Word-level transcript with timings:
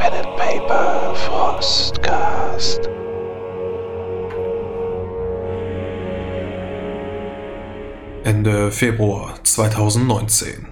Pen 0.00 0.14
and 0.14 0.36
Paper 0.38 1.14
Frostcast. 1.14 2.88
Ende 8.24 8.70
Februar 8.72 9.34
2019. 9.42 10.68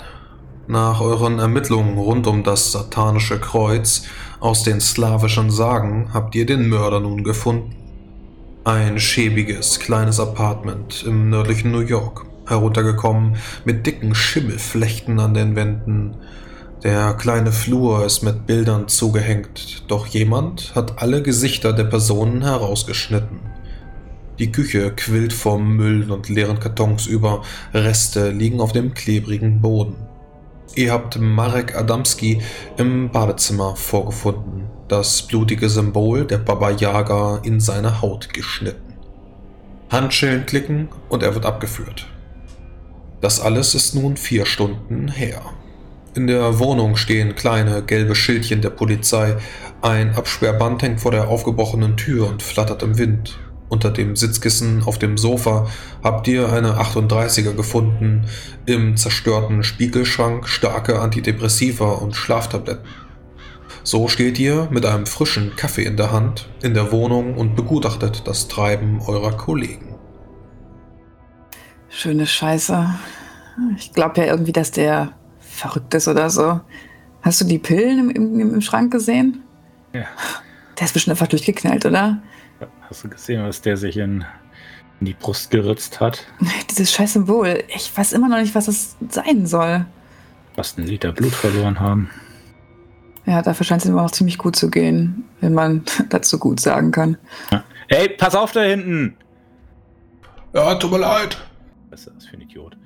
Nach 0.66 1.02
euren 1.02 1.38
Ermittlungen 1.41 1.98
rund 1.98 2.27
um 2.27 2.43
das 2.43 2.73
satanische 2.73 3.38
Kreuz 3.38 4.05
aus 4.41 4.62
den 4.62 4.80
slawischen 4.80 5.51
Sagen 5.51 6.09
habt 6.15 6.34
ihr 6.34 6.47
den 6.47 6.66
Mörder 6.66 7.01
nun 7.01 7.23
gefunden. 7.23 7.77
Ein 8.65 8.98
schäbiges 8.98 9.79
kleines 9.79 10.20
Apartment 10.20 11.05
im 11.06 11.29
nördlichen 11.29 11.70
New 11.70 11.80
York, 11.80 12.24
heruntergekommen 12.47 13.37
mit 13.66 13.87
dicken 13.87 14.15
Schimmelflechten 14.15 15.20
an 15.20 15.34
den 15.34 15.55
Wänden. 15.55 16.16
Der 16.84 17.14
kleine 17.14 17.50
Flur 17.50 18.06
ist 18.06 18.23
mit 18.23 18.46
Bildern 18.46 18.86
zugehängt, 18.86 19.82
doch 19.88 20.06
jemand 20.06 20.77
hat 20.77 21.02
alle 21.02 21.23
Gesichter 21.23 21.73
der 21.73 21.82
Personen 21.84 22.42
herausgeschnitten. 22.42 23.41
Die 24.38 24.52
Küche 24.52 24.92
quillt 24.95 25.33
vom 25.33 25.74
Müll 25.74 26.09
und 26.12 26.28
leeren 26.28 26.60
Kartons 26.60 27.06
über, 27.06 27.42
Reste 27.74 28.30
liegen 28.30 28.60
auf 28.60 28.70
dem 28.70 28.95
klebrigen 28.95 29.60
Boden. 29.60 29.96
Ihr 30.77 30.92
habt 30.92 31.19
Marek 31.19 31.74
Adamski 31.74 32.41
im 32.77 33.10
Badezimmer 33.10 33.74
vorgefunden, 33.74 34.66
das 34.86 35.22
blutige 35.22 35.69
Symbol 35.69 36.27
der 36.27 36.38
Baba 36.38 36.70
Yaga 36.70 37.41
in 37.42 37.58
seine 37.58 38.02
Haut 38.02 38.33
geschnitten. 38.33 38.95
Handschellen 39.91 40.47
klicken 40.47 40.91
und 41.08 41.24
er 41.24 41.34
wird 41.34 41.45
abgeführt. 41.45 42.06
Das 43.20 43.41
alles 43.41 43.74
ist 43.74 43.97
nun 43.97 44.16
vier 44.16 44.47
Stunden 44.47 45.08
her. 45.08 45.42
In 46.15 46.27
der 46.27 46.59
Wohnung 46.59 46.97
stehen 46.97 47.35
kleine 47.35 47.83
gelbe 47.83 48.14
Schildchen 48.14 48.62
der 48.62 48.70
Polizei, 48.70 49.37
ein 49.83 50.17
Absperrband 50.17 50.83
hängt 50.83 51.00
vor 51.00 51.12
der 51.12 51.28
aufgebrochenen 51.28 51.97
Tür 51.97 52.28
und 52.28 52.42
flattert 52.42 52.83
im 52.83 52.98
Wind. 52.98 53.39
Unter 53.69 53.91
dem 53.91 54.17
Sitzkissen 54.17 54.83
auf 54.83 54.98
dem 54.98 55.19
Sofa 55.19 55.69
habt 56.03 56.27
ihr 56.27 56.50
eine 56.50 56.81
38er 56.81 57.53
gefunden, 57.53 58.25
im 58.67 58.97
zerstörten 58.97 59.62
Spiegelschrank 59.62 60.48
starke 60.48 60.98
Antidepressiva 61.00 61.92
und 61.92 62.17
Schlaftabletten. 62.17 62.84
So 63.84 64.09
steht 64.09 64.39
ihr 64.39 64.69
mit 64.70 64.87
einem 64.87 65.06
frischen 65.06 65.55
Kaffee 65.55 65.84
in 65.84 65.97
der 65.97 66.12
Hand 66.12 66.48
in 66.62 66.75
der 66.75 66.91
Wohnung 66.93 67.37
und 67.37 67.55
begutachtet 67.55 68.22
das 68.27 68.48
Treiben 68.48 69.00
eurer 69.06 69.37
Kollegen. 69.37 69.95
Schöne 71.89 72.27
Scheiße. 72.27 72.87
Ich 73.77 73.93
glaube 73.93 74.20
ja 74.20 74.27
irgendwie, 74.27 74.53
dass 74.53 74.70
der 74.70 75.12
verrückt 75.59 75.95
ist 75.95 76.09
oder 76.09 76.31
so. 76.31 76.61
Hast 77.23 77.41
du 77.41 77.45
die 77.45 77.59
Pillen 77.59 78.11
im, 78.11 78.11
im, 78.11 78.55
im 78.55 78.61
Schrank 78.61 78.92
gesehen? 78.92 79.42
Ja. 79.92 80.06
Der 80.78 80.84
ist 80.87 80.92
bestimmt 80.92 81.12
einfach 81.12 81.27
durchgeknallt, 81.27 81.84
oder? 81.84 82.23
Hast 82.89 83.05
du 83.05 83.09
gesehen, 83.09 83.42
was 83.45 83.61
der 83.61 83.77
sich 83.77 83.98
in, 83.98 84.25
in 85.00 85.06
die 85.06 85.15
Brust 85.15 85.50
geritzt 85.50 86.00
hat? 86.00 86.27
Dieses 86.70 86.92
scheiß 86.92 87.15
Symbol. 87.15 87.65
Ich 87.69 87.95
weiß 87.95 88.12
immer 88.12 88.28
noch 88.28 88.39
nicht, 88.39 88.55
was 88.55 88.67
das 88.67 88.97
sein 89.11 89.47
soll. 89.47 89.84
Fast 90.55 90.78
einen 90.78 90.87
Liter 90.87 91.12
Blut 91.12 91.33
verloren 91.33 91.81
haben. 91.81 92.11
Ja, 93.27 93.43
dafür 93.43 93.67
scheint 93.67 93.83
es 93.83 93.89
ihm 93.89 93.98
auch 93.98 94.11
ziemlich 94.11 94.39
gut 94.39 94.56
zu 94.56 94.70
gehen, 94.70 95.25
wenn 95.41 95.53
man 95.53 95.83
dazu 96.09 96.39
gut 96.39 96.61
sagen 96.61 96.93
kann. 96.93 97.19
Ja. 97.50 97.62
Ey, 97.89 98.09
pass 98.09 98.34
auf 98.34 98.53
da 98.53 98.62
hinten! 98.62 99.17
Ja, 100.55 100.75
tut 100.77 100.91
mir 100.91 100.98
leid. 100.98 101.37
Was 101.91 102.06
ist 102.06 102.17
das 102.17 102.27
für 102.27 102.37
ein 102.37 102.41
Idiot? 102.41 102.78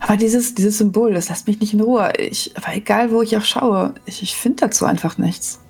Aber 0.00 0.16
dieses, 0.16 0.54
dieses 0.54 0.78
Symbol, 0.78 1.14
das 1.14 1.28
lässt 1.28 1.46
mich 1.46 1.60
nicht 1.60 1.72
in 1.72 1.80
Ruhe. 1.80 2.12
Ich, 2.18 2.56
aber 2.56 2.74
egal, 2.74 3.10
wo 3.10 3.22
ich 3.22 3.36
auch 3.36 3.44
schaue, 3.44 3.94
ich, 4.04 4.22
ich 4.22 4.36
finde 4.36 4.66
dazu 4.66 4.84
einfach 4.84 5.18
nichts. 5.18 5.60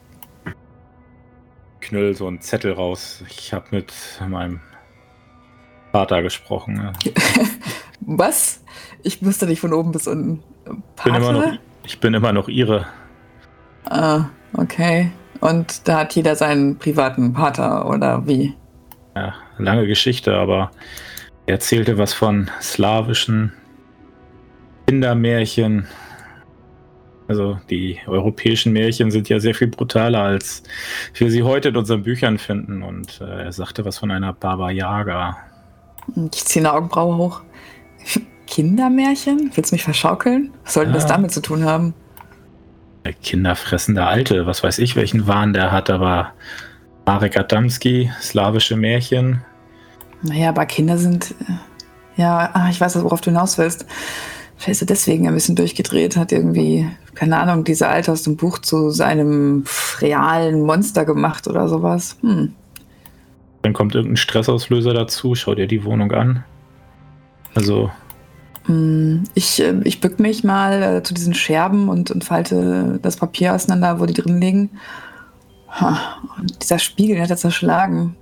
Knüll 1.81 2.17
so 2.17 2.27
einen 2.27 2.41
Zettel 2.41 2.73
raus. 2.73 3.23
Ich 3.29 3.53
habe 3.53 3.67
mit 3.71 3.93
meinem 4.29 4.61
Vater 5.93 6.23
gesprochen. 6.23 6.93
Ja. 7.05 7.13
Was? 8.01 8.63
Ich 9.03 9.25
wusste 9.25 9.47
nicht 9.47 9.61
von 9.61 9.73
oben 9.73 9.93
bis 9.93 10.07
unten. 10.07 10.43
Ich 10.97 11.05
bin, 11.05 11.15
immer 11.15 11.33
noch, 11.33 11.59
ich 11.85 12.01
bin 12.01 12.15
immer 12.15 12.33
noch 12.33 12.49
ihre. 12.49 12.87
Ah, 13.85 14.27
okay. 14.55 15.11
Und 15.41 15.87
da 15.87 16.01
hat 16.01 16.15
jeder 16.15 16.35
seinen 16.35 16.79
privaten 16.79 17.33
Pater, 17.33 17.89
oder 17.89 18.27
wie? 18.27 18.55
Ja, 19.15 19.35
lange 19.59 19.87
Geschichte, 19.87 20.35
aber 20.35 20.71
er 21.47 21.55
erzählte 21.55 21.99
was 21.99 22.13
von 22.13 22.51
slawischen 22.61 23.53
Kindermärchen. 24.87 25.87
Also 27.29 27.59
die 27.71 27.99
europäischen 28.07 28.73
Märchen 28.73 29.11
sind 29.11 29.29
ja 29.29 29.41
sehr 29.41 29.55
viel 29.55 29.67
brutaler, 29.67 30.23
als 30.23 30.63
wir 31.15 31.31
sie 31.31 31.43
heute 31.43 31.71
in 31.71 31.77
unseren 31.77 32.05
Büchern 32.05 32.39
finden. 32.39 32.83
Und 32.83 33.21
äh, 33.21 33.45
er 33.45 33.53
sagte 33.53 33.85
was 33.85 33.99
von 33.99 34.11
einer 34.11 34.33
Baba 34.33 34.71
Yaga. 34.71 35.37
Ich 36.33 36.45
ziehe 36.45 36.65
eine 36.65 36.73
Augenbraue 36.73 37.17
hoch. 37.17 37.43
Kindermärchen? 38.47 39.51
Willst 39.55 39.73
du 39.73 39.75
mich 39.75 39.83
verschaukeln? 39.83 40.53
Was 40.65 40.75
sollten 40.75 40.93
ja. 40.93 40.95
das 40.95 41.07
damit 41.07 41.33
zu 41.33 41.43
tun 41.43 41.65
haben? 41.65 41.95
Der 43.05 43.13
kinderfressende 43.13 44.07
Alte, 44.07 44.47
was 44.47 44.63
weiß 44.63 44.79
ich, 44.79 44.95
welchen 44.95 45.27
Wahn 45.27 45.53
der 45.53 45.73
hat, 45.73 45.91
aber 45.91 46.33
Marek 47.07 47.37
Adamski, 47.37 48.11
slawische 48.21 48.77
Märchen. 48.77 49.45
Naja, 50.23 50.51
aber 50.51 50.67
Kinder 50.67 50.97
sind. 50.97 51.33
Äh, 51.49 52.23
ja, 52.23 52.51
ah, 52.53 52.69
ich 52.71 52.81
weiß, 52.81 53.03
worauf 53.03 53.21
du 53.21 53.31
hinaus 53.31 53.59
willst. 53.59 53.85
Vielleicht 54.57 54.83
ist 54.83 54.83
er 54.83 54.87
deswegen 54.87 55.29
ein 55.29 55.35
bisschen 55.35 55.57
durchgedreht, 55.57 56.17
hat 56.17 56.33
irgendwie, 56.33 56.89
keine 57.15 57.39
Ahnung, 57.39 57.65
diese 57.65 57.89
Alte 57.89 58.13
aus 58.13 58.23
dem 58.23 58.37
Buch 58.37 58.59
zu 58.59 58.91
seinem 58.91 59.65
realen 60.01 60.63
Monster 60.63 61.05
gemacht 61.05 61.47
oder 61.47 61.69
sowas. 61.69 62.17
Hm. 62.23 62.55
Dann 63.63 63.73
kommt 63.73 63.95
irgendein 63.95 64.17
Stressauslöser 64.17 64.95
dazu, 64.95 65.35
schau 65.35 65.55
dir 65.55 65.67
die 65.67 65.85
Wohnung 65.85 66.13
an. 66.13 66.45
Also. 67.55 67.91
Hm, 68.65 69.25
ich, 69.35 69.61
äh, 69.61 69.81
ich 69.85 70.01
bück 70.01 70.21
mich 70.21 70.43
mal 70.43 70.83
äh, 70.83 71.03
zu 71.03 71.15
diesen 71.15 71.35
Scherben 71.35 71.89
und, 71.89 72.11
und 72.11 72.25
falte 72.25 72.99
das 73.03 73.17
Papier 73.17 73.55
auseinander, 73.55 74.01
wo 74.01 74.07
die 74.07 74.15
drin 74.15 74.41
liegen. 74.41 74.71
Und 76.39 76.63
dieser 76.63 76.79
Spiegel 76.79 77.21
hat 77.21 77.31
er 77.31 77.37
zerschlagen. 77.37 78.17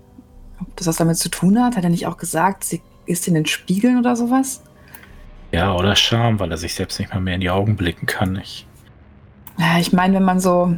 Ob 0.61 0.75
das 0.77 0.87
was 0.87 0.97
damit 0.97 1.19
zu 1.19 1.29
tun 1.29 1.63
hat? 1.63 1.77
Hat 1.77 1.85
er 1.85 1.91
nicht 1.91 2.07
auch 2.07 2.17
gesagt, 2.17 2.65
sie 2.65 2.81
ist 3.07 3.29
in 3.29 3.35
den 3.35 3.47
Spiegeln 3.47 3.99
oder 3.99 4.17
sowas? 4.17 4.63
Ja, 5.55 5.73
oder 5.75 5.95
Scham, 5.95 6.41
weil 6.41 6.51
er 6.51 6.57
sich 6.57 6.75
selbst 6.75 6.99
nicht 6.99 7.15
mal 7.15 7.21
mehr 7.21 7.37
in 7.37 7.41
die 7.41 7.51
Augen 7.51 7.77
blicken 7.77 8.07
kann. 8.07 8.37
Ich, 8.43 8.67
ja, 9.57 9.79
ich 9.79 9.93
meine, 9.93 10.17
wenn 10.17 10.25
man 10.25 10.41
so, 10.41 10.75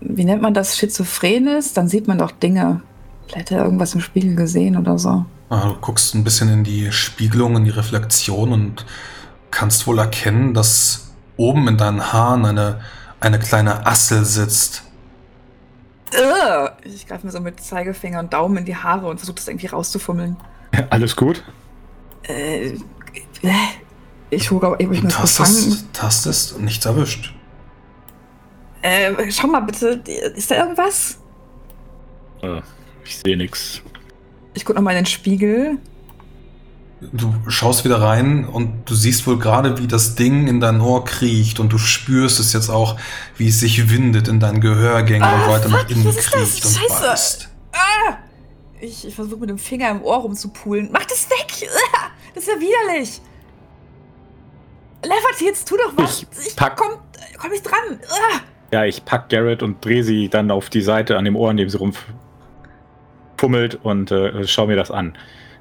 wie 0.00 0.24
nennt 0.24 0.40
man 0.40 0.54
das, 0.54 0.78
schizophren 0.78 1.46
ist, 1.46 1.76
dann 1.76 1.86
sieht 1.86 2.08
man 2.08 2.16
doch 2.16 2.30
Dinge. 2.30 2.80
Vielleicht 3.26 3.50
hat 3.50 3.58
er 3.58 3.64
irgendwas 3.64 3.94
im 3.94 4.00
Spiegel 4.00 4.36
gesehen 4.36 4.78
oder 4.78 4.98
so. 4.98 5.26
Ah, 5.50 5.68
du 5.68 5.74
guckst 5.74 6.14
ein 6.14 6.24
bisschen 6.24 6.50
in 6.50 6.64
die 6.64 6.90
Spiegelung, 6.92 7.56
in 7.56 7.64
die 7.64 7.70
Reflexion 7.70 8.52
und 8.52 8.86
kannst 9.50 9.86
wohl 9.86 9.98
erkennen, 9.98 10.54
dass 10.54 11.12
oben 11.36 11.68
in 11.68 11.76
deinen 11.76 12.12
Haaren 12.12 12.46
eine, 12.46 12.80
eine 13.20 13.38
kleine 13.38 13.86
Assel 13.86 14.24
sitzt. 14.24 14.84
Ich 16.84 17.06
greife 17.06 17.26
mir 17.26 17.32
so 17.32 17.40
mit 17.40 17.60
Zeigefinger 17.60 18.20
und 18.20 18.32
Daumen 18.32 18.56
in 18.56 18.64
die 18.64 18.76
Haare 18.76 19.08
und 19.08 19.18
versuche 19.18 19.36
das 19.36 19.46
irgendwie 19.46 19.66
rauszufummeln. 19.66 20.38
Alles 20.88 21.14
gut? 21.14 21.42
Äh, 22.22 22.68
äh 22.68 22.78
ich 24.30 24.50
hole 24.50 24.66
aber 24.66 24.80
irgendwas 24.80 25.36
gefangen. 25.36 25.88
Tastest 25.92 26.52
und 26.54 26.64
nichts 26.64 26.86
erwischt. 26.86 27.34
Äh, 28.82 29.30
schau 29.30 29.48
mal 29.48 29.60
bitte, 29.60 30.02
ist 30.34 30.50
da 30.50 30.56
irgendwas? 30.56 31.18
Äh, 32.42 32.62
ich 33.04 33.18
sehe 33.18 33.36
nichts. 33.36 33.82
Ich 34.54 34.64
guck 34.64 34.76
nochmal 34.76 34.94
in 34.94 35.00
den 35.00 35.06
Spiegel. 35.06 35.78
Du 37.12 37.32
schaust 37.48 37.84
wieder 37.84 38.00
rein 38.00 38.44
und 38.44 38.88
du 38.88 38.94
siehst 38.94 39.26
wohl 39.26 39.38
gerade, 39.38 39.78
wie 39.78 39.86
das 39.86 40.16
Ding 40.16 40.48
in 40.48 40.60
dein 40.60 40.80
Ohr 40.82 41.04
kriecht 41.04 41.58
und 41.58 41.72
du 41.72 41.78
spürst 41.78 42.38
es 42.40 42.52
jetzt 42.52 42.68
auch, 42.68 42.98
wie 43.38 43.48
es 43.48 43.60
sich 43.60 43.90
windet 43.90 44.28
in 44.28 44.38
deinen 44.38 44.60
Gehörgängen 44.60 45.22
ah, 45.22 45.34
und 45.44 45.50
weiter 45.50 45.70
fuck, 45.70 45.72
nach 45.72 45.88
innen 45.88 46.14
kriecht 46.14 46.64
und 46.64 46.74
Scheiße. 46.74 47.00
beißt. 47.00 47.48
Ah! 47.72 48.16
Ich, 48.80 49.06
ich 49.06 49.14
versuche 49.14 49.40
mit 49.40 49.50
dem 49.50 49.58
Finger 49.58 49.90
im 49.90 50.02
Ohr 50.02 50.18
rumzupulen. 50.18 50.90
Mach 50.92 51.04
das 51.04 51.28
weg! 51.30 51.68
Das 52.32 52.44
ist 52.44 52.48
ja 52.48 52.60
widerlich! 52.60 53.20
Leffert, 55.02 55.40
jetzt 55.40 55.68
tu 55.68 55.76
doch 55.76 55.92
was. 55.96 56.22
Ich, 56.22 56.48
ich 56.48 56.56
pack, 56.56 56.76
komm, 56.76 56.98
komm 57.38 57.52
ich 57.52 57.62
dran. 57.62 58.00
Ah. 58.08 58.40
Ja, 58.72 58.84
ich 58.84 59.04
pack 59.04 59.28
Garrett 59.28 59.62
und 59.62 59.84
drehe 59.84 60.04
sie 60.04 60.28
dann 60.28 60.50
auf 60.50 60.70
die 60.70 60.82
Seite 60.82 61.16
an 61.16 61.24
dem 61.24 61.36
Ohr, 61.36 61.50
an 61.50 61.56
dem 61.56 61.68
sie 61.68 61.78
rumfummelt 61.78 63.76
und 63.82 64.12
äh, 64.12 64.46
schau 64.46 64.66
mir 64.66 64.76
das 64.76 64.90
an. 64.90 65.16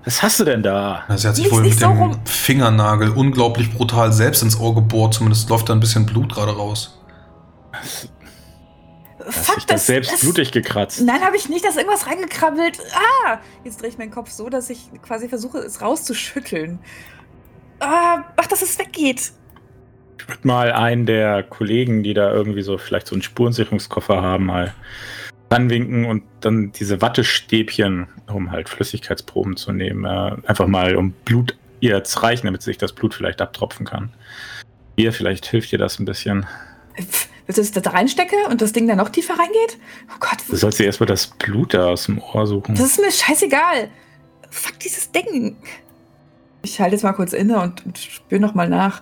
Was 0.06 0.24
hast 0.24 0.40
du 0.40 0.44
denn 0.44 0.64
da? 0.64 1.04
sie 1.16 1.28
hat 1.28 1.36
sich 1.36 1.52
wohl 1.52 1.62
mit 1.62 1.74
so 1.74 1.88
dem 1.88 1.98
rum. 1.98 2.26
Fingernagel 2.26 3.10
unglaublich 3.10 3.74
brutal 3.74 4.14
selbst 4.14 4.44
ins 4.44 4.60
Ohr 4.60 4.76
gebohrt. 4.76 5.14
Zumindest 5.14 5.50
läuft 5.50 5.70
da 5.70 5.74
ein 5.74 5.80
bisschen 5.80 6.06
Blut 6.06 6.34
gerade 6.34 6.56
raus. 6.56 7.00
Was? 7.72 8.10
Fuck, 9.32 9.58
das, 9.58 9.66
das 9.68 9.86
selbst 9.86 10.14
das, 10.14 10.22
blutig 10.22 10.52
gekratzt. 10.52 11.02
Nein, 11.02 11.22
habe 11.22 11.36
ich 11.36 11.50
nicht. 11.50 11.64
Da 11.64 11.70
ist 11.70 11.78
irgendwas 11.78 12.08
reingekrabbelt. 12.08 12.80
Ah! 12.94 13.40
Jetzt 13.64 13.82
drehe 13.82 13.90
ich 13.90 13.98
meinen 13.98 14.12
Kopf 14.12 14.32
so, 14.32 14.50
dass 14.50 14.70
ich 14.70 14.90
quasi 15.02 15.28
versuche, 15.28 15.60
es 15.60 15.82
rauszuschütteln. 15.82 16.80
Ah, 17.80 18.24
ach, 18.36 18.48
dass 18.48 18.62
es 18.62 18.78
weggeht. 18.78 19.32
würde 20.28 20.48
mal 20.48 20.72
einen 20.72 21.06
der 21.06 21.44
Kollegen, 21.44 22.04
die 22.04 22.14
da 22.14 22.32
irgendwie 22.32 22.62
so 22.62 22.78
vielleicht 22.78 23.08
so 23.08 23.16
einen 23.16 23.22
Spurensicherungskoffer 23.22 24.22
haben, 24.22 24.46
mal 24.46 24.74
anwinken 25.50 26.06
und 26.06 26.24
dann 26.42 26.72
diese 26.72 27.02
Wattestäbchen, 27.02 28.08
um 28.28 28.52
halt 28.52 28.70
Flüssigkeitsproben 28.70 29.58
zu 29.58 29.72
nehmen, 29.72 30.06
äh, 30.06 30.48
einfach 30.48 30.68
mal 30.68 30.96
um 30.96 31.12
Blut 31.12 31.56
ihr 31.80 32.04
zu 32.04 32.20
reichen, 32.20 32.46
damit 32.46 32.62
sich 32.62 32.78
das 32.78 32.94
Blut 32.94 33.14
vielleicht 33.14 33.42
abtropfen 33.42 33.86
kann. 33.86 34.12
Hier, 34.98 35.14
vielleicht 35.14 35.46
hilft 35.46 35.72
dir 35.72 35.80
das 35.80 35.98
ein 36.00 36.06
bisschen. 36.06 36.46
Willst 36.96 37.30
du, 37.48 37.62
dass 37.62 37.68
ich 37.68 37.72
das 37.72 37.84
da 37.84 37.92
reinstecke 37.92 38.36
und 38.50 38.62
das 38.62 38.74
Ding 38.74 38.88
dann 38.88 38.98
noch 38.98 39.10
tiefer 39.10 39.34
reingeht? 39.34 39.78
Oh 40.10 40.18
Gott. 40.20 40.38
Du 40.48 40.56
sollst 40.56 40.80
dir 40.80 40.86
erstmal 40.86 41.08
das 41.08 41.28
Blut 41.28 41.74
da 41.74 41.88
aus 41.88 42.06
dem 42.06 42.22
Ohr 42.22 42.46
suchen. 42.46 42.76
Das 42.76 42.86
ist 42.86 43.00
mir 43.00 43.12
scheißegal. 43.12 43.90
Fuck 44.50 44.80
dieses 44.80 45.12
Ding. 45.12 45.56
Ich 46.62 46.80
halte 46.82 46.96
jetzt 46.96 47.04
mal 47.04 47.14
kurz 47.14 47.34
inne 47.34 47.60
und, 47.62 47.86
und 47.86 47.98
spüre 47.98 48.42
nochmal 48.42 48.70
nach. 48.70 49.02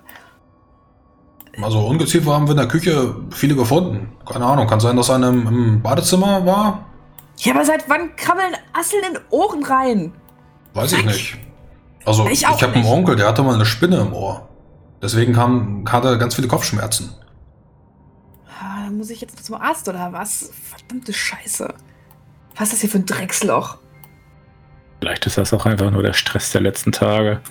Also 1.61 1.79
Ungeziefer 1.87 2.33
haben 2.33 2.45
wir 2.45 2.51
in 2.51 2.57
der 2.57 2.67
Küche 2.67 3.15
viele 3.31 3.55
gefunden. 3.55 4.15
Keine 4.31 4.45
Ahnung, 4.45 4.67
kann 4.67 4.79
sein, 4.79 4.95
dass 4.95 5.09
einer 5.09 5.29
im, 5.29 5.47
im 5.47 5.81
Badezimmer 5.81 6.45
war? 6.45 6.85
Ja, 7.37 7.53
aber 7.55 7.65
seit 7.65 7.89
wann 7.89 8.15
krabbeln 8.15 8.53
Asseln 8.73 9.03
in 9.11 9.19
Ohren 9.31 9.63
rein? 9.63 10.13
Weiß 10.73 10.93
ich 10.93 11.05
nicht. 11.05 11.37
Also 12.05 12.27
Ich 12.27 12.43
ich, 12.43 12.47
habe 12.47 12.73
einen. 12.73 12.85
Onkel, 12.85 13.15
der 13.15 13.27
hatte 13.27 13.41
mal 13.43 13.55
eine 13.55 13.65
Spinne 13.65 13.97
im 13.97 14.13
Ohr. 14.13 14.47
Deswegen 15.01 15.33
kam, 15.33 15.83
hatte 15.89 16.09
er 16.09 16.17
ganz 16.17 16.35
viele 16.35 16.47
Kopfschmerzen. 16.47 17.13
Ah, 18.47 18.85
Dann 18.85 18.97
muss 18.97 19.09
ich 19.09 19.21
jetzt 19.21 19.43
zum 19.43 19.55
Arzt 19.55 19.87
oder 19.89 20.13
was? 20.13 20.51
Verdammte 20.63 21.11
Scheiße. 21.13 21.73
Was 22.55 22.67
ist 22.67 22.73
das 22.73 22.81
hier 22.81 22.89
für 22.89 22.99
ein 22.99 23.05
Drecksloch? 23.05 23.77
Vielleicht 24.99 25.25
ist 25.25 25.37
das 25.37 25.53
auch 25.53 25.65
einfach 25.65 25.91
nur 25.91 26.03
der 26.03 26.13
Stress 26.13 26.51
der 26.51 26.61
letzten 26.61 26.91
Tage. 26.91 27.41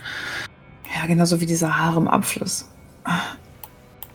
Ja, 0.94 1.06
genauso 1.06 1.40
wie 1.40 1.46
dieser 1.46 1.76
Haare 1.76 1.98
im 1.98 2.08
Abfluss. 2.08 2.68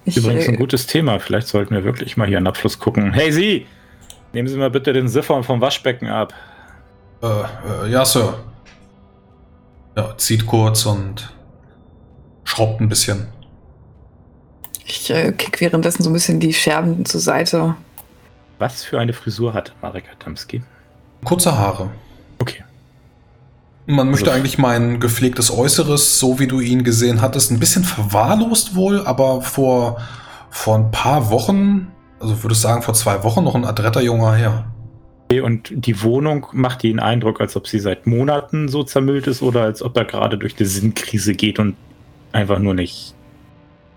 Ich, 0.04 0.18
Übrigens 0.18 0.48
ein 0.48 0.56
äh, 0.56 0.58
gutes 0.58 0.88
Thema. 0.88 1.20
Vielleicht 1.20 1.48
sollten 1.48 1.74
wir 1.74 1.84
wirklich 1.84 2.18
mal 2.18 2.28
hier 2.28 2.38
einen 2.38 2.48
Abfluss 2.48 2.80
gucken. 2.80 3.14
Hey 3.14 3.32
Sie! 3.32 3.68
Nehmen 4.34 4.48
Sie 4.48 4.58
mal 4.58 4.70
bitte 4.70 4.94
den 4.94 5.08
Siphon 5.08 5.44
vom 5.44 5.62
Waschbecken 5.62 6.08
ab. 6.08 6.34
Äh, 7.22 7.28
äh, 7.28 7.92
ja, 7.92 8.04
Sir. 8.06 8.40
Ja, 9.96 10.18
zieht 10.18 10.46
kurz 10.46 10.86
und 10.86 11.34
schraubt 12.46 12.82
ein 12.82 12.90
bisschen. 12.90 13.28
ich 14.86 15.10
äh, 15.12 15.32
kick 15.34 15.60
währenddessen 15.62 16.04
so 16.04 16.10
ein 16.10 16.14
bisschen 16.14 16.40
die 16.40 16.54
Scherben 16.54 17.06
zur 17.06 17.20
Seite. 17.20 17.76
Was 18.58 18.84
für 18.84 19.00
eine 19.00 19.14
Frisur 19.14 19.54
hat 19.54 19.74
Marek 19.82 20.06
Adamski? 20.12 20.64
Kurze 21.24 21.58
Haare. 21.58 21.90
Man 23.88 24.10
möchte 24.10 24.30
Also- 24.30 24.40
eigentlich 24.40 24.58
mein 24.58 25.00
gepflegtes 25.00 25.52
Äußeres, 25.52 26.20
so 26.20 26.40
wie 26.40 26.48
du 26.48 26.60
ihn 26.60 26.84
gesehen 26.84 27.22
hattest, 27.22 27.52
ein 27.52 27.60
bisschen 27.60 27.84
verwahrlost 27.84 28.76
wohl, 28.76 29.06
aber 29.06 29.42
vor, 29.42 30.00
vor 30.50 30.76
ein 30.78 30.92
paar 30.92 31.30
Wochen, 31.32 31.88
also 32.20 32.44
würde 32.44 32.54
ich 32.54 32.60
sagen 32.60 32.84
vor 32.84 32.94
zwei 32.94 33.24
Wochen, 33.24 33.44
noch 33.44 33.56
ein 33.56 33.66
adretter 33.66 34.02
junger 34.02 34.36
Herr. 34.36 34.66
Okay, 35.30 35.42
Und 35.42 35.72
die 35.74 36.04
Wohnung 36.04 36.48
macht 36.52 36.84
den 36.84 37.00
Eindruck, 37.00 37.42
als 37.42 37.56
ob 37.56 37.68
sie 37.68 37.80
seit 37.80 38.06
Monaten 38.06 38.68
so 38.68 38.84
zermüllt 38.84 39.28
ist 39.28 39.42
oder 39.42 39.64
als 39.64 39.82
ob 39.82 39.98
er 39.98 40.06
gerade 40.06 40.38
durch 40.38 40.56
die 40.56 40.66
Sinnkrise 40.66 41.34
geht 41.34 41.58
und 41.58 41.76
einfach 42.34 42.60
nur 42.60 42.74
nicht. 42.74 43.16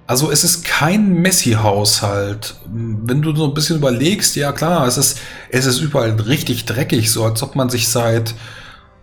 Also 0.06 0.30
es 0.30 0.44
ist 0.44 0.64
kein 0.64 1.22
Messi-Haushalt. 1.22 2.56
Wenn 2.72 3.22
du 3.22 3.34
so 3.34 3.46
ein 3.46 3.54
bisschen 3.54 3.78
überlegst, 3.78 4.36
ja 4.36 4.52
klar, 4.52 4.86
es 4.86 4.96
ist, 4.98 5.18
es 5.50 5.66
ist 5.66 5.80
überall 5.80 6.10
richtig 6.12 6.66
dreckig, 6.66 7.10
so 7.10 7.24
als 7.24 7.42
ob 7.42 7.56
man 7.56 7.68
sich 7.70 7.88
seit, 7.88 8.34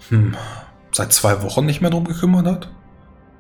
hm, 0.10 0.36
seit 0.92 1.14
zwei 1.14 1.42
Wochen 1.42 1.66
nicht 1.66 1.82
mehr 1.82 1.90
drum 1.90 2.06
gekümmert 2.06 2.46
hat. 2.46 2.70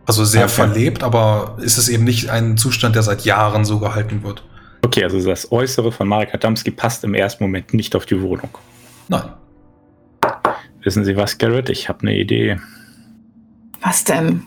Also 0.05 0.25
sehr 0.25 0.45
Okay. 0.45 0.53
verlebt, 0.53 1.03
aber 1.03 1.57
ist 1.61 1.77
es 1.77 1.87
eben 1.89 2.03
nicht 2.03 2.29
ein 2.29 2.57
Zustand, 2.57 2.95
der 2.95 3.03
seit 3.03 3.23
Jahren 3.23 3.65
so 3.65 3.79
gehalten 3.79 4.23
wird. 4.23 4.43
Okay, 4.83 5.03
also 5.03 5.21
das 5.23 5.51
Äußere 5.51 5.91
von 5.91 6.07
Marek 6.07 6.33
Adamski 6.33 6.71
passt 6.71 7.03
im 7.03 7.13
ersten 7.13 7.43
Moment 7.43 7.73
nicht 7.73 7.95
auf 7.95 8.05
die 8.05 8.19
Wohnung. 8.21 8.49
Nein. 9.09 9.23
Wissen 10.83 11.05
Sie 11.05 11.15
was, 11.15 11.37
Garrett? 11.37 11.69
Ich 11.69 11.87
habe 11.87 12.01
eine 12.01 12.17
Idee. 12.17 12.59
Was 13.81 14.03
denn? 14.03 14.43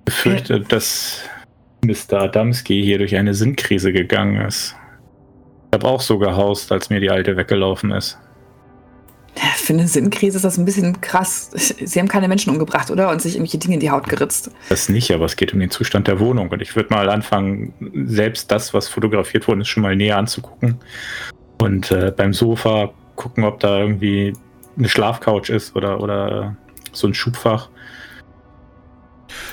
Ich 0.00 0.04
befürchte, 0.14 0.60
dass 0.60 1.22
Mr. 1.84 2.20
Adamski 2.22 2.82
hier 2.82 2.98
durch 2.98 3.16
eine 3.16 3.32
Sinnkrise 3.34 3.92
gegangen 3.92 4.40
ist. 4.42 4.74
Ich 5.70 5.74
habe 5.78 5.86
auch 5.88 6.00
so 6.00 6.18
gehaust, 6.18 6.70
als 6.72 6.90
mir 6.90 7.00
die 7.00 7.10
alte 7.10 7.36
weggelaufen 7.36 7.90
ist. 7.92 8.18
Für 9.56 9.72
eine 9.72 9.86
Sinnkrise 9.86 10.36
ist 10.36 10.44
das 10.44 10.58
ein 10.58 10.64
bisschen 10.64 11.00
krass. 11.00 11.50
Sie 11.52 11.98
haben 11.98 12.08
keine 12.08 12.28
Menschen 12.28 12.50
umgebracht, 12.52 12.90
oder? 12.90 13.10
Und 13.10 13.22
sich 13.22 13.34
irgendwelche 13.34 13.58
Dinge 13.58 13.74
in 13.74 13.80
die 13.80 13.90
Haut 13.90 14.08
geritzt. 14.08 14.50
Das 14.68 14.88
nicht, 14.88 15.10
aber 15.10 15.24
es 15.24 15.36
geht 15.36 15.52
um 15.52 15.60
den 15.60 15.70
Zustand 15.70 16.08
der 16.08 16.20
Wohnung. 16.20 16.48
Und 16.48 16.62
ich 16.62 16.74
würde 16.76 16.92
mal 16.92 17.08
anfangen, 17.10 17.72
selbst 18.06 18.50
das, 18.50 18.74
was 18.74 18.88
fotografiert 18.88 19.46
worden 19.48 19.60
ist, 19.60 19.68
schon 19.68 19.82
mal 19.82 19.96
näher 19.96 20.16
anzugucken. 20.18 20.78
Und 21.60 21.90
äh, 21.90 22.12
beim 22.16 22.32
Sofa 22.32 22.90
gucken, 23.16 23.44
ob 23.44 23.60
da 23.60 23.80
irgendwie 23.80 24.32
eine 24.76 24.88
Schlafcouch 24.88 25.50
ist 25.50 25.74
oder, 25.74 26.00
oder 26.00 26.56
so 26.92 27.06
ein 27.06 27.14
Schubfach. 27.14 27.68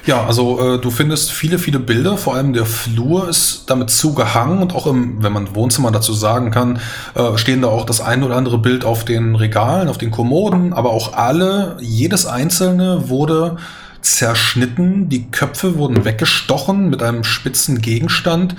Ja, 0.06 0.26
also 0.26 0.76
äh, 0.76 0.80
du 0.80 0.92
findest 0.92 1.32
viele, 1.32 1.58
viele 1.58 1.80
Bilder, 1.80 2.18
vor 2.18 2.36
allem 2.36 2.54
der 2.54 2.66
Flur 2.66 3.28
ist 3.28 3.64
damit 3.68 3.90
zugehangen. 3.90 4.60
Und 4.60 4.76
auch 4.76 4.88
im, 4.88 5.24
wenn 5.24 5.34
man 5.34 5.56
Wohnzimmer 5.56 5.92
dazu 5.92 6.14
sagen 6.14 6.52
kann, 6.52 6.80
äh, 7.16 7.38
stehen 7.38 7.62
da 7.62 7.70
auch 7.70 7.86
das 7.86 8.02
ein 8.02 8.24
oder 8.24 8.36
andere 8.36 8.60
Bild 8.60 8.86
auf 8.86 9.06
den 9.06 9.36
Regalen, 9.36 9.88
auf 9.88 9.98
den 9.98 10.12
Kommoden, 10.12 10.74
aber 10.74 10.92
auch 10.92 11.14
alle, 11.14 11.78
jedes 11.82 12.26
einzelne 12.26 13.10
wurde 13.10 13.58
zerschnitten, 14.02 15.10
die 15.10 15.32
Köpfe 15.32 15.78
wurden 15.78 16.06
weggestochen 16.06 16.90
mit 16.90 17.02
einem 17.02 17.24
spitzen 17.24 17.82
Gegenstand, 17.82 18.56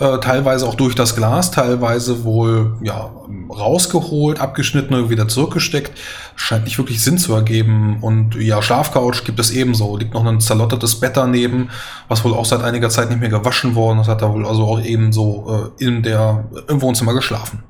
äh, 0.00 0.18
teilweise 0.18 0.66
auch 0.66 0.74
durch 0.74 0.94
das 0.94 1.14
Glas, 1.14 1.50
teilweise 1.50 2.24
wohl 2.24 2.76
ja 2.82 3.10
rausgeholt, 3.48 4.40
abgeschnitten 4.40 4.94
und 4.94 5.10
wieder 5.10 5.28
zurückgesteckt. 5.28 5.92
Scheint 6.36 6.64
nicht 6.64 6.78
wirklich 6.78 7.02
Sinn 7.02 7.18
zu 7.18 7.34
ergeben. 7.34 7.98
Und 8.00 8.34
ja, 8.34 8.60
Schlafcouch 8.60 9.24
gibt 9.24 9.38
es 9.38 9.50
ebenso. 9.50 9.96
Liegt 9.96 10.14
noch 10.14 10.24
ein 10.24 10.40
zerlottertes 10.40 10.98
Bett 11.00 11.16
daneben, 11.16 11.70
was 12.08 12.24
wohl 12.24 12.34
auch 12.34 12.44
seit 12.44 12.62
einiger 12.62 12.90
Zeit 12.90 13.10
nicht 13.10 13.20
mehr 13.20 13.28
gewaschen 13.28 13.74
worden 13.74 14.00
ist. 14.00 14.08
Hat 14.08 14.22
er 14.22 14.32
wohl 14.32 14.46
also 14.46 14.64
auch 14.64 14.80
ebenso 14.80 15.72
äh, 15.78 15.84
in 15.84 16.02
der, 16.02 16.44
im 16.68 16.82
Wohnzimmer 16.82 17.14
geschlafen. 17.14 17.62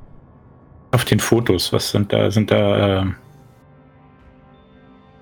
Auf 0.92 1.04
den 1.04 1.20
Fotos, 1.20 1.72
was 1.72 1.90
sind 1.90 2.12
da? 2.12 2.30
Sind 2.30 2.50
da. 2.50 3.02
Äh, 3.02 3.06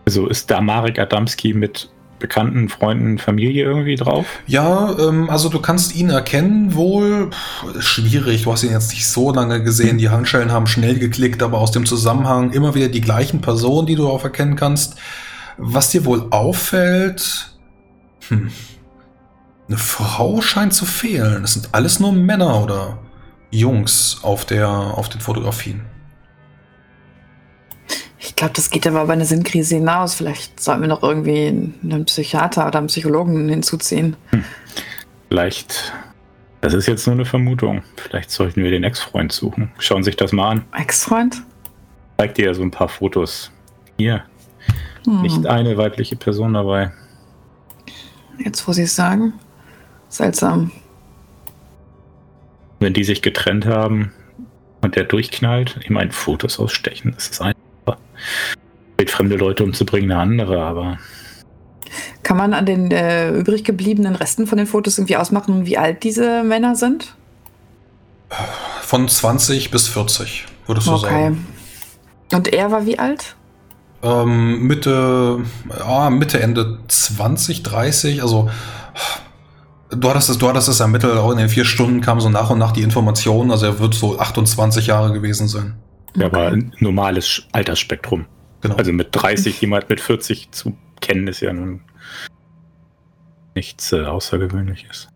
also 0.04 0.26
ist 0.26 0.50
da 0.50 0.60
Marek 0.60 0.98
Adamski 0.98 1.54
mit 1.54 1.91
bekannten 2.22 2.70
Freunden, 2.70 3.18
Familie 3.18 3.64
irgendwie 3.64 3.96
drauf? 3.96 4.24
Ja, 4.46 4.96
ähm, 4.98 5.28
also 5.28 5.50
du 5.50 5.60
kannst 5.60 5.94
ihn 5.94 6.08
erkennen 6.08 6.74
wohl. 6.74 7.28
Puh, 7.28 7.80
schwierig, 7.80 8.44
du 8.44 8.52
hast 8.52 8.62
ihn 8.62 8.70
jetzt 8.70 8.92
nicht 8.92 9.06
so 9.06 9.32
lange 9.32 9.62
gesehen. 9.62 9.98
Die 9.98 10.08
Handschellen 10.08 10.50
haben 10.50 10.66
schnell 10.66 10.98
geklickt, 10.98 11.42
aber 11.42 11.58
aus 11.58 11.72
dem 11.72 11.84
Zusammenhang 11.84 12.52
immer 12.52 12.74
wieder 12.74 12.88
die 12.88 13.02
gleichen 13.02 13.42
Personen, 13.42 13.86
die 13.86 13.96
du 13.96 14.08
auch 14.08 14.24
erkennen 14.24 14.56
kannst. 14.56 14.96
Was 15.58 15.90
dir 15.90 16.06
wohl 16.06 16.28
auffällt, 16.30 17.52
hm, 18.28 18.50
eine 19.68 19.78
Frau 19.78 20.40
scheint 20.40 20.72
zu 20.72 20.86
fehlen. 20.86 21.44
Es 21.44 21.54
sind 21.54 21.68
alles 21.72 22.00
nur 22.00 22.12
Männer 22.12 22.62
oder 22.62 22.98
Jungs 23.50 24.20
auf, 24.22 24.46
der, 24.46 24.68
auf 24.68 25.08
den 25.08 25.20
Fotografien. 25.20 25.82
Ich 28.42 28.44
glaube, 28.44 28.56
das 28.56 28.70
geht 28.70 28.88
aber 28.88 29.06
bei 29.06 29.12
einer 29.12 29.24
Sinnkrise 29.24 29.76
hinaus. 29.76 30.14
Vielleicht 30.14 30.58
sollten 30.58 30.80
wir 30.80 30.88
noch 30.88 31.04
irgendwie 31.04 31.46
einen 31.46 32.04
Psychiater 32.06 32.66
oder 32.66 32.78
einen 32.78 32.88
Psychologen 32.88 33.48
hinzuziehen. 33.48 34.16
Vielleicht. 35.28 35.92
Das 36.60 36.74
ist 36.74 36.88
jetzt 36.88 37.06
nur 37.06 37.14
eine 37.14 37.24
Vermutung. 37.24 37.84
Vielleicht 37.96 38.32
sollten 38.32 38.64
wir 38.64 38.72
den 38.72 38.82
Ex-Freund 38.82 39.30
suchen. 39.30 39.70
Schauen 39.78 40.02
Sie 40.02 40.06
sich 40.08 40.16
das 40.16 40.32
mal 40.32 40.50
an. 40.50 40.64
Ex-Freund? 40.76 41.40
Zeig 42.18 42.34
dir 42.34 42.52
so 42.52 42.62
ein 42.62 42.72
paar 42.72 42.88
Fotos. 42.88 43.52
Hier, 43.96 44.24
Hm. 45.06 45.22
nicht 45.22 45.46
eine 45.46 45.76
weibliche 45.76 46.16
Person 46.16 46.54
dabei. 46.54 46.90
Jetzt, 48.38 48.66
wo 48.66 48.72
Sie 48.72 48.82
es 48.82 48.96
sagen. 48.96 49.34
Seltsam. 50.08 50.72
Wenn 52.80 52.92
die 52.92 53.04
sich 53.04 53.22
getrennt 53.22 53.66
haben 53.66 54.10
und 54.80 54.96
der 54.96 55.04
durchknallt, 55.04 55.78
ich 55.80 55.90
meine, 55.90 56.10
Fotos 56.10 56.58
ausstechen, 56.58 57.12
das 57.14 57.28
ist 57.28 57.40
einfach. 57.40 57.61
Fremde 59.06 59.36
Leute 59.36 59.64
umzubringen, 59.64 60.12
eine 60.12 60.20
andere, 60.20 60.62
aber 60.62 60.98
Kann 62.22 62.36
man 62.36 62.54
an 62.54 62.66
den 62.66 62.90
äh, 62.92 63.30
übrig 63.30 63.64
gebliebenen 63.64 64.14
Resten 64.14 64.46
von 64.46 64.58
den 64.58 64.66
Fotos 64.66 64.96
irgendwie 64.98 65.16
ausmachen, 65.16 65.66
wie 65.66 65.76
alt 65.76 66.04
diese 66.04 66.44
Männer 66.44 66.76
sind? 66.76 67.14
Von 68.82 69.08
20 69.08 69.70
bis 69.70 69.88
40, 69.88 70.46
würdest 70.66 70.86
du 70.86 70.92
Okay. 70.92 71.02
sagen. 71.10 71.46
Und 72.32 72.48
er 72.52 72.70
war 72.70 72.86
wie 72.86 72.98
alt? 72.98 73.36
Ähm, 74.02 74.62
Mitte, 74.66 75.40
ja, 75.78 76.10
Mitte, 76.10 76.40
Ende 76.40 76.78
20, 76.88 77.62
30, 77.62 78.22
also 78.22 78.48
du 79.90 80.08
hattest 80.08 80.30
es, 80.30 80.38
du 80.38 80.48
hattest 80.48 80.68
es 80.68 80.80
ermittelt, 80.80 81.16
auch 81.18 81.30
in 81.30 81.38
den 81.38 81.48
vier 81.48 81.64
Stunden 81.64 82.00
kam 82.00 82.20
so 82.20 82.28
nach 82.28 82.50
und 82.50 82.58
nach 82.58 82.72
die 82.72 82.82
Information, 82.82 83.50
also 83.50 83.66
er 83.66 83.78
wird 83.80 83.94
so 83.94 84.18
28 84.18 84.86
Jahre 84.86 85.12
gewesen 85.12 85.46
sein. 85.48 85.74
Ja, 86.16 86.26
aber 86.26 86.48
ein 86.48 86.74
normales 86.78 87.46
Altersspektrum. 87.52 88.26
Genau. 88.60 88.76
Also 88.76 88.92
mit 88.92 89.08
30 89.12 89.60
jemand 89.60 89.88
mit 89.88 90.00
40 90.00 90.52
zu 90.52 90.76
kennen, 91.00 91.26
ist 91.26 91.40
ja 91.40 91.52
nun 91.52 91.80
nichts 93.54 93.92
äh, 93.92 94.04
Außergewöhnliches. 94.04 95.08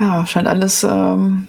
Ja, 0.00 0.26
scheint 0.26 0.48
alles 0.48 0.84
ähm, 0.84 1.48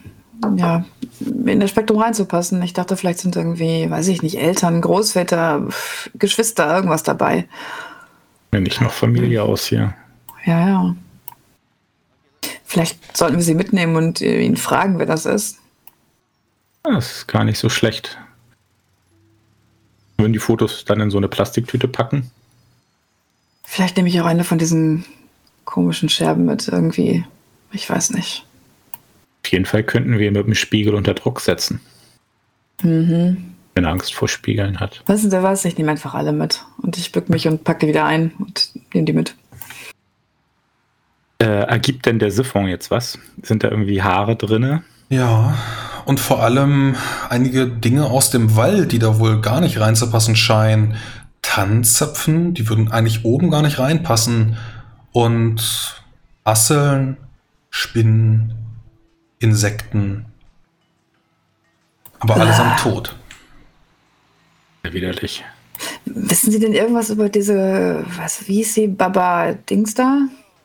ja, 0.57 0.85
in 1.19 1.59
das 1.59 1.69
Spektrum 1.69 1.99
reinzupassen. 1.99 2.61
Ich 2.61 2.73
dachte, 2.73 2.97
vielleicht 2.97 3.19
sind 3.19 3.35
irgendwie, 3.35 3.89
weiß 3.89 4.07
ich 4.09 4.21
nicht, 4.21 4.37
Eltern, 4.37 4.81
Großväter, 4.81 5.67
Geschwister, 6.15 6.75
irgendwas 6.75 7.03
dabei. 7.03 7.47
Ja, 8.53 8.59
nicht 8.59 8.81
noch 8.81 8.91
Familie 8.91 9.43
aus 9.43 9.65
hier. 9.65 9.93
Ja, 10.45 10.67
ja. 10.67 10.95
Vielleicht 12.65 13.15
sollten 13.15 13.37
wir 13.37 13.43
sie 13.43 13.55
mitnehmen 13.55 13.95
und 13.95 14.21
äh, 14.21 14.41
ihn 14.41 14.57
fragen, 14.57 14.99
wer 14.99 15.05
das 15.05 15.25
ist. 15.25 15.59
Das 16.83 17.17
ist 17.17 17.27
gar 17.27 17.45
nicht 17.45 17.57
so 17.57 17.69
schlecht. 17.69 18.17
Würden 20.17 20.33
die 20.33 20.39
Fotos 20.39 20.85
dann 20.85 20.99
in 20.99 21.09
so 21.09 21.17
eine 21.17 21.29
Plastiktüte 21.29 21.87
packen? 21.87 22.29
Vielleicht 23.63 23.97
nehme 23.97 24.09
ich 24.09 24.19
auch 24.21 24.25
eine 24.25 24.43
von 24.43 24.57
diesen 24.57 25.05
komischen 25.65 26.09
Scherben 26.09 26.45
mit 26.45 26.67
irgendwie. 26.67 27.25
Ich 27.71 27.89
weiß 27.89 28.11
nicht. 28.11 28.45
Auf 29.43 29.51
jeden 29.51 29.65
Fall 29.65 29.83
könnten 29.83 30.19
wir 30.19 30.31
mit 30.31 30.45
dem 30.45 30.55
Spiegel 30.55 30.93
unter 30.93 31.13
Druck 31.13 31.39
setzen. 31.39 31.79
Mhm. 32.81 33.53
Wenn 33.75 33.85
er 33.85 33.91
Angst 33.91 34.13
vor 34.13 34.27
Spiegeln 34.27 34.79
hat. 34.79 35.01
Wissen 35.07 35.31
Sie 35.31 35.43
was? 35.43 35.65
Ich 35.65 35.77
nehme 35.77 35.91
einfach 35.91 36.13
alle 36.13 36.31
mit. 36.31 36.63
Und 36.77 36.97
ich 36.97 37.11
bück 37.11 37.29
mich 37.29 37.47
und 37.47 37.63
packe 37.63 37.87
wieder 37.87 38.05
ein 38.05 38.31
und 38.37 38.69
nehme 38.93 39.05
die 39.05 39.13
mit. 39.13 39.35
Äh, 41.39 41.45
ergibt 41.45 42.05
denn 42.05 42.19
der 42.19 42.31
Siphon 42.31 42.67
jetzt 42.67 42.91
was? 42.91 43.17
Sind 43.41 43.63
da 43.63 43.69
irgendwie 43.69 44.03
Haare 44.03 44.35
drinne? 44.35 44.83
Ja, 45.09 45.57
und 46.05 46.19
vor 46.19 46.43
allem 46.43 46.95
einige 47.29 47.67
Dinge 47.67 48.05
aus 48.05 48.29
dem 48.29 48.55
Wald, 48.55 48.91
die 48.91 48.99
da 48.99 49.19
wohl 49.19 49.41
gar 49.41 49.61
nicht 49.61 49.79
reinzupassen 49.79 50.35
scheinen. 50.35 50.95
Tannenzapfen, 51.41 52.53
die 52.53 52.69
würden 52.69 52.91
eigentlich 52.91 53.25
oben 53.25 53.49
gar 53.51 53.61
nicht 53.61 53.79
reinpassen. 53.79 54.57
Und 55.11 56.03
Asseln, 56.43 57.17
Spinnen, 57.69 58.53
Insekten. 59.39 60.25
Aber 62.19 62.35
allesamt 62.37 62.79
tot. 62.79 63.15
Sehr 64.83 64.93
widerlich. 64.93 65.43
Wissen 66.05 66.51
Sie 66.51 66.59
denn 66.59 66.73
irgendwas 66.73 67.09
über 67.09 67.29
diese, 67.29 68.05
was, 68.17 68.47
wie 68.47 68.61
ist 68.61 68.73
sie, 68.73 68.87
Baba 68.87 69.53
Dings 69.53 69.93
da? 69.93 70.19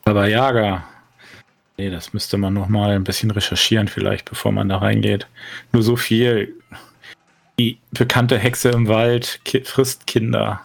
Baba 0.05 0.27
Yaga. 0.27 0.85
Nee, 1.79 1.91
das 1.91 2.13
müsste 2.13 2.37
man 2.39 2.55
noch 2.55 2.69
mal 2.69 2.91
ein 2.91 3.05
bisschen 3.05 3.31
recherchieren 3.31 3.87
vielleicht, 3.89 4.29
bevor 4.29 4.51
man 4.53 4.69
da 4.69 4.79
reingeht. 4.79 5.29
Nur 5.73 5.83
so 5.85 5.95
viel. 5.97 6.55
Die 7.59 7.79
bekannte 7.93 8.37
Hexe 8.39 8.71
im 8.71 8.89
Wald 8.89 9.41
ki 9.45 9.63
frisst 9.65 10.07
Kinder. 10.07 10.61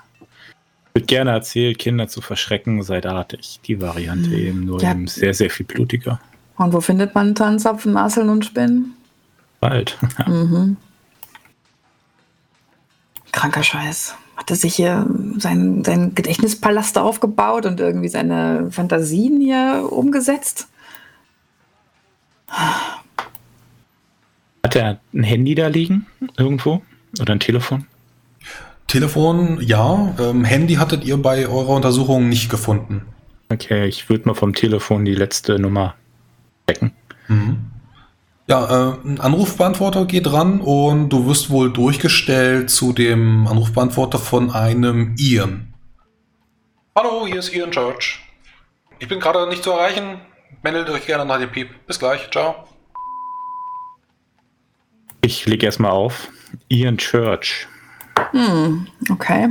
Wird 0.95 1.07
gerne 1.07 1.31
erzählt, 1.31 1.79
Kinder 1.79 2.07
zu 2.07 2.21
verschrecken, 2.21 2.81
seid 2.83 3.05
artig. 3.05 3.59
Die 3.65 3.79
Variante 3.81 4.29
Hm. 4.31 4.33
eben 4.39 4.65
nur 4.65 4.81
Ja. 4.81 4.91
eben 4.91 5.07
sehr, 5.07 5.33
sehr 5.33 5.49
viel 5.49 5.65
blutiger. 5.65 6.19
Und 6.57 6.73
wo 6.73 6.81
findet 6.81 7.15
man 7.15 7.33
Tannenzapfen, 7.35 7.95
Asseln 7.97 8.29
und 8.29 8.45
Spinnen? 8.45 8.93
Wald. 9.59 9.97
Mhm. 10.27 10.77
Kranker 13.31 13.63
Scheiß. 13.63 14.15
Hat 14.35 14.49
er 14.49 14.55
sich 14.55 14.75
hier 14.75 15.07
seinen, 15.37 15.83
seinen 15.83 16.13
Gedächtnispalast 16.15 16.97
aufgebaut 16.97 17.65
und 17.65 17.79
irgendwie 17.79 18.07
seine 18.09 18.69
Fantasien 18.71 19.39
hier 19.41 19.87
umgesetzt? 19.91 20.67
Hat 24.63 24.75
er 24.75 24.99
ein 25.13 25.23
Handy 25.23 25.55
da 25.55 25.67
liegen? 25.67 26.05
Irgendwo? 26.37 26.81
Oder 27.19 27.33
ein 27.33 27.39
Telefon? 27.39 27.85
Telefon, 28.87 29.59
ja. 29.61 30.15
Ähm, 30.19 30.43
Handy 30.43 30.75
hattet 30.75 31.03
ihr 31.03 31.17
bei 31.17 31.47
eurer 31.47 31.69
Untersuchung 31.69 32.29
nicht 32.29 32.49
gefunden. 32.49 33.01
Okay, 33.51 33.87
ich 33.87 34.09
würde 34.09 34.27
mal 34.27 34.35
vom 34.35 34.53
Telefon 34.53 35.05
die 35.05 35.15
letzte 35.15 35.59
Nummer 35.59 35.95
checken. 36.67 36.91
Mhm. 37.27 37.57
Ja, 38.47 38.91
äh, 38.91 39.07
ein 39.07 39.19
Anrufbeantworter 39.19 40.05
geht 40.05 40.31
ran 40.31 40.59
und 40.59 41.09
du 41.09 41.25
wirst 41.27 41.49
wohl 41.49 41.71
durchgestellt 41.71 42.69
zu 42.69 42.93
dem 42.93 43.47
Anrufbeantworter 43.47 44.19
von 44.19 44.51
einem 44.51 45.15
Ian. 45.17 45.73
Hallo, 46.95 47.25
hier 47.25 47.39
ist 47.39 47.53
Ian 47.53 47.71
Church. 47.71 48.19
Ich 48.99 49.07
bin 49.07 49.19
gerade 49.19 49.47
nicht 49.47 49.63
zu 49.63 49.71
erreichen. 49.71 50.19
Meldet 50.61 50.89
euch 50.89 51.05
gerne 51.05 51.25
nach 51.25 51.39
dem 51.39 51.51
Piep. 51.51 51.69
Bis 51.87 51.99
gleich. 51.99 52.29
Ciao. 52.31 52.67
Ich 55.21 55.45
lege 55.45 55.65
erstmal 55.65 55.91
auf. 55.91 56.29
Ian 56.67 56.97
Church. 56.97 57.67
Hm, 58.31 58.87
okay. 59.09 59.49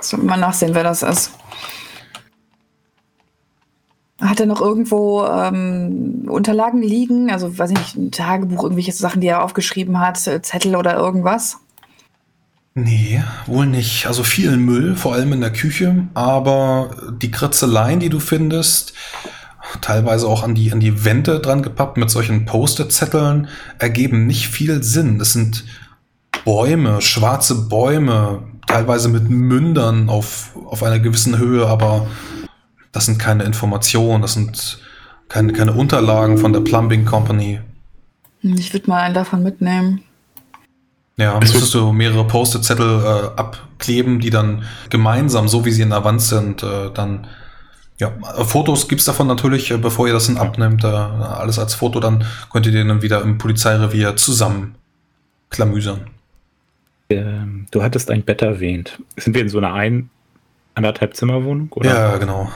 Sollen 0.00 0.22
wir 0.24 0.30
mal 0.30 0.36
nachsehen, 0.36 0.74
wer 0.74 0.84
das 0.84 1.02
ist. 1.02 1.32
Hat 4.20 4.40
er 4.40 4.46
noch 4.46 4.60
irgendwo 4.60 5.24
ähm, 5.24 6.26
Unterlagen 6.28 6.82
liegen? 6.82 7.30
Also, 7.30 7.58
weiß 7.58 7.70
ich 7.70 7.78
nicht, 7.78 7.96
ein 7.96 8.10
Tagebuch, 8.10 8.62
irgendwelche 8.62 8.92
Sachen, 8.92 9.20
die 9.20 9.26
er 9.26 9.42
aufgeschrieben 9.42 9.98
hat, 9.98 10.26
äh, 10.26 10.40
Zettel 10.40 10.76
oder 10.76 10.94
irgendwas? 10.96 11.58
Nee, 12.76 13.22
wohl 13.46 13.66
nicht. 13.66 14.06
Also 14.06 14.24
viel 14.24 14.56
Müll, 14.56 14.96
vor 14.96 15.14
allem 15.14 15.32
in 15.32 15.40
der 15.40 15.52
Küche, 15.52 16.08
aber 16.14 17.14
die 17.22 17.30
Kritzeleien, 17.30 18.00
die 18.00 18.08
du 18.08 18.18
findest, 18.18 18.94
teilweise 19.80 20.26
auch 20.26 20.42
an 20.42 20.54
die, 20.54 20.72
an 20.72 20.80
die 20.80 21.04
Wände 21.04 21.40
dran 21.40 21.62
gepappt 21.62 21.96
mit 21.96 22.10
solchen 22.10 22.44
Post-it-Zetteln, 22.44 23.48
ergeben 23.78 24.26
nicht 24.26 24.48
viel 24.48 24.82
Sinn. 24.82 25.20
Es 25.20 25.32
sind 25.32 25.64
Bäume, 26.44 27.00
schwarze 27.00 27.68
Bäume, 27.68 28.42
teilweise 28.66 29.08
mit 29.08 29.30
Mündern 29.30 30.08
auf, 30.08 30.56
auf 30.66 30.82
einer 30.82 30.98
gewissen 30.98 31.38
Höhe, 31.38 31.66
aber 31.66 32.06
das 32.92 33.06
sind 33.06 33.18
keine 33.18 33.44
Informationen, 33.44 34.22
das 34.22 34.34
sind 34.34 34.78
keine, 35.28 35.52
keine 35.52 35.72
Unterlagen 35.72 36.38
von 36.38 36.52
der 36.52 36.60
Plumbing 36.60 37.04
Company. 37.04 37.60
Ich 38.42 38.72
würde 38.72 38.88
mal 38.88 39.00
einen 39.00 39.14
davon 39.14 39.42
mitnehmen. 39.42 40.02
Ja, 41.16 41.38
Es 41.38 41.52
müsstest 41.52 41.74
du 41.74 41.92
mehrere 41.92 42.26
Post-it-Zettel 42.26 43.02
äh, 43.04 43.40
abkleben, 43.40 44.18
die 44.20 44.30
dann 44.30 44.64
gemeinsam, 44.90 45.48
so 45.48 45.64
wie 45.64 45.70
sie 45.70 45.82
in 45.82 45.90
der 45.90 46.04
Wand 46.04 46.20
sind, 46.20 46.62
äh, 46.62 46.90
dann 46.92 47.26
ja, 47.98 48.10
Fotos 48.44 48.88
gibt's 48.88 49.04
davon 49.04 49.26
natürlich, 49.26 49.70
äh, 49.70 49.76
bevor 49.76 50.06
ihr 50.06 50.12
das 50.12 50.26
dann 50.26 50.36
abnimmt, 50.36 50.84
alles 50.84 51.58
als 51.58 51.74
Foto, 51.74 52.00
dann 52.00 52.24
könnt 52.50 52.66
ihr 52.66 52.72
den 52.72 52.88
dann 52.88 53.02
wieder 53.02 53.22
im 53.22 53.38
Polizeirevier 53.38 54.16
zusammen 54.16 54.74
klamüsern. 55.50 56.10
Ähm, 57.10 57.66
du 57.70 57.82
hattest 57.82 58.10
ein 58.10 58.24
Bett 58.24 58.42
erwähnt. 58.42 58.98
Sind 59.16 59.34
wir 59.34 59.42
in 59.42 59.48
so 59.48 59.58
einer 59.58 59.72
ein, 59.72 60.10
anderthalb 60.74 61.14
Zimmerwohnung? 61.14 61.68
Oder? 61.72 61.94
Ja, 61.94 62.16
genau. 62.16 62.50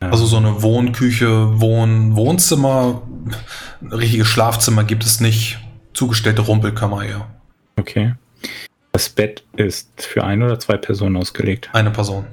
Ja. 0.00 0.10
Also 0.10 0.26
so 0.26 0.36
eine 0.36 0.62
Wohnküche, 0.62 1.60
Wohn 1.60 2.14
Wohnzimmer, 2.14 3.02
richtige 3.90 4.24
Schlafzimmer 4.24 4.84
gibt 4.84 5.04
es 5.04 5.20
nicht. 5.20 5.58
Zugestellte 5.94 6.42
Rumpelkammer 6.42 7.04
eher. 7.04 7.26
Okay. 7.76 8.14
Das 8.92 9.08
Bett 9.08 9.44
ist 9.56 9.88
für 10.02 10.22
ein 10.22 10.42
oder 10.42 10.58
zwei 10.58 10.76
Personen 10.76 11.16
ausgelegt. 11.16 11.70
Eine 11.72 11.90
Person. 11.90 12.26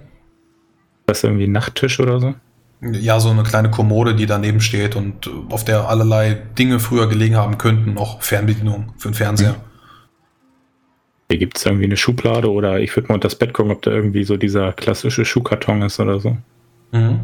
Das 1.12 1.18
ist 1.18 1.24
irgendwie 1.26 1.44
ein 1.44 1.52
Nachttisch 1.52 2.00
oder 2.00 2.22
so? 2.22 2.36
Ja, 2.80 3.20
so 3.20 3.32
eine 3.32 3.44
kleine 3.44 3.70
Kommode, 3.70 4.16
die 4.16 4.28
daneben 4.28 4.62
steht 4.62 4.96
und 4.96 5.30
auf 5.50 5.66
der 5.66 5.90
allerlei 5.90 6.42
Dinge 6.58 6.80
früher 6.80 7.10
gelegen 7.10 7.36
haben 7.36 7.58
könnten, 7.58 7.98
auch 7.98 8.22
Fernbedienung 8.22 8.94
für 8.98 9.10
den 9.10 9.14
Fernseher. 9.14 9.58
Hier 11.30 11.38
gibt 11.38 11.58
es 11.58 11.66
irgendwie 11.66 11.84
eine 11.84 11.98
Schublade 11.98 12.50
oder 12.50 12.80
ich 12.80 12.96
würde 12.96 13.10
mal 13.10 13.16
unter 13.16 13.28
das 13.28 13.36
Bett 13.36 13.52
gucken, 13.52 13.74
ob 13.74 13.82
da 13.82 13.92
irgendwie 13.92 14.24
so 14.24 14.38
dieser 14.38 14.72
klassische 14.72 15.26
Schuhkarton 15.26 15.82
ist 15.82 16.00
oder 16.00 16.22
so. 16.22 16.38
Mhm. 16.94 17.20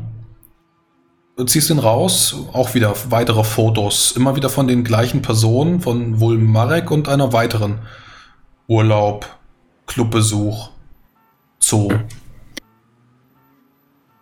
Du 1.38 1.46
ziehst 1.46 1.70
ihn 1.70 1.80
raus, 1.80 2.36
auch 2.52 2.74
wieder 2.74 2.94
weitere 3.10 3.46
Fotos, 3.46 4.12
immer 4.12 4.36
wieder 4.36 4.50
von 4.50 4.68
den 4.68 4.84
gleichen 4.84 5.22
Personen, 5.22 5.80
von 5.80 6.20
wohl 6.20 6.38
Marek 6.38 6.92
und 6.92 7.08
einer 7.08 7.32
weiteren. 7.32 7.80
Urlaub, 8.68 9.26
Clubbesuch, 9.86 10.72
Zoo. 11.62 11.90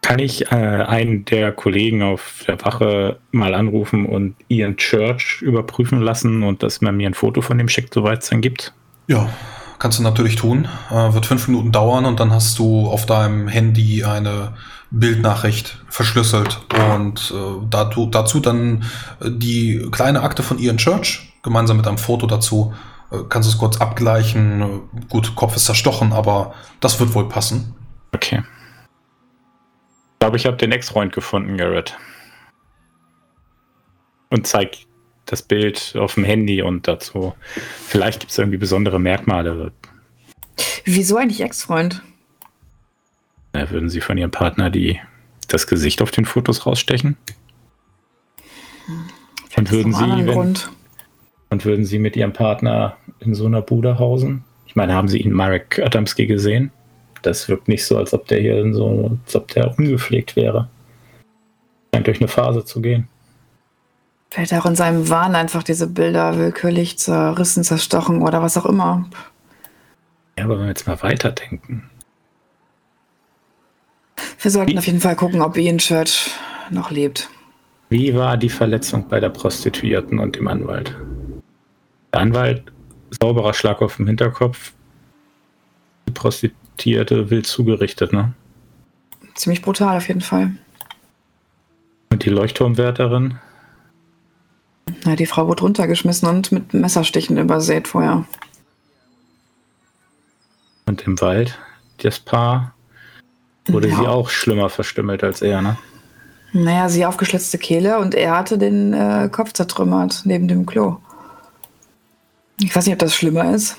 Kann 0.05 0.19
ich 0.19 0.51
äh, 0.51 0.55
einen 0.55 1.25
der 1.25 1.51
Kollegen 1.51 2.03
auf 2.03 2.43
der 2.47 2.63
Wache 2.63 3.17
mal 3.31 3.55
anrufen 3.55 4.05
und 4.05 4.35
Ian 4.49 4.77
Church 4.77 5.41
überprüfen 5.41 5.99
lassen 5.99 6.43
und 6.43 6.61
dass 6.61 6.79
man 6.81 6.95
mir 6.95 7.09
ein 7.09 7.15
Foto 7.15 7.41
von 7.41 7.57
dem 7.57 7.67
schickt, 7.67 7.95
soweit 7.95 8.21
es 8.21 8.29
dann 8.29 8.41
gibt? 8.41 8.71
Ja, 9.07 9.27
kannst 9.79 9.97
du 9.97 10.03
natürlich 10.03 10.35
tun. 10.35 10.67
Äh, 10.91 11.11
wird 11.15 11.25
fünf 11.25 11.47
Minuten 11.47 11.71
dauern 11.71 12.05
und 12.05 12.19
dann 12.19 12.31
hast 12.31 12.59
du 12.59 12.85
auf 12.87 13.07
deinem 13.07 13.47
Handy 13.47 14.03
eine 14.03 14.53
Bildnachricht 14.91 15.83
verschlüsselt 15.89 16.61
und 16.93 17.33
äh, 17.35 17.65
dazu, 17.67 18.05
dazu 18.05 18.39
dann 18.39 18.83
äh, 19.21 19.31
die 19.31 19.87
kleine 19.89 20.21
Akte 20.21 20.43
von 20.43 20.59
Ian 20.59 20.77
Church 20.77 21.33
gemeinsam 21.41 21.77
mit 21.77 21.87
einem 21.87 21.97
Foto 21.97 22.27
dazu. 22.27 22.75
Äh, 23.11 23.23
kannst 23.27 23.49
du 23.49 23.53
es 23.53 23.57
kurz 23.57 23.77
abgleichen. 23.77 24.61
Äh, 24.61 24.65
Gut, 25.09 25.33
Kopf 25.33 25.55
ist 25.55 25.65
zerstochen, 25.65 26.13
aber 26.13 26.53
das 26.79 26.99
wird 26.99 27.15
wohl 27.15 27.27
passen. 27.27 27.73
Okay. 28.13 28.43
Ich 30.25 30.27
glaube, 30.27 30.37
ich 30.37 30.45
habe 30.47 30.57
den 30.57 30.71
Ex-Freund 30.71 31.13
gefunden, 31.13 31.55
Garrett. 31.55 31.95
Und 34.31 34.47
zeig 34.47 34.87
das 35.27 35.43
Bild 35.43 35.95
auf 35.95 36.15
dem 36.15 36.23
Handy 36.23 36.63
und 36.63 36.87
dazu. 36.87 37.35
Vielleicht 37.85 38.21
gibt 38.21 38.31
es 38.31 38.37
irgendwie 38.39 38.57
besondere 38.57 38.99
Merkmale. 38.99 39.71
Wieso 40.83 41.17
eigentlich 41.17 41.41
Ex-Freund? 41.41 42.01
Da 43.51 43.69
würden 43.69 43.87
Sie 43.87 44.01
von 44.01 44.17
Ihrem 44.17 44.31
Partner 44.31 44.71
die, 44.71 44.99
das 45.47 45.67
Gesicht 45.67 46.01
auf 46.01 46.09
den 46.09 46.25
Fotos 46.25 46.65
rausstechen? 46.65 47.17
Und 49.55 49.71
würden, 49.71 49.93
Sie, 49.93 50.25
wenn, 50.25 50.57
und 51.51 51.65
würden 51.65 51.85
Sie 51.85 51.99
mit 51.99 52.15
Ihrem 52.15 52.33
Partner 52.33 52.97
in 53.19 53.35
so 53.35 53.45
einer 53.45 53.61
Bude 53.61 53.99
hausen? 53.99 54.43
Ich 54.65 54.75
meine, 54.75 54.95
haben 54.95 55.07
Sie 55.07 55.19
ihn 55.19 55.33
Marek 55.33 55.77
Adamski 55.77 56.25
gesehen? 56.25 56.71
Das 57.25 57.49
wirkt 57.49 57.67
nicht 57.67 57.83
so, 57.85 57.97
als 57.97 58.13
ob 58.13 58.27
der 58.27 58.39
hier 58.39 58.73
so, 58.73 59.17
als 59.25 59.35
ob 59.35 59.47
der 59.49 59.77
ungepflegt 59.77 60.35
wäre. 60.35 60.69
Scheint 61.93 62.05
durch 62.07 62.19
eine 62.19 62.27
Phase 62.27 62.63
zu 62.63 62.81
gehen. 62.81 63.07
Vielleicht 64.29 64.53
auch 64.53 64.65
in 64.65 64.75
seinem 64.75 65.09
Wahn 65.09 65.33
einfach 65.35 65.63
diese 65.63 65.87
Bilder 65.87 66.37
willkürlich 66.37 66.99
zerrissen, 66.99 67.63
zerstochen 67.63 68.21
oder 68.21 68.41
was 68.43 68.57
auch 68.57 68.65
immer. 68.65 69.09
Ja, 70.37 70.43
aber 70.45 70.55
wenn 70.55 70.63
wir 70.65 70.69
jetzt 70.69 70.85
mal 70.87 71.01
weiterdenken. 71.01 71.89
Wir 74.39 74.51
sollten 74.51 74.73
Wie- 74.73 74.77
auf 74.77 74.85
jeden 74.85 74.99
Fall 74.99 75.15
gucken, 75.15 75.41
ob 75.41 75.57
Ian 75.57 75.77
Church 75.79 76.29
noch 76.69 76.91
lebt. 76.91 77.29
Wie 77.89 78.13
war 78.15 78.37
die 78.37 78.49
Verletzung 78.49 79.07
bei 79.07 79.19
der 79.19 79.29
Prostituierten 79.29 80.19
und 80.19 80.35
dem 80.35 80.47
Anwalt? 80.47 80.95
Der 82.13 82.19
Anwalt, 82.21 82.63
sauberer 83.21 83.53
Schlag 83.53 83.81
auf 83.81 83.95
dem 83.95 84.07
Hinterkopf. 84.07 84.73
Die 86.07 86.11
Prostituierte 86.11 86.64
wild 86.77 87.45
zugerichtet, 87.47 88.13
ne? 88.13 88.33
Ziemlich 89.35 89.61
brutal 89.61 89.97
auf 89.97 90.07
jeden 90.07 90.21
Fall. 90.21 90.51
Und 92.11 92.23
die 92.25 92.29
Leuchtturmwärterin, 92.29 93.39
Na, 95.03 95.15
die 95.15 95.25
Frau 95.25 95.47
wurde 95.47 95.63
runtergeschmissen 95.63 96.27
und 96.29 96.51
mit 96.51 96.73
Messerstichen 96.73 97.37
übersät 97.37 97.87
vorher. 97.87 98.25
und 100.87 101.01
im 101.07 101.19
Wald, 101.19 101.57
das 101.97 102.19
Paar, 102.19 102.73
wurde 103.67 103.89
Ja. 103.89 103.95
sie 103.97 104.07
auch 104.07 104.29
schlimmer 104.29 104.69
verstümmelt 104.69 105.23
als 105.23 105.41
er, 105.41 105.61
ne? 105.61 105.77
Naja, 106.53 106.87
sie 106.89 107.05
aufgeschlitzte 107.05 107.57
Kehle 107.57 107.97
und 107.99 108.13
er 108.15 108.37
hatte 108.37 108.57
den 108.57 108.93
äh, 108.93 109.27
Kopf 109.31 109.51
zertrümmert 109.53 110.21
neben 110.25 110.47
dem 110.47 110.65
Klo. 110.65 110.97
Ich 112.61 112.73
weiß 112.73 112.85
nicht, 112.85 112.93
ob 112.93 112.99
das 112.99 113.13
schlimmer 113.15 113.53
ist. 113.53 113.75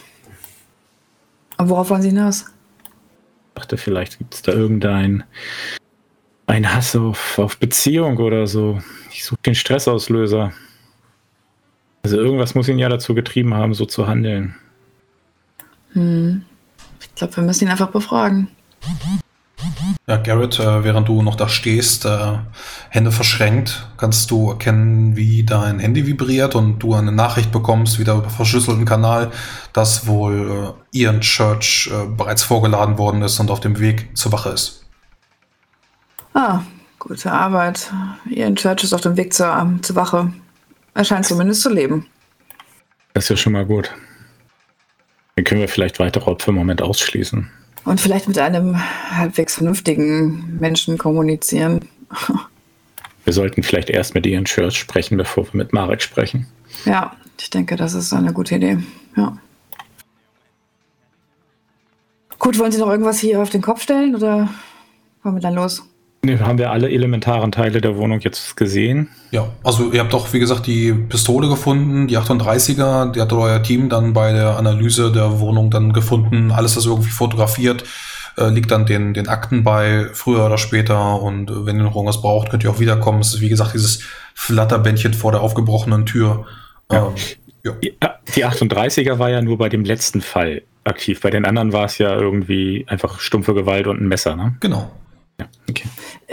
Aber 1.56 1.70
worauf 1.70 1.88
wollen 1.90 2.02
Sie 2.02 2.08
hinaus? 2.08 2.46
Dachte, 3.56 3.78
vielleicht 3.78 4.18
gibt 4.18 4.34
es 4.34 4.42
da 4.42 4.52
irgendein 4.52 5.24
ein 6.46 6.72
Hass 6.72 6.94
auf, 6.94 7.38
auf 7.38 7.58
Beziehung 7.58 8.18
oder 8.18 8.46
so. 8.46 8.80
Ich 9.10 9.24
suche 9.24 9.40
den 9.46 9.54
Stressauslöser. 9.54 10.52
Also 12.02 12.18
irgendwas 12.18 12.54
muss 12.54 12.68
ihn 12.68 12.78
ja 12.78 12.88
dazu 12.88 13.14
getrieben 13.14 13.54
haben, 13.54 13.72
so 13.72 13.86
zu 13.86 14.06
handeln. 14.06 14.54
Hm. 15.92 16.44
Ich 17.00 17.14
glaube, 17.14 17.36
wir 17.36 17.44
müssen 17.44 17.64
ihn 17.64 17.70
einfach 17.70 17.90
befragen. 17.90 18.48
Ja, 20.06 20.18
Garrett, 20.18 20.58
äh, 20.60 20.84
während 20.84 21.08
du 21.08 21.22
noch 21.22 21.34
da 21.34 21.48
stehst, 21.48 22.04
äh, 22.04 22.38
Hände 22.90 23.10
verschränkt, 23.10 23.88
kannst 23.96 24.30
du 24.30 24.50
erkennen, 24.50 25.16
wie 25.16 25.44
dein 25.44 25.78
Handy 25.78 26.06
vibriert 26.06 26.54
und 26.54 26.78
du 26.78 26.94
eine 26.94 27.10
Nachricht 27.10 27.50
bekommst, 27.50 27.98
wieder 27.98 28.14
über 28.14 28.30
verschlüsselten 28.30 28.84
Kanal, 28.84 29.32
dass 29.72 30.06
wohl 30.06 30.74
äh, 30.92 30.98
Ian 30.98 31.20
Church 31.22 31.90
äh, 31.92 32.06
bereits 32.06 32.42
vorgeladen 32.42 32.98
worden 32.98 33.22
ist 33.22 33.40
und 33.40 33.50
auf 33.50 33.60
dem 33.60 33.80
Weg 33.80 34.16
zur 34.16 34.32
Wache 34.32 34.50
ist. 34.50 34.84
Ah, 36.34 36.60
gute 36.98 37.32
Arbeit. 37.32 37.90
Ian 38.30 38.56
Church 38.56 38.84
ist 38.84 38.92
auf 38.92 39.00
dem 39.00 39.16
Weg 39.16 39.32
zur, 39.32 39.48
ähm, 39.48 39.82
zur 39.82 39.96
Wache. 39.96 40.32
Er 40.94 41.04
scheint 41.04 41.26
zumindest 41.26 41.62
zu 41.62 41.70
leben. 41.70 42.06
Das 43.14 43.24
ist 43.24 43.30
ja 43.30 43.36
schon 43.36 43.54
mal 43.54 43.66
gut. 43.66 43.90
Dann 45.34 45.44
können 45.44 45.60
wir 45.60 45.68
vielleicht 45.68 45.98
weitere 45.98 46.30
Opfer 46.30 46.50
im 46.50 46.54
Moment 46.54 46.80
ausschließen. 46.80 47.50
Und 47.86 48.00
vielleicht 48.00 48.26
mit 48.26 48.36
einem 48.36 48.76
halbwegs 49.16 49.54
vernünftigen 49.54 50.58
Menschen 50.60 50.98
kommunizieren. 50.98 51.80
Wir 53.24 53.32
sollten 53.32 53.62
vielleicht 53.62 53.90
erst 53.90 54.14
mit 54.14 54.26
Ian 54.26 54.44
Church 54.44 54.78
sprechen, 54.78 55.16
bevor 55.16 55.44
wir 55.46 55.56
mit 55.56 55.72
Marek 55.72 56.00
sprechen. 56.00 56.46
Ja, 56.84 57.16
ich 57.40 57.50
denke, 57.50 57.74
das 57.74 57.92
ist 57.92 58.12
eine 58.12 58.32
gute 58.32 58.54
Idee. 58.54 58.78
Ja. 59.16 59.36
Gut, 62.38 62.56
wollen 62.60 62.70
Sie 62.70 62.78
noch 62.78 62.88
irgendwas 62.88 63.18
hier 63.18 63.42
auf 63.42 63.50
den 63.50 63.62
Kopf 63.62 63.82
stellen 63.82 64.14
oder 64.14 64.48
wollen 65.24 65.34
wir 65.34 65.42
dann 65.42 65.54
los? 65.54 65.82
Ne, 66.26 66.40
haben 66.40 66.58
wir 66.58 66.72
alle 66.72 66.90
elementaren 66.90 67.52
Teile 67.52 67.80
der 67.80 67.96
Wohnung 67.96 68.20
jetzt 68.20 68.56
gesehen? 68.56 69.08
Ja, 69.30 69.48
also 69.62 69.92
ihr 69.92 70.00
habt 70.00 70.12
doch, 70.12 70.32
wie 70.32 70.40
gesagt, 70.40 70.66
die 70.66 70.92
Pistole 70.92 71.48
gefunden, 71.48 72.08
die 72.08 72.18
38er, 72.18 73.12
die 73.12 73.20
hat 73.20 73.32
euer 73.32 73.62
Team 73.62 73.88
dann 73.88 74.12
bei 74.12 74.32
der 74.32 74.56
Analyse 74.56 75.12
der 75.12 75.38
Wohnung 75.38 75.70
dann 75.70 75.92
gefunden. 75.92 76.50
Alles 76.50 76.76
ist 76.76 76.86
irgendwie 76.86 77.10
fotografiert, 77.10 77.84
äh, 78.36 78.48
liegt 78.48 78.72
dann 78.72 78.86
den, 78.86 79.14
den 79.14 79.28
Akten 79.28 79.62
bei, 79.62 80.08
früher 80.12 80.46
oder 80.46 80.58
später. 80.58 81.22
Und 81.22 81.50
äh, 81.50 81.64
wenn 81.64 81.76
ihr 81.76 81.84
noch 81.84 81.94
irgendwas 81.94 82.20
braucht, 82.20 82.50
könnt 82.50 82.64
ihr 82.64 82.70
auch 82.70 82.80
wiederkommen. 82.80 83.20
Es 83.20 83.34
ist, 83.34 83.40
wie 83.40 83.48
gesagt, 83.48 83.74
dieses 83.74 84.00
Flatterbändchen 84.34 85.14
vor 85.14 85.30
der 85.30 85.42
aufgebrochenen 85.42 86.06
Tür. 86.06 86.46
Ähm, 86.90 87.12
ja. 87.64 87.72
Die 87.82 87.96
die 88.34 88.44
38er 88.44 89.18
war 89.18 89.30
ja 89.30 89.42
nur 89.42 89.58
bei 89.58 89.68
dem 89.68 89.84
letzten 89.84 90.20
Fall 90.20 90.62
aktiv. 90.84 91.20
Bei 91.20 91.30
den 91.30 91.44
anderen 91.44 91.72
war 91.72 91.84
es 91.84 91.98
ja 91.98 92.14
irgendwie 92.14 92.84
einfach 92.88 93.20
stumpfe 93.20 93.54
Gewalt 93.54 93.86
und 93.86 94.00
ein 94.00 94.08
Messer, 94.08 94.36
ne? 94.36 94.56
Genau. 94.60 94.90
Ja, 95.38 95.46
okay. 95.68 95.84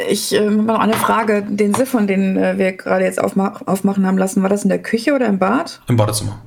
Ich 0.09 0.33
ähm, 0.33 0.59
habe 0.59 0.63
noch 0.63 0.79
eine 0.79 0.93
Frage. 0.93 1.43
Den 1.43 1.73
Siphon, 1.73 2.07
den 2.07 2.35
äh, 2.35 2.57
wir 2.57 2.71
gerade 2.73 3.05
jetzt 3.05 3.21
aufma 3.21 3.61
aufmachen 3.65 4.07
haben 4.07 4.17
lassen, 4.17 4.41
war 4.41 4.49
das 4.49 4.63
in 4.63 4.69
der 4.69 4.81
Küche 4.81 5.13
oder 5.13 5.27
im 5.27 5.37
Bad? 5.37 5.81
Im 5.87 5.97
Badezimmer. 5.97 6.41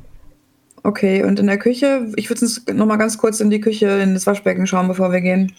Okay, 0.82 1.24
und 1.24 1.38
in 1.38 1.46
der 1.46 1.58
Küche, 1.58 2.12
ich 2.16 2.28
würde 2.28 2.42
uns 2.42 2.64
noch 2.72 2.86
mal 2.86 2.96
ganz 2.96 3.18
kurz 3.18 3.40
in 3.40 3.50
die 3.50 3.60
Küche, 3.60 3.86
in 3.86 4.14
das 4.14 4.26
Waschbecken 4.26 4.66
schauen, 4.66 4.88
bevor 4.88 5.12
wir 5.12 5.20
gehen. 5.20 5.52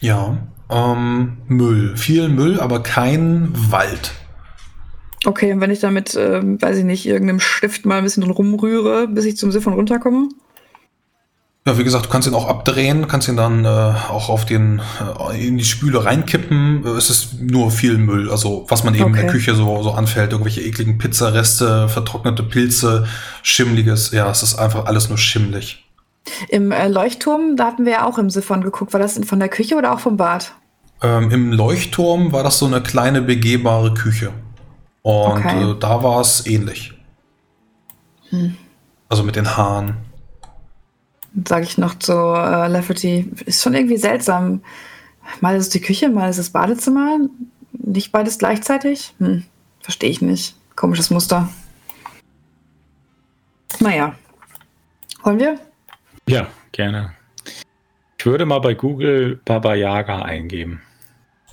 Ja. 0.00 0.38
Ähm, 0.70 1.38
Müll. 1.48 1.96
Viel 1.96 2.28
Müll, 2.28 2.60
aber 2.60 2.82
kein 2.82 3.50
Wald. 3.70 4.12
Okay, 5.26 5.52
und 5.52 5.60
wenn 5.60 5.70
ich 5.70 5.80
damit, 5.80 6.16
ähm, 6.18 6.60
weiß 6.62 6.78
ich 6.78 6.84
nicht, 6.84 7.06
irgendeinem 7.06 7.40
Stift 7.40 7.84
mal 7.86 7.98
ein 7.98 8.04
bisschen 8.04 8.22
drin 8.22 8.32
rumrühre, 8.32 9.06
bis 9.08 9.24
ich 9.24 9.36
zum 9.36 9.52
Siphon 9.52 9.74
runterkomme? 9.74 10.28
Ja, 11.70 11.78
wie 11.78 11.84
gesagt, 11.84 12.06
du 12.06 12.08
kannst 12.10 12.26
ihn 12.26 12.34
auch 12.34 12.48
abdrehen, 12.48 13.06
kannst 13.06 13.28
ihn 13.28 13.36
dann 13.36 13.64
äh, 13.64 13.68
auch 13.68 14.28
auf 14.28 14.44
den 14.44 14.82
äh, 15.30 15.46
in 15.46 15.56
die 15.56 15.64
Spüle 15.64 16.04
reinkippen. 16.04 16.84
Es 16.84 17.10
ist 17.10 17.40
nur 17.40 17.70
viel 17.70 17.96
Müll, 17.96 18.28
also 18.28 18.66
was 18.68 18.82
man 18.82 18.92
eben 18.96 19.06
in 19.06 19.12
der 19.12 19.22
Okay. 19.26 19.32
Küche 19.34 19.54
so, 19.54 19.80
so 19.84 19.92
anfällt, 19.92 20.32
irgendwelche 20.32 20.62
ekligen 20.62 20.98
Pizzareste, 20.98 21.88
vertrocknete 21.88 22.42
Pilze, 22.42 23.06
schimmliges. 23.44 24.10
Ja, 24.10 24.28
es 24.28 24.42
ist 24.42 24.56
einfach 24.56 24.86
alles 24.86 25.10
nur 25.10 25.18
schimmlig. 25.18 25.88
Im 26.48 26.72
äh, 26.72 26.88
Leuchtturm, 26.88 27.54
da 27.56 27.66
hatten 27.66 27.84
wir 27.84 27.92
ja 27.92 28.04
auch 28.04 28.18
im 28.18 28.30
Siphon 28.30 28.62
geguckt. 28.62 28.92
War 28.92 28.98
das 28.98 29.20
von 29.24 29.38
der 29.38 29.48
Küche 29.48 29.76
oder 29.76 29.92
auch 29.94 30.00
vom 30.00 30.16
Bad? 30.16 30.52
Ähm, 31.02 31.30
Im 31.30 31.52
Leuchtturm 31.52 32.32
war 32.32 32.42
das 32.42 32.58
so 32.58 32.66
eine 32.66 32.80
kleine 32.80 33.22
begehbare 33.22 33.94
Küche 33.94 34.32
und 35.02 35.38
Okay. 35.38 35.70
äh, 35.70 35.76
da 35.78 36.02
war 36.02 36.20
es 36.20 36.44
ähnlich. 36.48 36.94
Hm. 38.30 38.56
Also 39.08 39.22
mit 39.22 39.36
den 39.36 39.56
Haaren. 39.56 40.09
Sage 41.46 41.64
ich 41.64 41.78
noch 41.78 41.98
zu 41.98 42.12
äh, 42.12 42.68
Lafferty. 42.68 43.30
Ist 43.46 43.62
schon 43.62 43.74
irgendwie 43.74 43.96
seltsam. 43.96 44.62
Mal 45.40 45.56
ist 45.56 45.64
es 45.64 45.70
die 45.70 45.80
Küche, 45.80 46.08
mal 46.08 46.28
ist 46.28 46.38
es 46.38 46.46
das 46.46 46.52
Badezimmer. 46.52 47.18
Nicht 47.72 48.12
beides 48.12 48.38
gleichzeitig? 48.38 49.14
Hm, 49.18 49.44
verstehe 49.80 50.10
ich 50.10 50.20
nicht. 50.20 50.56
Komisches 50.76 51.10
Muster. 51.10 51.48
Naja. 53.78 54.14
Wollen 55.22 55.38
wir? 55.38 55.58
Ja, 56.28 56.46
gerne. 56.72 57.12
Ich 58.18 58.26
würde 58.26 58.44
mal 58.46 58.60
bei 58.60 58.74
Google 58.74 59.40
Baba 59.44 59.74
Yaga 59.74 60.22
eingeben. 60.22 60.82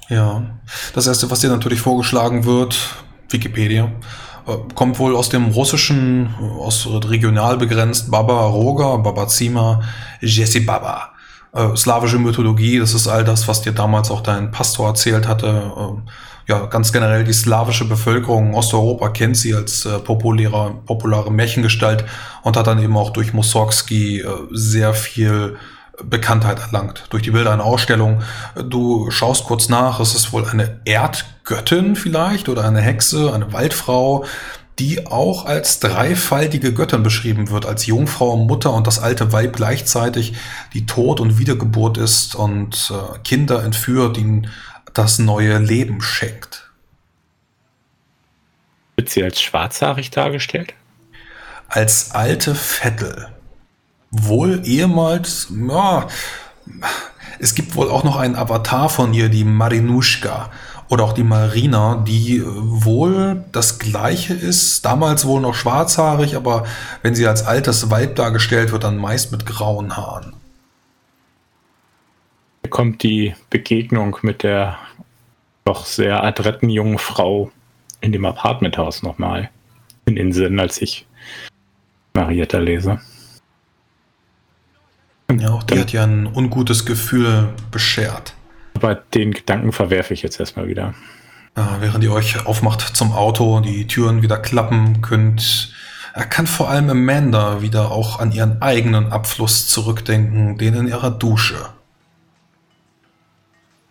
Ja, 0.09 0.59
das 0.93 1.07
erste, 1.07 1.29
was 1.29 1.41
dir 1.41 1.49
natürlich 1.49 1.81
vorgeschlagen 1.81 2.45
wird, 2.45 2.95
Wikipedia, 3.29 3.91
kommt 4.75 4.99
wohl 4.99 5.15
aus 5.15 5.29
dem 5.29 5.47
Russischen, 5.47 6.33
aus 6.59 6.87
regional 6.87 7.57
begrenzt, 7.57 8.09
Baba 8.11 8.45
Roga, 8.45 8.97
Baba 8.97 9.27
Zima, 9.27 9.81
Jesse 10.21 10.61
Baba. 10.61 11.11
Äh, 11.53 11.75
slawische 11.75 12.19
Mythologie, 12.19 12.79
das 12.79 12.93
ist 12.93 13.07
all 13.07 13.23
das, 13.23 13.47
was 13.47 13.61
dir 13.61 13.71
damals 13.71 14.11
auch 14.11 14.21
dein 14.21 14.51
Pastor 14.51 14.87
erzählt 14.87 15.27
hatte. 15.27 15.71
Ähm, 15.77 16.03
ja, 16.47 16.65
ganz 16.65 16.93
generell 16.93 17.25
die 17.25 17.33
slawische 17.33 17.85
Bevölkerung 17.85 18.49
in 18.49 18.53
Osteuropa 18.53 19.09
kennt 19.09 19.35
sie 19.35 19.53
als 19.53 19.85
äh, 19.85 19.99
populäre, 19.99 20.75
populare 20.85 21.31
Märchengestalt 21.31 22.05
und 22.43 22.55
hat 22.55 22.67
dann 22.67 22.81
eben 22.81 22.95
auch 22.95 23.09
durch 23.09 23.33
Mussorgsky 23.33 24.21
äh, 24.21 24.27
sehr 24.51 24.93
viel 24.93 25.57
Bekanntheit 26.03 26.59
erlangt. 26.59 27.05
Durch 27.09 27.23
die 27.23 27.31
Bilder 27.31 27.51
einer 27.51 27.65
Ausstellung. 27.65 28.21
Du 28.55 29.09
schaust 29.11 29.45
kurz 29.45 29.69
nach, 29.69 29.99
es 29.99 30.15
ist 30.15 30.31
wohl 30.31 30.45
eine 30.45 30.79
Erdgöttin 30.85 31.95
vielleicht 31.95 32.49
oder 32.49 32.63
eine 32.63 32.81
Hexe, 32.81 33.33
eine 33.33 33.51
Waldfrau, 33.53 34.25
die 34.79 35.07
auch 35.07 35.45
als 35.45 35.79
dreifaltige 35.79 36.73
Göttin 36.73 37.01
beschrieben 37.01 37.49
wird, 37.49 37.65
als 37.65 37.87
Jungfrau, 37.87 38.37
Mutter 38.37 38.73
und 38.73 38.85
das 38.85 38.99
alte 38.99 39.31
Weib 39.31 39.55
gleichzeitig, 39.55 40.33
die 40.73 40.85
Tod 40.85 41.19
und 41.19 41.39
Wiedergeburt 41.39 41.97
ist 41.97 42.35
und 42.35 42.91
äh, 42.91 43.17
Kinder 43.23 43.63
entführt, 43.63 44.17
ihnen 44.17 44.51
das 44.93 45.17
neue 45.17 45.57
Leben 45.57 46.01
schenkt. 46.01 46.69
Wird 48.97 49.09
sie 49.09 49.23
als 49.23 49.41
schwarzhaarig 49.41 50.11
dargestellt? 50.11 50.73
Als 51.69 52.11
alte 52.11 52.55
Vettel. 52.55 53.29
Wohl 54.23 54.61
ehemals, 54.65 55.47
ja, 55.67 56.07
es 57.39 57.55
gibt 57.55 57.75
wohl 57.75 57.89
auch 57.89 58.03
noch 58.03 58.17
einen 58.17 58.35
Avatar 58.35 58.89
von 58.89 59.13
ihr, 59.13 59.29
die 59.29 59.43
Marinuschka. 59.43 60.49
oder 60.89 61.03
auch 61.03 61.13
die 61.13 61.23
Marina, 61.23 62.01
die 62.07 62.37
äh, 62.37 62.43
wohl 62.45 63.43
das 63.51 63.77
gleiche 63.77 64.33
ist, 64.33 64.85
damals 64.85 65.25
wohl 65.25 65.41
noch 65.41 65.53
schwarzhaarig, 65.53 66.35
aber 66.35 66.65
wenn 67.01 67.13
sie 67.13 67.27
als 67.27 67.45
altes 67.45 67.89
Weib 67.89 68.15
dargestellt 68.15 68.71
wird, 68.71 68.85
dann 68.85 68.97
meist 68.97 69.31
mit 69.31 69.45
grauen 69.45 69.97
Haaren. 69.97 70.33
Hier 72.61 72.69
kommt 72.69 73.03
die 73.03 73.35
Begegnung 73.49 74.17
mit 74.21 74.43
der 74.43 74.77
doch 75.65 75.85
sehr 75.85 76.23
adretten 76.23 76.69
jungen 76.69 76.97
Frau 76.97 77.51
in 77.99 78.13
dem 78.13 78.25
Apartmenthaus 78.25 79.03
nochmal 79.03 79.49
in 80.05 80.15
den 80.15 80.31
Sinn, 80.31 80.59
als 80.59 80.81
ich 80.81 81.05
Marietta 82.13 82.59
lese. 82.59 83.01
Ja, 85.31 85.51
auch 85.51 85.63
die 85.63 85.79
hat 85.79 85.91
ja 85.91 86.03
ein 86.03 86.25
ungutes 86.25 86.85
Gefühl 86.85 87.49
beschert. 87.69 88.33
Aber 88.75 88.95
den 88.95 89.33
Gedanken 89.33 89.71
verwerfe 89.71 90.13
ich 90.13 90.21
jetzt 90.21 90.39
erstmal 90.39 90.67
wieder. 90.67 90.93
Ja, 91.57 91.77
während 91.79 92.03
ihr 92.03 92.13
euch 92.13 92.45
aufmacht 92.45 92.81
zum 92.95 93.11
Auto, 93.11 93.59
die 93.59 93.87
Türen 93.87 94.21
wieder 94.21 94.37
klappen 94.37 95.01
könnt, 95.01 95.73
er 96.13 96.25
kann 96.25 96.47
vor 96.47 96.69
allem 96.69 96.89
Amanda 96.89 97.61
wieder 97.61 97.91
auch 97.91 98.19
an 98.19 98.31
ihren 98.31 98.61
eigenen 98.61 99.11
Abfluss 99.11 99.67
zurückdenken, 99.67 100.57
den 100.57 100.73
in 100.73 100.87
ihrer 100.87 101.11
Dusche. 101.11 101.69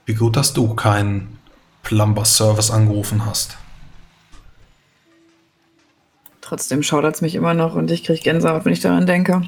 Wie 0.07 0.15
gut, 0.15 0.37
dass 0.37 0.53
du 0.53 0.75
keinen 0.75 1.39
Plumber-Service 1.83 2.71
angerufen 2.71 3.27
hast. 3.27 3.59
Trotzdem 6.41 6.83
schaudert 6.83 7.17
es 7.17 7.23
mich 7.23 7.35
immer 7.35 7.55
noch 7.55 7.75
und 7.75 7.91
ich 7.91 8.05
kriege 8.05 8.21
Gänsehaut, 8.21 8.65
wenn 8.65 8.73
ich 8.73 8.81
daran 8.81 9.07
denke. 9.07 9.43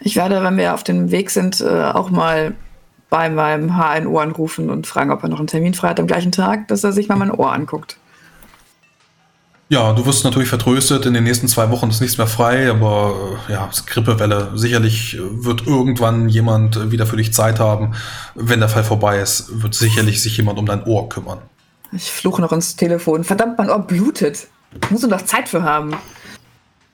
Ich 0.00 0.16
werde, 0.16 0.42
wenn 0.42 0.56
wir 0.56 0.74
auf 0.74 0.84
dem 0.84 1.10
Weg 1.10 1.30
sind, 1.30 1.60
äh, 1.60 1.84
auch 1.84 2.10
mal 2.10 2.54
bei 3.08 3.30
meinem 3.30 3.76
HNO 3.76 4.18
anrufen 4.18 4.70
und 4.70 4.86
fragen, 4.86 5.10
ob 5.10 5.22
er 5.22 5.28
noch 5.28 5.38
einen 5.38 5.46
Termin 5.46 5.74
frei 5.74 5.88
hat 5.90 6.00
am 6.00 6.06
gleichen 6.06 6.32
Tag, 6.32 6.68
dass 6.68 6.84
er 6.84 6.92
sich 6.92 7.08
mal 7.08 7.16
mein 7.16 7.30
Ohr 7.30 7.52
anguckt. 7.52 7.96
Ja, 9.68 9.92
du 9.92 10.06
wirst 10.06 10.24
natürlich 10.24 10.48
vertröstet, 10.48 11.06
in 11.06 11.14
den 11.14 11.24
nächsten 11.24 11.48
zwei 11.48 11.70
Wochen 11.70 11.90
ist 11.90 12.00
nichts 12.00 12.18
mehr 12.18 12.28
frei, 12.28 12.70
aber 12.70 13.38
äh, 13.48 13.52
ja, 13.52 13.68
Grippewelle. 13.86 14.52
Sicherlich 14.54 15.18
wird 15.20 15.66
irgendwann 15.66 16.28
jemand 16.28 16.92
wieder 16.92 17.04
für 17.04 17.16
dich 17.16 17.32
Zeit 17.32 17.58
haben. 17.58 17.94
Wenn 18.36 18.60
der 18.60 18.68
Fall 18.68 18.84
vorbei 18.84 19.18
ist, 19.18 19.62
wird 19.62 19.74
sicherlich 19.74 20.22
sich 20.22 20.36
jemand 20.36 20.60
um 20.60 20.66
dein 20.66 20.84
Ohr 20.84 21.08
kümmern. 21.08 21.38
Ich 21.90 22.12
fluche 22.12 22.40
noch 22.42 22.52
ins 22.52 22.76
Telefon. 22.76 23.24
Verdammt, 23.24 23.58
mein 23.58 23.68
Ohr 23.68 23.80
blutet. 23.80 24.46
Muss 24.90 25.00
du 25.00 25.08
doch 25.08 25.22
Zeit 25.22 25.48
für 25.48 25.64
haben. 25.64 25.96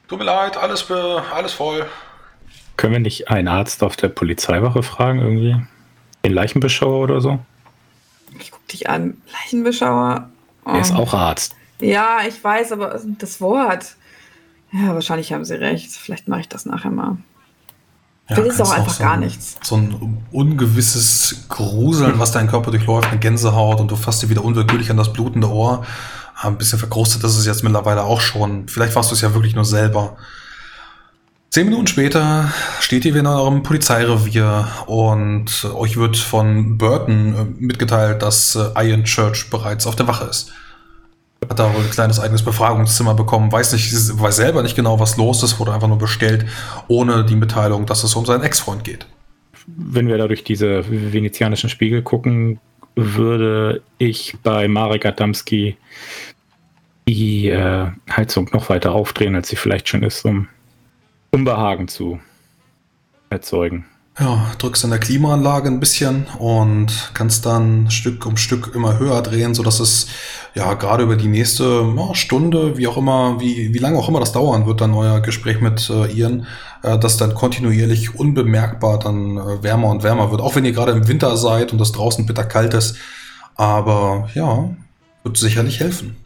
Tut 0.08 0.18
mir 0.18 0.24
leid, 0.24 0.56
alles, 0.56 0.86
alles 1.34 1.52
voll. 1.52 1.86
Können 2.76 2.92
wir 2.92 3.00
nicht 3.00 3.28
einen 3.28 3.48
Arzt 3.48 3.82
auf 3.82 3.96
der 3.96 4.08
Polizeiwache 4.08 4.82
fragen, 4.82 5.20
irgendwie? 5.20 5.56
Den 6.24 6.32
Leichenbeschauer 6.32 6.98
oder 6.98 7.20
so? 7.20 7.38
Ich 8.38 8.50
guck 8.50 8.66
dich 8.68 8.88
an. 8.88 9.16
Leichenbeschauer? 9.32 10.28
Oh. 10.64 10.70
Er 10.70 10.80
ist 10.80 10.94
auch 10.94 11.14
Arzt. 11.14 11.54
Ja, 11.80 12.18
ich 12.26 12.42
weiß, 12.42 12.72
aber 12.72 13.00
das 13.18 13.40
Wort. 13.40 13.96
Ja, 14.72 14.94
wahrscheinlich 14.94 15.32
haben 15.32 15.44
sie 15.44 15.54
recht. 15.54 15.90
Vielleicht 15.92 16.28
mache 16.28 16.40
ich 16.40 16.48
das 16.48 16.64
nachher 16.64 16.90
mal. 16.90 17.18
Ja, 18.30 18.36
Will 18.36 18.46
ist 18.46 18.60
auch 18.60 18.70
einfach 18.70 18.94
so 18.94 19.02
gar 19.02 19.16
nichts. 19.16 19.56
So 19.62 19.76
ein 19.76 20.22
ungewisses 20.30 21.46
Gruseln, 21.48 22.18
was 22.18 22.32
dein 22.32 22.48
Körper 22.48 22.70
durchläuft, 22.70 23.10
eine 23.10 23.18
Gänsehaut 23.18 23.80
und 23.80 23.90
du 23.90 23.96
fasst 23.96 24.22
dir 24.22 24.30
wieder 24.30 24.44
unwillkürlich 24.44 24.90
an 24.90 24.96
das 24.96 25.12
blutende 25.12 25.50
Ohr. 25.50 25.84
Ein 26.40 26.56
bisschen 26.56 26.78
verkrustet 26.78 27.22
ist 27.24 27.36
es 27.36 27.46
jetzt 27.46 27.62
mittlerweile 27.62 28.04
auch 28.04 28.20
schon. 28.20 28.68
Vielleicht 28.68 28.94
warst 28.94 29.10
du 29.10 29.14
es 29.14 29.20
ja 29.20 29.34
wirklich 29.34 29.54
nur 29.54 29.64
selber. 29.64 30.16
Zehn 31.52 31.66
Minuten 31.66 31.86
später 31.86 32.50
steht 32.80 33.04
ihr 33.04 33.12
wieder 33.12 33.20
in 33.20 33.26
eurem 33.26 33.62
Polizeirevier 33.62 34.68
und 34.86 35.66
euch 35.74 35.98
wird 35.98 36.16
von 36.16 36.78
Burton 36.78 37.34
äh, 37.34 37.62
mitgeteilt, 37.62 38.22
dass 38.22 38.56
äh, 38.56 38.88
Iron 38.88 39.04
Church 39.04 39.50
bereits 39.50 39.86
auf 39.86 39.94
der 39.94 40.08
Wache 40.08 40.24
ist. 40.24 40.50
Hat 41.46 41.58
da 41.58 41.74
wohl 41.74 41.82
ein 41.82 41.90
kleines 41.90 42.18
eigenes 42.18 42.42
Befragungszimmer 42.42 43.12
bekommen, 43.12 43.52
weiß 43.52 43.74
nicht, 43.74 43.92
weiß 43.92 44.36
selber 44.36 44.62
nicht 44.62 44.76
genau, 44.76 44.98
was 44.98 45.18
los 45.18 45.42
ist, 45.42 45.60
wurde 45.60 45.74
einfach 45.74 45.88
nur 45.88 45.98
bestellt, 45.98 46.46
ohne 46.88 47.22
die 47.22 47.36
Mitteilung, 47.36 47.84
dass 47.84 48.02
es 48.02 48.16
um 48.16 48.24
seinen 48.24 48.44
Ex-Freund 48.44 48.82
geht. 48.82 49.06
Wenn 49.66 50.08
wir 50.08 50.16
da 50.16 50.28
durch 50.28 50.44
diese 50.44 50.90
venezianischen 50.90 51.68
Spiegel 51.68 52.00
gucken, 52.00 52.60
würde 52.94 53.82
ich 53.98 54.36
bei 54.42 54.68
Marek 54.68 55.04
Adamski 55.04 55.76
die 57.06 57.48
äh, 57.48 57.88
Heizung 58.10 58.48
noch 58.54 58.70
weiter 58.70 58.92
aufdrehen, 58.92 59.34
als 59.34 59.50
sie 59.50 59.56
vielleicht 59.56 59.90
schon 59.90 60.02
ist, 60.02 60.24
um 60.24 60.48
Unbehagen 61.34 61.88
zu 61.88 62.20
erzeugen. 63.30 63.86
Ja, 64.20 64.52
drückst 64.58 64.84
an 64.84 64.90
der 64.90 65.00
Klimaanlage 65.00 65.68
ein 65.68 65.80
bisschen 65.80 66.26
und 66.38 67.12
kannst 67.14 67.46
dann 67.46 67.90
Stück 67.90 68.26
um 68.26 68.36
Stück 68.36 68.74
immer 68.74 68.98
höher 68.98 69.22
drehen, 69.22 69.54
sodass 69.54 69.80
es 69.80 70.08
ja 70.54 70.74
gerade 70.74 71.04
über 71.04 71.16
die 71.16 71.28
nächste 71.28 71.94
ja, 71.96 72.14
Stunde, 72.14 72.76
wie 72.76 72.86
auch 72.86 72.98
immer, 72.98 73.40
wie, 73.40 73.72
wie 73.72 73.78
lange 73.78 73.96
auch 73.96 74.10
immer 74.10 74.20
das 74.20 74.32
dauern 74.32 74.66
wird, 74.66 74.82
dann 74.82 74.92
euer 74.92 75.20
Gespräch 75.20 75.62
mit 75.62 75.88
äh, 75.88 76.12
Ian, 76.12 76.46
äh, 76.82 76.98
das 76.98 77.16
dann 77.16 77.32
kontinuierlich 77.32 78.14
unbemerkbar 78.14 78.98
dann 78.98 79.38
äh, 79.38 79.62
wärmer 79.62 79.88
und 79.88 80.02
wärmer 80.02 80.30
wird. 80.30 80.42
Auch 80.42 80.54
wenn 80.54 80.66
ihr 80.66 80.72
gerade 80.72 80.92
im 80.92 81.08
Winter 81.08 81.38
seid 81.38 81.72
und 81.72 81.80
es 81.80 81.92
draußen 81.92 82.26
bitter 82.26 82.44
kalt 82.44 82.74
ist. 82.74 82.98
Aber 83.54 84.28
ja, 84.34 84.68
wird 85.22 85.38
sicherlich 85.38 85.80
helfen. 85.80 86.16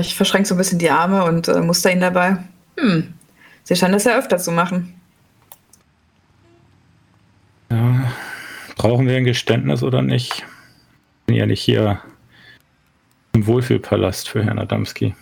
Ich 0.00 0.14
verschränke 0.14 0.46
so 0.46 0.54
ein 0.54 0.58
bisschen 0.58 0.78
die 0.78 0.90
Arme 0.90 1.24
und 1.24 1.48
äh, 1.48 1.62
muster 1.62 1.90
ihn 1.90 2.00
dabei. 2.00 2.36
Hm, 2.78 3.14
Sie 3.64 3.76
scheinen 3.76 3.92
das 3.92 4.04
ja 4.04 4.18
öfter 4.18 4.38
zu 4.38 4.50
machen. 4.50 5.00
Ja, 7.70 8.12
brauchen 8.76 9.06
wir 9.06 9.16
ein 9.16 9.24
Geständnis 9.24 9.82
oder 9.82 10.02
nicht? 10.02 10.32
Ich 10.32 10.44
bin 11.26 11.36
ja 11.36 11.46
nicht 11.46 11.62
hier 11.62 12.00
im 13.32 13.46
Wohlfühlpalast 13.46 14.28
für 14.28 14.44
Herrn 14.44 14.58
Adamski. 14.58 15.14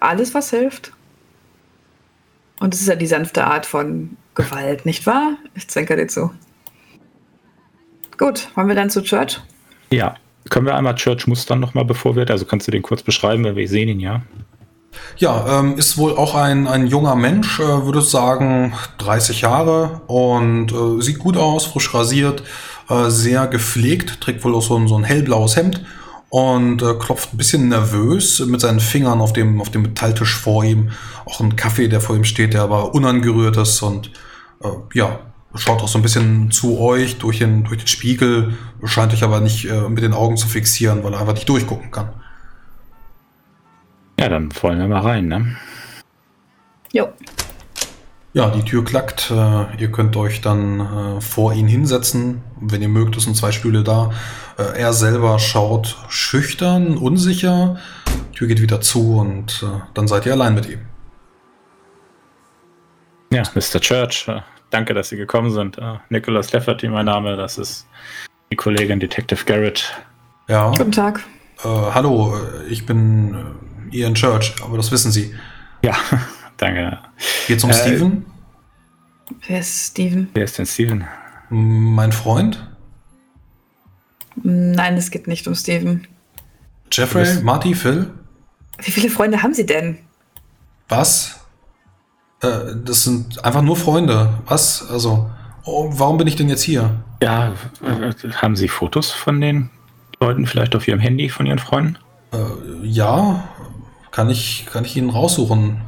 Alles, 0.00 0.34
was 0.34 0.50
hilft. 0.50 0.92
Und 2.60 2.74
es 2.74 2.80
ist 2.80 2.88
ja 2.88 2.96
die 2.96 3.06
sanfte 3.06 3.44
Art 3.44 3.66
von 3.66 4.16
Gewalt, 4.34 4.86
nicht 4.86 5.06
wahr? 5.06 5.36
Ich 5.54 5.68
zänke 5.68 5.96
dir 5.96 6.06
zu. 6.06 6.32
Gut, 8.16 8.48
wollen 8.54 8.68
wir 8.68 8.74
dann 8.74 8.90
zu 8.90 9.02
Church? 9.02 9.40
Ja. 9.90 10.16
Können 10.50 10.66
wir 10.66 10.76
einmal 10.76 10.94
Church 10.94 11.26
mustern 11.26 11.60
nochmal, 11.60 11.84
bevor 11.84 12.16
wir, 12.16 12.28
also 12.30 12.46
kannst 12.46 12.66
du 12.66 12.70
den 12.70 12.82
kurz 12.82 13.02
beschreiben, 13.02 13.44
weil 13.44 13.56
wir 13.56 13.68
sehen 13.68 13.88
ihn 13.88 14.00
ja. 14.00 14.22
Ja, 15.16 15.60
ähm, 15.60 15.76
ist 15.76 15.98
wohl 15.98 16.16
auch 16.16 16.34
ein, 16.34 16.66
ein 16.66 16.86
junger 16.86 17.16
Mensch, 17.16 17.58
äh, 17.58 17.84
würde 17.84 18.02
sagen 18.02 18.72
30 18.98 19.40
Jahre 19.40 20.00
und 20.06 20.72
äh, 20.72 21.02
sieht 21.02 21.18
gut 21.18 21.36
aus, 21.36 21.66
frisch 21.66 21.92
rasiert, 21.92 22.42
äh, 22.88 23.10
sehr 23.10 23.46
gepflegt, 23.48 24.20
trägt 24.20 24.44
wohl 24.44 24.54
auch 24.54 24.62
so 24.62 24.76
ein, 24.76 24.86
so 24.86 24.96
ein 24.96 25.04
hellblaues 25.04 25.56
Hemd 25.56 25.84
und 26.30 26.82
äh, 26.82 26.94
klopft 26.94 27.32
ein 27.32 27.36
bisschen 27.36 27.68
nervös 27.68 28.40
mit 28.40 28.60
seinen 28.60 28.80
Fingern 28.80 29.20
auf 29.20 29.32
dem, 29.32 29.60
auf 29.60 29.70
dem 29.70 29.82
Metalltisch 29.82 30.34
vor 30.36 30.64
ihm. 30.64 30.90
Auch 31.24 31.40
ein 31.40 31.56
Kaffee, 31.56 31.88
der 31.88 32.00
vor 32.00 32.16
ihm 32.16 32.24
steht, 32.24 32.54
der 32.54 32.62
aber 32.62 32.94
unangerührt 32.94 33.56
ist 33.56 33.82
und 33.82 34.12
äh, 34.62 34.68
ja, 34.94 35.18
schaut 35.54 35.82
auch 35.82 35.88
so 35.88 35.98
ein 35.98 36.02
bisschen 36.02 36.50
zu 36.50 36.78
euch 36.78 37.18
durch 37.18 37.38
den, 37.38 37.64
durch 37.64 37.78
den 37.78 37.86
Spiegel, 37.86 38.54
scheint 38.84 39.12
euch 39.12 39.22
aber 39.22 39.40
nicht 39.40 39.64
äh, 39.64 39.88
mit 39.88 40.02
den 40.02 40.12
Augen 40.12 40.36
zu 40.36 40.48
fixieren, 40.48 41.02
weil 41.02 41.14
er 41.14 41.20
einfach 41.20 41.34
nicht 41.34 41.48
durchgucken 41.48 41.90
kann. 41.90 42.10
Ja, 44.18 44.28
dann 44.28 44.50
wollen 44.62 44.80
wir 44.80 44.88
mal 44.88 45.00
rein, 45.00 45.28
ne? 45.28 45.56
Jo. 46.92 47.08
Ja, 48.32 48.50
die 48.50 48.64
Tür 48.64 48.84
klackt. 48.84 49.30
Äh, 49.30 49.76
ihr 49.80 49.92
könnt 49.92 50.16
euch 50.16 50.40
dann 50.40 50.80
äh, 50.80 51.20
vor 51.20 51.54
ihn 51.54 51.68
hinsetzen. 51.68 52.42
Wenn 52.60 52.82
ihr 52.82 52.88
mögt, 52.88 53.18
sind 53.20 53.36
zwei 53.36 53.52
Stühle 53.52 53.84
da. 53.84 54.10
Äh, 54.58 54.80
er 54.80 54.92
selber 54.92 55.38
schaut 55.38 55.96
schüchtern, 56.08 56.98
unsicher. 56.98 57.78
Die 58.32 58.38
Tür 58.38 58.48
geht 58.48 58.60
wieder 58.60 58.80
zu 58.80 59.18
und 59.18 59.62
äh, 59.62 59.80
dann 59.94 60.08
seid 60.08 60.26
ihr 60.26 60.32
allein 60.32 60.54
mit 60.54 60.68
ihm. 60.68 60.80
Ja, 63.32 63.44
Mr. 63.54 63.80
Church, 63.80 64.26
äh, 64.26 64.40
danke, 64.70 64.94
dass 64.94 65.10
Sie 65.10 65.16
gekommen 65.16 65.50
sind. 65.50 65.78
Äh, 65.78 65.98
Nicholas 66.08 66.52
Lefferty, 66.52 66.88
mein 66.88 67.06
Name. 67.06 67.36
Das 67.36 67.56
ist 67.56 67.86
die 68.50 68.56
Kollegin 68.56 68.98
Detective 68.98 69.44
Garrett. 69.44 69.94
Ja. 70.48 70.70
Guten 70.70 70.92
Tag. 70.92 71.22
hallo, 71.62 72.36
ich 72.68 72.86
bin 72.86 73.36
Ian 73.92 74.14
Church, 74.14 74.54
aber 74.62 74.76
das 74.76 74.90
wissen 74.90 75.12
Sie. 75.12 75.34
Ja, 75.82 75.96
danke. 76.56 76.98
Geht's 77.46 77.64
um 77.64 77.70
äh, 77.70 77.74
Steven? 77.74 78.26
Wer 79.46 79.60
ist 79.60 79.88
Steven? 79.88 80.28
Wer 80.34 80.44
ist 80.44 80.58
denn 80.58 80.66
Steven? 80.66 81.04
Mein 81.50 82.12
Freund? 82.12 82.66
Nein, 84.42 84.96
es 84.96 85.10
geht 85.10 85.26
nicht 85.26 85.46
um 85.46 85.54
Steven. 85.54 86.06
Jeffrey, 86.90 87.42
Marty, 87.42 87.74
Phil? 87.74 88.10
Wie 88.78 88.90
viele 88.90 89.10
Freunde 89.10 89.42
haben 89.42 89.54
Sie 89.54 89.66
denn? 89.66 89.98
Was? 90.88 91.40
Äh, 92.40 92.74
das 92.84 93.04
sind 93.04 93.44
einfach 93.44 93.62
nur 93.62 93.76
Freunde. 93.76 94.38
Was? 94.46 94.88
Also, 94.88 95.30
oh, 95.64 95.90
warum 95.92 96.18
bin 96.18 96.26
ich 96.26 96.36
denn 96.36 96.48
jetzt 96.48 96.62
hier? 96.62 97.02
Ja, 97.22 97.52
äh, 97.82 98.12
haben 98.34 98.56
Sie 98.56 98.68
Fotos 98.68 99.10
von 99.10 99.40
den 99.40 99.70
Leuten 100.20 100.46
vielleicht 100.46 100.76
auf 100.76 100.86
Ihrem 100.86 101.00
Handy 101.00 101.28
von 101.28 101.46
Ihren 101.46 101.58
Freunden? 101.58 101.98
Äh, 102.32 102.86
ja, 102.86 103.48
kann 104.10 104.30
ich, 104.30 104.66
kann 104.70 104.84
ich 104.84 104.96
ihn 104.96 105.10
raussuchen? 105.10 105.80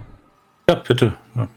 Ja, 0.68 0.76
bitte. 0.76 1.14
Ja. 1.35 1.48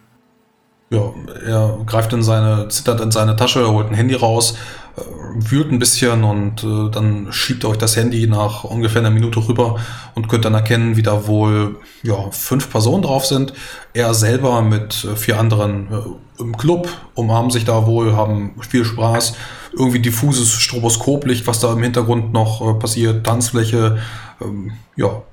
Ja, 0.93 1.11
er 1.43 1.79
greift 1.87 2.13
in 2.13 2.21
seine, 2.21 2.67
zittert 2.67 3.01
in 3.01 3.09
seine 3.09 3.35
Tasche, 3.35 3.67
holt 3.67 3.89
ein 3.89 3.95
Handy 3.95 4.13
raus, 4.13 4.55
äh, 4.95 5.01
wühlt 5.33 5.71
ein 5.71 5.79
bisschen 5.79 6.23
und 6.23 6.63
äh, 6.63 6.91
dann 6.91 7.31
schiebt 7.31 7.63
er 7.63 7.71
euch 7.71 7.79
das 7.79 7.95
Handy 7.95 8.27
nach 8.27 8.63
ungefähr 8.63 9.01
einer 9.01 9.09
Minute 9.09 9.47
rüber 9.47 9.79
und 10.13 10.29
könnt 10.29 10.45
dann 10.45 10.53
erkennen, 10.53 10.95
wie 10.95 11.01
da 11.01 11.25
wohl 11.25 11.77
ja, 12.03 12.29
fünf 12.29 12.69
Personen 12.69 13.01
drauf 13.01 13.25
sind. 13.25 13.53
Er 13.93 14.13
selber 14.13 14.61
mit 14.61 15.03
äh, 15.03 15.15
vier 15.15 15.39
anderen 15.39 15.87
äh, 15.91 16.41
im 16.41 16.55
Club, 16.57 16.87
umarmen 17.15 17.49
sich 17.49 17.65
da 17.65 17.87
wohl, 17.87 18.15
haben 18.15 18.53
viel 18.61 18.85
Spaß. 18.85 19.35
Irgendwie 19.75 19.99
diffuses 19.99 20.51
Stroboskoplicht, 20.51 21.47
was 21.47 21.59
da 21.59 21.73
im 21.73 21.81
Hintergrund 21.81 22.33
noch 22.33 22.61
äh, 22.61 22.79
passiert, 22.79 23.25
Tanzfläche, 23.25 23.97
ähm, 24.41 24.73
ja, 24.95 25.23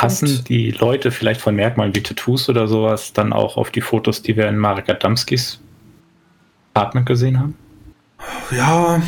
Passen 0.00 0.44
die 0.44 0.70
Leute 0.70 1.10
vielleicht 1.10 1.40
von 1.40 1.54
Merkmalen 1.54 1.94
wie 1.94 2.02
Tattoos 2.02 2.48
oder 2.48 2.66
sowas 2.68 3.12
dann 3.12 3.32
auch 3.32 3.56
auf 3.56 3.70
die 3.70 3.80
Fotos, 3.80 4.22
die 4.22 4.36
wir 4.36 4.48
in 4.48 4.56
Marek 4.56 4.88
Adamskis 4.88 5.60
Apartment 6.74 7.06
gesehen 7.06 7.38
haben? 7.38 7.54
Ja, 8.50 9.00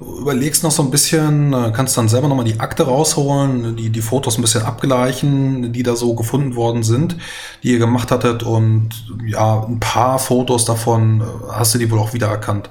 überlegst 0.00 0.64
noch 0.64 0.70
so 0.70 0.82
ein 0.82 0.90
bisschen, 0.90 1.52
kannst 1.72 1.96
dann 1.96 2.08
selber 2.08 2.28
nochmal 2.28 2.44
die 2.44 2.58
Akte 2.60 2.84
rausholen, 2.84 3.76
die, 3.76 3.90
die 3.90 4.02
Fotos 4.02 4.36
ein 4.36 4.42
bisschen 4.42 4.62
abgleichen, 4.62 5.72
die 5.72 5.82
da 5.82 5.94
so 5.96 6.14
gefunden 6.14 6.56
worden 6.56 6.82
sind, 6.82 7.16
die 7.62 7.72
ihr 7.72 7.78
gemacht 7.78 8.10
hattet 8.10 8.42
und 8.42 8.90
ja, 9.26 9.64
ein 9.64 9.80
paar 9.80 10.18
Fotos 10.18 10.64
davon 10.64 11.20
äh, 11.20 11.24
hast 11.52 11.74
du 11.74 11.78
die 11.78 11.90
wohl 11.90 11.98
auch 12.00 12.12
wiedererkannt. 12.12 12.70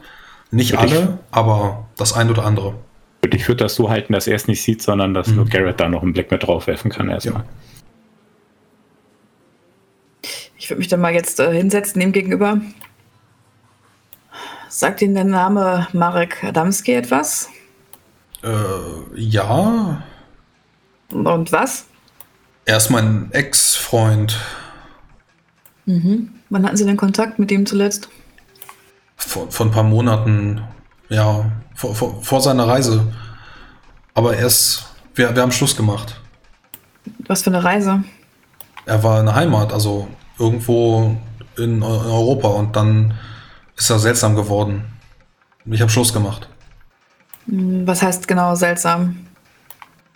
Nicht 0.51 0.73
ich- 0.73 0.79
alle, 0.79 1.19
aber 1.31 1.85
das 1.97 2.13
ein 2.13 2.29
oder 2.29 2.45
andere. 2.45 2.75
Und 3.23 3.33
ich 3.35 3.47
würde 3.47 3.63
das 3.65 3.75
so 3.75 3.89
halten, 3.89 4.13
dass 4.13 4.27
er 4.27 4.35
es 4.35 4.47
nicht 4.47 4.63
sieht, 4.63 4.81
sondern 4.81 5.13
dass 5.13 5.27
Mhm. 5.27 5.35
nur 5.35 5.45
Garrett 5.45 5.79
da 5.79 5.87
noch 5.89 6.01
einen 6.01 6.13
Blick 6.13 6.31
mit 6.31 6.43
drauf 6.43 6.67
werfen 6.67 6.89
kann 6.91 7.09
erstmal. 7.09 7.43
Ich 10.57 10.69
würde 10.69 10.79
mich 10.79 10.87
dann 10.87 11.01
mal 11.01 11.13
jetzt 11.13 11.39
äh, 11.39 11.51
hinsetzen 11.53 12.01
ihm 12.01 12.11
gegenüber. 12.11 12.59
Sagt 14.69 15.01
Ihnen 15.01 15.15
der 15.15 15.23
Name 15.25 15.87
Marek 15.91 16.43
Adamski 16.43 16.93
etwas? 16.93 17.49
Äh, 18.43 18.49
ja, 19.15 20.01
Und 21.11 21.51
was? 21.51 21.85
er 22.65 22.77
ist 22.77 22.89
mein 22.89 23.29
Ex-Freund. 23.31 24.39
Mhm. 25.85 26.29
Wann 26.49 26.65
hatten 26.65 26.77
Sie 26.77 26.85
denn 26.85 26.95
Kontakt 26.97 27.37
mit 27.37 27.51
ihm 27.51 27.65
zuletzt? 27.65 28.09
Vor, 29.17 29.51
vor 29.51 29.65
ein 29.65 29.71
paar 29.71 29.83
Monaten, 29.83 30.61
ja, 31.11 31.51
vor, 31.75 31.93
vor, 31.93 32.23
vor 32.23 32.41
seiner 32.41 32.67
Reise. 32.67 33.05
Aber 34.13 34.35
er 34.35 34.47
ist, 34.47 34.85
wir, 35.13 35.35
wir 35.35 35.41
haben 35.41 35.51
Schluss 35.51 35.75
gemacht. 35.75 36.19
Was 37.27 37.43
für 37.43 37.49
eine 37.49 37.63
Reise? 37.63 38.03
Er 38.85 39.03
war 39.03 39.19
in 39.19 39.25
der 39.25 39.35
Heimat, 39.35 39.73
also 39.73 40.07
irgendwo 40.39 41.17
in, 41.57 41.63
in 41.63 41.83
Europa 41.83 42.47
und 42.47 42.75
dann 42.75 43.13
ist 43.75 43.89
er 43.89 43.99
seltsam 43.99 44.35
geworden. 44.35 44.85
Ich 45.65 45.81
habe 45.81 45.91
Schluss 45.91 46.13
gemacht. 46.13 46.47
Hm, 47.45 47.85
Was 47.85 48.01
heißt 48.01 48.27
genau 48.27 48.55
seltsam? 48.55 49.27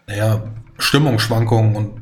Naja, 0.07 0.43
Stimmungsschwankungen 0.77 1.75
und 1.75 2.01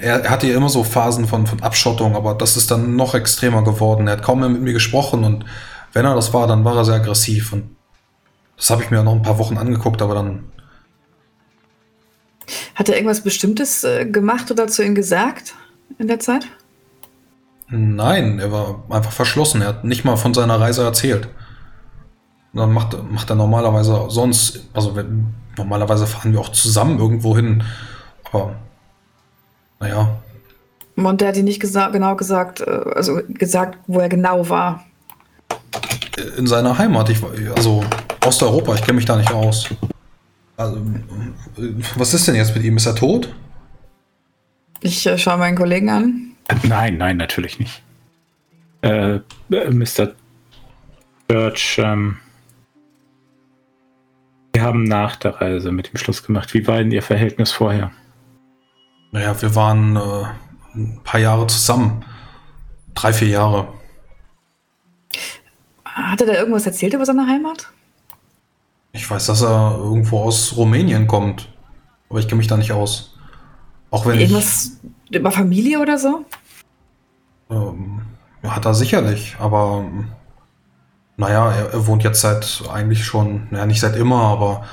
er, 0.00 0.24
er 0.24 0.30
hatte 0.30 0.48
ja 0.48 0.56
immer 0.56 0.68
so 0.68 0.82
Phasen 0.82 1.26
von, 1.26 1.46
von 1.46 1.62
Abschottung, 1.62 2.16
aber 2.16 2.34
das 2.34 2.56
ist 2.56 2.70
dann 2.70 2.96
noch 2.96 3.14
extremer 3.14 3.62
geworden. 3.62 4.08
Er 4.08 4.14
hat 4.14 4.22
kaum 4.22 4.40
mehr 4.40 4.48
mit 4.48 4.62
mir 4.62 4.72
gesprochen 4.72 5.24
und 5.24 5.44
wenn 5.92 6.04
er 6.04 6.14
das 6.14 6.32
war, 6.32 6.46
dann 6.46 6.64
war 6.64 6.76
er 6.76 6.84
sehr 6.84 6.96
aggressiv 6.96 7.52
und 7.52 7.76
das 8.62 8.70
habe 8.70 8.84
ich 8.84 8.90
mir 8.92 9.02
noch 9.02 9.12
ein 9.12 9.22
paar 9.22 9.38
Wochen 9.38 9.58
angeguckt, 9.58 10.00
aber 10.02 10.14
dann 10.14 10.44
Hat 12.76 12.88
er 12.88 12.94
irgendwas 12.94 13.22
Bestimmtes 13.22 13.82
äh, 13.84 14.06
gemacht 14.06 14.50
oder 14.50 14.68
zu 14.68 14.84
ihm 14.84 14.94
gesagt 14.94 15.54
in 15.98 16.06
der 16.08 16.20
Zeit? 16.20 16.46
Nein, 17.68 18.38
er 18.38 18.52
war 18.52 18.84
einfach 18.90 19.12
verschlossen. 19.12 19.62
Er 19.62 19.68
hat 19.68 19.84
nicht 19.84 20.04
mal 20.04 20.16
von 20.16 20.34
seiner 20.34 20.60
Reise 20.60 20.82
erzählt. 20.84 21.26
Und 22.52 22.60
dann 22.60 22.72
macht, 22.72 22.96
macht 23.10 23.30
er 23.30 23.36
normalerweise 23.36 24.06
sonst, 24.08 24.60
also 24.74 24.94
wenn, 24.94 25.34
normalerweise 25.56 26.06
fahren 26.06 26.32
wir 26.32 26.40
auch 26.40 26.50
zusammen 26.50 26.98
irgendwo 26.98 27.34
hin. 27.34 27.64
Aber 28.30 28.54
naja, 29.80 30.22
Und 30.96 31.20
der 31.20 31.28
hat 31.28 31.36
ihm 31.36 31.44
nicht 31.44 31.60
gesa 31.60 31.88
genau 31.88 32.16
gesagt, 32.16 32.60
äh, 32.60 32.64
also 32.94 33.20
gesagt, 33.28 33.78
wo 33.86 34.00
er 34.00 34.08
genau 34.08 34.48
war. 34.48 34.84
in 36.36 36.46
seiner 36.46 36.76
Heimat, 36.78 37.08
ich, 37.08 37.22
war- 37.22 37.30
also 37.56 37.82
Osteuropa, 38.24 38.74
ich 38.74 38.82
kenne 38.82 38.94
mich 38.96 39.04
da 39.04 39.16
nicht 39.16 39.32
aus. 39.32 39.68
Also, 40.56 40.80
was 41.96 42.14
ist 42.14 42.28
denn 42.28 42.34
jetzt 42.34 42.54
mit 42.54 42.64
ihm? 42.64 42.76
Ist 42.76 42.86
er 42.86 42.94
tot? 42.94 43.34
Ich 44.80 45.06
äh, 45.06 45.18
schaue 45.18 45.38
meinen 45.38 45.56
Kollegen 45.56 45.90
an. 45.90 46.32
Nein, 46.62 46.98
nein, 46.98 47.16
natürlich 47.16 47.58
nicht. 47.58 47.82
Äh, 48.82 49.20
äh, 49.50 49.70
Mr. 49.70 50.12
Church, 51.28 51.78
ähm, 51.78 52.18
wir 54.52 54.62
haben 54.62 54.84
nach 54.84 55.16
der 55.16 55.40
Reise 55.40 55.72
mit 55.72 55.92
ihm 55.92 55.96
Schluss 55.96 56.22
gemacht. 56.22 56.52
Wie 56.52 56.66
war 56.66 56.78
denn 56.78 56.90
Ihr 56.90 57.02
Verhältnis 57.02 57.52
vorher? 57.52 57.90
Naja, 59.12 59.40
wir 59.40 59.54
waren 59.54 59.96
äh, 59.96 60.24
ein 60.74 61.00
paar 61.04 61.20
Jahre 61.20 61.46
zusammen. 61.46 62.04
Drei, 62.94 63.12
vier 63.12 63.28
Jahre. 63.28 63.72
Hat 65.84 66.20
er 66.20 66.26
da 66.26 66.34
irgendwas 66.34 66.66
erzählt 66.66 66.94
über 66.94 67.06
seine 67.06 67.26
Heimat? 67.26 67.70
Ich 68.92 69.10
weiß, 69.10 69.26
dass 69.26 69.42
er 69.42 69.76
irgendwo 69.78 70.20
aus 70.20 70.56
Rumänien 70.56 71.06
kommt. 71.06 71.48
Aber 72.08 72.18
ich 72.18 72.28
kenne 72.28 72.38
mich 72.38 72.46
da 72.46 72.56
nicht 72.56 72.72
aus. 72.72 73.14
Auch 73.90 74.06
wenn 74.06 74.16
ich. 74.16 74.22
Irgendwas 74.22 74.78
über 75.10 75.30
Familie 75.30 75.80
oder 75.80 75.98
so? 75.98 76.24
Ähm, 77.50 78.02
ja, 78.42 78.56
hat 78.56 78.64
er 78.64 78.74
sicherlich, 78.74 79.36
aber 79.38 79.84
ähm, 79.84 80.08
naja, 81.16 81.52
er, 81.52 81.72
er 81.72 81.86
wohnt 81.86 82.02
jetzt 82.02 82.20
seit 82.20 82.62
eigentlich 82.72 83.04
schon, 83.04 83.48
naja, 83.50 83.66
nicht 83.66 83.80
seit 83.80 83.96
immer, 83.96 84.22
aber 84.22 84.64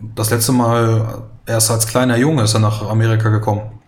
das 0.00 0.30
letzte 0.30 0.52
Mal, 0.52 1.24
erst 1.46 1.70
als 1.70 1.86
kleiner 1.86 2.16
Junge 2.16 2.42
ist 2.42 2.54
er 2.54 2.60
nach 2.60 2.88
Amerika 2.88 3.28
gekommen. 3.28 3.80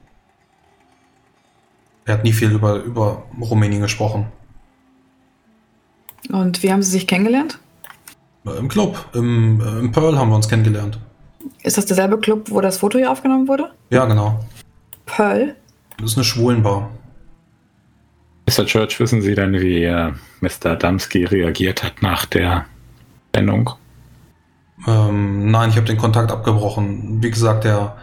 Er 2.04 2.14
hat 2.14 2.24
nie 2.24 2.32
viel 2.32 2.50
über, 2.50 2.76
über 2.76 3.22
Rumänien 3.40 3.82
gesprochen. 3.82 4.26
Und 6.30 6.62
wie 6.62 6.72
haben 6.72 6.82
sie 6.82 6.90
sich 6.90 7.06
kennengelernt? 7.06 7.58
Im 8.44 8.68
Club, 8.68 9.04
im, 9.14 9.60
äh, 9.60 9.78
im 9.80 9.92
Pearl 9.92 10.18
haben 10.18 10.30
wir 10.30 10.36
uns 10.36 10.48
kennengelernt. 10.48 10.98
Ist 11.62 11.76
das 11.76 11.86
derselbe 11.86 12.18
Club, 12.18 12.50
wo 12.50 12.60
das 12.60 12.78
Foto 12.78 12.98
hier 12.98 13.10
aufgenommen 13.10 13.48
wurde? 13.48 13.70
Ja, 13.90 14.06
genau. 14.06 14.40
Pearl? 15.06 15.54
Das 15.98 16.12
ist 16.12 16.16
eine 16.16 16.24
Schwulenbar. 16.24 16.90
Mr. 18.48 18.64
Church, 18.66 18.98
wissen 18.98 19.20
Sie 19.22 19.34
denn, 19.34 19.52
wie 19.60 19.84
äh, 19.84 20.12
Mr. 20.40 20.70
Adamski 20.72 21.24
reagiert 21.24 21.84
hat 21.84 22.02
nach 22.02 22.24
der 22.26 22.64
Trennung? 23.32 23.70
Ähm, 24.88 25.50
nein, 25.50 25.68
ich 25.70 25.76
habe 25.76 25.86
den 25.86 25.98
Kontakt 25.98 26.32
abgebrochen. 26.32 27.22
Wie 27.22 27.30
gesagt, 27.30 27.64
er 27.66 27.96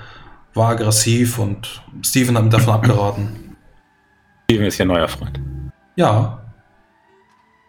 war 0.53 0.69
aggressiv 0.69 1.39
und 1.39 1.83
Steven 2.03 2.37
hat 2.37 2.43
mir 2.43 2.49
davon 2.51 2.73
abgeraten. 2.75 3.55
Steven 4.45 4.65
ist 4.67 4.79
Ihr 4.79 4.85
neuer 4.85 5.07
Freund. 5.07 5.39
Ja, 5.95 6.43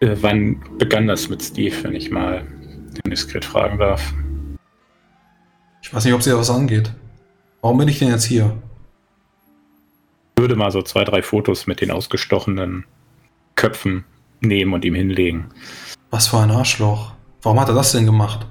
Äh, 0.01 0.15
wann 0.21 0.63
begann 0.77 1.07
das 1.07 1.27
mit 1.27 1.41
Steve, 1.43 1.75
wenn 1.81 1.95
ich 1.95 2.09
mal 2.11 2.45
indiskret 3.03 3.45
fragen 3.45 3.77
darf? 3.77 4.13
ich 5.89 5.93
weiß 5.93 6.05
nicht, 6.05 6.13
ob 6.13 6.21
sie 6.21 6.29
da 6.29 6.37
was 6.37 6.51
angeht. 6.51 6.91
Warum 7.61 7.79
bin 7.79 7.87
ich 7.87 7.97
denn 7.97 8.09
jetzt 8.09 8.25
hier? 8.25 8.55
Ich 10.35 10.41
würde 10.41 10.55
mal 10.55 10.71
so 10.71 10.83
zwei, 10.83 11.03
drei 11.03 11.23
Fotos 11.23 11.65
mit 11.65 11.81
den 11.81 11.89
ausgestochenen 11.89 12.85
Köpfen 13.55 14.05
nehmen 14.39 14.73
und 14.73 14.85
ihm 14.85 14.93
hinlegen. 14.93 15.49
Was 16.11 16.27
für 16.27 16.37
ein 16.37 16.51
Arschloch. 16.51 17.13
Warum 17.41 17.59
hat 17.59 17.69
er 17.69 17.73
das 17.73 17.91
denn 17.91 18.05
gemacht? 18.05 18.45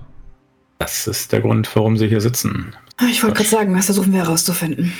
Das 0.78 1.06
ist 1.06 1.30
der 1.32 1.40
Grund, 1.40 1.74
warum 1.76 1.96
Sie 1.96 2.08
hier 2.08 2.20
sitzen. 2.20 2.74
Ich 3.08 3.22
wollte 3.22 3.36
gerade 3.36 3.48
sagen, 3.48 3.74
das 3.74 3.86
versuchen 3.86 4.12
wir 4.12 4.24
herauszufinden. 4.24 4.92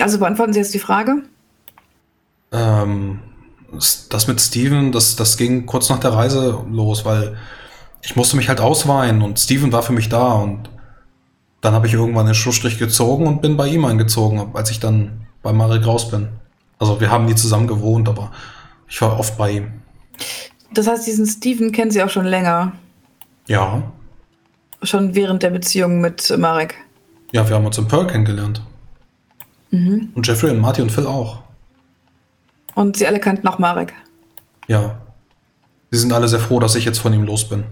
Also 0.00 0.18
beantworten 0.18 0.54
Sie 0.54 0.60
jetzt 0.60 0.72
die 0.72 0.78
Frage? 0.78 1.24
Ähm, 2.52 3.20
das 3.72 4.26
mit 4.26 4.40
Steven, 4.40 4.92
das, 4.92 5.16
das 5.16 5.36
ging 5.36 5.66
kurz 5.66 5.88
nach 5.88 5.98
der 6.00 6.12
Reise 6.12 6.64
los, 6.70 7.04
weil 7.04 7.36
ich 8.02 8.16
musste 8.16 8.36
mich 8.36 8.48
halt 8.48 8.60
ausweinen 8.60 9.22
und 9.22 9.38
Steven 9.38 9.72
war 9.72 9.82
für 9.82 9.92
mich 9.92 10.08
da 10.08 10.32
und 10.32 10.70
dann 11.60 11.74
habe 11.74 11.86
ich 11.86 11.92
irgendwann 11.92 12.26
den 12.26 12.34
Schlussstrich 12.34 12.78
gezogen 12.78 13.26
und 13.26 13.42
bin 13.42 13.56
bei 13.56 13.68
ihm 13.68 13.84
eingezogen, 13.84 14.50
als 14.54 14.70
ich 14.70 14.80
dann 14.80 15.26
bei 15.42 15.52
Marek 15.52 15.86
raus 15.86 16.10
bin. 16.10 16.28
Also 16.78 17.00
wir 17.00 17.10
haben 17.10 17.26
nie 17.26 17.34
zusammen 17.34 17.66
gewohnt, 17.66 18.08
aber 18.08 18.32
ich 18.88 19.00
war 19.02 19.18
oft 19.18 19.36
bei 19.36 19.50
ihm. 19.52 19.72
Das 20.72 20.86
heißt, 20.86 21.06
diesen 21.06 21.26
Steven 21.26 21.72
kennen 21.72 21.90
Sie 21.90 22.02
auch 22.02 22.10
schon 22.10 22.24
länger. 22.26 22.72
Ja, 23.46 23.82
Schon 24.82 25.14
während 25.14 25.42
der 25.42 25.50
Beziehung 25.50 26.00
mit 26.00 26.34
Marek. 26.38 26.74
ja, 27.32 27.46
wir 27.46 27.54
haben 27.54 27.66
uns 27.66 27.76
im 27.76 27.86
Pearl 27.86 28.06
kennengelernt. 28.06 28.62
Mhm. 29.70 30.08
Und 30.14 30.26
Jeffrey 30.26 30.50
und 30.50 30.60
Marty 30.60 30.80
und 30.80 30.90
Phil 30.90 31.06
auch. 31.06 31.42
Und 32.74 32.96
Sie 32.96 33.06
alle 33.06 33.20
kannten 33.20 33.46
auch 33.48 33.58
Marek. 33.58 33.94
Ja. 34.68 35.00
Sie 35.90 35.98
sind 35.98 36.12
alle 36.12 36.28
sehr 36.28 36.40
froh, 36.40 36.60
dass 36.60 36.74
ich 36.76 36.84
jetzt 36.84 36.98
von 36.98 37.12
ihm 37.12 37.24
los 37.24 37.48
bin. 37.48 37.64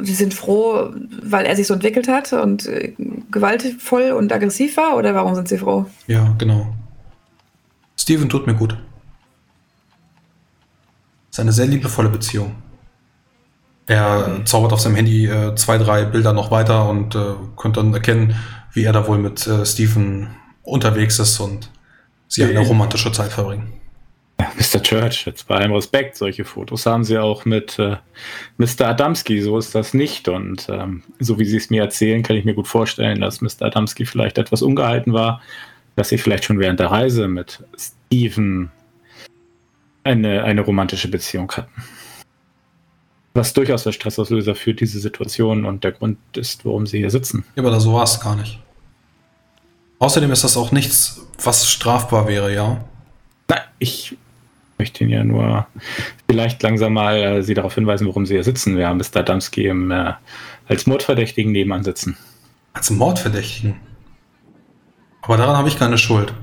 Sie 0.00 0.14
sind 0.14 0.32
froh, 0.34 0.90
weil 1.22 1.44
er 1.44 1.56
sich 1.56 1.66
so 1.66 1.74
entwickelt 1.74 2.08
hat 2.08 2.32
und 2.32 2.66
äh, 2.66 2.94
gewaltvoll 3.30 4.12
und 4.12 4.32
aggressiv 4.32 4.76
war 4.76 4.96
oder 4.96 5.14
warum 5.14 5.34
sind 5.34 5.48
Sie 5.48 5.58
froh? 5.58 5.86
Ja, 6.06 6.34
genau. 6.38 6.74
Steven 7.98 8.28
tut 8.28 8.46
mir 8.46 8.54
gut. 8.54 8.76
Es 11.30 11.38
ist 11.38 11.40
eine 11.40 11.52
sehr 11.52 11.66
liebevolle 11.66 12.08
Beziehung. 12.08 12.54
Er 13.86 14.40
zaubert 14.44 14.72
auf 14.72 14.80
seinem 14.80 14.96
Handy 14.96 15.26
äh, 15.26 15.54
zwei, 15.56 15.76
drei 15.76 16.04
Bilder 16.04 16.32
noch 16.32 16.50
weiter 16.50 16.88
und 16.88 17.14
äh, 17.14 17.34
könnt 17.56 17.76
dann 17.76 17.92
erkennen, 17.92 18.34
wie 18.72 18.84
er 18.84 18.92
da 18.92 19.06
wohl 19.06 19.18
mit 19.18 19.46
äh, 19.46 19.66
Steven 19.66 20.28
unterwegs 20.62 21.18
ist 21.18 21.40
und 21.40 21.70
sie 22.32 22.44
eine 22.44 22.60
romantische 22.60 23.12
Zeit 23.12 23.32
verbringen. 23.32 23.72
Mr. 24.56 24.82
Church, 24.82 25.26
jetzt 25.26 25.46
bei 25.46 25.56
allem 25.56 25.72
Respekt, 25.72 26.16
solche 26.16 26.44
Fotos 26.44 26.84
haben 26.86 27.04
Sie 27.04 27.16
auch 27.18 27.44
mit 27.44 27.78
äh, 27.78 27.96
Mr. 28.56 28.88
Adamski, 28.88 29.40
so 29.40 29.56
ist 29.56 29.74
das 29.74 29.94
nicht. 29.94 30.28
Und 30.28 30.66
ähm, 30.68 31.02
so 31.20 31.38
wie 31.38 31.44
Sie 31.44 31.56
es 31.56 31.70
mir 31.70 31.82
erzählen, 31.82 32.22
kann 32.22 32.36
ich 32.36 32.44
mir 32.44 32.54
gut 32.54 32.66
vorstellen, 32.66 33.20
dass 33.20 33.40
Mr. 33.40 33.62
Adamski 33.62 34.04
vielleicht 34.04 34.38
etwas 34.38 34.62
ungehalten 34.62 35.12
war, 35.12 35.40
dass 35.94 36.08
Sie 36.08 36.18
vielleicht 36.18 36.44
schon 36.44 36.58
während 36.58 36.80
der 36.80 36.90
Reise 36.90 37.28
mit 37.28 37.62
Steven 37.78 38.72
eine, 40.02 40.42
eine 40.42 40.62
romantische 40.62 41.08
Beziehung 41.08 41.52
hatten. 41.52 41.82
Was 43.34 43.52
durchaus 43.52 43.84
der 43.84 43.92
Stressauslöser 43.92 44.54
für 44.54 44.74
diese 44.74 44.98
Situation 44.98 45.64
und 45.64 45.84
der 45.84 45.92
Grund 45.92 46.18
ist, 46.36 46.64
warum 46.64 46.86
Sie 46.86 46.98
hier 46.98 47.10
sitzen. 47.10 47.44
Ja, 47.54 47.62
aber 47.62 47.78
so 47.78 47.94
war 47.94 48.02
es 48.02 48.18
gar 48.20 48.36
nicht. 48.36 48.58
Außerdem 50.00 50.32
ist 50.32 50.42
das 50.42 50.56
auch 50.56 50.72
nichts, 50.72 51.21
was 51.46 51.70
strafbar 51.70 52.26
wäre, 52.28 52.54
ja? 52.54 52.84
Nein, 53.48 53.60
ich 53.78 54.16
möchte 54.78 55.04
Ihnen 55.04 55.12
ja 55.12 55.24
nur 55.24 55.66
vielleicht 56.28 56.62
langsam 56.62 56.94
mal 56.94 57.16
äh, 57.16 57.42
Sie 57.42 57.54
darauf 57.54 57.74
hinweisen, 57.74 58.06
warum 58.06 58.26
Sie 58.26 58.34
hier 58.34 58.44
sitzen. 58.44 58.76
Wir 58.76 58.88
haben 58.88 58.98
Mr. 58.98 59.18
Adamski 59.20 59.66
im, 59.66 59.90
äh, 59.90 60.12
als 60.68 60.86
Mordverdächtigen 60.86 61.52
nebenan 61.52 61.84
sitzen. 61.84 62.16
Als 62.72 62.90
Mordverdächtigen. 62.90 63.76
Aber 65.22 65.36
daran 65.36 65.56
habe 65.56 65.68
ich 65.68 65.78
keine 65.78 65.98
Schuld. 65.98 66.34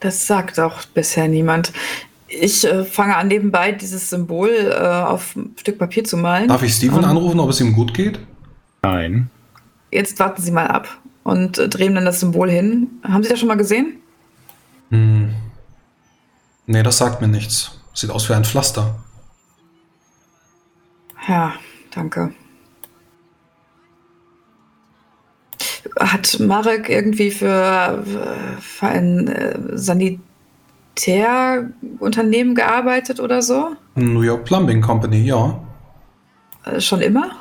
Das 0.00 0.26
sagt 0.26 0.58
auch 0.58 0.84
bisher 0.94 1.28
niemand. 1.28 1.72
Ich 2.28 2.64
äh, 2.64 2.84
fange 2.84 3.16
an, 3.16 3.28
nebenbei 3.28 3.72
dieses 3.72 4.10
Symbol 4.10 4.50
äh, 4.50 4.84
auf 4.84 5.36
ein 5.36 5.54
Stück 5.56 5.78
Papier 5.78 6.02
zu 6.04 6.16
malen. 6.16 6.48
Darf 6.48 6.62
ich 6.62 6.74
Steven 6.74 6.98
Ähm, 6.98 7.04
anrufen, 7.04 7.38
ob 7.38 7.50
es 7.50 7.60
ihm 7.60 7.72
gut 7.72 7.94
geht? 7.94 8.18
Nein. 8.82 9.30
Jetzt 9.92 10.18
warten 10.18 10.42
Sie 10.42 10.50
mal 10.50 10.66
ab 10.66 10.88
und 11.26 11.58
äh, 11.58 11.68
drehen 11.68 11.96
dann 11.96 12.04
das 12.04 12.20
Symbol 12.20 12.48
hin. 12.48 13.00
Haben 13.02 13.24
Sie 13.24 13.28
das 13.28 13.40
schon 13.40 13.48
mal 13.48 13.56
gesehen? 13.56 13.96
Hm. 14.90 15.34
Nee, 16.66 16.84
das 16.84 16.98
sagt 16.98 17.20
mir 17.20 17.26
nichts. 17.26 17.80
Sieht 17.92 18.10
aus 18.10 18.28
wie 18.28 18.34
ein 18.34 18.44
Pflaster. 18.44 18.94
Ja, 21.26 21.54
danke. 21.92 22.32
Hat 25.98 26.38
Marek 26.38 26.88
irgendwie 26.88 27.32
für, 27.32 28.04
für 28.60 28.86
ein 28.86 29.26
äh, 29.26 29.58
Sanitärunternehmen 29.72 32.54
gearbeitet 32.54 33.18
oder 33.18 33.42
so? 33.42 33.74
New 33.96 34.20
York 34.20 34.44
Plumbing 34.44 34.80
Company, 34.80 35.24
ja. 35.24 35.60
Äh, 36.64 36.80
schon 36.80 37.00
immer? 37.00 37.32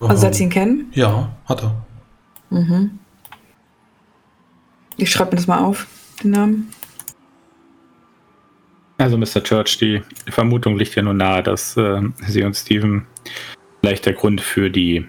Also 0.00 0.22
seit 0.22 0.34
Sie 0.34 0.42
ihn 0.42 0.50
kennen? 0.50 0.90
Ja, 0.92 1.30
hat 1.46 1.62
er. 1.62 1.74
Mhm. 2.50 2.98
Ich 4.96 5.10
schreibe 5.10 5.30
mir 5.30 5.36
das 5.36 5.46
mal 5.46 5.58
auf, 5.58 5.86
den 6.22 6.30
Namen. 6.30 6.72
Also 8.98 9.18
Mr. 9.18 9.42
Church, 9.42 9.78
die 9.78 10.02
Vermutung 10.28 10.76
liegt 10.76 10.94
ja 10.94 11.02
nur 11.02 11.14
nahe, 11.14 11.42
dass 11.42 11.76
äh, 11.76 12.00
Sie 12.26 12.44
und 12.44 12.54
Steven 12.54 13.06
vielleicht 13.80 14.06
der 14.06 14.12
Grund 14.12 14.40
für 14.40 14.70
die 14.70 15.06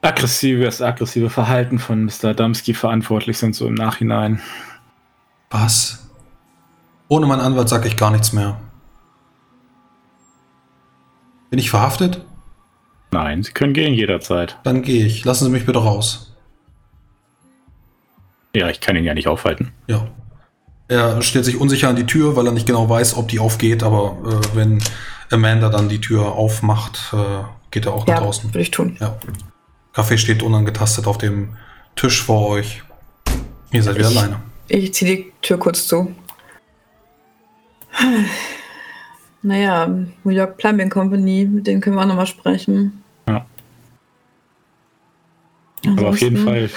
aggressive, 0.00 0.64
das 0.64 0.80
aggressive 0.80 1.28
Verhalten 1.28 1.78
von 1.78 2.04
Mr. 2.04 2.30
Adamski 2.30 2.72
verantwortlich 2.72 3.38
sind, 3.38 3.54
so 3.54 3.66
im 3.66 3.74
Nachhinein. 3.74 4.40
Was? 5.50 6.08
Ohne 7.08 7.26
meinen 7.26 7.40
Anwalt 7.40 7.68
sage 7.68 7.88
ich 7.88 7.96
gar 7.96 8.12
nichts 8.12 8.32
mehr. 8.32 8.60
Bin 11.50 11.58
ich 11.58 11.70
verhaftet? 11.70 12.24
Nein, 13.10 13.42
Sie 13.42 13.50
können 13.50 13.74
gehen 13.74 13.92
jederzeit. 13.94 14.56
Dann 14.62 14.82
gehe 14.82 15.04
ich. 15.04 15.24
Lassen 15.24 15.44
Sie 15.44 15.50
mich 15.50 15.66
bitte 15.66 15.80
raus. 15.80 16.29
Ja, 18.54 18.68
ich 18.68 18.80
kann 18.80 18.96
ihn 18.96 19.04
ja 19.04 19.14
nicht 19.14 19.28
aufhalten. 19.28 19.72
Ja. 19.86 20.08
Er 20.88 21.22
stellt 21.22 21.44
sich 21.44 21.56
unsicher 21.60 21.88
an 21.88 21.96
die 21.96 22.06
Tür, 22.06 22.34
weil 22.34 22.46
er 22.46 22.52
nicht 22.52 22.66
genau 22.66 22.88
weiß, 22.88 23.16
ob 23.16 23.28
die 23.28 23.38
aufgeht, 23.38 23.82
aber 23.84 24.16
äh, 24.26 24.56
wenn 24.56 24.82
Amanda 25.30 25.68
dann 25.68 25.88
die 25.88 26.00
Tür 26.00 26.32
aufmacht, 26.32 27.12
äh, 27.12 27.44
geht 27.70 27.86
er 27.86 27.94
auch 27.94 28.06
nach 28.06 28.14
Ja, 28.14 28.20
draußen. 28.20 28.50
würde 28.52 28.60
ich 28.62 28.72
tun. 28.72 28.96
Ja. 29.00 29.16
Kaffee 29.92 30.18
steht 30.18 30.42
unangetastet 30.42 31.06
auf 31.06 31.18
dem 31.18 31.56
Tisch 31.94 32.22
vor 32.22 32.48
euch. 32.48 32.82
Ihr 33.70 33.82
seid 33.84 33.96
wieder 33.96 34.10
Ich- 34.10 34.18
alleine. 34.18 34.40
Ich 34.66 34.92
ziehe 34.94 35.16
die 35.16 35.32
Tür 35.42 35.58
kurz 35.58 35.86
zu. 35.86 36.12
Naja, 39.42 39.86
New 39.86 40.30
York 40.32 40.56
Plumbing 40.58 40.90
Company, 40.90 41.48
mit 41.50 41.66
denen 41.66 41.80
können 41.80 41.96
wir 41.96 42.02
auch 42.02 42.06
nochmal 42.06 42.26
sprechen. 42.26 43.02
Ja. 43.28 43.46
Aber 45.86 46.08
auf 46.10 46.20
jeden 46.20 46.36
Ansonsten- 46.36 46.68
Fall, 46.68 46.70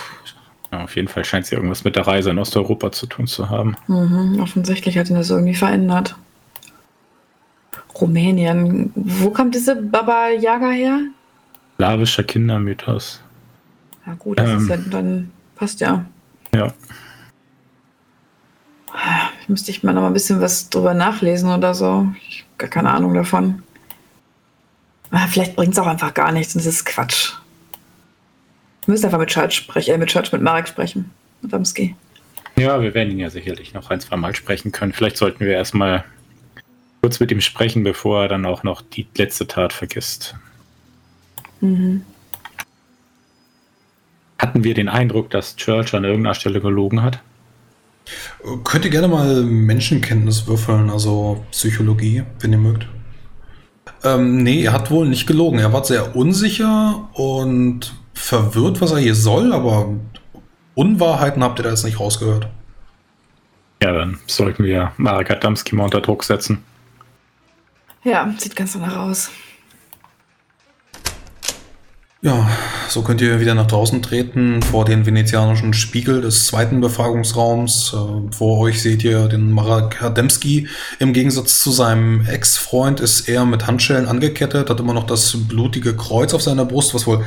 ja, 0.74 0.84
auf 0.84 0.96
jeden 0.96 1.08
Fall 1.08 1.24
scheint 1.24 1.46
sie 1.46 1.54
irgendwas 1.56 1.84
mit 1.84 1.96
der 1.96 2.08
Reise 2.08 2.32
in 2.32 2.40
Osteuropa 2.40 2.92
zu 2.92 3.06
tun 3.06 3.28
zu 3.28 3.52
haben. 3.52 3.78
Mhm, 3.86 4.40
offensichtlich 4.42 4.98
hat 4.98 5.08
ihn 5.08 5.16
das 5.16 5.30
irgendwie 5.30 5.54
verändert. 5.54 6.16
Rumänien. 7.94 8.92
Wo 8.96 9.30
kommt 9.30 9.54
diese 9.54 9.76
Baba 9.76 10.30
Yaga 10.30 10.72
her? 10.72 11.00
Slawischer 11.76 12.24
Kindermythos. 12.24 13.22
Ja 14.08 14.16
gut, 14.16 14.40
das 14.40 14.50
ist 14.64 14.68
ja, 14.68 14.76
Ähm. 14.76 14.90
dann 14.90 15.32
passt 15.56 15.80
ja. 15.80 16.06
Ja. 16.56 16.74
Müsste 19.48 19.70
ich 19.70 19.84
mal 19.84 19.94
noch 19.94 20.02
mal 20.02 20.08
ein 20.08 20.14
bisschen 20.14 20.42
was 20.42 20.72
drüber 20.72 20.96
nachlesen 20.96 21.52
oder 21.52 21.76
so. 21.76 22.08
Ich 22.28 22.40
habe 22.40 22.58
gar 22.58 22.70
keine 22.70 22.90
Ahnung 22.90 23.14
davon. 23.14 23.62
Ah, 25.12 25.28
vielleicht 25.28 25.56
bringt 25.56 25.74
es 25.74 25.80
auch 25.80 25.86
einfach 25.86 26.16
gar 26.16 26.32
nichts 26.32 26.56
und 26.56 26.62
es 26.62 26.66
ist 26.66 26.86
Quatsch. 26.86 27.34
Wir 28.86 28.92
müssen 28.92 29.06
einfach 29.06 29.20
mit 29.20 29.30
Church 29.30 29.54
sprechen, 29.56 29.96
äh, 29.96 29.98
mit 29.98 30.10
Church, 30.10 30.32
mit 30.32 30.42
Marek 30.42 30.68
sprechen. 30.68 31.12
Mit 31.42 31.54
Amski. 31.54 31.96
Ja, 32.56 32.82
wir 32.82 32.94
werden 32.94 33.12
ihn 33.12 33.20
ja 33.20 33.30
sicherlich 33.30 33.74
noch 33.74 33.90
ein, 33.90 34.00
zwei 34.00 34.16
Mal 34.16 34.36
sprechen 34.36 34.72
können. 34.72 34.94
Vielleicht 34.94 35.18
sollten 35.18 35.40
wir 35.46 35.54
erstmal 35.54 36.04
kurz 37.02 37.20
mit 37.20 37.32
ihm 37.32 37.42
sprechen, 37.42 37.84
bevor 37.84 38.24
er 38.24 38.28
dann 38.28 38.46
auch 38.46 38.64
noch 38.64 38.82
die 38.82 39.08
letzte 39.18 39.48
Tat 39.48 39.74
vergisst. 39.74 40.36
Mhm. 41.62 42.04
Hatten 44.38 44.64
wir 44.64 44.74
den 44.74 44.90
Eindruck, 44.90 45.30
dass 45.30 45.56
Church 45.56 45.94
an 45.94 46.04
irgendeiner 46.04 46.36
Stelle 46.36 46.62
gelogen 46.62 47.02
hat? 47.02 47.20
Könnt 48.64 48.84
ihr 48.84 48.92
gerne 48.92 49.08
mal 49.08 49.44
Menschenkenntnis 49.44 50.46
würfeln, 50.48 50.90
also 50.90 51.46
Psychologie, 51.52 52.24
wenn 52.42 52.52
ihr 52.52 52.58
mögt. 52.58 52.88
Ähm, 54.04 54.44
nee, 54.44 54.64
er 54.64 54.74
hat 54.74 54.92
wohl 54.92 55.08
nicht 55.08 55.28
gelogen. 55.28 55.60
Er 55.60 55.72
war 55.72 55.86
sehr 55.86 56.16
unsicher 56.16 57.10
und 57.14 57.94
verwirrt, 58.14 58.82
was 58.82 58.92
er 58.92 59.00
hier 59.00 59.16
soll, 59.16 59.54
aber 59.54 59.90
Unwahrheiten 60.76 61.44
habt 61.44 61.60
ihr 61.60 61.64
da 61.64 61.70
jetzt 61.70 61.86
nicht 61.86 62.00
rausgehört. 62.00 62.48
Ja, 63.82 63.92
dann 63.92 64.20
sollten 64.28 64.64
wir 64.64 64.94
Marek 64.98 65.30
Adamski 65.32 65.76
mal 65.76 65.86
unter 65.86 66.02
Druck 66.02 66.24
setzen. 66.24 66.64
Ja, 68.04 68.34
sieht 68.38 68.56
ganz 68.56 68.74
danach 68.74 68.98
aus. 68.98 69.30
Ja, 72.26 72.50
so 72.88 73.02
könnt 73.02 73.20
ihr 73.20 73.42
wieder 73.42 73.54
nach 73.54 73.68
draußen 73.68 74.02
treten 74.02 74.62
vor 74.62 74.86
den 74.86 75.06
venezianischen 75.06 75.74
Spiegel 75.74 76.22
des 76.22 76.48
zweiten 76.48 76.80
Befragungsraums. 76.80 77.94
Äh, 77.94 78.34
vor 78.34 78.60
euch 78.60 78.82
seht 78.82 79.04
ihr 79.04 79.28
den 79.28 79.52
Marek 79.52 80.00
Hademski. 80.00 80.70
Im 81.00 81.12
Gegensatz 81.12 81.62
zu 81.62 81.70
seinem 81.72 82.26
Ex-Freund 82.26 83.02
ist 83.02 83.28
er 83.28 83.44
mit 83.44 83.68
Handschellen 83.68 84.08
angekettet, 84.08 84.70
hat 84.70 84.80
immer 84.80 84.94
noch 84.94 85.06
das 85.06 85.36
blutige 85.50 85.98
Kreuz 85.98 86.34
auf 86.34 86.42
seiner 86.42 86.64
Brust, 86.64 86.94
was 86.94 87.06
wohl 87.08 87.26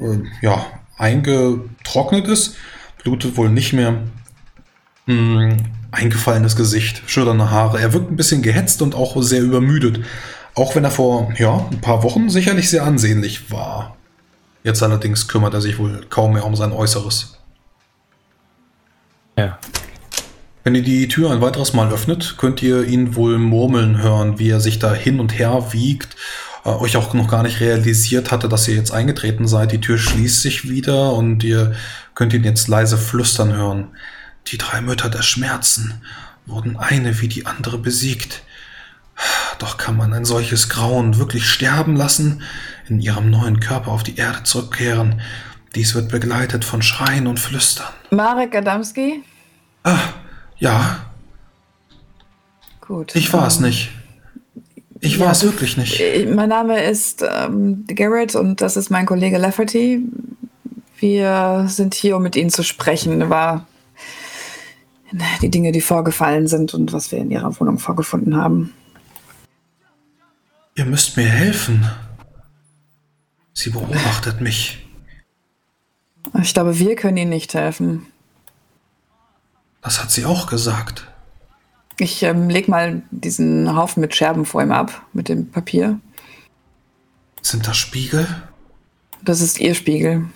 äh, 0.00 0.16
ja, 0.40 0.64
eingetrocknet 0.96 2.26
ist. 2.26 2.56
Blutet 3.02 3.36
wohl 3.36 3.50
nicht 3.50 3.74
mehr. 3.74 4.00
Hm, 5.04 5.58
eingefallenes 5.90 6.56
Gesicht, 6.56 7.02
schütternde 7.04 7.50
Haare. 7.50 7.80
Er 7.80 7.92
wirkt 7.92 8.10
ein 8.10 8.16
bisschen 8.16 8.40
gehetzt 8.40 8.80
und 8.80 8.94
auch 8.94 9.22
sehr 9.22 9.42
übermüdet. 9.42 10.00
Auch 10.54 10.74
wenn 10.74 10.84
er 10.84 10.90
vor 10.90 11.34
ja, 11.36 11.68
ein 11.70 11.82
paar 11.82 12.02
Wochen 12.02 12.30
sicherlich 12.30 12.70
sehr 12.70 12.84
ansehnlich 12.84 13.50
war. 13.50 13.97
Jetzt 14.68 14.82
allerdings 14.82 15.28
kümmert 15.28 15.54
er 15.54 15.62
sich 15.62 15.78
wohl 15.78 16.04
kaum 16.10 16.34
mehr 16.34 16.44
um 16.44 16.54
sein 16.54 16.72
Äußeres. 16.72 17.38
Ja. 19.38 19.58
Wenn 20.62 20.74
ihr 20.74 20.82
die 20.82 21.08
Tür 21.08 21.30
ein 21.30 21.40
weiteres 21.40 21.72
Mal 21.72 21.90
öffnet, 21.90 22.34
könnt 22.36 22.62
ihr 22.62 22.84
ihn 22.84 23.14
wohl 23.14 23.38
murmeln 23.38 24.02
hören, 24.02 24.38
wie 24.38 24.50
er 24.50 24.60
sich 24.60 24.78
da 24.78 24.92
hin 24.92 25.20
und 25.20 25.38
her 25.38 25.72
wiegt, 25.72 26.16
äh, 26.66 26.68
euch 26.68 26.98
auch 26.98 27.14
noch 27.14 27.28
gar 27.28 27.44
nicht 27.44 27.60
realisiert 27.60 28.30
hatte, 28.30 28.46
dass 28.50 28.68
ihr 28.68 28.74
jetzt 28.74 28.90
eingetreten 28.90 29.48
seid. 29.48 29.72
Die 29.72 29.80
Tür 29.80 29.96
schließt 29.96 30.42
sich 30.42 30.68
wieder 30.68 31.14
und 31.14 31.42
ihr 31.44 31.74
könnt 32.14 32.34
ihn 32.34 32.44
jetzt 32.44 32.68
leise 32.68 32.98
flüstern 32.98 33.54
hören. 33.54 33.96
Die 34.48 34.58
drei 34.58 34.82
Mütter 34.82 35.08
der 35.08 35.22
Schmerzen 35.22 36.02
wurden 36.44 36.76
eine 36.76 37.22
wie 37.22 37.28
die 37.28 37.46
andere 37.46 37.78
besiegt. 37.78 38.42
Doch 39.58 39.78
kann 39.78 39.96
man 39.96 40.12
ein 40.12 40.26
solches 40.26 40.68
Grauen 40.68 41.16
wirklich 41.16 41.48
sterben 41.48 41.96
lassen, 41.96 42.42
in 42.90 43.00
ihrem 43.00 43.30
neuen 43.30 43.60
Körper 43.60 43.90
auf 43.90 44.02
die 44.02 44.16
Erde 44.16 44.42
zurückkehren? 44.44 45.20
Dies 45.74 45.94
wird 45.94 46.08
begleitet 46.10 46.64
von 46.64 46.82
Schreien 46.82 47.26
und 47.26 47.38
Flüstern. 47.38 47.88
Marek 48.10 48.54
Adamski? 48.56 49.22
Ah, 49.84 49.98
ja, 50.58 50.98
Gut. 52.80 53.14
ich 53.14 53.32
war 53.32 53.46
es 53.46 53.58
ähm, 53.58 53.64
nicht. 53.64 53.90
Ich 55.00 55.18
ja, 55.18 55.26
war 55.26 55.32
es 55.32 55.44
wirklich 55.44 55.76
nicht. 55.76 56.00
äh, 56.00 56.26
Mein 56.26 56.48
Name 56.48 56.82
ist 56.82 57.22
ähm, 57.22 57.84
Garrett 57.86 58.34
und 58.34 58.60
das 58.60 58.76
ist 58.76 58.90
mein 58.90 59.06
Kollege 59.06 59.38
Lafferty. 59.38 60.02
Wir 60.98 61.66
sind 61.68 61.94
hier, 61.94 62.16
um 62.16 62.22
mit 62.22 62.34
Ihnen 62.34 62.50
zu 62.50 62.64
sprechen 62.64 63.20
über 63.22 63.64
die 65.40 65.50
Dinge, 65.50 65.70
die 65.72 65.80
vorgefallen 65.80 66.48
sind 66.48 66.74
und 66.74 66.92
was 66.92 67.12
wir 67.12 67.18
in 67.18 67.30
Ihrer 67.30 67.58
Wohnung 67.60 67.78
vorgefunden 67.78 68.36
haben. 68.36 68.72
Ihr 70.74 70.84
müsst 70.84 71.16
mir 71.16 71.28
helfen. 71.28 71.88
Sie 73.58 73.70
beobachtet 73.70 74.40
mich. 74.40 74.86
Ich 76.40 76.54
glaube, 76.54 76.78
wir 76.78 76.94
können 76.94 77.16
Ihnen 77.16 77.30
nicht 77.30 77.54
helfen. 77.54 78.06
Das 79.82 80.00
hat 80.00 80.12
sie 80.12 80.24
auch 80.24 80.46
gesagt. 80.46 81.08
Ich 81.98 82.22
ähm, 82.22 82.48
leg 82.48 82.68
mal 82.68 83.02
diesen 83.10 83.74
Haufen 83.74 84.00
mit 84.00 84.14
Scherben 84.14 84.44
vor 84.44 84.62
ihm 84.62 84.70
ab, 84.70 85.02
mit 85.12 85.28
dem 85.28 85.50
Papier. 85.50 85.98
Sind 87.42 87.66
das 87.66 87.76
Spiegel? 87.76 88.28
Das 89.22 89.40
ist 89.40 89.58
Ihr 89.58 89.74
Spiegel. 89.74 90.26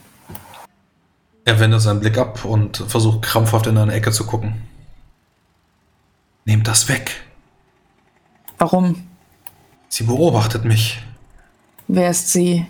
Er 1.45 1.61
wendet 1.61 1.81
seinen 1.81 2.01
Blick 2.01 2.19
ab 2.19 2.45
und 2.45 2.79
versucht 2.89 3.23
krampfhaft 3.23 3.69
in 3.69 3.79
eine 3.79 3.93
Ecke 3.93 4.11
zu 4.11 4.27
gucken. 4.27 4.63
Nehmt 6.45 6.67
das 6.67 6.89
weg. 6.89 7.23
Warum? 8.59 9.07
Sie 9.89 10.03
beobachtet 10.03 10.65
mich. 10.65 11.01
Wer 11.87 12.11
ist 12.11 12.33
sie? 12.33 12.67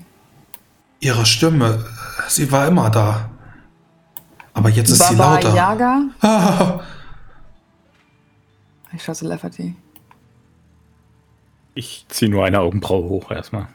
Ihre 1.03 1.27
Stimme, 1.27 1.85
sie 2.29 2.53
war 2.53 2.69
immer 2.69 2.89
da. 2.89 3.29
Aber 4.55 4.69
jetzt 4.69 4.89
ist 4.91 5.03
sie 5.09 5.17
Baba 5.17 5.35
lauter. 5.41 5.55
Yaga? 5.55 6.03
Ah, 6.21 6.81
Ich 8.95 9.03
schaue 9.03 9.15
zu 9.17 9.27
Lafferty. 9.27 9.75
Ich 11.75 12.05
ziehe 12.09 12.31
nur 12.31 12.45
eine 12.45 12.61
Augenbraue 12.61 13.09
hoch 13.09 13.31
erstmal. 13.33 13.67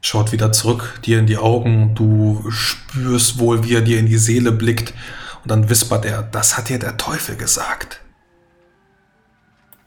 schaut 0.00 0.32
wieder 0.32 0.50
zurück, 0.52 1.00
dir 1.04 1.18
in 1.18 1.26
die 1.26 1.36
Augen. 1.36 1.94
Du 1.94 2.48
spürst 2.50 3.38
wohl, 3.38 3.64
wie 3.64 3.74
er 3.74 3.82
dir 3.82 3.98
in 3.98 4.06
die 4.06 4.16
Seele 4.18 4.50
blickt. 4.52 4.94
Und 5.42 5.50
dann 5.50 5.68
wispert 5.68 6.06
er, 6.06 6.22
das 6.22 6.56
hat 6.56 6.70
dir 6.70 6.78
der 6.78 6.96
Teufel 6.96 7.36
gesagt. 7.36 8.00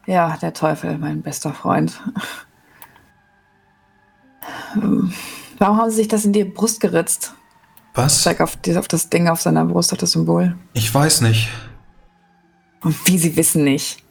Ja, 0.06 0.38
der 0.38 0.54
Teufel, 0.54 0.98
mein 1.00 1.22
bester 1.24 1.54
Freund. 1.54 2.00
Warum 5.58 5.78
haben 5.78 5.90
Sie 5.90 5.98
sich 5.98 6.08
das 6.08 6.26
in 6.26 6.34
die 6.34 6.44
Brust 6.44 6.80
geritzt? 6.80 7.34
Was? 7.94 8.22
Zeig 8.22 8.42
auf, 8.42 8.58
auf 8.78 8.88
das 8.88 9.10
Ding 9.10 9.28
auf 9.28 9.42
seiner 9.42 9.66
Brust, 9.66 9.92
auf 9.92 9.98
das 9.98 10.12
Symbol. 10.12 10.56
Ich 10.74 10.94
weiß 10.94 11.22
nicht. 11.22 11.50
Und 12.82 12.96
wie 13.08 13.18
Sie 13.18 13.36
wissen 13.36 13.64
nicht. 13.64 14.04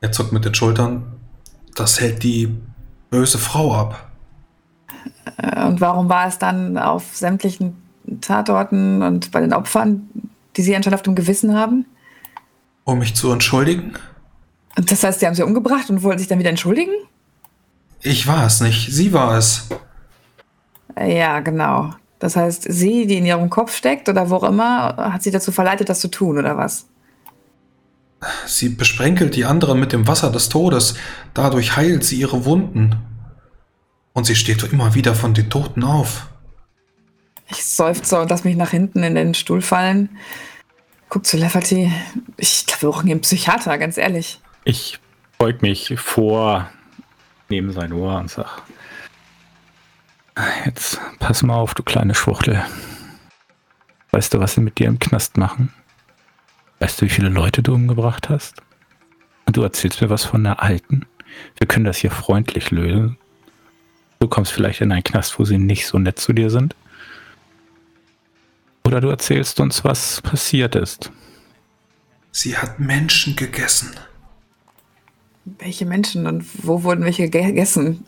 Er 0.00 0.12
zuckt 0.12 0.32
mit 0.32 0.44
den 0.44 0.54
Schultern. 0.54 1.04
Das 1.74 2.00
hält 2.00 2.22
die 2.22 2.54
böse 3.10 3.38
Frau 3.38 3.74
ab. 3.74 4.10
Äh, 5.38 5.64
Und 5.64 5.80
warum 5.80 6.08
war 6.10 6.26
es 6.26 6.38
dann 6.38 6.76
auf 6.76 7.16
sämtlichen 7.16 7.76
Tatorten 8.20 9.00
und 9.02 9.30
bei 9.30 9.40
den 9.40 9.54
Opfern, 9.54 10.08
die 10.56 10.62
Sie 10.62 10.76
anscheinend 10.76 10.96
auf 10.96 11.02
dem 11.02 11.14
Gewissen 11.14 11.54
haben? 11.54 11.86
Um 12.84 12.98
mich 12.98 13.14
zu 13.14 13.30
entschuldigen? 13.32 13.94
Und 14.76 14.90
das 14.90 15.02
heißt, 15.04 15.20
Sie 15.20 15.26
haben 15.26 15.34
sie 15.34 15.42
umgebracht 15.42 15.88
und 15.88 16.02
wollen 16.02 16.18
sich 16.18 16.28
dann 16.28 16.38
wieder 16.38 16.50
entschuldigen? 16.50 16.92
Ich 18.00 18.26
war 18.26 18.44
es 18.44 18.60
nicht. 18.60 18.92
Sie 18.92 19.12
war 19.12 19.38
es. 19.38 19.68
Ja, 20.98 21.40
genau. 21.40 21.90
Das 22.18 22.36
heißt, 22.36 22.66
sie, 22.68 23.06
die 23.06 23.18
in 23.18 23.26
ihrem 23.26 23.50
Kopf 23.50 23.76
steckt 23.76 24.08
oder 24.08 24.30
wo 24.30 24.36
auch 24.36 24.44
immer, 24.44 24.96
hat 24.96 25.22
sie 25.22 25.30
dazu 25.30 25.50
verleitet, 25.50 25.88
das 25.88 26.00
zu 26.00 26.08
tun, 26.08 26.38
oder 26.38 26.56
was? 26.56 26.86
Sie 28.46 28.68
besprenkelt 28.68 29.34
die 29.34 29.44
anderen 29.44 29.80
mit 29.80 29.92
dem 29.92 30.06
Wasser 30.06 30.30
des 30.30 30.48
Todes. 30.48 30.94
Dadurch 31.34 31.76
heilt 31.76 32.04
sie 32.04 32.16
ihre 32.16 32.44
Wunden. 32.44 32.96
Und 34.12 34.26
sie 34.26 34.36
steht 34.36 34.62
immer 34.62 34.94
wieder 34.94 35.14
von 35.14 35.34
den 35.34 35.50
Toten 35.50 35.82
auf. 35.82 36.28
Ich 37.48 37.64
seufze 37.64 38.20
und 38.20 38.30
lass 38.30 38.44
mich 38.44 38.56
nach 38.56 38.70
hinten 38.70 39.02
in 39.02 39.14
den 39.14 39.34
Stuhl 39.34 39.60
fallen. 39.60 40.10
Guck 41.08 41.26
zu 41.26 41.36
Lafferty. 41.36 41.92
Ich 42.36 42.66
glaube, 42.66 42.82
wir 42.82 42.90
brauchen 42.90 43.10
einen 43.10 43.20
Psychiater, 43.20 43.76
ganz 43.78 43.98
ehrlich. 43.98 44.40
Ich 44.64 44.98
beug 45.38 45.60
mich 45.60 45.94
vor 45.98 46.70
neben 47.48 47.72
sein 47.72 47.92
Ohr 47.92 48.18
und 48.18 48.30
sag: 48.30 48.62
Jetzt 50.64 51.00
pass 51.18 51.42
mal 51.42 51.54
auf, 51.56 51.74
du 51.74 51.82
kleine 51.82 52.14
Schwuchtel. 52.14 52.64
Weißt 54.10 54.32
du, 54.32 54.40
was 54.40 54.54
sie 54.54 54.60
mit 54.60 54.78
dir 54.78 54.86
im 54.88 54.98
Knast 54.98 55.36
machen? 55.36 55.72
Weißt 56.80 57.00
du, 57.00 57.06
wie 57.06 57.10
viele 57.10 57.28
Leute 57.28 57.62
du 57.62 57.74
umgebracht 57.74 58.28
hast? 58.28 58.62
Und 59.46 59.56
du 59.56 59.62
erzählst 59.62 60.00
mir 60.00 60.10
was 60.10 60.24
von 60.24 60.42
der 60.44 60.62
Alten? 60.62 61.06
Wir 61.58 61.66
können 61.66 61.84
das 61.84 61.98
hier 61.98 62.10
freundlich 62.10 62.70
lösen. 62.70 63.18
Du 64.20 64.28
kommst 64.28 64.52
vielleicht 64.52 64.80
in 64.80 64.92
einen 64.92 65.02
Knast, 65.04 65.38
wo 65.38 65.44
sie 65.44 65.58
nicht 65.58 65.86
so 65.86 65.98
nett 65.98 66.18
zu 66.18 66.32
dir 66.32 66.50
sind. 66.50 66.76
Oder 68.84 69.00
du 69.00 69.08
erzählst 69.08 69.60
uns, 69.60 69.84
was 69.84 70.20
passiert 70.22 70.74
ist. 70.74 71.10
Sie 72.30 72.56
hat 72.56 72.78
Menschen 72.78 73.36
gegessen. 73.36 73.94
Welche 75.44 75.86
Menschen 75.86 76.26
und 76.26 76.44
wo 76.66 76.82
wurden 76.82 77.04
welche 77.04 77.28
ge- 77.28 77.46
gegessen? 77.46 78.06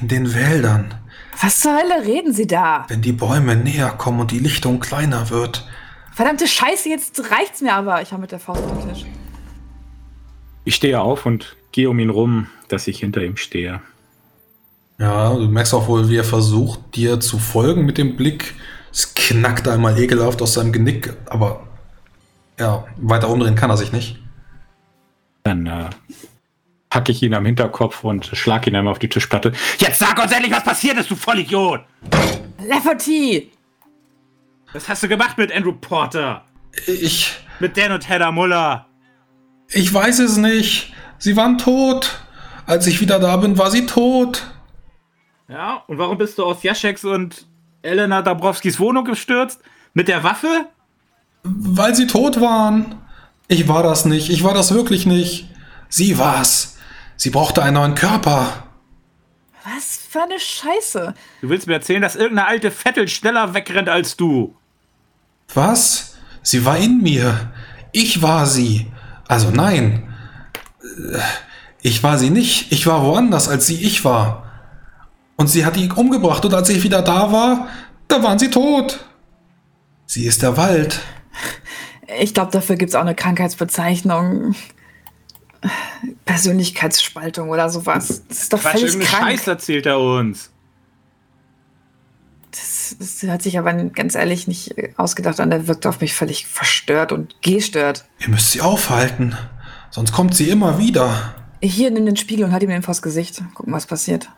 In 0.00 0.08
den 0.08 0.34
Wäldern. 0.34 0.94
Was 1.40 1.60
zur 1.60 1.72
Hölle 1.72 2.04
reden 2.04 2.32
Sie 2.32 2.46
da? 2.46 2.84
Wenn 2.88 3.02
die 3.02 3.12
Bäume 3.12 3.56
näher 3.56 3.90
kommen 3.90 4.20
und 4.20 4.30
die 4.30 4.38
Lichtung 4.38 4.80
kleiner 4.80 5.30
wird. 5.30 5.66
Verdammte 6.12 6.46
Scheiße, 6.46 6.88
jetzt 6.88 7.30
reicht's 7.30 7.60
mir 7.60 7.74
aber. 7.74 8.02
Ich 8.02 8.12
hau 8.12 8.18
mit 8.18 8.32
der 8.32 8.38
Faust 8.38 8.62
auf 8.62 8.84
den 8.84 8.94
Tisch. 8.94 9.04
Ich 10.64 10.76
stehe 10.76 11.00
auf 11.00 11.26
und 11.26 11.56
gehe 11.72 11.90
um 11.90 11.98
ihn 11.98 12.10
rum, 12.10 12.46
dass 12.68 12.86
ich 12.86 13.00
hinter 13.00 13.22
ihm 13.22 13.36
stehe. 13.36 13.82
Ja, 14.98 15.34
du 15.34 15.48
merkst 15.48 15.74
auch 15.74 15.88
wohl, 15.88 16.08
wie 16.08 16.16
er 16.16 16.24
versucht, 16.24 16.80
dir 16.94 17.20
zu 17.20 17.38
folgen 17.38 17.84
mit 17.84 17.98
dem 17.98 18.16
Blick. 18.16 18.54
Es 18.92 19.14
knackt 19.14 19.66
einmal 19.66 19.98
ekelhaft 19.98 20.40
aus 20.40 20.54
seinem 20.54 20.72
Genick, 20.72 21.12
aber 21.26 21.66
ja, 22.58 22.86
weiter 22.96 23.28
umdrehen 23.28 23.56
kann 23.56 23.70
er 23.70 23.76
sich 23.76 23.92
nicht. 23.92 24.20
Dann 25.42 25.66
äh, 25.66 25.90
packe 26.94 27.10
ich 27.10 27.24
ihn 27.24 27.34
am 27.34 27.44
Hinterkopf 27.44 28.04
und 28.04 28.24
schlag 28.34 28.68
ihn 28.68 28.76
einmal 28.76 28.92
auf 28.92 29.00
die 29.00 29.08
Tischplatte. 29.08 29.50
Jetzt 29.78 29.98
sag 29.98 30.16
uns 30.22 30.30
endlich, 30.30 30.52
was 30.52 30.62
passiert 30.62 30.96
ist, 30.96 31.10
du 31.10 31.16
Vollidiot! 31.16 31.80
Lafferty! 32.68 33.50
Was 34.72 34.88
hast 34.88 35.02
du 35.02 35.08
gemacht 35.08 35.36
mit 35.36 35.52
Andrew 35.52 35.72
Porter? 35.72 36.44
Ich, 36.86 37.32
Mit 37.58 37.76
Dan 37.76 37.90
und 37.90 38.08
Hedda 38.08 38.30
Muller? 38.30 38.86
ich 39.70 39.92
weiß 39.92 40.20
es 40.20 40.36
nicht. 40.36 40.92
Sie 41.18 41.36
waren 41.36 41.58
tot. 41.58 42.20
Als 42.64 42.86
ich 42.86 43.00
wieder 43.00 43.18
da 43.18 43.38
bin, 43.38 43.58
war 43.58 43.72
sie 43.72 43.86
tot. 43.86 44.46
Ja, 45.48 45.82
und 45.88 45.98
warum 45.98 46.16
bist 46.16 46.38
du 46.38 46.44
aus 46.44 46.62
Jascheks 46.62 47.04
und 47.04 47.44
Elena 47.82 48.22
Dabrowskis 48.22 48.78
Wohnung 48.78 49.04
gestürzt? 49.04 49.60
Mit 49.94 50.06
der 50.06 50.22
Waffe? 50.22 50.66
Weil 51.42 51.96
sie 51.96 52.06
tot 52.06 52.40
waren. 52.40 52.94
Ich 53.48 53.66
war 53.66 53.82
das 53.82 54.04
nicht. 54.04 54.30
Ich 54.30 54.44
war 54.44 54.54
das 54.54 54.72
wirklich 54.72 55.06
nicht. 55.06 55.48
Sie 55.88 56.18
war's. 56.18 56.73
Sie 57.16 57.30
brauchte 57.30 57.62
einen 57.62 57.74
neuen 57.74 57.94
Körper. 57.94 58.64
Was 59.64 59.98
für 60.08 60.22
eine 60.22 60.38
Scheiße. 60.38 61.14
Du 61.40 61.48
willst 61.48 61.66
mir 61.66 61.74
erzählen, 61.74 62.02
dass 62.02 62.16
irgendeine 62.16 62.48
alte 62.48 62.70
Vettel 62.70 63.08
schneller 63.08 63.54
wegrennt 63.54 63.88
als 63.88 64.16
du? 64.16 64.54
Was? 65.54 66.16
Sie 66.42 66.64
war 66.64 66.76
in 66.76 67.02
mir. 67.02 67.52
Ich 67.92 68.20
war 68.20 68.46
sie. 68.46 68.92
Also 69.26 69.50
nein. 69.50 70.14
Ich 71.80 72.02
war 72.02 72.18
sie 72.18 72.30
nicht. 72.30 72.72
Ich 72.72 72.86
war 72.86 73.02
woanders, 73.04 73.48
als 73.48 73.66
sie 73.66 73.82
ich 73.82 74.04
war. 74.04 74.50
Und 75.36 75.48
sie 75.48 75.64
hat 75.64 75.76
ihn 75.76 75.92
umgebracht 75.92 76.44
und 76.44 76.54
als 76.54 76.68
ich 76.68 76.82
wieder 76.82 77.02
da 77.02 77.32
war, 77.32 77.68
da 78.06 78.22
waren 78.22 78.38
sie 78.38 78.50
tot. 78.50 79.04
Sie 80.06 80.26
ist 80.26 80.42
der 80.42 80.56
Wald. 80.56 81.00
Ich 82.20 82.34
glaube, 82.34 82.52
dafür 82.52 82.76
gibt's 82.76 82.94
auch 82.94 83.00
eine 83.00 83.14
Krankheitsbezeichnung. 83.14 84.54
Persönlichkeitsspaltung 86.24 87.50
oder 87.50 87.70
sowas. 87.70 88.22
Das 88.28 88.38
ist 88.38 88.52
doch 88.52 88.60
Quatsch, 88.60 88.80
völlig 88.80 89.00
krank. 89.00 89.30
Scheiß 89.30 89.46
erzählt 89.46 89.86
er 89.86 89.98
uns. 90.00 90.50
Das, 92.50 92.96
das 92.98 93.30
hat 93.30 93.42
sich 93.42 93.58
aber 93.58 93.72
ganz 93.72 94.14
ehrlich 94.14 94.46
nicht 94.46 94.78
äh, 94.78 94.92
ausgedacht 94.96 95.40
an. 95.40 95.50
Der 95.50 95.66
wirkt 95.66 95.86
auf 95.86 96.00
mich 96.00 96.14
völlig 96.14 96.46
verstört 96.46 97.12
und 97.12 97.42
gestört. 97.42 98.04
Ihr 98.20 98.28
müsst 98.28 98.52
sie 98.52 98.60
aufhalten. 98.60 99.36
Sonst 99.90 100.12
kommt 100.12 100.34
sie 100.34 100.48
immer 100.48 100.78
wieder. 100.78 101.34
Hier, 101.60 101.90
nimm 101.90 102.06
den 102.06 102.16
Spiegel 102.16 102.44
und 102.44 102.52
halt 102.52 102.62
ihm 102.62 102.68
den 102.68 102.82
vors 102.82 103.02
Gesicht. 103.02 103.42
Gucken, 103.54 103.72
was 103.72 103.86
passiert. 103.86 104.28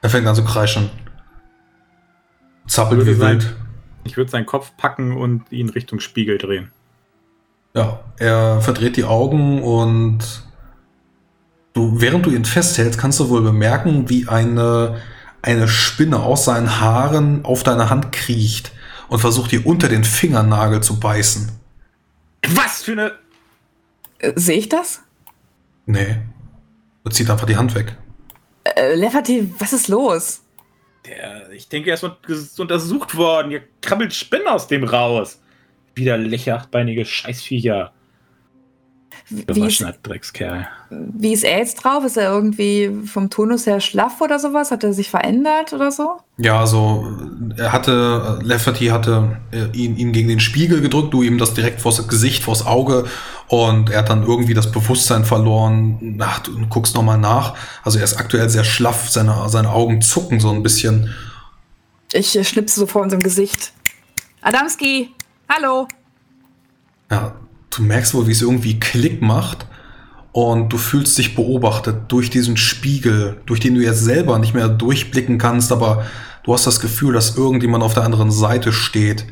Er 0.00 0.10
fängt 0.10 0.26
an 0.26 0.34
zu 0.34 0.44
kreischen. 0.44 0.90
Zappelt 2.66 3.06
wie 3.06 3.18
wild. 3.18 3.56
Ich 4.04 4.16
würde 4.16 4.30
seinen 4.30 4.46
Kopf 4.46 4.72
packen 4.76 5.16
und 5.16 5.50
ihn 5.50 5.68
Richtung 5.68 6.00
Spiegel 6.00 6.38
drehen. 6.38 6.70
Ja, 7.78 8.00
er 8.18 8.60
verdreht 8.60 8.96
die 8.96 9.04
Augen 9.04 9.62
und 9.62 10.18
Du, 11.74 12.00
während 12.00 12.26
du 12.26 12.30
ihn 12.30 12.44
festhältst, 12.44 12.98
kannst 12.98 13.20
du 13.20 13.28
wohl 13.28 13.42
bemerken, 13.42 14.08
wie 14.08 14.26
eine, 14.26 15.00
eine 15.42 15.68
Spinne 15.68 16.18
aus 16.20 16.44
seinen 16.46 16.80
Haaren 16.80 17.44
auf 17.44 17.62
deine 17.62 17.88
Hand 17.88 18.10
kriecht 18.10 18.72
und 19.08 19.20
versucht, 19.20 19.52
dir 19.52 19.64
unter 19.64 19.88
den 19.88 20.02
Fingernagel 20.02 20.82
zu 20.82 20.98
beißen. 20.98 21.52
Was 22.48 22.82
für 22.82 22.92
eine. 22.92 23.12
Äh, 24.18 24.32
Sehe 24.34 24.56
ich 24.58 24.68
das? 24.68 25.02
Nee. 25.86 26.16
Du 27.04 27.10
zieht 27.10 27.30
einfach 27.30 27.46
die 27.46 27.56
Hand 27.56 27.76
weg. 27.76 27.96
Äh, 28.64 28.94
Lefferty, 28.96 29.54
was 29.60 29.72
ist 29.72 29.86
los? 29.86 30.40
Der, 31.06 31.48
ich 31.52 31.68
denke, 31.68 31.90
er 31.90 31.94
ist 31.94 32.02
un- 32.02 32.16
ist 32.26 32.58
untersucht 32.58 33.16
worden. 33.16 33.50
Hier 33.50 33.62
krabbelt 33.82 34.12
Spinnen 34.14 34.48
aus 34.48 34.66
dem 34.66 34.82
raus. 34.82 35.38
Wieder 35.98 36.16
lächerachtbeinige 36.16 37.04
Scheißviecher. 37.04 37.92
Wie 39.30 39.40
ist, 39.40 39.46
Gewaschener 39.46 39.94
Dreckskerl. 40.02 40.68
wie 40.90 41.34
ist 41.34 41.44
er 41.44 41.58
jetzt 41.58 41.84
drauf? 41.84 42.02
Ist 42.04 42.16
er 42.16 42.30
irgendwie 42.30 42.90
vom 43.04 43.28
Tonus 43.28 43.66
her 43.66 43.80
schlaff 43.80 44.20
oder 44.22 44.38
sowas? 44.38 44.70
Hat 44.70 44.84
er 44.84 44.94
sich 44.94 45.10
verändert 45.10 45.74
oder 45.74 45.90
so? 45.90 46.16
Ja, 46.38 46.58
also 46.60 47.06
er 47.56 47.72
hatte, 47.72 48.38
Lafferty 48.42 48.86
hatte 48.86 49.36
äh, 49.50 49.76
ihn, 49.76 49.96
ihn 49.96 50.12
gegen 50.12 50.28
den 50.28 50.40
Spiegel 50.40 50.80
gedrückt, 50.80 51.12
du 51.12 51.22
ihm 51.22 51.36
das 51.36 51.52
direkt 51.52 51.82
vors 51.82 52.08
Gesicht, 52.08 52.44
vors 52.44 52.64
Auge 52.64 53.04
und 53.48 53.90
er 53.90 53.98
hat 53.98 54.08
dann 54.08 54.22
irgendwie 54.22 54.54
das 54.54 54.72
Bewusstsein 54.72 55.26
verloren. 55.26 56.18
Ach, 56.20 56.38
du 56.40 56.66
guckst 56.68 56.94
nochmal 56.94 57.18
nach. 57.18 57.54
Also 57.84 57.98
er 57.98 58.04
ist 58.04 58.16
aktuell 58.16 58.48
sehr 58.48 58.64
schlaff, 58.64 59.10
seine, 59.10 59.48
seine 59.48 59.70
Augen 59.70 60.00
zucken 60.00 60.40
so 60.40 60.50
ein 60.50 60.62
bisschen. 60.62 61.14
Ich 62.12 62.30
schnipse 62.48 62.80
so 62.80 62.86
vor 62.86 63.02
unserem 63.02 63.22
Gesicht. 63.22 63.72
Adamski, 64.40 65.10
hallo. 65.48 65.88
Ja, 67.10 67.34
du 67.70 67.82
merkst 67.82 68.14
wohl, 68.14 68.26
wie 68.26 68.32
es 68.32 68.42
irgendwie 68.42 68.78
Klick 68.78 69.22
macht 69.22 69.66
und 70.32 70.72
du 70.72 70.78
fühlst 70.78 71.16
dich 71.18 71.34
beobachtet 71.34 72.12
durch 72.12 72.30
diesen 72.30 72.56
Spiegel, 72.56 73.40
durch 73.46 73.60
den 73.60 73.74
du 73.74 73.80
jetzt 73.80 74.04
selber 74.04 74.38
nicht 74.38 74.54
mehr 74.54 74.68
durchblicken 74.68 75.38
kannst, 75.38 75.72
aber 75.72 76.06
du 76.44 76.52
hast 76.52 76.66
das 76.66 76.80
Gefühl, 76.80 77.14
dass 77.14 77.36
irgendjemand 77.36 77.82
auf 77.82 77.94
der 77.94 78.04
anderen 78.04 78.30
Seite 78.30 78.72
steht, 78.72 79.26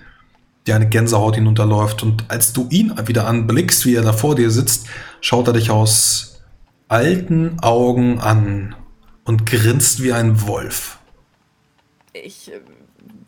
dir 0.66 0.74
eine 0.74 0.88
Gänsehaut 0.88 1.36
hinunterläuft 1.36 2.02
und 2.02 2.24
als 2.28 2.52
du 2.52 2.66
ihn 2.70 2.92
wieder 3.06 3.26
anblickst, 3.26 3.84
wie 3.86 3.94
er 3.94 4.02
da 4.02 4.12
vor 4.12 4.34
dir 4.34 4.50
sitzt, 4.50 4.86
schaut 5.20 5.46
er 5.46 5.52
dich 5.52 5.70
aus 5.70 6.42
alten 6.88 7.58
Augen 7.60 8.20
an 8.20 8.74
und 9.24 9.46
grinst 9.46 10.02
wie 10.02 10.12
ein 10.12 10.46
Wolf. 10.46 10.98
Ich 12.12 12.50
äh, 12.52 12.60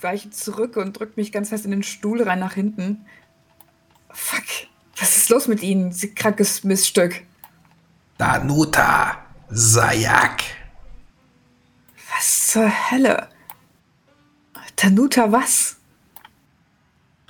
weiche 0.00 0.30
zurück 0.30 0.76
und 0.76 0.98
drück 0.98 1.16
mich 1.16 1.32
ganz 1.32 1.50
fest 1.50 1.64
in 1.64 1.70
den 1.70 1.82
Stuhl 1.82 2.22
rein 2.22 2.38
nach 2.38 2.54
hinten. 2.54 3.04
Fuck, 4.10 4.44
was 4.96 5.16
ist 5.16 5.30
los 5.30 5.48
mit 5.48 5.62
Ihnen, 5.62 5.92
Sie 5.92 6.14
krankes 6.14 6.64
Miststück? 6.64 7.22
Danuta 8.16 9.18
Sayak. 9.50 10.42
Was 12.14 12.48
zur 12.48 12.70
Hölle? 12.90 13.28
Tanuta 14.76 15.30
was? 15.32 15.76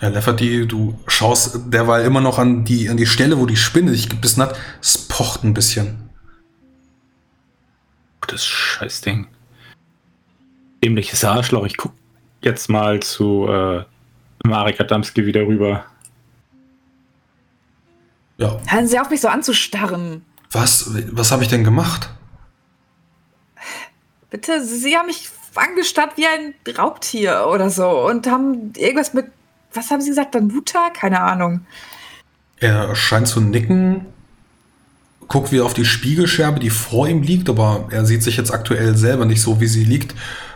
Ja, 0.00 0.08
Lefferty, 0.08 0.66
du 0.66 0.98
schaust 1.08 1.72
derweil 1.72 2.04
immer 2.04 2.20
noch 2.20 2.38
an 2.38 2.64
die, 2.64 2.88
an 2.88 2.96
die 2.96 3.06
Stelle, 3.06 3.38
wo 3.38 3.46
die 3.46 3.56
Spinne 3.56 3.90
dich 3.90 4.08
gebissen 4.08 4.42
hat. 4.42 4.56
Es 4.80 4.96
pocht 4.96 5.42
ein 5.42 5.54
bisschen. 5.54 6.08
Das 8.28 8.44
Scheißding. 8.44 9.26
Dämliches 10.84 11.24
Arschloch. 11.24 11.64
Ich 11.64 11.76
guck 11.76 11.92
jetzt 12.41 12.68
mal 12.68 13.01
zu 13.01 13.47
äh, 13.49 13.84
Marek 14.45 14.80
Adamski 14.80 15.26
wieder 15.26 15.43
rüber. 15.47 15.84
Ja, 18.36 18.59
Hören 18.66 18.86
Sie 18.86 18.99
auf, 18.99 19.11
mich 19.11 19.20
so 19.20 19.28
anzustarren. 19.28 20.24
was, 20.53 20.91
was 21.11 21.32
habe 21.32 21.43
ich 21.43 21.49
denn 21.49 21.64
gemacht? 21.64 22.11
Bitte, 24.30 24.62
Sie 24.64 24.97
haben 24.97 25.07
mich 25.07 25.28
angestarrt 25.55 26.12
wie 26.16 26.26
ein 26.26 26.55
Raubtier 26.76 27.47
oder 27.53 27.70
so 27.70 28.07
und 28.07 28.26
haben 28.28 28.72
irgendwas 28.76 29.12
mit, 29.14 29.26
was 29.74 29.91
haben 29.91 30.01
Sie 30.01 30.11
gesagt, 30.11 30.34
Danuta? 30.34 30.91
Keine 30.91 31.20
Ahnung. 31.20 31.66
Er 32.59 32.95
scheint 32.95 33.26
zu 33.26 33.41
nicken, 33.41 34.07
guckt 35.26 35.51
wieder 35.51 35.64
auf 35.64 35.74
die 35.74 35.84
Spiegelscherbe, 35.84 36.61
die 36.61 36.70
vor 36.70 37.09
ihm 37.09 37.22
liegt, 37.22 37.49
aber 37.49 37.89
er 37.91 38.05
sieht 38.05 38.22
sich 38.22 38.36
jetzt 38.36 38.53
aktuell 38.53 38.97
selber 38.97 39.24
nicht 39.24 39.43
so, 39.43 39.61
wie 39.61 39.66
sie 39.66 39.84
liegt, 39.84 40.14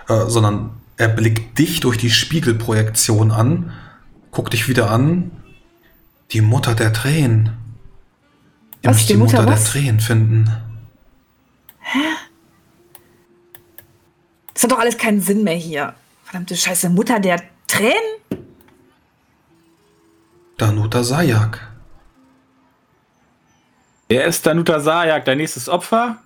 äh, 0.09 0.27
sondern 0.27 0.71
er 0.97 1.09
blickt 1.09 1.59
dich 1.59 1.81
durch 1.81 1.99
die 1.99 2.11
Spiegelprojektion 2.11 3.31
an, 3.31 3.73
guckt 4.31 4.53
dich 4.53 4.69
wieder 4.69 4.91
an. 4.91 5.31
Die 6.31 6.41
Mutter 6.41 6.75
der 6.75 6.93
Tränen. 6.93 7.57
Ihr 8.83 8.91
Was, 8.91 8.97
müsst 8.97 9.09
die 9.09 9.13
die 9.15 9.19
Mutter, 9.19 9.39
Mutter 9.39 9.47
der 9.47 9.55
was? 9.55 9.65
Tränen 9.71 10.01
finden. 10.01 10.51
Das 14.55 14.63
hat 14.63 14.73
doch 14.73 14.79
alles 14.79 14.97
keinen 14.97 15.21
Sinn 15.21 15.45
mehr 15.45 15.57
hier. 15.57 15.95
Verdammte 16.25 16.57
Scheiße, 16.57 16.89
Mutter 16.89 17.21
der 17.21 17.43
Tränen? 17.67 17.95
Danuta 20.57 21.03
Sayak. 21.03 21.69
Wer 24.09 24.27
ist 24.27 24.47
Danuta 24.47 24.81
Sajak, 24.81 25.25
dein 25.25 25.39
nächstes 25.39 25.69
Opfer? 25.69 26.19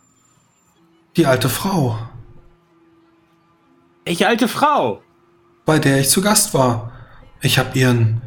Die 1.17 1.25
alte 1.25 1.49
Frau, 1.49 1.99
Ich 4.07 4.27
alte 4.27 4.49
Frau. 4.49 5.03
bei 5.65 5.79
der 5.81 5.99
ich 6.01 6.09
zu 6.09 6.23
Gast 6.23 6.55
war. 6.55 6.93
Ich 7.41 7.59
habe 7.59 7.77
ihren. 7.77 8.23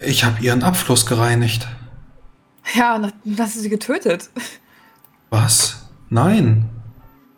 Ich 0.00 0.24
habe 0.24 0.40
ihren 0.42 0.62
Abfluss 0.62 1.06
gereinigt. 1.06 1.66
Ja, 2.74 2.96
und 2.96 3.02
dann 3.24 3.38
hast 3.38 3.56
du 3.56 3.60
sie 3.60 3.68
getötet. 3.68 4.28
Was? 5.30 5.88
Nein. 6.10 6.68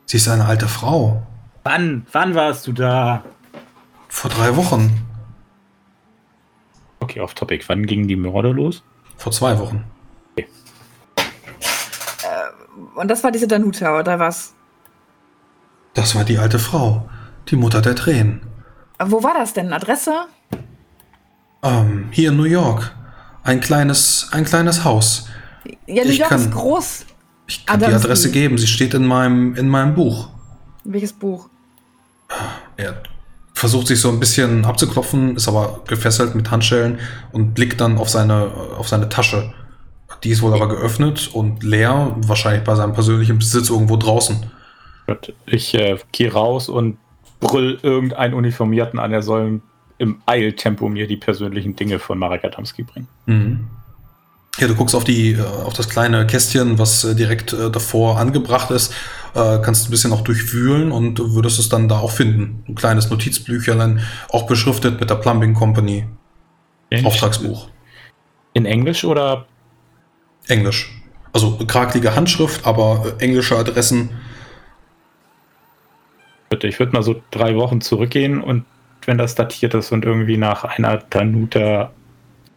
Sie 0.07 0.17
ist 0.17 0.29
eine 0.29 0.45
alte 0.47 0.69
Frau. 0.69 1.27
Wann? 1.65 2.07
Wann 2.13 2.35
warst 2.35 2.67
du 2.67 2.73
da? 2.73 3.23
Vor 4.09 4.31
drei 4.31 4.57
Wochen. 4.57 5.07
Okay, 7.01 7.21
off 7.21 7.35
topic. 7.35 7.69
Wann 7.69 7.87
gingen 7.87 8.09
die 8.09 8.17
Morde 8.17 8.51
los? 8.51 8.83
Vor 9.17 9.33
zwei 9.33 9.59
Wochen. 9.59 9.85
Und 12.95 13.09
das 13.09 13.23
war 13.23 13.31
diese 13.31 13.47
Danuta, 13.47 13.99
oder 13.99 14.19
was? 14.19 14.55
Das 15.95 16.15
war 16.15 16.25
die 16.25 16.39
alte 16.39 16.59
Frau. 16.59 17.09
Die 17.49 17.57
Mutter 17.57 17.81
der 17.81 17.97
Tränen. 17.97 18.43
Wo 19.03 19.23
war 19.23 19.35
das 19.35 19.53
denn? 19.53 19.73
Adresse? 19.73 20.13
Ähm, 21.63 22.09
hier 22.11 22.31
in 22.31 22.37
New 22.37 22.45
York. 22.45 22.95
Ein 23.43 23.61
kleines, 23.61 24.29
ein 24.33 24.45
kleines 24.45 24.85
Haus. 24.85 25.29
Ja, 25.87 26.05
New 26.05 26.11
Ich 26.11 26.19
York 26.19 26.31
kann- 26.31 26.41
ist 26.41 26.53
groß. 26.53 27.07
Ich 27.47 27.67
kann 27.67 27.81
die 27.81 27.87
Adamski. 27.87 28.05
Adresse 28.07 28.31
geben. 28.31 28.59
Sie 28.59 28.67
steht 28.67 28.95
in 28.95 29.05
meinem, 29.07 29.55
in 29.57 29.69
meinem 29.69 29.95
Buch. 29.95 30.29
Welches 30.85 31.13
Buch? 31.13 31.49
Er 32.77 33.03
versucht 33.55 33.89
sich 33.89 34.01
so 34.01 34.09
ein 34.09 34.21
bisschen 34.21 34.65
abzuklopfen, 34.65 35.37
ist 35.37 35.49
aber 35.49 35.83
gefesselt 35.87 36.35
mit 36.35 36.51
Handschellen 36.51 36.99
und 37.33 37.55
blickt 37.55 37.81
dann 37.81 37.99
auf 37.99 38.09
seine, 38.09 38.51
auf 38.79 38.89
seine 38.89 39.09
Tasche. 39.09 39.53
Die 40.23 40.31
ist 40.31 40.43
wohl 40.43 40.55
aber 40.55 40.69
geöffnet 40.69 41.29
und 41.33 41.63
leer, 41.63 42.15
wahrscheinlich 42.19 42.63
bei 42.65 42.75
seinem 42.75 42.93
persönlichen 42.93 43.39
Besitz 43.39 43.69
irgendwo 43.71 43.97
draußen. 43.97 44.47
Ich 45.47 45.75
äh, 45.75 45.99
gehe 46.13 46.33
raus 46.33 46.69
und 46.69 46.99
brüll 47.41 47.79
irgendeinen 47.83 48.35
Uniformierten 48.35 48.99
an, 48.99 49.13
er 49.13 49.23
soll 49.23 49.61
im 49.99 50.23
Eiltempo 50.27 50.89
mir 50.89 51.07
die 51.07 51.17
persönlichen 51.17 51.77
Dinge 51.77 51.99
von 51.99 52.19
Marek 52.19 52.45
Adamski 52.45 52.83
bringen. 52.83 53.09
Mhm. 53.27 53.67
Ja, 54.59 54.67
du 54.67 54.75
guckst 54.75 54.95
auf 54.95 55.05
die, 55.05 55.33
äh, 55.33 55.43
auf 55.43 55.75
das 55.75 55.89
kleine 55.89 56.27
Kästchen, 56.27 56.79
was 56.79 57.05
äh, 57.05 57.15
direkt 57.15 57.53
äh, 57.53 57.71
davor 57.71 58.19
angebracht 58.19 58.71
ist, 58.71 58.93
äh, 59.35 59.59
kannst 59.59 59.87
ein 59.87 59.91
bisschen 59.91 60.13
auch 60.13 60.23
durchwühlen 60.23 60.91
und 60.91 61.15
du 61.15 61.35
würdest 61.35 61.59
es 61.59 61.69
dann 61.69 61.89
da 61.89 61.99
auch 61.99 62.11
finden. 62.11 62.65
Ein 62.69 62.75
kleines 62.75 63.11
Notizbücherlein, 63.11 64.01
auch 64.31 64.47
beschriftet 64.47 65.01
mit 65.01 65.09
der 65.09 65.17
Plumbing 65.17 65.55
Company, 65.55 66.07
Auftragsbuch. 67.05 67.69
In 68.53 68.67
Englisch 68.67 69.05
oder? 69.05 69.47
Englisch. 70.49 71.01
Also 71.33 71.57
krakelige 71.67 72.17
Handschrift, 72.17 72.67
aber 72.67 73.15
äh, 73.19 73.25
englische 73.25 73.57
Adressen. 73.57 74.11
Bitte, 76.61 76.69
ich 76.69 76.79
würde 76.79 76.93
mal 76.93 77.03
so 77.03 77.23
drei 77.31 77.57
Wochen 77.57 77.81
zurückgehen 77.81 78.43
und 78.43 78.67
wenn 79.07 79.17
das 79.17 79.35
datiert 79.35 79.73
ist 79.73 79.93
und 79.93 80.05
irgendwie 80.05 80.37
nach 80.37 80.65
einer 80.65 80.99
Danuta 80.99 81.91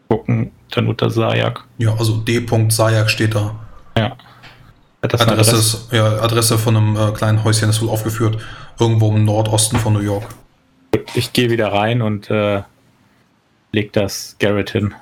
gucken, 0.09 0.51
Danuta 0.71 1.09
Sajak. 1.09 1.63
Ja, 1.77 1.95
also 1.95 2.17
D. 2.17 2.45
Sajak 2.67 3.09
steht 3.09 3.33
da. 3.33 3.55
Ja. 3.97 4.17
Das 4.99 5.21
Adresse, 5.21 5.31
Adresse? 5.31 5.55
ist, 5.55 5.93
ja, 5.93 6.21
Adresse 6.21 6.57
von 6.57 6.75
einem 6.75 6.97
äh, 6.97 7.11
kleinen 7.13 7.45
Häuschen 7.45 7.69
ist 7.69 7.81
wohl 7.81 7.87
aufgeführt. 7.87 8.39
Irgendwo 8.77 9.09
im 9.15 9.23
Nordosten 9.23 9.77
von 9.77 9.93
New 9.93 10.01
York. 10.01 10.25
Ich 11.15 11.31
gehe 11.31 11.49
wieder 11.49 11.71
rein 11.71 12.01
und 12.01 12.29
äh, 12.29 12.63
leg 13.71 13.93
das 13.93 14.35
Garrett 14.37 14.71
hin. 14.71 14.93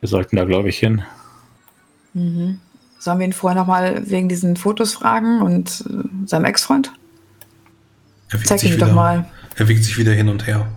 Wir 0.00 0.10
sollten 0.10 0.36
da, 0.36 0.44
glaube 0.44 0.68
ich, 0.68 0.78
hin. 0.78 1.04
Mhm. 2.12 2.60
Sollen 2.98 3.18
wir 3.18 3.26
ihn 3.26 3.32
vorher 3.32 3.58
nochmal 3.58 4.02
wegen 4.10 4.28
diesen 4.28 4.56
Fotos 4.56 4.92
fragen 4.92 5.40
und 5.40 5.84
äh, 5.88 6.26
seinem 6.26 6.44
Ex-Freund? 6.44 6.92
Er 8.30 8.34
wiegt, 8.38 8.46
Zeig 8.48 8.60
sich 8.60 8.70
ihn 8.70 8.76
wieder, 8.76 8.86
doch 8.86 8.94
mal. 8.94 9.24
er 9.56 9.68
wiegt 9.68 9.84
sich 9.84 9.96
wieder 9.98 10.12
hin 10.12 10.28
und 10.28 10.46
her. 10.46 10.68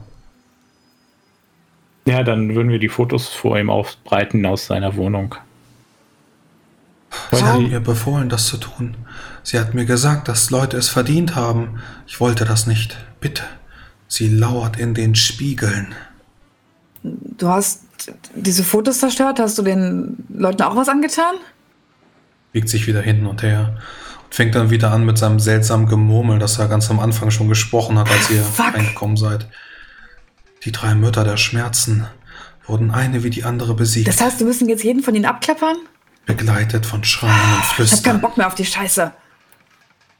Ja, 2.06 2.24
dann 2.24 2.56
würden 2.56 2.70
wir 2.72 2.80
die 2.80 2.90
Fotos 2.90 3.28
vor 3.30 3.60
ihm 3.60 3.70
aufbreiten 3.70 4.46
aus 4.46 4.66
seiner 4.68 4.96
Wohnung. 4.96 5.36
Sie 7.32 7.38
hat 7.38 7.44
Warum? 7.44 7.70
mir 7.70 7.80
befohlen, 7.80 8.30
das 8.30 8.48
zu 8.48 8.58
tun. 8.58 8.96
Sie 9.44 9.60
hat 9.60 9.74
mir 9.74 9.86
gesagt, 9.86 10.28
dass 10.28 10.50
Leute 10.50 10.78
es 10.78 10.90
verdient 10.90 11.36
haben. 11.36 11.82
Ich 12.08 12.20
wollte 12.20 12.46
das 12.46 12.68
nicht. 12.68 12.98
Bitte. 13.20 13.44
Sie 14.08 14.30
lauert 14.30 14.78
in 14.78 14.94
den 14.94 15.16
Spiegeln. 15.16 15.94
Du 17.04 17.48
hast 17.48 17.84
diese 18.36 18.64
Fotos 18.64 19.00
zerstört? 19.00 19.40
Hast 19.40 19.58
du 19.58 19.62
den 19.62 20.24
Leuten 20.30 20.62
auch 20.64 20.76
was 20.76 20.90
angetan? 20.90 21.36
Biegt 22.52 22.70
sich 22.70 22.88
wieder 22.88 23.02
hin 23.02 23.26
und 23.26 23.44
her. 23.44 23.78
Und 24.32 24.36
fängt 24.36 24.56
dann 24.56 24.70
wieder 24.70 24.92
an 24.92 25.06
mit 25.06 25.18
seinem 25.18 25.40
seltsamen 25.42 25.88
Gemurmel, 25.88 26.40
das 26.40 26.58
er 26.58 26.68
ganz 26.70 26.90
am 26.90 27.00
Anfang 27.02 27.32
schon 27.32 27.50
gesprochen 27.50 28.00
hat, 28.00 28.10
als 28.10 28.30
ihr 28.30 28.42
Fuck. 28.56 28.74
reingekommen 28.74 29.18
seid. 29.18 29.48
Die 30.64 30.72
drei 30.72 30.96
Mütter 30.96 31.24
der 31.26 31.36
Schmerzen 31.38 32.08
wurden 32.66 32.92
eine 32.92 33.24
wie 33.24 33.30
die 33.30 33.44
andere 33.44 33.74
besiegt, 33.74 34.08
Das 34.08 34.22
heißt, 34.22 34.40
wir 34.40 34.46
müssen 34.48 34.70
jetzt 34.70 34.84
jeden 34.84 35.04
von 35.04 35.16
ihnen 35.16 35.26
abklappern? 35.26 35.76
begleitet 36.28 36.86
von 36.86 37.04
Schreien 37.04 37.34
und 37.34 37.40
Ich 37.40 37.44
hab 37.44 37.76
keinen 37.76 37.88
Flüstern. 37.88 38.22
Bock 38.22 38.38
mehr 38.38 38.48
auf 38.48 38.54
die 38.56 38.64
Scheiße. 38.64 39.12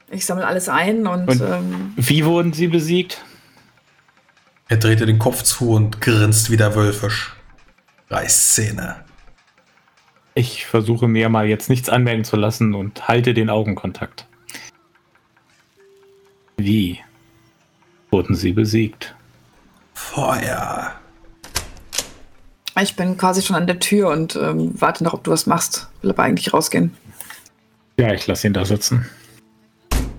Ich 0.10 0.26
sammle 0.26 0.46
alles 0.46 0.68
ein 0.68 1.06
und, 1.08 1.30
Und- 1.30 1.42
ähm, 1.42 1.94
Wie 1.96 2.26
wurden 2.26 2.52
sie 2.54 2.68
besiegt? 2.68 3.24
Er 4.68 4.78
drehte 4.78 5.06
den 5.06 5.20
Kopf 5.20 5.44
zu 5.44 5.70
und 5.72 6.02
grinst 6.02 6.50
wieder 6.50 6.76
wölfisch. 6.76 7.34
Reißszene. 8.10 8.96
Ich 10.34 10.66
versuche 10.66 11.08
mir 11.08 11.30
mal 11.30 11.48
jetzt 11.48 11.70
nichts 11.70 11.90
anmerken 11.90 12.24
zu 12.24 12.38
lassen 12.38 12.74
und 12.74 13.08
halte 13.08 13.34
den 13.34 13.50
Augenkontakt. 13.50 14.26
Wie 16.58 17.00
wurden 18.12 18.36
sie 18.36 18.54
besiegt? 18.54 19.16
Feuer. 19.94 20.94
ich 22.82 22.96
bin 22.96 23.18
quasi 23.18 23.42
schon 23.42 23.56
an 23.56 23.68
der 23.68 23.80
Tür 23.80 24.10
und 24.10 24.36
ähm, 24.36 24.74
warte 24.80 25.04
noch, 25.04 25.14
ob 25.14 25.24
du 25.24 25.32
was 25.32 25.48
machst. 25.48 25.90
Will 26.02 26.12
aber 26.12 26.24
eigentlich 26.24 26.54
rausgehen. 26.54 26.96
Ja, 27.98 28.14
ich 28.14 28.26
lasse 28.28 28.48
ihn 28.48 28.54
da 28.54 28.66
sitzen. 28.66 29.10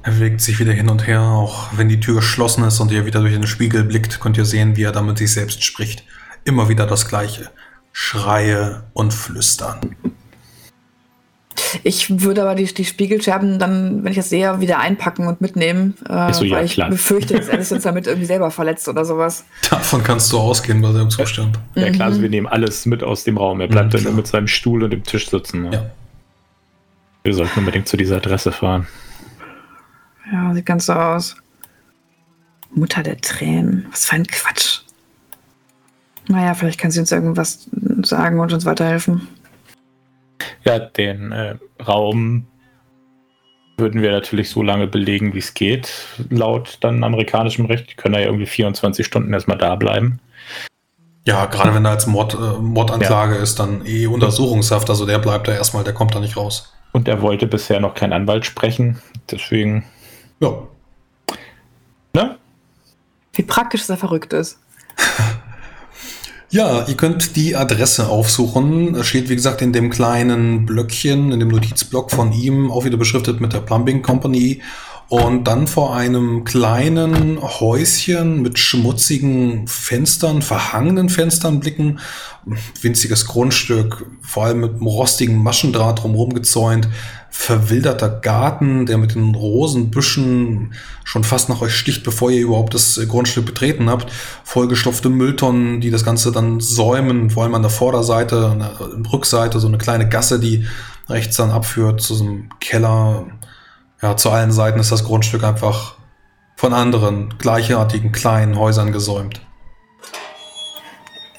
Er 0.02 0.12
bewegt 0.12 0.40
sich 0.40 0.58
wieder 0.58 0.72
hin 0.72 0.88
und 0.88 1.06
her, 1.06 1.20
auch 1.20 1.68
wenn 1.76 1.88
die 1.88 2.00
Tür 2.00 2.16
geschlossen 2.16 2.64
ist 2.64 2.80
und 2.80 2.90
ihr 2.90 3.06
wieder 3.06 3.20
durch 3.20 3.34
den 3.34 3.46
Spiegel 3.46 3.84
blickt, 3.84 4.20
könnt 4.20 4.36
ihr 4.36 4.44
sehen, 4.44 4.76
wie 4.76 4.82
er 4.82 4.92
da 4.92 5.00
mit 5.00 5.18
sich 5.18 5.32
selbst 5.32 5.62
spricht. 5.62 6.04
Immer 6.44 6.68
wieder 6.68 6.86
das 6.86 7.06
Gleiche. 7.06 7.50
Schreie 7.92 8.84
und 8.94 9.12
Flüstern. 9.12 9.96
Ich 11.82 12.22
würde 12.22 12.42
aber 12.42 12.54
die, 12.54 12.64
die 12.64 12.84
Spiegelscherben 12.84 13.58
dann, 13.58 14.04
wenn 14.04 14.10
ich 14.10 14.16
das 14.16 14.28
sehe, 14.28 14.60
wieder 14.60 14.78
einpacken 14.78 15.26
und 15.26 15.40
mitnehmen. 15.40 15.94
Äh, 16.08 16.32
so, 16.32 16.44
ja, 16.44 16.56
weil 16.56 16.64
ich 16.64 16.74
klar. 16.74 16.90
befürchte, 16.90 17.34
dass 17.34 17.48
Alice 17.48 17.72
uns 17.72 17.82
damit 17.84 18.06
irgendwie 18.06 18.26
selber 18.26 18.50
verletzt 18.50 18.88
oder 18.88 19.04
sowas. 19.04 19.44
Davon 19.70 20.02
kannst 20.02 20.32
du 20.32 20.38
ausgehen 20.38 20.80
bei 20.80 20.92
seinem 20.92 21.10
Zustand. 21.10 21.58
Ja 21.74 21.90
klar, 21.90 22.08
also 22.08 22.22
wir 22.22 22.28
nehmen 22.28 22.46
alles 22.46 22.86
mit 22.86 23.02
aus 23.02 23.24
dem 23.24 23.36
Raum. 23.38 23.60
Er 23.60 23.68
bleibt 23.68 23.92
Mhm, 23.94 24.04
dann 24.04 24.16
mit 24.16 24.26
seinem 24.26 24.48
Stuhl 24.48 24.82
und 24.82 24.90
dem 24.90 25.02
Tisch 25.02 25.28
sitzen. 25.28 25.62
Ne? 25.62 25.70
Ja. 25.72 25.90
Wir 27.22 27.34
sollten 27.34 27.60
unbedingt 27.60 27.88
zu 27.88 27.96
dieser 27.96 28.16
Adresse 28.16 28.52
fahren. 28.52 28.86
Ja, 30.30 30.54
sieht 30.54 30.66
ganz 30.66 30.86
so 30.86 30.92
aus. 30.94 31.36
Mutter 32.74 33.02
der 33.02 33.18
Tränen. 33.18 33.86
Was 33.90 34.06
für 34.06 34.16
ein 34.16 34.26
Quatsch. 34.26 34.81
Naja, 36.28 36.54
vielleicht 36.54 36.80
kann 36.80 36.90
sie 36.90 37.00
uns 37.00 37.12
irgendwas 37.12 37.68
sagen 38.02 38.40
und 38.40 38.52
uns 38.52 38.64
weiterhelfen. 38.64 39.28
Ja, 40.64 40.78
den 40.78 41.32
äh, 41.32 41.56
Raum 41.86 42.46
würden 43.76 44.02
wir 44.02 44.12
natürlich 44.12 44.50
so 44.50 44.62
lange 44.62 44.86
belegen, 44.86 45.34
wie 45.34 45.38
es 45.38 45.54
geht, 45.54 45.90
laut 46.30 46.78
dann 46.80 47.02
amerikanischem 47.02 47.66
Recht. 47.66 47.90
Die 47.90 47.94
können 47.94 48.14
ja 48.14 48.20
irgendwie 48.20 48.46
24 48.46 49.04
Stunden 49.04 49.32
erstmal 49.32 49.58
da 49.58 49.74
bleiben. 49.74 50.20
Ja, 51.24 51.46
gerade 51.46 51.74
wenn 51.74 51.84
er 51.84 51.92
als 51.92 52.06
Mord, 52.06 52.34
äh, 52.34 52.58
Mordanklage 52.60 53.36
ist, 53.36 53.58
dann 53.60 53.86
eh 53.86 54.06
Untersuchungshaft, 54.06 54.90
also 54.90 55.06
der 55.06 55.18
bleibt 55.18 55.46
da 55.46 55.52
erstmal, 55.52 55.84
der 55.84 55.94
kommt 55.94 56.14
da 56.14 56.20
nicht 56.20 56.36
raus. 56.36 56.72
Und 56.92 57.08
er 57.08 57.22
wollte 57.22 57.46
bisher 57.46 57.80
noch 57.80 57.94
kein 57.94 58.12
Anwalt 58.12 58.44
sprechen. 58.44 59.00
Deswegen, 59.30 59.84
Ja, 60.40 60.62
ne? 62.12 62.38
Wie 63.34 63.42
praktisch, 63.42 63.82
dass 63.82 63.90
er 63.90 63.96
verrückt 63.96 64.32
ist. 64.32 64.58
Ja, 66.52 66.84
ihr 66.86 66.98
könnt 66.98 67.34
die 67.36 67.56
Adresse 67.56 68.08
aufsuchen. 68.10 68.94
Es 68.94 69.06
steht, 69.06 69.30
wie 69.30 69.36
gesagt, 69.36 69.62
in 69.62 69.72
dem 69.72 69.88
kleinen 69.88 70.66
Blöckchen, 70.66 71.32
in 71.32 71.40
dem 71.40 71.48
Notizblock 71.48 72.10
von 72.10 72.30
ihm, 72.34 72.70
auch 72.70 72.84
wieder 72.84 72.98
beschriftet 72.98 73.40
mit 73.40 73.54
der 73.54 73.60
Plumbing 73.60 74.02
Company. 74.02 74.60
Und 75.08 75.44
dann 75.44 75.66
vor 75.66 75.96
einem 75.96 76.44
kleinen 76.44 77.40
Häuschen 77.40 78.42
mit 78.42 78.58
schmutzigen 78.58 79.66
Fenstern, 79.66 80.42
verhangenen 80.42 81.08
Fenstern 81.08 81.58
blicken. 81.58 82.00
Winziges 82.82 83.24
Grundstück, 83.26 84.04
vor 84.20 84.44
allem 84.44 84.60
mit 84.60 84.72
einem 84.72 84.86
rostigen 84.86 85.42
Maschendraht 85.42 86.02
drumherum 86.02 86.34
gezäunt. 86.34 86.86
Verwilderter 87.34 88.10
Garten, 88.10 88.84
der 88.84 88.98
mit 88.98 89.14
den 89.14 89.34
Rosenbüschen 89.34 90.74
schon 91.02 91.24
fast 91.24 91.48
nach 91.48 91.62
euch 91.62 91.74
sticht, 91.74 92.04
bevor 92.04 92.30
ihr 92.30 92.42
überhaupt 92.42 92.74
das 92.74 93.00
Grundstück 93.08 93.46
betreten 93.46 93.88
habt. 93.88 94.12
Vollgestopfte 94.44 95.08
Mülltonnen, 95.08 95.80
die 95.80 95.90
das 95.90 96.04
Ganze 96.04 96.30
dann 96.30 96.60
säumen, 96.60 97.30
vor 97.30 97.42
allem 97.42 97.54
an 97.54 97.62
der 97.62 97.70
Vorderseite, 97.70 98.48
an 98.48 98.58
der 98.58 98.78
Rückseite, 99.12 99.60
so 99.60 99.66
eine 99.66 99.78
kleine 99.78 100.08
Gasse, 100.08 100.38
die 100.38 100.66
rechts 101.08 101.36
dann 101.36 101.50
abführt 101.50 102.02
zu 102.02 102.14
so 102.14 102.24
einem 102.24 102.50
Keller. 102.60 103.24
Ja, 104.02 104.14
zu 104.16 104.30
allen 104.30 104.52
Seiten 104.52 104.78
ist 104.78 104.92
das 104.92 105.04
Grundstück 105.04 105.42
einfach 105.42 105.94
von 106.54 106.74
anderen 106.74 107.38
gleichartigen 107.38 108.12
kleinen 108.12 108.58
Häusern 108.58 108.92
gesäumt. 108.92 109.40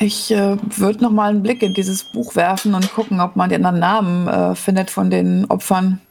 Ich 0.03 0.31
äh, 0.31 0.57
würde 0.77 1.01
noch 1.01 1.11
mal 1.11 1.29
einen 1.29 1.43
Blick 1.43 1.63
in 1.63 1.73
dieses 1.73 2.03
Buch 2.03 2.35
werfen 2.35 2.75
und 2.75 2.93
gucken, 2.93 3.21
ob 3.21 3.37
man 3.37 3.53
anderen 3.53 3.79
Namen 3.79 4.27
äh, 4.27 4.53
findet 4.53 4.91
von 4.91 5.09
den 5.09 5.45
Opfern. 5.45 6.01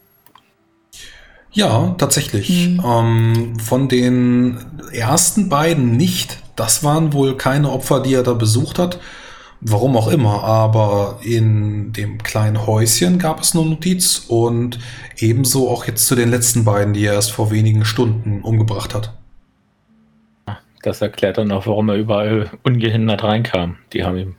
Ja, 1.51 1.93
tatsächlich. 1.99 2.69
Mhm. 2.69 2.81
Ähm, 2.83 3.59
von 3.59 3.87
den 3.87 4.57
ersten 4.91 5.47
beiden 5.47 5.95
nicht. 5.95 6.39
Das 6.55 6.83
waren 6.83 7.13
wohl 7.13 7.37
keine 7.37 7.69
Opfer, 7.69 7.99
die 7.99 8.15
er 8.15 8.23
da 8.23 8.33
besucht 8.33 8.79
hat. 8.79 8.99
Warum 9.61 9.95
auch 9.95 10.07
immer. 10.07 10.43
Aber 10.43 11.19
in 11.21 11.93
dem 11.93 12.17
kleinen 12.23 12.65
Häuschen 12.65 13.19
gab 13.19 13.41
es 13.41 13.55
eine 13.55 13.63
Notiz 13.63 14.25
und 14.27 14.79
ebenso 15.17 15.69
auch 15.69 15.85
jetzt 15.85 16.07
zu 16.07 16.15
den 16.15 16.31
letzten 16.31 16.65
beiden, 16.65 16.95
die 16.95 17.05
er 17.05 17.13
erst 17.13 17.31
vor 17.31 17.51
wenigen 17.51 17.85
Stunden 17.85 18.41
umgebracht 18.41 18.95
hat. 18.95 19.13
Das 20.83 21.01
erklärt 21.01 21.37
dann 21.37 21.51
auch, 21.51 21.65
warum 21.65 21.89
er 21.89 21.95
überall 21.95 22.51
ungehindert 22.63 23.23
reinkam. 23.23 23.77
Die 23.93 24.03
haben 24.03 24.17
ihm 24.17 24.35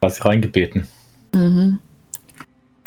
quasi 0.00 0.22
reingebeten. 0.22 0.86
Mhm. 1.34 1.78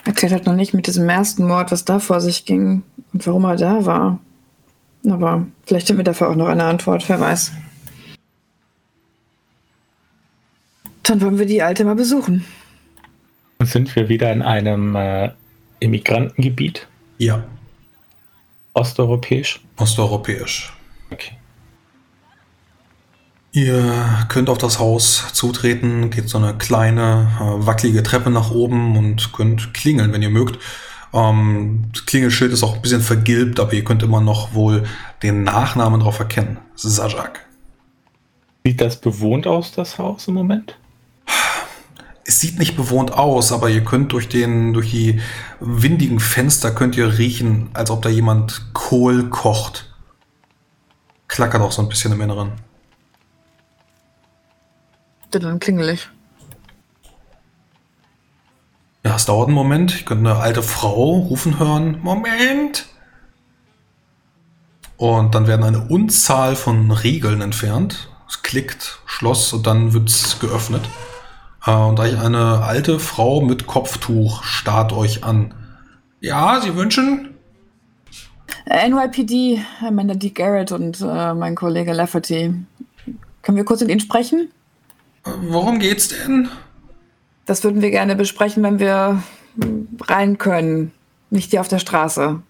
Erklärt 0.05 0.31
halt 0.31 0.45
noch 0.45 0.55
nicht 0.55 0.73
mit 0.73 0.87
diesem 0.87 1.09
ersten 1.09 1.45
Mord, 1.45 1.71
was 1.71 1.83
da 1.83 1.99
vor 1.99 2.21
sich 2.21 2.45
ging 2.45 2.83
und 3.11 3.25
warum 3.27 3.43
er 3.45 3.55
da 3.57 3.85
war. 3.85 4.19
Aber 5.09 5.45
vielleicht 5.65 5.89
haben 5.89 5.97
wir 5.97 6.03
dafür 6.03 6.29
auch 6.29 6.35
noch 6.35 6.47
eine 6.47 6.63
Antwort, 6.63 7.07
wer 7.09 7.19
weiß. 7.19 7.51
Dann 11.03 11.21
wollen 11.21 11.39
wir 11.39 11.45
die 11.47 11.63
Alte 11.63 11.85
mal 11.85 11.95
besuchen. 11.95 12.45
Und 13.57 13.65
sind 13.65 13.95
wir 13.95 14.09
wieder 14.09 14.31
in 14.31 14.41
einem 14.41 14.95
äh, 14.95 15.31
Immigrantengebiet, 15.79 16.87
Ja, 17.17 17.43
osteuropäisch. 18.73 19.59
osteuropäisch. 19.77 20.71
Okay. 21.09 21.31
Ihr 23.51 24.25
könnt 24.29 24.49
auf 24.49 24.59
das 24.59 24.77
Haus 24.79 25.33
zutreten, 25.33 26.11
geht 26.11 26.29
so 26.29 26.37
eine 26.37 26.55
kleine, 26.55 27.31
äh, 27.39 27.65
wackelige 27.65 28.03
Treppe 28.03 28.29
nach 28.29 28.51
oben 28.51 28.95
und 28.95 29.33
könnt 29.33 29.73
klingeln, 29.73 30.13
wenn 30.13 30.21
ihr 30.21 30.29
mögt. 30.29 30.59
Ähm, 31.13 31.85
das 31.91 32.05
Klingelschild 32.05 32.53
ist 32.53 32.63
auch 32.63 32.75
ein 32.75 32.81
bisschen 32.81 33.01
vergilbt, 33.01 33.59
aber 33.59 33.73
ihr 33.73 33.83
könnt 33.83 34.03
immer 34.03 34.21
noch 34.21 34.53
wohl 34.53 34.83
den 35.23 35.43
Nachnamen 35.43 36.01
drauf 36.01 36.19
erkennen. 36.19 36.59
Sajak. 36.75 37.47
Sieht 38.63 38.81
das 38.81 38.97
bewohnt 38.97 39.47
aus, 39.47 39.71
das 39.71 39.97
Haus 39.97 40.27
im 40.27 40.35
Moment? 40.35 40.77
Es 42.25 42.41
sieht 42.41 42.59
nicht 42.59 42.77
bewohnt 42.77 43.11
aus, 43.11 43.51
aber 43.51 43.71
ihr 43.71 43.83
könnt 43.83 44.11
durch 44.11 44.29
den, 44.29 44.73
durch 44.73 44.91
die 44.91 45.19
windigen 45.59 46.19
Fenster 46.19 46.69
könnt 46.69 46.95
ihr 46.95 47.17
riechen, 47.17 47.69
als 47.73 47.89
ob 47.89 48.03
da 48.03 48.09
jemand 48.09 48.71
Kohl 48.73 49.29
kocht. 49.29 49.91
Klackert 51.27 51.61
auch 51.61 51.71
so 51.71 51.81
ein 51.81 51.89
bisschen 51.89 52.11
im 52.11 52.21
Inneren. 52.21 52.51
Dann 55.31 55.59
klingel 55.59 55.89
ich. 55.89 56.09
Ja, 59.05 59.15
es 59.15 59.25
dauert 59.25 59.47
einen 59.47 59.55
Moment. 59.55 59.93
Ich 59.95 60.05
könnte 60.05 60.29
eine 60.29 60.39
alte 60.39 60.61
Frau 60.63 61.11
rufen 61.19 61.59
hören. 61.59 61.99
Moment! 62.01 62.87
Und 64.97 65.33
dann 65.33 65.47
werden 65.47 65.63
eine 65.63 65.87
Unzahl 65.87 66.55
von 66.57 66.91
Riegeln 66.91 67.41
entfernt. 67.41 68.09
Es 68.27 68.41
klickt, 68.41 68.99
Schloss 69.05 69.53
und 69.53 69.65
dann 69.65 69.93
wird's 69.93 70.39
geöffnet. 70.39 70.81
Äh, 71.65 71.71
Und 71.71 71.95
gleich 71.95 72.19
eine 72.19 72.61
alte 72.63 72.99
Frau 72.99 73.41
mit 73.41 73.65
Kopftuch 73.65 74.43
starrt 74.43 74.91
euch 74.91 75.23
an. 75.23 75.53
Ja, 76.19 76.59
Sie 76.61 76.75
wünschen? 76.75 77.33
Äh, 78.65 78.89
NYPD, 78.89 79.63
Amanda 79.81 80.15
D. 80.15 80.29
Garrett 80.31 80.71
und 80.73 80.99
äh, 81.01 81.33
mein 81.33 81.55
Kollege 81.55 81.93
Lafferty. 81.93 82.53
Können 83.41 83.57
wir 83.57 83.63
kurz 83.63 83.79
mit 83.81 83.89
Ihnen 83.89 84.01
sprechen? 84.01 84.51
Worum 85.41 85.79
geht's 85.79 86.09
denn? 86.09 86.49
Das 87.45 87.63
würden 87.63 87.81
wir 87.81 87.91
gerne 87.91 88.15
besprechen, 88.15 88.61
wenn 88.63 88.79
wir 88.79 89.23
rein 90.01 90.37
können. 90.37 90.91
Nicht 91.29 91.51
die 91.51 91.59
auf 91.59 91.67
der 91.67 91.79
Straße. 91.79 92.41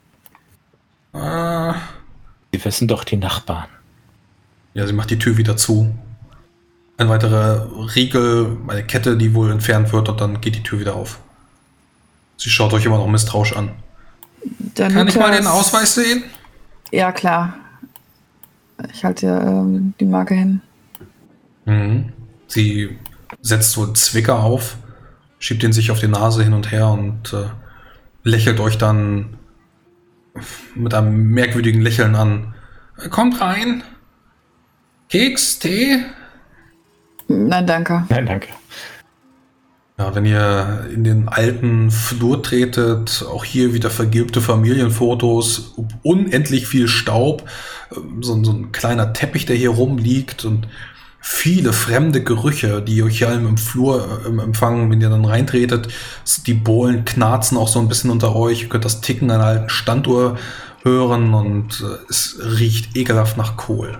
Äh, 1.13 1.73
Sie 2.53 2.65
wissen 2.65 2.87
doch 2.87 3.03
die 3.03 3.17
Nachbarn. 3.17 3.67
ja, 4.73 4.85
sie 4.87 4.93
macht 4.93 5.09
die 5.11 5.19
Tür 5.19 5.37
wieder 5.37 5.55
zu. 5.55 5.93
Ein 6.97 7.07
weiterer 7.09 7.69
Riegel, 7.95 8.57
eine 8.67 8.83
Kette, 8.83 9.15
die 9.17 9.33
wohl 9.33 9.51
entfernt 9.51 9.93
wird 9.93 10.09
und 10.09 10.19
dann 10.19 10.41
geht 10.41 10.55
die 10.55 10.63
Tür 10.63 10.79
wieder 10.79 10.95
auf. 10.95 11.19
Sie 12.37 12.49
schaut 12.49 12.73
euch 12.73 12.85
immer 12.85 12.97
noch 12.97 13.07
misstrauisch 13.07 13.55
an. 13.55 13.71
Der 14.77 14.89
Kann 14.89 15.07
ich 15.07 15.15
mal 15.15 15.31
den 15.31 15.47
Ausweis 15.47 15.95
sehen? 15.95 16.23
Ja, 16.91 17.11
klar. 17.11 17.53
Ich 18.93 19.03
halte 19.05 19.27
ähm, 19.27 19.93
die 19.99 20.05
Marke 20.05 20.33
hin. 20.33 20.61
Mhm. 21.65 22.11
Sie 22.49 22.97
setzt 23.41 23.71
so 23.71 23.83
einen 23.83 23.95
Zwicker 23.95 24.43
auf, 24.43 24.77
schiebt 25.37 25.63
ihn 25.63 25.71
sich 25.71 25.91
auf 25.91 25.99
die 25.99 26.07
Nase 26.07 26.43
hin 26.43 26.53
und 26.53 26.71
her 26.71 26.89
und 26.89 27.31
äh, 27.31 27.45
lächelt 28.23 28.59
euch 28.59 28.77
dann 28.77 29.37
mit 30.75 30.93
einem 30.93 31.31
merkwürdigen 31.31 31.81
Lächeln 31.81 32.15
an. 32.15 32.55
Kommt 33.09 33.39
rein. 33.39 33.83
Keks, 35.09 35.59
Tee? 35.59 36.03
Nein, 37.27 37.67
danke. 37.67 38.05
Nein, 38.09 38.25
danke. 38.25 38.49
Ja, 39.99 40.15
wenn 40.15 40.25
ihr 40.25 40.87
in 40.93 41.03
den 41.03 41.27
alten 41.27 41.91
Flur 41.91 42.41
tretet, 42.41 43.25
auch 43.29 43.43
hier 43.43 43.73
wieder 43.73 43.89
vergilbte 43.89 44.39
Familienfotos, 44.39 45.75
unendlich 46.03 46.67
viel 46.67 46.87
Staub, 46.87 47.43
ähm, 47.95 48.23
so, 48.23 48.41
so 48.43 48.53
ein 48.53 48.71
kleiner 48.71 49.13
Teppich, 49.13 49.45
der 49.45 49.55
hier 49.55 49.71
rumliegt 49.71 50.45
und 50.45 50.67
viele 51.19 51.73
fremde 51.73 52.23
Gerüche, 52.23 52.81
die 52.81 53.03
euch 53.03 53.19
hier 53.19 53.31
im 53.31 53.57
Flur 53.57 54.21
äh, 54.25 54.41
empfangen, 54.41 54.89
wenn 54.89 55.01
ihr 55.01 55.09
dann 55.09 55.25
reintretet. 55.25 55.89
Die 56.47 56.53
Bohlen 56.53 57.05
knarzen 57.05 57.57
auch 57.57 57.67
so 57.67 57.79
ein 57.79 57.87
bisschen 57.87 58.11
unter 58.11 58.35
euch. 58.35 58.63
Ihr 58.63 58.69
könnt 58.69 58.85
das 58.85 59.01
Ticken 59.01 59.29
einer 59.31 59.45
alten 59.45 59.69
Standuhr 59.69 60.37
hören 60.83 61.33
und 61.33 61.81
äh, 61.81 62.09
es 62.09 62.39
riecht 62.41 62.95
ekelhaft 62.95 63.37
nach 63.37 63.57
Kohl. 63.57 63.99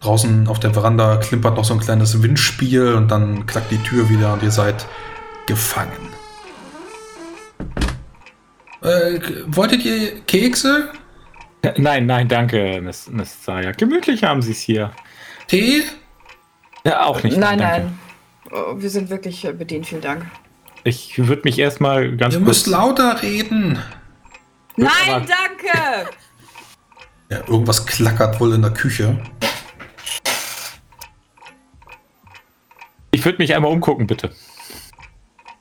Draußen 0.00 0.46
auf 0.46 0.60
der 0.60 0.72
Veranda 0.72 1.16
klimpert 1.16 1.56
noch 1.56 1.64
so 1.64 1.74
ein 1.74 1.80
kleines 1.80 2.22
Windspiel 2.22 2.94
und 2.94 3.10
dann 3.10 3.46
klackt 3.46 3.70
die 3.70 3.82
Tür 3.82 4.08
wieder 4.08 4.32
und 4.32 4.42
ihr 4.42 4.52
seid 4.52 4.86
gefangen. 5.46 6.08
Äh, 8.80 9.20
wolltet 9.46 9.84
ihr 9.84 10.20
Kekse? 10.20 10.90
Nein, 11.76 12.06
nein, 12.06 12.28
danke, 12.28 12.80
Miss, 12.80 13.10
Miss 13.10 13.44
Saya. 13.44 13.72
Gemütlich 13.72 14.22
haben 14.22 14.40
Sie 14.40 14.52
es 14.52 14.60
hier. 14.60 14.92
Tee? 15.48 15.82
Ja, 16.84 17.04
auch 17.06 17.22
nicht. 17.22 17.36
nein, 17.36 17.58
nein. 17.58 17.98
Oh, 18.50 18.74
wir 18.80 18.88
sind 18.90 19.10
wirklich 19.10 19.44
äh, 19.44 19.52
bedient, 19.52 19.86
vielen 19.86 20.00
Dank. 20.00 20.26
Ich 20.84 21.18
würde 21.26 21.42
mich 21.44 21.58
erstmal 21.58 22.16
ganz 22.16 22.34
Ihr 22.34 22.40
kurz. 22.40 22.48
müsst 22.48 22.66
lauter 22.68 23.20
reden. 23.22 23.78
Nein, 24.76 24.90
aber- 25.08 25.26
danke! 25.26 26.10
Ja, 27.30 27.38
irgendwas 27.46 27.84
klackert 27.84 28.40
wohl 28.40 28.54
in 28.54 28.62
der 28.62 28.70
Küche. 28.70 29.18
Ich 33.10 33.24
würde 33.24 33.38
mich 33.38 33.54
einmal 33.54 33.72
umgucken, 33.72 34.06
bitte. 34.06 34.30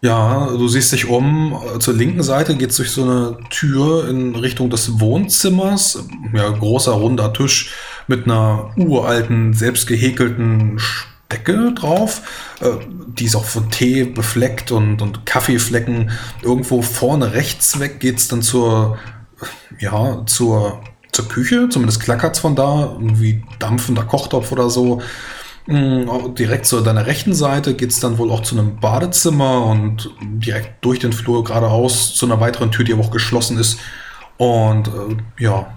Ja, 0.01 0.45
du 0.47 0.67
siehst 0.67 0.91
dich 0.91 1.07
um. 1.07 1.59
Zur 1.79 1.93
linken 1.95 2.21
Seite 2.21 2.55
geht 2.55 2.69
es 2.69 2.77
durch 2.77 2.91
so 2.91 3.03
eine 3.03 3.38
Tür 3.49 4.07
in 4.07 4.35
Richtung 4.35 4.69
des 4.69 4.99
Wohnzimmers. 4.99 6.05
Ja, 6.33 6.49
großer 6.49 6.91
runder 6.91 7.33
Tisch 7.33 7.73
mit 8.08 8.26
einer 8.26 8.72
uralten, 8.78 9.53
selbst 9.53 9.88
gehäkelten 9.88 10.80
Decke 11.32 11.74
drauf. 11.74 12.22
Äh, 12.62 12.86
Die 13.08 13.26
ist 13.26 13.36
auch 13.36 13.45
von 13.45 13.70
Tee 13.70 14.03
befleckt 14.05 14.72
und, 14.72 15.01
und 15.01 15.26
Kaffeeflecken. 15.26 16.12
Irgendwo 16.41 16.82
vorne 16.82 17.34
rechts 17.34 17.80
weg 17.80 17.99
geht 17.99 18.18
es 18.18 18.28
dann 18.28 18.41
zur, 18.41 18.97
ja, 19.80 20.24
zur, 20.26 20.82
zur 21.12 21.28
Küche. 21.28 21.70
Zumindest 21.70 22.01
klackert's 22.01 22.39
von 22.39 22.55
da. 22.55 22.95
Irgendwie 22.99 23.43
dampfender 23.60 24.03
Kochtopf 24.03 24.51
oder 24.51 24.70
so. 24.70 25.01
Mm, 25.68 26.34
Direkt 26.36 26.66
zu 26.66 26.80
deiner 26.82 27.05
rechten 27.08 27.34
Seite 27.34 27.74
geht 27.76 27.91
es 27.91 27.99
dann 27.99 28.18
wohl 28.18 28.32
auch 28.32 28.41
zu 28.41 28.58
einem 28.58 28.80
Badezimmer 28.80 29.66
und 29.66 30.10
direkt 30.22 30.84
durch 30.86 30.99
den 30.99 31.12
Flur 31.14 31.43
geradeaus 31.43 32.16
zu 32.16 32.26
einer 32.26 32.39
weiteren 32.39 32.72
Tür, 32.72 32.86
die 32.86 32.93
aber 32.93 33.03
auch 33.03 33.12
geschlossen 33.12 33.58
ist. 33.58 33.80
Und 34.38 34.88
äh, 34.88 35.43
ja, 35.43 35.76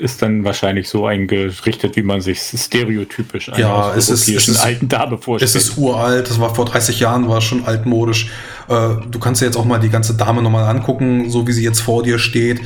ist 0.00 0.22
dann 0.22 0.44
wahrscheinlich 0.44 0.88
so 0.88 1.06
eingerichtet, 1.06 1.94
wie 1.96 2.02
man 2.02 2.20
sich 2.20 2.40
stereotypisch 2.40 3.48
einer 3.50 3.58
Ja, 3.58 3.94
es 3.94 4.08
ist- 4.08 4.28
es 4.28 4.48
ist- 4.48 4.60
alten 4.60 4.88
Dame 4.88 5.18
vorstellt. 5.18 5.48
es 5.54 5.54
ist 5.54 5.76
uralt, 5.78 6.28
das 6.28 6.40
war 6.40 6.54
vor 6.54 6.64
30 6.64 6.98
Jahren, 7.00 7.28
war 7.28 7.40
schon 7.40 7.64
altmodisch. 7.66 8.30
Äh, 8.68 8.96
du 9.10 9.18
kannst 9.18 9.40
dir 9.40 9.46
jetzt 9.46 9.56
auch 9.56 9.64
mal 9.64 9.78
die 9.78 9.90
ganze 9.90 10.14
Dame 10.14 10.42
nochmal 10.42 10.64
angucken, 10.68 11.30
so 11.30 11.46
wie 11.46 11.52
sie 11.52 11.62
jetzt 11.64 11.80
vor 11.80 12.02
dir 12.02 12.18
steht. 12.18 12.60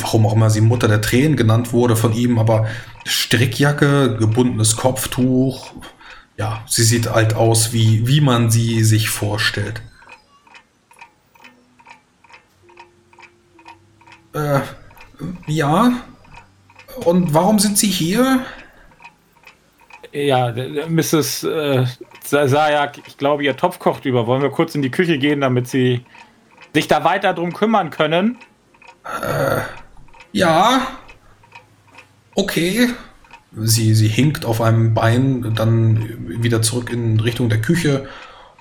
Warum 0.00 0.24
auch 0.26 0.32
immer 0.34 0.48
sie 0.50 0.60
Mutter 0.62 0.88
der 0.88 1.00
Tränen 1.00 1.36
genannt 1.36 1.72
wurde 1.72 1.94
von 1.96 2.12
ihm, 2.14 2.38
aber 2.38 2.66
Strickjacke, 3.06 4.16
gebundenes 4.18 4.76
Kopftuch. 4.76 5.72
Ja, 6.38 6.62
sie 6.66 6.84
sieht 6.84 7.06
alt 7.08 7.34
aus, 7.34 7.72
wie, 7.72 8.06
wie 8.06 8.20
man 8.22 8.50
sie 8.50 8.82
sich 8.84 9.10
vorstellt. 9.10 9.82
Äh, 14.32 14.60
ja. 15.46 15.92
Und 16.96 17.32
warum 17.34 17.58
sind 17.58 17.78
sie 17.78 17.88
hier? 17.88 18.44
Ja, 20.12 20.52
Mrs. 20.88 21.44
Äh, 21.44 21.86
Sayak, 22.22 22.98
ich 23.06 23.16
glaube, 23.16 23.44
Ihr 23.44 23.56
Topf 23.56 23.78
kocht 23.78 24.04
über. 24.04 24.26
Wollen 24.26 24.42
wir 24.42 24.50
kurz 24.50 24.74
in 24.74 24.82
die 24.82 24.90
Küche 24.90 25.18
gehen, 25.18 25.40
damit 25.40 25.68
Sie 25.68 26.04
sich 26.74 26.88
da 26.88 27.04
weiter 27.04 27.32
drum 27.32 27.52
kümmern 27.52 27.90
können? 27.90 28.38
Ja. 30.32 30.86
Okay. 32.34 32.88
Sie, 33.52 33.94
sie 33.94 34.08
hinkt 34.08 34.44
auf 34.44 34.60
einem 34.60 34.94
Bein 34.94 35.54
dann 35.54 36.42
wieder 36.42 36.62
zurück 36.62 36.92
in 36.92 37.18
Richtung 37.18 37.48
der 37.48 37.60
Küche. 37.60 38.08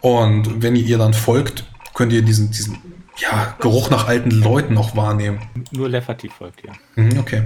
Und 0.02 0.64
wenn 0.64 0.76
ihr 0.76 0.86
ihr 0.86 0.98
dann 0.98 1.14
folgt, 1.14 1.66
könnt 1.94 2.12
ihr 2.12 2.24
diesen, 2.24 2.50
diesen 2.52 2.78
ja, 3.18 3.56
Geruch 3.60 3.90
nach 3.90 4.08
alten 4.08 4.32
Leuten 4.32 4.74
noch 4.74 4.96
wahrnehmen. 4.96 5.42
Nur 5.72 5.90
Lefferty 5.90 6.30
folgt 6.30 6.64
ihr. 6.64 6.72
Mhm, 6.96 7.20
okay. 7.20 7.44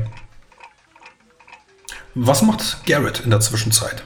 Was 2.15 2.41
macht 2.43 2.85
Garrett 2.85 3.21
in 3.21 3.31
der 3.31 3.39
Zwischenzeit? 3.39 4.03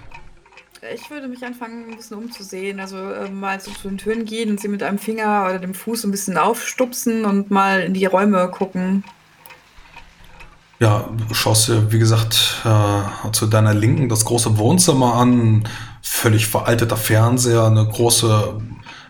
Ich 0.95 1.09
würde 1.09 1.27
mich 1.27 1.43
anfangen, 1.43 1.89
ein 1.89 1.97
bisschen 1.97 2.17
umzusehen. 2.17 2.79
Also 2.79 2.97
äh, 2.97 3.29
mal 3.29 3.59
so 3.59 3.71
zu 3.71 3.89
den 3.89 3.97
Türen 3.97 4.25
gehen 4.25 4.49
und 4.49 4.61
sie 4.61 4.69
mit 4.69 4.83
einem 4.83 4.99
Finger 4.99 5.45
oder 5.49 5.59
dem 5.59 5.73
Fuß 5.73 6.05
ein 6.05 6.11
bisschen 6.11 6.37
aufstupsen 6.37 7.25
und 7.25 7.51
mal 7.51 7.81
in 7.81 7.93
die 7.93 8.05
Räume 8.05 8.49
gucken. 8.49 9.03
Ja, 10.79 11.09
du 11.27 11.33
schaust 11.33 11.67
dir, 11.67 11.91
wie 11.91 11.99
gesagt, 11.99 12.61
äh, 12.63 13.31
zu 13.31 13.47
deiner 13.47 13.73
Linken 13.73 14.09
das 14.09 14.25
große 14.25 14.57
Wohnzimmer 14.57 15.15
an. 15.15 15.67
Völlig 16.01 16.47
veralteter 16.47 16.97
Fernseher, 16.97 17.65
eine 17.65 17.85
große 17.85 18.61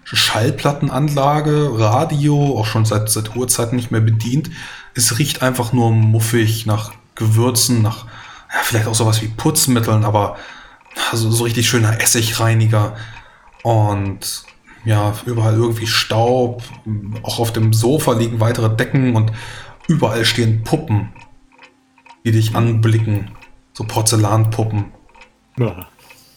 Schallplattenanlage, 0.05 1.69
Radio, 1.73 2.57
auch 2.57 2.65
schon 2.65 2.85
seit, 2.85 3.09
seit 3.09 3.35
Urzeiten 3.35 3.75
nicht 3.75 3.91
mehr 3.91 4.01
bedient. 4.01 4.49
Es 4.95 5.19
riecht 5.19 5.43
einfach 5.43 5.73
nur 5.73 5.91
muffig 5.91 6.65
nach 6.65 6.93
Gewürzen, 7.15 7.81
nach 7.81 8.05
ja, 8.53 8.59
vielleicht 8.63 8.87
auch 8.87 8.95
sowas 8.95 9.21
wie 9.21 9.27
Putzmitteln, 9.27 10.05
aber 10.05 10.37
also 11.11 11.29
so 11.31 11.43
richtig 11.43 11.67
schöner 11.69 12.01
Essigreiniger. 12.01 12.95
Und 13.63 14.43
ja, 14.85 15.13
überall 15.25 15.55
irgendwie 15.55 15.87
Staub. 15.87 16.63
Auch 17.23 17.39
auf 17.39 17.51
dem 17.53 17.73
Sofa 17.73 18.13
liegen 18.13 18.39
weitere 18.39 18.73
Decken 18.75 19.15
und 19.15 19.31
überall 19.87 20.23
stehen 20.25 20.63
Puppen, 20.63 21.09
die 22.25 22.31
dich 22.31 22.55
anblicken. 22.55 23.31
So 23.73 23.83
Porzellanpuppen. 23.83 24.85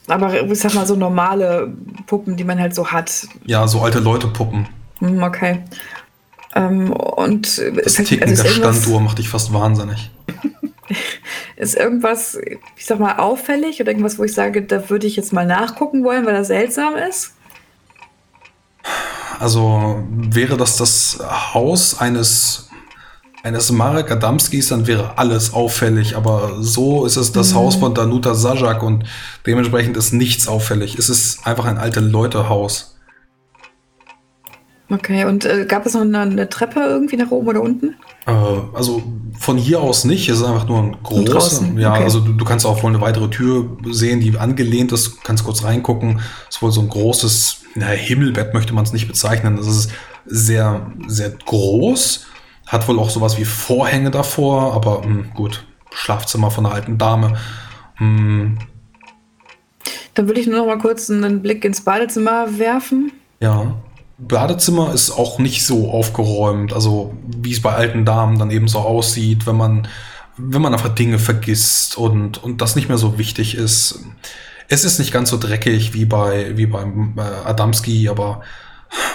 Aber 0.09 0.43
ich 0.43 0.59
sag 0.59 0.75
mal 0.75 0.87
so 0.87 0.97
normale 0.97 1.73
Puppen, 2.07 2.37
die 2.37 2.45
man 2.45 2.59
halt 2.59 2.75
so 2.75 2.89
hat. 2.89 3.29
Ja, 3.47 3.67
so 3.69 3.81
alte 3.83 4.01
Leute-Puppen. 4.01 4.69
Hm, 4.99 5.23
okay. 5.23 5.63
Ähm, 6.57 6.93
und 6.93 7.47
Das 7.85 7.95
fällt- 7.97 8.09
Ticken 8.09 8.29
also 8.29 8.43
der 8.43 8.51
Standuhr 8.51 9.01
macht 9.01 9.19
dich 9.19 9.29
fast 9.29 9.53
wahnsinnig. 9.53 10.11
Ist 11.57 11.76
irgendwas, 11.76 12.38
ich 12.76 12.86
sag 12.86 12.99
mal, 12.99 13.16
auffällig 13.16 13.80
oder 13.80 13.91
irgendwas, 13.91 14.18
wo 14.18 14.24
ich 14.24 14.32
sage, 14.32 14.62
da 14.62 14.88
würde 14.88 15.07
ich 15.07 15.16
jetzt 15.16 15.32
mal 15.32 15.47
nachgucken 15.47 16.05
wollen, 16.05 16.26
weil 16.26 16.34
das 16.34 16.49
seltsam 16.49 16.97
ist? 16.97 17.34
Also 19.38 20.03
wäre 20.09 20.57
das 20.57 20.76
das 20.76 21.18
Haus 21.55 21.99
eines, 21.99 22.68
eines 23.43 23.72
Marek 23.72 24.11
Adamskis, 24.11 24.68
dann 24.68 24.86
wäre 24.86 25.18
alles 25.18 25.55
auffällig. 25.55 26.16
Aber 26.16 26.57
so 26.61 27.07
ist 27.07 27.16
es 27.16 27.32
das 27.32 27.55
Haus 27.55 27.76
von 27.76 27.95
Danuta 27.95 28.34
Sajak 28.34 28.82
und 28.82 29.05
dementsprechend 29.47 29.97
ist 29.97 30.12
nichts 30.12 30.47
auffällig. 30.47 30.99
Es 30.99 31.09
ist 31.09 31.47
einfach 31.47 31.64
ein 31.64 31.78
alte 31.78 32.01
Leute-Haus. 32.01 33.00
Okay, 34.93 35.24
und 35.24 35.45
äh, 35.45 35.66
gab 35.66 35.86
es 35.86 35.95
noch 35.95 36.01
eine, 36.01 36.18
eine 36.18 36.49
Treppe 36.49 36.80
irgendwie 36.80 37.16
nach 37.16 37.30
oben 37.30 37.47
oder 37.49 37.62
unten? 37.62 37.95
Äh, 38.26 38.30
also 38.74 39.03
von 39.38 39.57
hier 39.57 39.80
aus 39.80 40.05
nicht, 40.05 40.28
es 40.28 40.38
ist 40.41 40.45
einfach 40.45 40.66
nur 40.68 40.78
ein 40.82 40.97
draußen, 41.03 41.78
Ja, 41.78 41.93
okay. 41.95 42.03
also 42.03 42.18
du, 42.20 42.32
du 42.32 42.45
kannst 42.45 42.66
auch 42.66 42.82
wohl 42.82 42.91
eine 42.91 43.01
weitere 43.01 43.28
Tür 43.30 43.76
sehen, 43.91 44.20
die 44.20 44.36
angelehnt 44.36 44.91
ist, 44.93 45.22
kannst 45.22 45.45
kurz 45.45 45.62
reingucken. 45.62 46.20
Es 46.49 46.57
ist 46.57 46.62
wohl 46.62 46.72
so 46.72 46.80
ein 46.80 46.88
großes, 46.88 47.62
na, 47.76 47.86
Himmelbett 47.86 48.53
möchte 48.53 48.74
man 48.74 48.84
es 48.84 48.93
nicht 48.93 49.07
bezeichnen. 49.07 49.57
Das 49.57 49.68
ist 49.68 49.91
sehr, 50.26 50.91
sehr 51.07 51.30
groß. 51.30 52.26
Hat 52.66 52.86
wohl 52.88 52.99
auch 52.99 53.11
sowas 53.11 53.38
wie 53.38 53.45
Vorhänge 53.45 54.11
davor, 54.11 54.74
aber 54.74 55.07
mh, 55.07 55.28
gut, 55.34 55.64
Schlafzimmer 55.93 56.51
von 56.51 56.66
einer 56.66 56.74
alten 56.74 56.99
Dame. 56.99 57.36
Hm, 57.97 58.59
Dann 60.14 60.26
würde 60.26 60.41
ich 60.41 60.47
nur 60.49 60.59
noch 60.59 60.66
mal 60.66 60.78
kurz 60.78 61.09
einen 61.11 61.43
Blick 61.43 61.64
ins 61.64 61.82
Badezimmer 61.82 62.59
werfen. 62.59 63.12
ja. 63.41 63.76
Badezimmer 64.21 64.93
ist 64.93 65.11
auch 65.11 65.39
nicht 65.39 65.64
so 65.64 65.91
aufgeräumt, 65.91 66.73
also 66.73 67.14
wie 67.25 67.53
es 67.53 67.62
bei 67.62 67.73
alten 67.73 68.05
Damen 68.05 68.39
dann 68.39 68.51
eben 68.51 68.68
so 68.68 68.79
aussieht, 68.79 69.47
wenn 69.47 69.57
man, 69.57 69.89
wenn 70.37 70.61
man 70.61 70.75
einfach 70.75 70.95
Dinge 70.95 71.18
vergisst 71.18 71.97
und, 71.97 72.43
und 72.43 72.61
das 72.61 72.77
nicht 72.77 72.89
mehr 72.89 72.99
so 72.99 73.18
wichtig 73.18 73.55
ist. 73.55 74.05
Es 74.68 74.85
ist 74.85 74.99
nicht 74.99 75.12
ganz 75.12 75.31
so 75.31 75.39
dreckig 75.39 75.95
wie 75.95 76.05
bei, 76.05 76.57
wie 76.57 76.66
beim 76.66 77.14
äh, 77.16 77.21
Adamski, 77.21 78.09
aber 78.09 78.43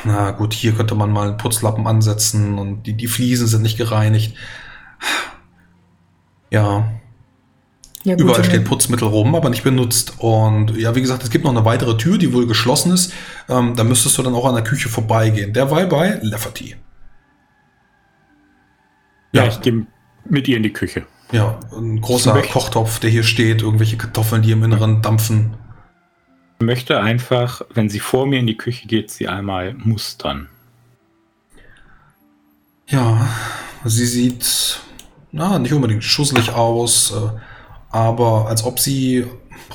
na 0.04 0.32
gut, 0.32 0.54
hier 0.54 0.74
könnte 0.74 0.96
man 0.96 1.12
mal 1.12 1.30
einen 1.30 1.38
Putzlappen 1.38 1.88
ansetzen 1.88 2.58
und 2.58 2.84
die, 2.84 2.94
die 2.94 3.08
Fliesen 3.08 3.48
sind 3.48 3.62
nicht 3.62 3.78
gereinigt. 3.78 4.36
Ja, 6.50 6.90
Ja, 8.06 8.14
gut, 8.14 8.22
Überall 8.22 8.44
steht 8.44 8.66
Putzmittel 8.66 9.08
rum, 9.08 9.34
aber 9.34 9.50
nicht 9.50 9.64
benutzt. 9.64 10.14
Und 10.20 10.78
ja, 10.78 10.96
wie 10.96 11.02
gesagt, 11.02 11.24
es 11.24 11.32
gibt 11.32 11.44
noch 11.44 11.52
eine 11.52 11.66
weitere 11.66 11.98
Tür, 11.98 12.18
die 12.20 12.32
wohl 12.34 12.46
geschlossen 12.46 12.94
ist. 12.94 13.12
Ähm, 13.50 13.76
da 13.76 13.84
müsstest 13.84 14.18
du 14.18 14.22
dann 14.24 14.36
auch 14.36 14.46
an 14.46 14.54
der 14.54 14.64
Küche 14.64 14.90
vorbeigehen. 14.90 15.54
Derweil 15.54 15.88
bei 15.88 16.20
Lafferty. 16.22 16.76
Ja, 19.32 19.44
Ja. 19.44 19.50
ich 19.50 19.60
gehe 19.62 19.88
mit 20.30 20.48
ihr 20.48 20.58
in 20.58 20.64
die 20.64 20.72
Küche. 20.72 21.06
Ja, 21.32 21.60
ein 21.76 22.00
großer 22.00 22.40
Kochtopf, 22.44 23.00
der 23.00 23.10
hier 23.10 23.24
steht, 23.24 23.64
irgendwelche 23.64 23.98
Kartoffeln, 23.98 24.44
die 24.44 24.52
im 24.52 24.64
Inneren 24.64 25.02
dampfen. 25.02 25.56
Ich 26.60 26.66
möchte 26.66 27.02
einfach, 27.02 27.64
wenn 27.74 27.90
sie 27.90 28.00
vor 28.00 28.28
mir 28.28 28.40
in 28.40 28.46
die 28.48 28.56
Küche 28.58 28.88
geht, 28.88 29.10
sie 29.10 29.28
einmal 29.28 29.74
mustern. 29.74 30.48
Ja, 32.88 33.28
sie 33.84 34.06
sieht, 34.06 34.80
na, 35.32 35.58
nicht 35.58 35.74
unbedingt 35.74 36.04
schusselig 36.04 36.52
aus, 36.52 37.12
äh, 37.12 37.30
aber 37.96 38.48
als 38.50 38.66
ob 38.66 38.78
sie 38.78 39.26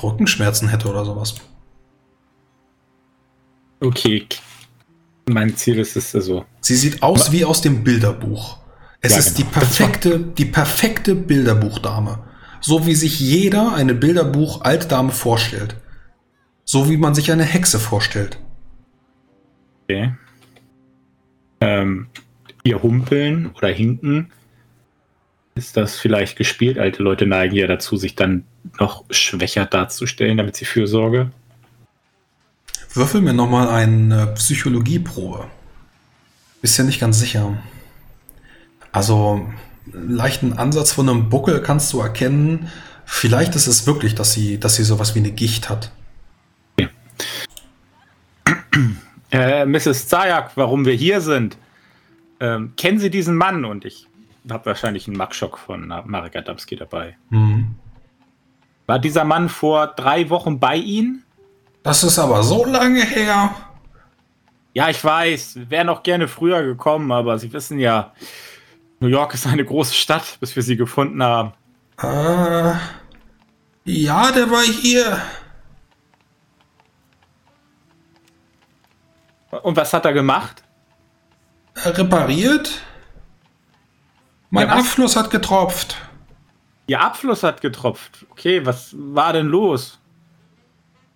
Rückenschmerzen 0.01 0.67
hätte 0.67 0.87
oder 0.87 1.03
sowas. 1.03 1.33
Okay, 3.79 4.27
mein 5.27 5.55
Ziel 5.55 5.79
ist 5.79 5.95
es 5.95 6.13
also. 6.13 6.45
Sie 6.59 6.75
sieht 6.75 7.01
aus 7.01 7.31
wie 7.31 7.43
aus 7.43 7.61
dem 7.61 7.83
Bilderbuch. 7.83 8.59
Es 9.01 9.13
Ja, 9.13 9.17
ist 9.17 9.35
genau. 9.35 9.49
die 9.49 9.53
perfekte, 9.55 10.19
die 10.19 10.45
perfekte 10.45 11.15
Bilderbuchdame. 11.15 12.19
So 12.59 12.85
wie 12.85 12.93
sich 12.93 13.19
jeder 13.19 13.73
eine 13.73 13.95
Bilderbuch-Altdame 13.95 15.11
vorstellt. 15.11 15.77
So 16.63 16.91
wie 16.91 16.97
man 16.97 17.15
sich 17.15 17.31
eine 17.31 17.43
Hexe 17.43 17.79
vorstellt. 17.79 18.37
Okay. 19.85 20.13
Ähm, 21.59 22.05
ihr 22.63 22.83
Humpeln 22.83 23.49
oder 23.57 23.69
Hinken, 23.69 24.31
ist 25.55 25.77
das 25.77 25.99
vielleicht 25.99 26.37
gespielt? 26.37 26.77
Alte 26.77 27.03
Leute 27.03 27.25
neigen 27.25 27.55
ja 27.55 27.67
dazu, 27.67 27.97
sich 27.97 28.15
dann 28.15 28.45
noch 28.79 29.03
schwächer 29.09 29.65
darzustellen, 29.65 30.37
damit 30.37 30.55
sie 30.55 30.65
Fürsorge. 30.65 31.31
Würfel 32.93 33.21
mir 33.21 33.33
nochmal 33.33 33.69
eine 33.69 34.27
Psychologieprobe. 34.27 35.47
Bist 36.61 36.77
ja 36.77 36.83
nicht 36.83 36.99
ganz 36.99 37.19
sicher. 37.19 37.57
Also, 38.91 39.47
einen 39.93 40.15
leichten 40.15 40.53
Ansatz 40.53 40.91
von 40.91 41.09
einem 41.09 41.29
Buckel 41.29 41.61
kannst 41.61 41.91
du 41.93 42.01
erkennen. 42.01 42.69
Vielleicht 43.05 43.55
ist 43.55 43.67
es 43.67 43.87
wirklich, 43.87 44.15
dass 44.15 44.33
sie, 44.33 44.59
dass 44.59 44.75
sie 44.75 44.83
sowas 44.83 45.15
wie 45.15 45.19
eine 45.19 45.31
Gicht 45.31 45.69
hat. 45.69 45.91
Äh, 49.31 49.65
Mrs. 49.65 50.07
Zayak, 50.07 50.51
warum 50.55 50.85
wir 50.85 50.93
hier 50.93 51.21
sind. 51.21 51.57
Ähm, 52.39 52.73
kennen 52.75 52.99
Sie 52.99 53.09
diesen 53.09 53.35
Mann? 53.35 53.63
Und 53.63 53.85
ich 53.85 54.07
habe 54.49 54.65
wahrscheinlich 54.65 55.07
einen 55.07 55.17
Mackschock 55.17 55.57
von 55.57 55.87
Marek 56.05 56.35
Adamski 56.35 56.75
dabei. 56.75 57.17
Hm. 57.29 57.75
War 58.87 58.99
dieser 58.99 59.23
Mann 59.23 59.49
vor 59.49 59.87
drei 59.87 60.29
Wochen 60.29 60.59
bei 60.59 60.75
Ihnen? 60.75 61.23
Das 61.83 62.03
ist 62.03 62.19
aber 62.19 62.43
so 62.43 62.65
lange 62.65 63.03
her. 63.03 63.55
Ja, 64.73 64.89
ich 64.89 65.03
weiß, 65.03 65.55
wir 65.55 65.69
wären 65.69 65.89
auch 65.89 66.03
gerne 66.03 66.27
früher 66.27 66.63
gekommen, 66.63 67.11
aber 67.11 67.37
Sie 67.37 67.51
wissen 67.51 67.79
ja, 67.79 68.13
New 69.01 69.07
York 69.07 69.33
ist 69.33 69.47
eine 69.47 69.65
große 69.65 69.95
Stadt, 69.95 70.37
bis 70.39 70.55
wir 70.55 70.61
sie 70.61 70.77
gefunden 70.77 71.23
haben. 71.23 71.53
Äh, 72.01 72.73
ja, 73.83 74.31
der 74.31 74.49
war 74.51 74.61
hier. 74.61 75.19
Und 79.63 79.75
was 79.75 79.91
hat 79.91 80.05
er 80.05 80.13
gemacht? 80.13 80.63
Äh, 81.73 81.89
repariert. 81.89 82.83
Mein 84.51 84.67
Ja? 84.67 84.75
Abfluss 84.75 85.15
hat 85.15 85.31
getropft. 85.31 85.97
Ihr 86.87 87.01
Abfluss 87.01 87.41
hat 87.41 87.61
getropft. 87.61 88.25
Okay, 88.31 88.65
was 88.65 88.93
war 88.95 89.33
denn 89.33 89.47
los? 89.47 89.97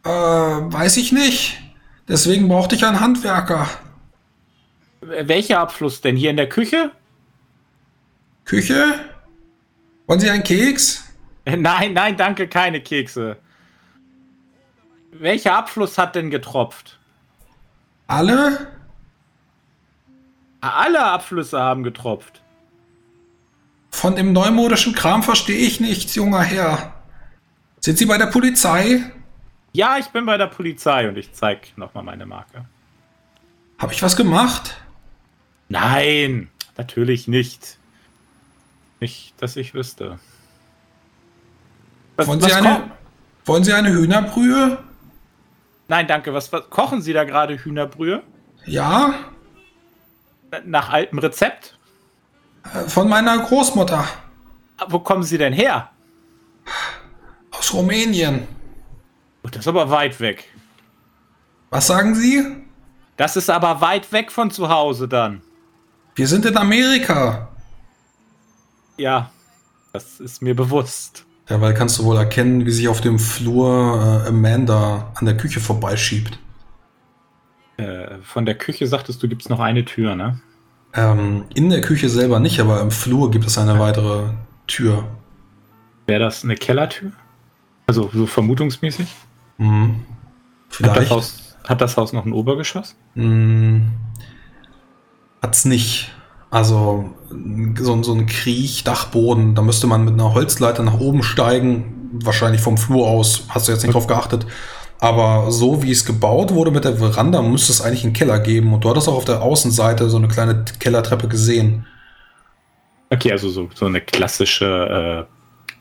Äh, 0.03 0.09
weiß 0.09 0.97
ich 0.97 1.11
nicht. 1.11 1.61
Deswegen 2.07 2.47
brauchte 2.47 2.75
ich 2.75 2.85
einen 2.85 2.99
Handwerker. 2.99 3.67
Welcher 5.01 5.59
Abfluss 5.59 6.01
denn? 6.01 6.15
Hier 6.15 6.29
in 6.31 6.37
der 6.37 6.49
Küche? 6.49 6.91
Küche? 8.45 8.93
Wollen 10.07 10.19
Sie 10.19 10.29
einen 10.29 10.43
Keks? 10.43 11.03
Nein, 11.45 11.93
nein, 11.93 12.17
danke, 12.17 12.47
keine 12.47 12.81
Kekse. 12.81 13.37
Welcher 15.11 15.55
Abfluss 15.55 15.97
hat 15.97 16.15
denn 16.15 16.29
getropft? 16.31 16.97
Alle? 18.07 18.67
Alle 20.61 21.03
Abflüsse 21.03 21.59
haben 21.59 21.83
getropft. 21.83 22.41
Von 23.95 24.17
dem 24.17 24.33
neumodischen 24.33 24.93
Kram 24.93 25.23
verstehe 25.23 25.57
ich 25.57 25.79
nichts, 25.79 26.15
junger 26.15 26.41
Herr. 26.41 26.93
Sind 27.79 27.97
Sie 27.97 28.05
bei 28.05 28.17
der 28.17 28.25
Polizei? 28.25 29.01
Ja, 29.71 29.97
ich 29.97 30.07
bin 30.07 30.25
bei 30.25 30.37
der 30.37 30.47
Polizei 30.47 31.07
und 31.07 31.17
ich 31.17 31.31
zeig 31.31 31.69
nochmal 31.77 32.03
meine 32.03 32.25
Marke. 32.25 32.65
Habe 33.77 33.93
ich 33.93 34.03
was 34.03 34.17
gemacht? 34.17 34.75
Nein, 35.69 36.49
natürlich 36.75 37.29
nicht. 37.29 37.77
Nicht, 38.99 39.33
dass 39.41 39.55
ich 39.55 39.73
wüsste. 39.73 40.19
Was, 42.17 42.27
Wollen 42.27 42.41
Sie 42.41 42.47
was 42.47 42.53
eine, 42.53 42.75
ko- 42.75 42.91
wollen 43.45 43.63
Sie 43.63 43.71
eine 43.73 43.93
Hühnerbrühe? 43.93 44.77
Nein, 45.87 46.05
danke. 46.07 46.33
Was, 46.33 46.51
was 46.51 46.69
kochen 46.69 47.01
Sie 47.01 47.13
da 47.13 47.23
gerade 47.23 47.57
Hühnerbrühe? 47.57 48.23
Ja, 48.65 49.13
Nach 50.65 50.89
altem 50.89 51.19
Rezept? 51.19 51.77
Äh, 52.73 52.87
von 52.89 53.07
meiner 53.09 53.37
Großmutter 53.39 54.05
Ah, 54.77 54.85
Wo 54.89 54.99
kommen 54.99 55.23
Sie 55.23 55.37
denn 55.37 55.53
her? 55.53 55.89
aus 57.51 57.73
Rumänien. 57.73 58.47
Das 59.43 59.57
ist 59.57 59.67
aber 59.67 59.89
weit 59.89 60.19
weg. 60.19 60.51
Was 61.69 61.87
sagen 61.87 62.15
Sie? 62.15 62.43
Das 63.15 63.37
ist 63.37 63.49
aber 63.49 63.79
weit 63.79 64.11
weg 64.11 64.31
von 64.31 64.51
zu 64.51 64.67
Hause 64.67 65.07
dann. 65.07 65.41
Wir 66.15 66.27
sind 66.27 66.45
in 66.45 66.57
Amerika. 66.57 67.47
Ja, 68.97 69.29
das 69.93 70.19
ist 70.19 70.41
mir 70.41 70.55
bewusst. 70.55 71.25
Derweil 71.47 71.73
kannst 71.73 71.99
du 71.99 72.03
wohl 72.05 72.17
erkennen, 72.17 72.65
wie 72.65 72.71
sich 72.71 72.87
auf 72.89 72.99
dem 73.01 73.19
Flur 73.19 74.23
äh, 74.25 74.27
Amanda 74.29 75.11
an 75.15 75.25
der 75.25 75.37
Küche 75.37 75.59
vorbeischiebt. 75.61 76.39
Äh, 77.77 78.17
von 78.23 78.45
der 78.45 78.55
Küche 78.55 78.87
sagtest 78.87 79.21
du, 79.21 79.29
gibt 79.29 79.43
es 79.43 79.49
noch 79.49 79.59
eine 79.59 79.85
Tür, 79.85 80.15
ne? 80.15 80.39
Ähm, 80.95 81.45
in 81.53 81.69
der 81.69 81.81
Küche 81.81 82.09
selber 82.09 82.39
nicht, 82.39 82.59
aber 82.59 82.81
im 82.81 82.91
Flur 82.91 83.29
gibt 83.29 83.45
es 83.45 83.57
eine 83.57 83.79
weitere 83.79 84.29
Tür. 84.67 85.05
Wäre 86.07 86.21
das 86.21 86.43
eine 86.43 86.55
Kellertür? 86.55 87.11
Also 87.87 88.09
so 88.13 88.25
vermutungsmäßig? 88.25 89.07
Hm. 89.57 89.89
Hat 89.89 89.97
das, 90.69 90.75
Vielleicht. 90.77 91.11
Haus, 91.11 91.57
hat 91.65 91.81
das 91.81 91.97
Haus 91.97 92.13
noch 92.13 92.25
ein 92.25 92.33
Obergeschoss? 92.33 92.95
Hm. 93.15 93.91
Hat's 95.41 95.65
nicht. 95.65 96.11
Also 96.49 97.13
so, 97.77 98.03
so 98.03 98.13
ein 98.13 98.27
Kriechdachboden, 98.27 99.55
da 99.55 99.61
müsste 99.61 99.87
man 99.87 100.05
mit 100.05 100.13
einer 100.13 100.33
Holzleiter 100.33 100.83
nach 100.83 100.99
oben 100.99 101.21
steigen. 101.21 102.19
Wahrscheinlich 102.23 102.61
vom 102.61 102.77
Flur 102.77 103.07
aus, 103.07 103.43
hast 103.49 103.67
du 103.67 103.73
jetzt 103.73 103.83
nicht 103.83 103.93
drauf 103.93 104.07
geachtet. 104.07 104.47
Aber 104.99 105.51
so 105.51 105.83
wie 105.83 105.91
es 105.91 106.05
gebaut 106.05 106.53
wurde 106.53 106.71
mit 106.71 106.85
der 106.85 106.95
Veranda, 106.97 107.41
müsste 107.41 107.71
es 107.71 107.81
eigentlich 107.81 108.03
einen 108.05 108.13
Keller 108.13 108.39
geben. 108.39 108.73
Und 108.73 108.83
du 108.83 108.89
hattest 108.89 109.07
auch 109.09 109.15
auf 109.15 109.25
der 109.25 109.41
Außenseite 109.41 110.09
so 110.09 110.17
eine 110.17 110.27
kleine 110.27 110.63
Kellertreppe 110.79 111.27
gesehen. 111.27 111.85
Okay, 113.09 113.31
also 113.31 113.49
so, 113.49 113.69
so 113.73 113.85
eine 113.85 114.01
klassische 114.01 115.27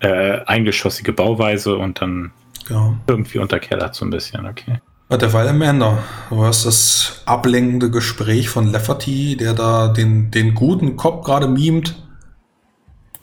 äh, 0.02 0.06
äh, 0.06 0.44
eingeschossige 0.46 1.12
Bauweise 1.12 1.76
und 1.76 2.00
dann 2.00 2.32
Ja. 2.68 2.94
irgendwie 3.06 3.38
unterkellert 3.38 3.94
so 3.94 4.04
ein 4.04 4.10
bisschen, 4.10 4.46
okay. 4.46 4.80
Ja, 5.10 5.16
derweil 5.18 5.48
Amanda, 5.48 5.98
du 6.30 6.36
hörst 6.36 6.66
das 6.66 7.22
ablenkende 7.26 7.90
Gespräch 7.90 8.48
von 8.48 8.70
Lafferty, 8.72 9.36
der 9.36 9.52
da 9.54 9.88
den, 9.88 10.30
den 10.30 10.54
guten 10.54 10.96
Kopf 10.96 11.24
gerade 11.24 11.46
mimt. 11.46 11.94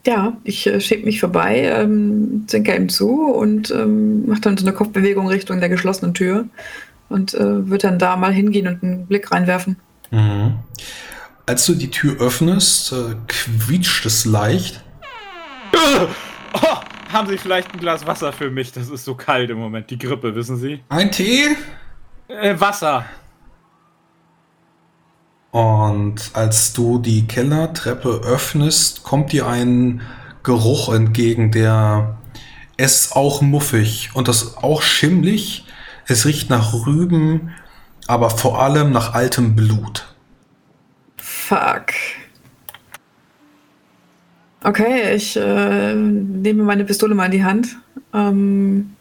Ja, 0.05 0.37
ich 0.43 0.65
äh, 0.65 0.81
schieb 0.81 1.05
mich 1.05 1.19
vorbei, 1.19 1.63
ähm, 1.63 2.45
zinker 2.47 2.75
ihm 2.75 2.89
zu 2.89 3.21
und 3.21 3.69
ähm, 3.71 4.27
mache 4.27 4.41
dann 4.41 4.57
so 4.57 4.65
eine 4.65 4.75
Kopfbewegung 4.75 5.27
Richtung 5.27 5.59
der 5.59 5.69
geschlossenen 5.69 6.13
Tür 6.13 6.45
und 7.09 7.33
äh, 7.33 7.69
würde 7.69 7.87
dann 7.87 7.99
da 7.99 8.15
mal 8.15 8.33
hingehen 8.33 8.67
und 8.67 8.83
einen 8.83 9.05
Blick 9.05 9.31
reinwerfen. 9.31 9.77
Mhm. 10.09 10.55
Als 11.45 11.65
du 11.65 11.75
die 11.75 11.91
Tür 11.91 12.19
öffnest, 12.19 12.93
äh, 12.93 13.15
quietscht 13.27 14.05
es 14.05 14.25
leicht. 14.25 14.83
Oh, 16.53 16.77
haben 17.13 17.29
Sie 17.29 17.37
vielleicht 17.37 17.73
ein 17.73 17.79
Glas 17.79 18.05
Wasser 18.05 18.33
für 18.33 18.49
mich? 18.49 18.73
Das 18.73 18.89
ist 18.89 19.05
so 19.05 19.15
kalt 19.15 19.49
im 19.49 19.57
Moment, 19.57 19.89
die 19.89 19.97
Grippe, 19.97 20.35
wissen 20.35 20.57
Sie? 20.57 20.81
Ein 20.89 21.09
Tee? 21.09 21.55
Äh, 22.27 22.59
Wasser. 22.59 23.05
Und 25.51 26.31
als 26.33 26.71
du 26.73 26.97
die 26.97 27.27
Kellertreppe 27.27 28.21
öffnest, 28.23 29.03
kommt 29.03 29.33
dir 29.33 29.47
ein 29.47 30.01
Geruch 30.43 30.93
entgegen, 30.93 31.51
der 31.51 32.17
es 32.77 33.05
ist 33.05 33.15
auch 33.15 33.41
muffig 33.41 34.09
und 34.15 34.27
das 34.27 34.41
ist 34.41 34.57
auch 34.57 34.81
schimmlig. 34.81 35.65
Es 36.07 36.25
riecht 36.25 36.49
nach 36.49 36.73
Rüben, 36.73 37.51
aber 38.07 38.31
vor 38.31 38.59
allem 38.61 38.91
nach 38.91 39.13
altem 39.13 39.55
Blut. 39.55 40.15
Fuck. 41.17 41.93
Okay, 44.63 45.15
ich 45.15 45.37
äh, 45.37 45.93
nehme 45.93 46.63
meine 46.63 46.85
Pistole 46.85 47.13
mal 47.13 47.25
in 47.25 47.31
die 47.31 47.43
Hand, 47.43 47.77
ähm, 48.13 48.95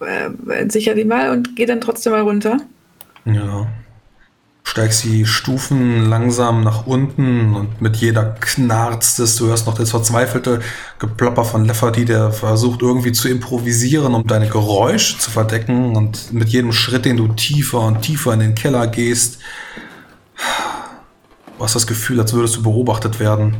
äh, 0.00 0.70
sicher 0.70 0.94
die 0.94 1.04
mal 1.04 1.30
und 1.30 1.56
gehe 1.56 1.66
dann 1.66 1.80
trotzdem 1.80 2.12
mal 2.12 2.22
runter. 2.22 2.58
Ja. 3.24 3.66
Steigst 4.66 5.04
die 5.04 5.26
Stufen 5.26 6.08
langsam 6.08 6.64
nach 6.64 6.86
unten 6.86 7.54
und 7.54 7.82
mit 7.82 7.96
jeder 7.96 8.34
knarzt 8.40 9.20
es. 9.20 9.36
Du 9.36 9.46
hörst 9.46 9.66
noch 9.66 9.74
das 9.74 9.90
verzweifelte 9.90 10.60
Geplopper 10.98 11.44
von 11.44 11.66
Lefferty, 11.66 12.06
der 12.06 12.32
versucht 12.32 12.80
irgendwie 12.82 13.12
zu 13.12 13.28
improvisieren, 13.28 14.14
um 14.14 14.26
deine 14.26 14.48
Geräusche 14.48 15.18
zu 15.18 15.30
verdecken. 15.30 15.94
Und 15.94 16.32
mit 16.32 16.48
jedem 16.48 16.72
Schritt, 16.72 17.04
den 17.04 17.18
du 17.18 17.28
tiefer 17.28 17.82
und 17.82 18.00
tiefer 18.00 18.32
in 18.32 18.40
den 18.40 18.54
Keller 18.54 18.86
gehst, 18.86 19.38
du 21.56 21.62
hast 21.62 21.74
das 21.74 21.86
Gefühl, 21.86 22.18
als 22.18 22.32
würdest 22.32 22.56
du 22.56 22.62
beobachtet 22.62 23.20
werden. 23.20 23.56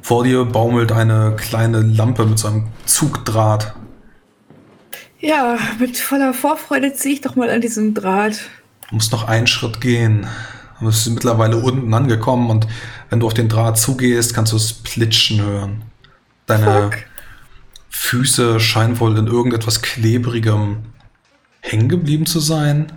Vor 0.00 0.24
dir 0.24 0.44
baumelt 0.46 0.92
eine 0.92 1.36
kleine 1.36 1.82
Lampe 1.82 2.24
mit 2.24 2.38
so 2.38 2.48
einem 2.48 2.68
Zugdraht. 2.86 3.74
Ja, 5.20 5.56
mit 5.78 5.98
voller 5.98 6.34
Vorfreude 6.34 6.94
ziehe 6.94 7.14
ich 7.14 7.20
doch 7.20 7.36
mal 7.36 7.48
an 7.50 7.60
diesem 7.60 7.94
Draht. 7.94 8.40
Du 8.88 8.96
musst 8.96 9.12
noch 9.12 9.24
einen 9.24 9.46
Schritt 9.46 9.80
gehen. 9.80 10.26
Du 10.78 10.86
bist 10.86 11.08
mittlerweile 11.08 11.58
unten 11.58 11.94
angekommen 11.94 12.50
und 12.50 12.66
wenn 13.08 13.20
du 13.20 13.26
auf 13.26 13.34
den 13.34 13.48
Draht 13.48 13.78
zugehst, 13.78 14.34
kannst 14.34 14.52
du 14.52 14.56
es 14.56 14.72
plitschen 14.72 15.40
hören. 15.40 15.82
Deine 16.46 16.64
Fuck. 16.64 16.98
Füße 17.88 18.58
scheinen 18.58 18.98
wohl 18.98 19.16
in 19.16 19.26
irgendetwas 19.26 19.80
Klebrigem 19.82 20.78
hängen 21.60 21.88
geblieben 21.88 22.26
zu 22.26 22.40
sein. 22.40 22.90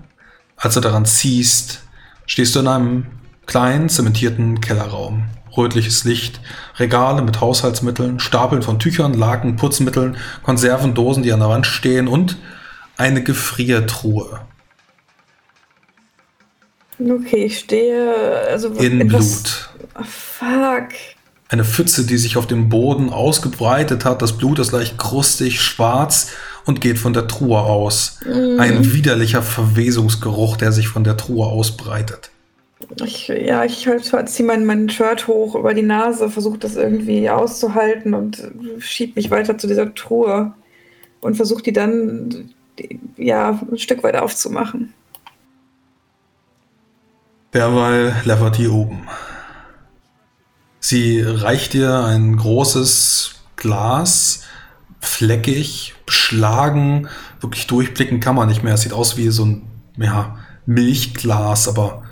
Als 0.57 0.73
du 0.73 0.79
daran 0.79 1.05
ziehst, 1.05 1.83
stehst 2.25 2.55
du 2.55 2.61
in 2.61 2.67
einem 2.67 3.05
kleinen, 3.45 3.89
zementierten 3.89 4.61
Kellerraum. 4.61 5.25
Rötliches 5.55 6.03
Licht, 6.05 6.41
Regale 6.77 7.21
mit 7.21 7.39
Haushaltsmitteln, 7.39 8.19
Stapeln 8.19 8.61
von 8.61 8.79
Tüchern, 8.79 9.13
Laken, 9.13 9.55
Putzmitteln, 9.57 10.17
Konservendosen, 10.43 11.23
die 11.23 11.31
an 11.31 11.39
der 11.39 11.49
Wand 11.49 11.67
stehen 11.67 12.07
und 12.07 12.37
eine 12.97 13.21
Gefriertruhe 13.21 14.41
Okay, 16.99 17.45
ich 17.45 17.59
stehe. 17.59 18.13
Also 18.49 18.69
in 18.69 19.01
etwas- 19.01 19.43
Blut. 19.43 19.69
Oh, 19.99 20.03
fuck. 20.03 20.89
Eine 21.49 21.63
Pfütze, 21.63 22.05
die 22.05 22.17
sich 22.17 22.37
auf 22.37 22.47
dem 22.47 22.69
Boden 22.69 23.09
ausgebreitet 23.09 24.03
hat. 24.03 24.21
Das 24.21 24.37
Blut 24.37 24.59
ist 24.59 24.71
leicht 24.71 24.97
krustig, 24.97 25.61
schwarz 25.61 26.31
und 26.65 26.81
geht 26.81 26.97
von 26.97 27.13
der 27.13 27.27
Truhe 27.27 27.59
aus. 27.59 28.19
Ein 28.25 28.93
widerlicher 28.93 29.43
Verwesungsgeruch, 29.43 30.57
der 30.57 30.71
sich 30.71 30.87
von 30.87 31.03
der 31.03 31.17
Truhe 31.17 31.45
ausbreitet. 31.45 32.31
Ich, 33.03 33.27
ja, 33.27 33.63
ich 33.63 33.87
halt, 33.87 34.29
ziehe 34.29 34.45
mein, 34.45 34.65
mein 34.65 34.89
Shirt 34.89 35.27
hoch 35.27 35.55
über 35.55 35.73
die 35.73 35.81
Nase, 35.81 36.29
versuche 36.29 36.57
das 36.57 36.75
irgendwie 36.75 37.29
auszuhalten 37.29 38.13
und 38.13 38.43
schieb 38.79 39.15
mich 39.15 39.31
weiter 39.31 39.57
zu 39.57 39.67
dieser 39.67 39.93
Truhe 39.93 40.53
und 41.21 41.35
versuche 41.35 41.63
die 41.63 41.73
dann 41.73 42.53
ja, 43.17 43.59
ein 43.71 43.77
Stück 43.77 44.03
weit 44.03 44.15
aufzumachen. 44.15 44.93
Derweil 47.55 48.13
Lafferty 48.25 48.67
oben. 48.67 49.07
Sie 50.81 51.21
reicht 51.21 51.71
dir 51.71 52.03
ein 52.03 52.35
großes 52.35 53.35
Glas, 53.55 54.43
fleckig, 54.99 55.95
beschlagen, 56.05 57.07
wirklich 57.39 57.65
durchblicken 57.65 58.19
kann 58.19 58.35
man 58.35 58.49
nicht 58.49 58.61
mehr. 58.61 58.73
Es 58.73 58.81
sieht 58.81 58.91
aus 58.91 59.15
wie 59.15 59.29
so 59.29 59.45
ein 59.45 59.61
ja, 59.95 60.37
Milchglas, 60.65 61.69
aber 61.69 62.03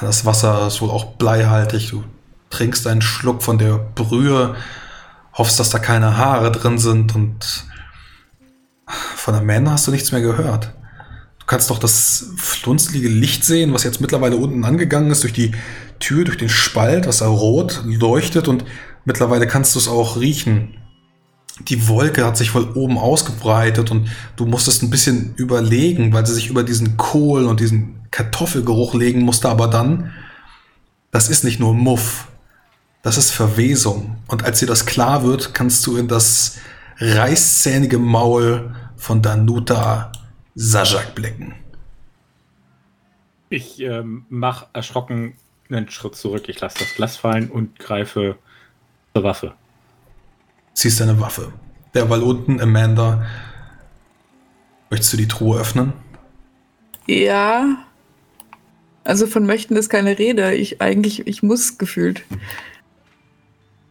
das 0.00 0.24
Wasser 0.24 0.66
ist 0.66 0.80
wohl 0.80 0.90
auch 0.90 1.14
bleihaltig. 1.14 1.90
Du 1.90 2.02
trinkst 2.50 2.88
einen 2.88 3.02
Schluck 3.02 3.44
von 3.44 3.56
der 3.56 3.78
Brühe, 3.78 4.56
hoffst, 5.34 5.60
dass 5.60 5.70
da 5.70 5.78
keine 5.78 6.16
Haare 6.16 6.50
drin 6.50 6.80
sind 6.80 7.14
und 7.14 7.66
von 8.88 9.36
Amanda 9.36 9.70
hast 9.70 9.86
du 9.86 9.92
nichts 9.92 10.10
mehr 10.10 10.22
gehört. 10.22 10.72
Du 11.48 11.52
kannst 11.52 11.70
doch 11.70 11.78
das 11.78 12.26
flunzelige 12.36 13.08
Licht 13.08 13.42
sehen, 13.42 13.72
was 13.72 13.82
jetzt 13.82 14.02
mittlerweile 14.02 14.36
unten 14.36 14.66
angegangen 14.66 15.10
ist, 15.10 15.22
durch 15.22 15.32
die 15.32 15.52
Tür, 15.98 16.24
durch 16.24 16.36
den 16.36 16.50
Spalt, 16.50 17.06
was 17.06 17.20
da 17.20 17.26
rot 17.26 17.84
leuchtet 17.86 18.48
und 18.48 18.66
mittlerweile 19.06 19.46
kannst 19.46 19.74
du 19.74 19.78
es 19.78 19.88
auch 19.88 20.20
riechen. 20.20 20.76
Die 21.60 21.88
Wolke 21.88 22.26
hat 22.26 22.36
sich 22.36 22.54
wohl 22.54 22.70
oben 22.74 22.98
ausgebreitet 22.98 23.90
und 23.90 24.10
du 24.36 24.44
musstest 24.44 24.82
ein 24.82 24.90
bisschen 24.90 25.32
überlegen, 25.36 26.12
weil 26.12 26.26
sie 26.26 26.34
sich 26.34 26.50
über 26.50 26.64
diesen 26.64 26.98
Kohl 26.98 27.46
und 27.46 27.60
diesen 27.60 28.02
Kartoffelgeruch 28.10 28.92
legen 28.92 29.22
musste, 29.22 29.48
aber 29.48 29.68
dann, 29.68 30.12
das 31.12 31.30
ist 31.30 31.44
nicht 31.44 31.60
nur 31.60 31.72
Muff, 31.72 32.28
das 33.00 33.16
ist 33.16 33.30
Verwesung. 33.30 34.18
Und 34.26 34.44
als 34.44 34.58
dir 34.58 34.66
das 34.66 34.84
klar 34.84 35.24
wird, 35.24 35.54
kannst 35.54 35.86
du 35.86 35.96
in 35.96 36.08
das 36.08 36.56
reißzähnige 36.98 37.96
Maul 37.96 38.74
von 38.98 39.22
Danuta 39.22 40.12
Sajak 40.60 41.14
blicken. 41.14 41.54
Ich 43.48 43.80
ähm, 43.80 44.26
mache 44.28 44.66
erschrocken 44.72 45.34
einen 45.70 45.88
Schritt 45.88 46.16
zurück. 46.16 46.48
Ich 46.48 46.60
lasse 46.60 46.80
das 46.80 46.94
Glas 46.96 47.16
fallen 47.16 47.48
und 47.48 47.78
greife 47.78 48.36
zur 49.14 49.22
Waffe. 49.22 49.54
Ziehst 50.74 50.98
deine 50.98 51.20
Waffe. 51.20 51.52
Derweil 51.94 52.22
unten, 52.22 52.60
Amanda, 52.60 53.24
möchtest 54.90 55.12
du 55.12 55.16
die 55.16 55.28
Truhe 55.28 55.60
öffnen? 55.60 55.92
Ja. 57.06 57.86
Also 59.04 59.28
von 59.28 59.46
möchten 59.46 59.76
ist 59.76 59.88
keine 59.88 60.18
Rede. 60.18 60.54
Ich 60.54 60.82
eigentlich, 60.82 61.28
ich 61.28 61.44
muss 61.44 61.78
gefühlt. 61.78 62.24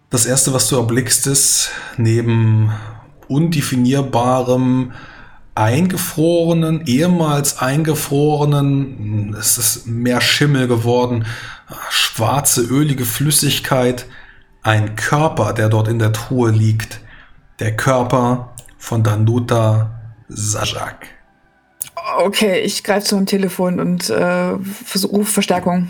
Das 0.09 0.25
erste, 0.25 0.53
was 0.53 0.67
du 0.67 0.75
erblickst, 0.75 1.27
ist 1.27 1.71
neben 1.95 2.73
undefinierbarem, 3.29 4.91
eingefrorenen, 5.57 6.85
ehemals 6.85 7.57
eingefrorenen, 7.57 9.35
es 9.37 9.57
ist 9.57 9.87
mehr 9.87 10.21
Schimmel 10.21 10.67
geworden, 10.67 11.25
schwarze, 11.89 12.61
ölige 12.61 13.05
Flüssigkeit, 13.05 14.05
ein 14.61 14.95
Körper, 14.95 15.53
der 15.53 15.69
dort 15.69 15.87
in 15.87 15.97
der 15.97 16.13
Truhe 16.13 16.51
liegt. 16.51 17.01
Der 17.59 17.75
Körper 17.75 18.53
von 18.77 19.01
Danuta 19.01 19.99
Sajak. 20.27 21.07
Okay, 22.19 22.59
ich 22.59 22.83
greife 22.83 23.07
zum 23.07 23.25
Telefon 23.25 23.79
und 23.79 24.11
äh, 24.11 24.59
versuche 24.59 25.25
Verstärkung. 25.25 25.87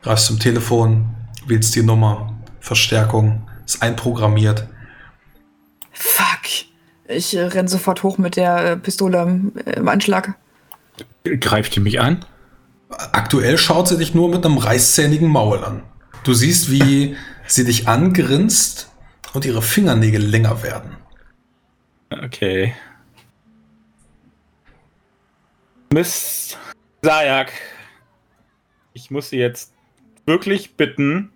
Greifst 0.00 0.26
zum 0.26 0.38
Telefon, 0.38 1.14
wählst 1.46 1.74
die 1.74 1.82
Nummer, 1.82 2.32
Verstärkung, 2.60 3.46
ist 3.66 3.82
einprogrammiert. 3.82 4.66
Fuck. 5.92 6.31
Ich 7.14 7.36
äh, 7.36 7.42
renn 7.42 7.68
sofort 7.68 8.02
hoch 8.02 8.18
mit 8.18 8.36
der 8.36 8.64
äh, 8.64 8.76
Pistole 8.76 9.40
äh, 9.64 9.72
im 9.72 9.88
Anschlag. 9.88 10.34
Greift 11.24 11.76
ihr 11.76 11.82
mich 11.82 12.00
an? 12.00 12.24
Aktuell 12.88 13.56
schaut 13.58 13.88
sie 13.88 13.96
dich 13.96 14.14
nur 14.14 14.28
mit 14.28 14.44
einem 14.44 14.58
reißzähnigen 14.58 15.28
Maul 15.28 15.64
an. 15.64 15.82
Du 16.24 16.34
siehst, 16.34 16.70
wie 16.70 17.16
sie 17.46 17.64
dich 17.64 17.88
angrinst 17.88 18.90
und 19.32 19.44
ihre 19.44 19.62
Fingernägel 19.62 20.22
länger 20.22 20.62
werden. 20.62 20.96
Okay. 22.10 22.74
Miss 25.92 26.56
Sajak, 27.02 27.52
ich 28.92 29.10
muss 29.10 29.30
Sie 29.30 29.38
jetzt 29.38 29.72
wirklich 30.26 30.76
bitten. 30.76 31.32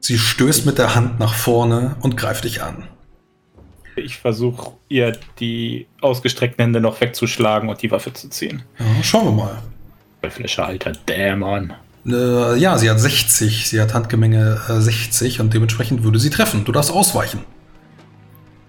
Sie 0.00 0.18
stößt 0.18 0.66
mit 0.66 0.78
der 0.78 0.94
Hand 0.94 1.18
nach 1.18 1.34
vorne 1.34 1.96
und 2.00 2.16
greift 2.16 2.44
dich 2.44 2.62
an. 2.62 2.88
Ich 3.96 4.16
versuche 4.16 4.72
ihr 4.88 5.16
die 5.38 5.86
ausgestreckten 6.00 6.64
Hände 6.64 6.80
noch 6.80 7.00
wegzuschlagen 7.00 7.68
und 7.68 7.80
die 7.82 7.90
Waffe 7.90 8.12
zu 8.12 8.28
ziehen. 8.28 8.62
Ja, 8.78 9.02
schauen 9.02 9.26
wir 9.26 9.44
mal. 9.44 9.62
Teuflischer 10.22 10.66
alter 10.66 10.92
Dämon. 10.92 11.72
Äh, 12.06 12.58
ja, 12.58 12.76
sie 12.78 12.90
hat 12.90 13.00
60. 13.00 13.68
Sie 13.68 13.80
hat 13.80 13.94
Handgemenge 13.94 14.60
äh, 14.68 14.80
60 14.80 15.40
und 15.40 15.54
dementsprechend 15.54 16.02
würde 16.02 16.18
sie 16.18 16.30
treffen. 16.30 16.64
Du 16.64 16.72
darfst 16.72 16.90
ausweichen. 16.90 17.40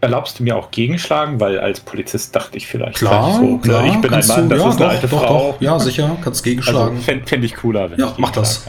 Erlaubst 0.02 0.40
du 0.40 0.44
mir 0.44 0.56
auch 0.56 0.72
gegenschlagen? 0.72 1.40
Weil 1.40 1.60
als 1.60 1.80
Polizist 1.80 2.36
dachte 2.36 2.58
ich 2.58 2.68
vielleicht 2.68 2.98
Klar, 2.98 3.34
so, 3.34 3.58
klar, 3.58 3.86
ich 3.86 4.00
bin 4.00 4.14
ein 4.14 4.28
Mann, 4.28 4.50
du, 4.50 4.56
das 4.56 4.64
ja, 4.64 4.70
ist 4.70 4.76
eine 4.76 4.86
doch, 4.86 4.90
alte 4.90 5.08
doch, 5.08 5.26
Frau. 5.26 5.52
Doch, 5.54 5.62
ja, 5.62 5.80
sicher, 5.80 6.18
kannst 6.24 6.44
gegenschlagen. 6.44 6.96
Also 6.96 7.02
fände 7.02 7.26
fänd 7.26 7.44
ich 7.44 7.56
cooler, 7.56 7.90
wenn 7.90 8.00
Ja, 8.00 8.12
ich 8.12 8.18
mach 8.18 8.32
das. 8.32 8.66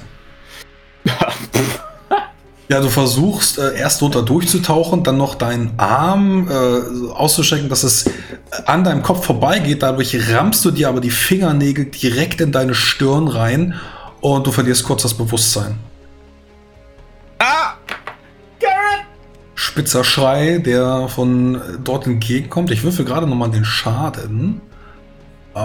Ja, 2.69 2.81
du 2.81 2.89
versuchst 2.89 3.59
äh, 3.59 3.77
erst 3.77 4.03
runter 4.03 4.23
durchzutauchen, 4.23 5.05
dann 5.05 5.17
noch 5.17 5.37
deinen 5.37 5.75
Arm 5.77 6.49
äh, 6.51 7.13
auszustrecken, 7.13 7.69
dass 7.69 7.85
es 7.85 8.11
an 8.65 8.83
deinem 8.83 9.03
Kopf 9.05 9.25
vorbeigeht. 9.25 9.83
Dadurch 9.83 10.17
rammst 10.33 10.65
du 10.65 10.73
dir 10.73 10.89
aber 10.89 11.01
die 11.01 11.11
Fingernägel 11.11 11.87
direkt 11.87 12.41
in 12.41 12.51
deine 12.51 12.75
Stirn 12.75 13.29
rein 13.29 13.75
und 14.21 14.47
du 14.49 14.51
verlierst 14.51 14.85
kurz 14.85 15.03
das 15.03 15.15
Bewusstsein. 15.15 15.79
Ah! 17.39 17.75
Garrett! 18.59 19.07
Spitzer 19.55 20.03
Schrei, 20.03 20.59
der 20.59 21.09
von 21.09 21.55
äh, 21.55 21.59
dort 21.85 22.09
entgegenkommt. 22.09 22.73
Ich 22.73 22.83
würfel 22.83 23.05
gerade 23.05 23.29
nochmal 23.29 23.51
den 23.51 23.65
Schaden. 23.65 24.61
Äh, 25.55 25.61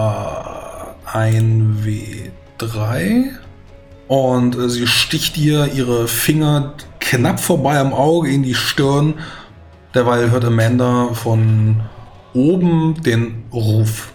ein 1.12 1.82
W3. 1.84 3.30
Und 4.06 4.56
äh, 4.56 4.68
sie 4.68 4.86
sticht 4.86 5.36
dir 5.36 5.72
ihre 5.74 6.06
Finger 6.06 6.74
knapp 7.16 7.40
vorbei 7.40 7.78
am 7.78 7.92
Auge 7.92 8.30
in 8.30 8.42
die 8.42 8.54
Stirn. 8.54 9.14
Derweil 9.94 10.30
hört 10.30 10.44
Amanda 10.44 11.08
von 11.12 11.80
oben 12.32 12.94
den 13.02 13.44
Ruf. 13.52 14.12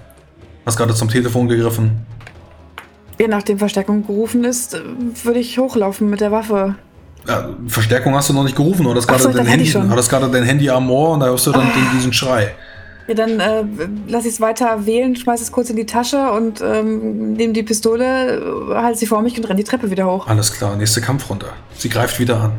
Hast 0.65 0.77
gerade 0.77 0.95
zum 0.95 1.07
Telefon 1.09 1.47
gegriffen. 1.47 2.05
Je 3.19 3.27
nachdem 3.27 3.59
Verstärkung 3.59 4.05
gerufen 4.05 4.43
ist, 4.43 4.79
würde 5.23 5.39
ich 5.39 5.57
hochlaufen 5.59 6.09
mit 6.09 6.21
der 6.21 6.31
Waffe. 6.31 6.75
Ja, 7.27 7.49
Verstärkung 7.67 8.15
hast 8.15 8.29
du 8.29 8.33
noch 8.33 8.43
nicht 8.43 8.55
gerufen, 8.55 8.85
oder 8.85 8.97
hast 8.97 9.07
gerade 9.07 9.23
so, 9.23 9.31
dein 9.31 9.45
Handy, 9.45 9.67
hattest 9.67 10.09
gerade 10.09 10.29
dein 10.29 10.43
Handy 10.43 10.69
am 10.69 10.89
Ohr 10.89 11.11
und 11.11 11.19
da 11.19 11.27
hörst 11.27 11.45
du 11.45 11.51
dann 11.51 11.67
Ah. 11.67 11.91
diesen 11.93 12.13
Schrei. 12.13 12.53
Ja, 13.07 13.13
dann 13.13 13.39
äh, 13.39 13.63
lass 14.07 14.25
ich 14.25 14.33
es 14.33 14.41
weiter 14.41 14.85
wählen, 14.85 15.15
schmeiß 15.15 15.41
es 15.41 15.51
kurz 15.51 15.69
in 15.69 15.75
die 15.75 15.85
Tasche 15.85 16.31
und 16.31 16.61
ähm, 16.61 17.33
nehme 17.33 17.53
die 17.53 17.63
Pistole, 17.63 18.41
halte 18.75 18.97
sie 18.99 19.05
vor 19.05 19.21
mich 19.21 19.37
und 19.37 19.45
renne 19.45 19.57
die 19.57 19.63
Treppe 19.63 19.89
wieder 19.91 20.05
hoch. 20.11 20.27
Alles 20.27 20.51
klar, 20.53 20.75
nächste 20.75 21.01
Kampfrunde. 21.01 21.47
Sie 21.77 21.89
greift 21.89 22.19
wieder 22.19 22.41
an. 22.41 22.51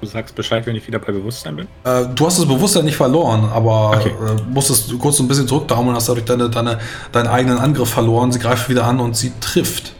Du 0.00 0.06
sagst 0.06 0.34
Bescheid, 0.34 0.64
wenn 0.66 0.74
ich 0.76 0.86
wieder 0.86 0.98
bei 0.98 1.12
Bewusstsein 1.12 1.56
bin? 1.56 1.66
Äh, 1.84 2.06
du 2.14 2.24
hast 2.26 2.38
das 2.38 2.46
Bewusstsein 2.46 2.86
nicht 2.86 2.96
verloren, 2.96 3.44
aber 3.52 3.90
Okay. 3.98 4.08
äh, 4.10 4.42
musstest 4.50 4.98
kurz 4.98 5.18
so 5.18 5.22
ein 5.22 5.28
bisschen 5.28 5.46
zurückdauern 5.46 5.88
und 5.88 5.94
hast 5.94 6.08
dadurch 6.08 6.24
deine, 6.24 6.48
deine, 6.48 6.78
deinen 7.12 7.26
eigenen 7.28 7.58
Angriff 7.58 7.90
verloren. 7.90 8.32
Sie 8.32 8.38
greift 8.38 8.68
wieder 8.70 8.84
an 8.86 8.98
und 8.98 9.14
sie 9.16 9.32
trifft. 9.40 9.92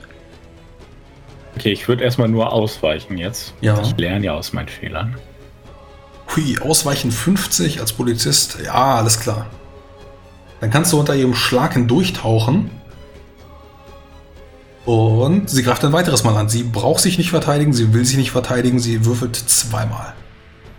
Okay, 1.56 1.72
ich 1.72 1.86
würde 1.88 2.02
erstmal 2.02 2.28
nur 2.28 2.50
ausweichen 2.52 3.18
jetzt. 3.18 3.52
Ja. 3.60 3.78
Ich 3.82 3.94
lerne 3.98 4.24
ja 4.24 4.32
aus 4.34 4.54
meinen 4.54 4.68
Fehlern. 4.68 5.16
Hui, 6.34 6.58
ausweichen 6.60 7.10
50 7.10 7.80
als 7.80 7.92
Polizist. 7.92 8.58
Ja, 8.64 8.94
alles 8.96 9.20
klar. 9.20 9.46
Dann 10.60 10.70
kannst 10.70 10.92
du 10.92 11.00
unter 11.00 11.14
ihrem 11.14 11.34
Schlag 11.34 11.74
hindurchtauchen. 11.74 12.70
Und 14.86 15.50
sie 15.50 15.62
greift 15.62 15.84
ein 15.84 15.92
weiteres 15.92 16.24
Mal 16.24 16.36
an. 16.36 16.48
Sie 16.48 16.62
braucht 16.62 17.00
sich 17.00 17.18
nicht 17.18 17.30
verteidigen, 17.30 17.72
sie 17.72 17.92
will 17.92 18.04
sich 18.04 18.16
nicht 18.16 18.30
verteidigen, 18.30 18.78
sie 18.78 19.04
würfelt 19.04 19.36
zweimal. 19.36 20.14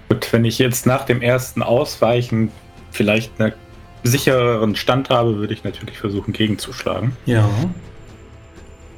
Gut, 0.09 0.33
wenn 0.33 0.43
ich 0.43 0.59
jetzt 0.59 0.85
nach 0.85 1.05
dem 1.05 1.21
ersten 1.21 1.63
Ausweichen 1.63 2.51
vielleicht 2.91 3.39
einen 3.39 3.53
sichereren 4.03 4.75
Stand 4.75 5.09
habe, 5.09 5.37
würde 5.37 5.53
ich 5.53 5.63
natürlich 5.63 5.97
versuchen, 5.97 6.33
gegenzuschlagen. 6.33 7.15
Ja. 7.25 7.47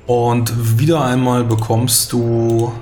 Und 0.08 0.80
wieder 0.80 1.04
einmal 1.04 1.44
bekommst 1.44 2.12
du 2.12 2.74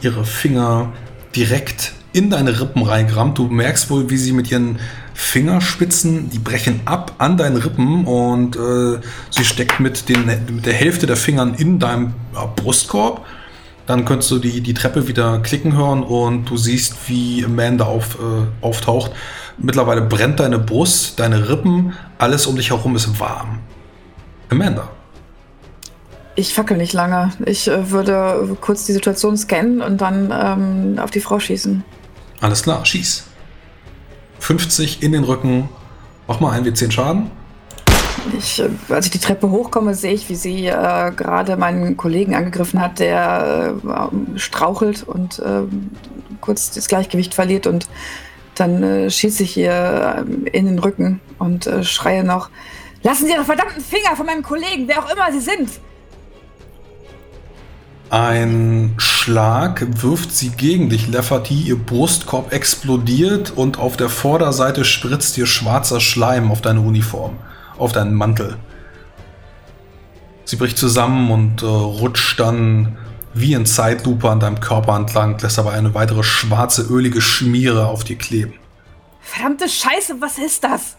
ihre 0.00 0.24
Finger 0.24 0.92
direkt 1.34 1.94
in 2.12 2.30
deine 2.30 2.60
Rippen 2.60 2.82
reingerammt. 2.82 3.38
Du 3.38 3.48
merkst 3.48 3.90
wohl, 3.90 4.08
wie 4.10 4.16
sie 4.16 4.32
mit 4.32 4.50
ihren 4.50 4.78
Fingerspitzen, 5.18 6.28
die 6.28 6.38
brechen 6.38 6.82
ab 6.84 7.14
an 7.16 7.38
deinen 7.38 7.56
Rippen 7.56 8.04
und 8.04 8.54
äh, 8.54 9.00
sie 9.30 9.46
steckt 9.46 9.80
mit, 9.80 10.10
den, 10.10 10.26
mit 10.26 10.66
der 10.66 10.74
Hälfte 10.74 11.06
der 11.06 11.16
Fingern 11.16 11.54
in 11.54 11.78
deinem 11.78 12.12
Brustkorb. 12.54 13.24
Dann 13.86 14.04
könntest 14.04 14.30
du 14.30 14.38
die, 14.38 14.60
die 14.60 14.74
Treppe 14.74 15.08
wieder 15.08 15.38
klicken 15.38 15.74
hören 15.74 16.02
und 16.02 16.44
du 16.50 16.58
siehst, 16.58 17.08
wie 17.08 17.42
Amanda 17.46 17.86
auf, 17.86 18.16
äh, 18.16 18.64
auftaucht. 18.64 19.12
Mittlerweile 19.56 20.02
brennt 20.02 20.38
deine 20.38 20.58
Brust, 20.58 21.18
deine 21.18 21.48
Rippen, 21.48 21.94
alles 22.18 22.46
um 22.46 22.56
dich 22.56 22.68
herum 22.68 22.94
ist 22.94 23.18
warm. 23.18 23.60
Amanda. 24.50 24.90
Ich 26.34 26.52
fackel 26.52 26.76
nicht 26.76 26.92
lange. 26.92 27.32
Ich 27.46 27.68
äh, 27.68 27.90
würde 27.90 28.54
kurz 28.60 28.84
die 28.84 28.92
Situation 28.92 29.34
scannen 29.38 29.80
und 29.80 30.02
dann 30.02 30.30
ähm, 30.30 30.98
auf 30.98 31.10
die 31.10 31.20
Frau 31.20 31.40
schießen. 31.40 31.82
Alles 32.42 32.62
klar, 32.62 32.84
schieß. 32.84 33.25
50 34.40 35.02
in 35.02 35.12
den 35.12 35.24
Rücken. 35.24 35.68
Mach 36.26 36.40
mal 36.40 36.58
1W10 36.58 36.90
Schaden. 36.90 37.30
Ich, 38.36 38.60
äh, 38.60 38.68
als 38.88 39.06
ich 39.06 39.12
die 39.12 39.18
Treppe 39.18 39.50
hochkomme, 39.50 39.94
sehe 39.94 40.12
ich, 40.12 40.28
wie 40.28 40.34
sie 40.34 40.66
äh, 40.66 41.12
gerade 41.12 41.56
meinen 41.56 41.96
Kollegen 41.96 42.34
angegriffen 42.34 42.80
hat, 42.80 42.98
der 42.98 43.74
äh, 43.84 44.38
strauchelt 44.38 45.04
und 45.04 45.38
äh, 45.38 45.62
kurz 46.40 46.70
das 46.72 46.88
Gleichgewicht 46.88 47.34
verliert 47.34 47.66
und 47.66 47.88
dann 48.54 48.82
äh, 48.82 49.10
schieße 49.10 49.42
ich 49.42 49.56
ihr 49.56 50.24
äh, 50.26 50.48
in 50.50 50.66
den 50.66 50.78
Rücken 50.78 51.20
und 51.38 51.68
schreie 51.82 52.24
noch: 52.24 52.50
Lassen 53.02 53.26
Sie 53.26 53.32
Ihre 53.32 53.44
verdammten 53.44 53.82
Finger 53.82 54.16
von 54.16 54.26
meinem 54.26 54.42
Kollegen, 54.42 54.88
wer 54.88 55.04
auch 55.04 55.12
immer 55.12 55.30
Sie 55.30 55.40
sind! 55.40 55.70
Ein 58.08 58.94
Schlag 58.98 59.84
wirft 60.02 60.30
sie 60.30 60.50
gegen 60.50 60.88
dich, 60.88 61.08
Lefferty. 61.08 61.54
Ihr 61.62 61.76
Brustkorb 61.76 62.52
explodiert 62.52 63.52
und 63.56 63.78
auf 63.78 63.96
der 63.96 64.08
Vorderseite 64.08 64.84
spritzt 64.84 65.36
dir 65.36 65.46
schwarzer 65.46 66.00
Schleim 66.00 66.52
auf 66.52 66.60
deine 66.60 66.80
Uniform, 66.80 67.36
auf 67.76 67.90
deinen 67.90 68.14
Mantel. 68.14 68.56
Sie 70.44 70.54
bricht 70.54 70.78
zusammen 70.78 71.32
und 71.32 71.62
äh, 71.62 71.66
rutscht 71.66 72.38
dann 72.38 72.96
wie 73.34 73.52
in 73.54 73.66
Zeitlupe 73.66 74.30
an 74.30 74.38
deinem 74.38 74.60
Körper 74.60 74.94
entlang, 74.94 75.36
lässt 75.40 75.58
aber 75.58 75.72
eine 75.72 75.92
weitere 75.92 76.22
schwarze, 76.22 76.82
ölige 76.82 77.20
Schmiere 77.20 77.86
auf 77.86 78.04
dir 78.04 78.16
kleben. 78.16 78.54
Verdammte 79.20 79.68
Scheiße, 79.68 80.20
was 80.20 80.38
ist 80.38 80.62
das? 80.62 80.96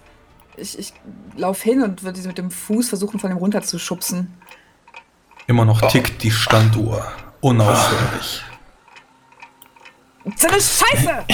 Ich, 0.58 0.78
ich 0.78 0.94
laufe 1.38 1.64
hin 1.64 1.82
und 1.82 2.04
würde 2.04 2.20
sie 2.20 2.28
mit 2.28 2.38
dem 2.38 2.52
Fuß 2.52 2.90
versuchen, 2.90 3.20
von 3.20 3.32
ihm 3.32 3.38
runterzuschubsen. 3.38 4.34
Immer 5.48 5.64
noch 5.66 5.82
tickt 5.90 6.22
die 6.24 6.32
Standuhr. 6.32 7.06
Unaufhörlich. 7.40 8.44
So 10.36 10.48
eine 10.48 10.58
Scheiße! 10.60 11.26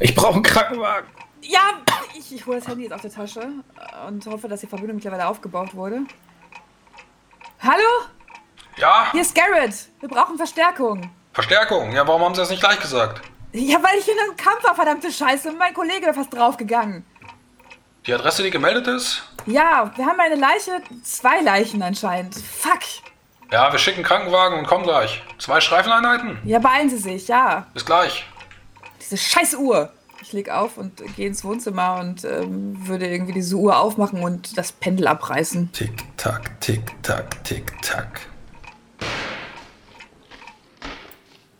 Ich 0.00 0.14
brauche 0.14 0.34
einen 0.34 0.42
Krankenwagen. 0.42 1.06
Ja, 1.42 1.74
ich, 2.18 2.34
ich 2.34 2.46
hole 2.46 2.58
das 2.58 2.68
Handy 2.68 2.84
jetzt 2.84 2.92
aus 2.94 3.02
der 3.02 3.12
Tasche 3.12 3.46
und 4.06 4.24
hoffe, 4.26 4.48
dass 4.48 4.60
die 4.60 4.66
Verbindung 4.66 4.96
mittlerweile 4.96 5.26
aufgebaut 5.26 5.74
wurde. 5.74 6.00
Hallo? 7.60 8.06
Ja, 8.78 9.08
Hier 9.12 9.20
ist 9.20 9.34
Garrett. 9.34 9.74
Wir 10.00 10.08
brauchen 10.08 10.36
Verstärkung. 10.38 11.10
Verstärkung. 11.34 11.92
Ja, 11.92 12.06
warum 12.06 12.22
haben 12.22 12.34
sie 12.34 12.40
das 12.40 12.50
nicht 12.50 12.60
gleich 12.60 12.80
gesagt? 12.80 13.20
Ja, 13.52 13.82
weil 13.82 13.98
ich 13.98 14.08
in 14.08 14.18
einem 14.18 14.36
Kampf 14.36 14.64
war, 14.64 14.74
verdammte 14.74 15.12
Scheiße. 15.12 15.50
Und 15.50 15.58
mein 15.58 15.74
Kollege 15.74 16.02
wäre 16.06 16.14
fast 16.14 16.32
draufgegangen. 16.32 17.04
Die 18.06 18.14
Adresse, 18.14 18.42
die 18.42 18.50
gemeldet 18.50 18.86
ist? 18.86 19.22
Ja, 19.46 19.90
wir 19.96 20.06
haben 20.06 20.20
eine 20.20 20.36
Leiche, 20.36 20.80
zwei 21.02 21.40
Leichen 21.42 21.82
anscheinend. 21.82 22.34
Fuck. 22.34 22.80
Ja, 23.50 23.72
wir 23.72 23.78
schicken 23.78 24.02
Krankenwagen 24.02 24.58
und 24.58 24.66
kommen 24.66 24.84
gleich. 24.84 25.22
Zwei 25.38 25.60
Streifeneinheiten? 25.60 26.38
Ja, 26.44 26.58
beeilen 26.58 26.90
Sie 26.90 26.98
sich, 26.98 27.28
ja. 27.28 27.66
Bis 27.72 27.84
gleich. 27.84 28.26
Diese 29.00 29.16
scheiß 29.16 29.54
Uhr. 29.54 29.90
Ich 30.20 30.32
leg 30.32 30.50
auf 30.50 30.76
und 30.76 31.02
gehe 31.16 31.28
ins 31.28 31.44
Wohnzimmer 31.44 31.98
und 32.00 32.24
ähm, 32.24 32.86
würde 32.86 33.06
irgendwie 33.06 33.32
diese 33.32 33.56
Uhr 33.56 33.78
aufmachen 33.78 34.22
und 34.22 34.58
das 34.58 34.72
Pendel 34.72 35.06
abreißen. 35.06 35.72
Tick, 35.72 35.92
tack, 36.18 36.60
tick, 36.60 36.82
tack, 37.02 37.42
tick, 37.44 37.72
tack. 37.80 38.20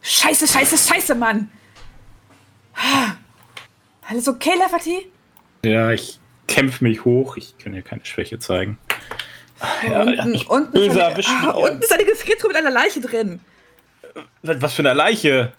Scheiße, 0.02 0.46
scheiße, 0.46 0.76
scheiße, 0.76 1.14
Mann. 1.14 1.50
Alles 4.08 4.28
okay, 4.28 4.52
Lafferty? 4.58 5.10
Ja, 5.64 5.90
ich 5.90 6.18
kämpfe 6.46 6.84
mich 6.84 7.04
hoch. 7.04 7.36
Ich 7.36 7.56
kann 7.58 7.72
hier 7.72 7.82
keine 7.82 8.04
Schwäche 8.04 8.38
zeigen. 8.38 8.78
Ja, 9.82 9.90
ja, 9.90 10.02
unten, 10.02 10.34
ich 10.34 10.48
unten, 10.48 10.72
böse 10.72 10.86
ist 10.86 10.92
eine, 10.92 11.02
erwischt 11.02 11.30
ah, 11.42 11.50
unten 11.50 11.82
ist 11.82 11.92
eine 11.92 12.04
Gefriertruhe 12.04 12.48
mit 12.48 12.56
einer 12.56 12.70
Leiche 12.70 13.00
drin. 13.00 13.40
Was 14.42 14.74
für 14.74 14.82
eine 14.82 14.94
Leiche. 14.94 15.52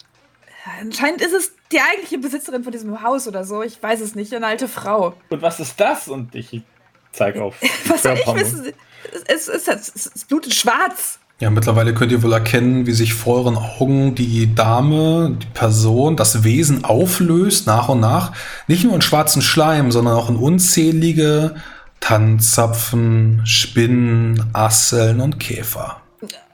Anscheinend 0.80 1.20
ist 1.20 1.32
es 1.32 1.52
die 1.72 1.80
eigentliche 1.80 2.18
Besitzerin 2.18 2.64
von 2.64 2.72
diesem 2.72 3.02
Haus 3.02 3.28
oder 3.28 3.44
so. 3.44 3.62
Ich 3.62 3.82
weiß 3.82 4.00
es 4.00 4.14
nicht. 4.14 4.34
Eine 4.34 4.46
alte 4.46 4.68
Frau. 4.68 5.14
Und 5.28 5.42
was 5.42 5.60
ist 5.60 5.80
das? 5.80 6.08
Und 6.08 6.34
ich 6.34 6.62
zeige 7.12 7.42
auf. 7.42 7.56
Was 7.88 8.02
soll 8.02 8.14
ich 8.14 8.24
Körperhaut. 8.24 8.40
wissen? 8.40 8.72
Es, 9.26 9.48
es, 9.48 9.68
es, 9.68 9.94
es, 9.94 10.10
es 10.14 10.24
blutet 10.24 10.54
schwarz. 10.54 11.18
Ja, 11.40 11.48
mittlerweile 11.48 11.94
könnt 11.94 12.12
ihr 12.12 12.22
wohl 12.22 12.34
erkennen, 12.34 12.86
wie 12.86 12.92
sich 12.92 13.14
vor 13.14 13.36
euren 13.36 13.56
Augen 13.56 14.14
die 14.14 14.54
Dame, 14.54 15.38
die 15.42 15.46
Person, 15.46 16.14
das 16.16 16.44
Wesen 16.44 16.84
auflöst, 16.84 17.66
nach 17.66 17.88
und 17.88 18.00
nach. 18.00 18.32
Nicht 18.66 18.84
nur 18.84 18.94
in 18.94 19.00
schwarzen 19.00 19.40
Schleim, 19.40 19.90
sondern 19.90 20.14
auch 20.14 20.28
in 20.28 20.36
unzählige 20.36 21.54
Tannzapfen, 22.00 23.42
Spinnen, 23.46 24.50
Asseln 24.52 25.20
und 25.20 25.38
Käfer. 25.38 26.00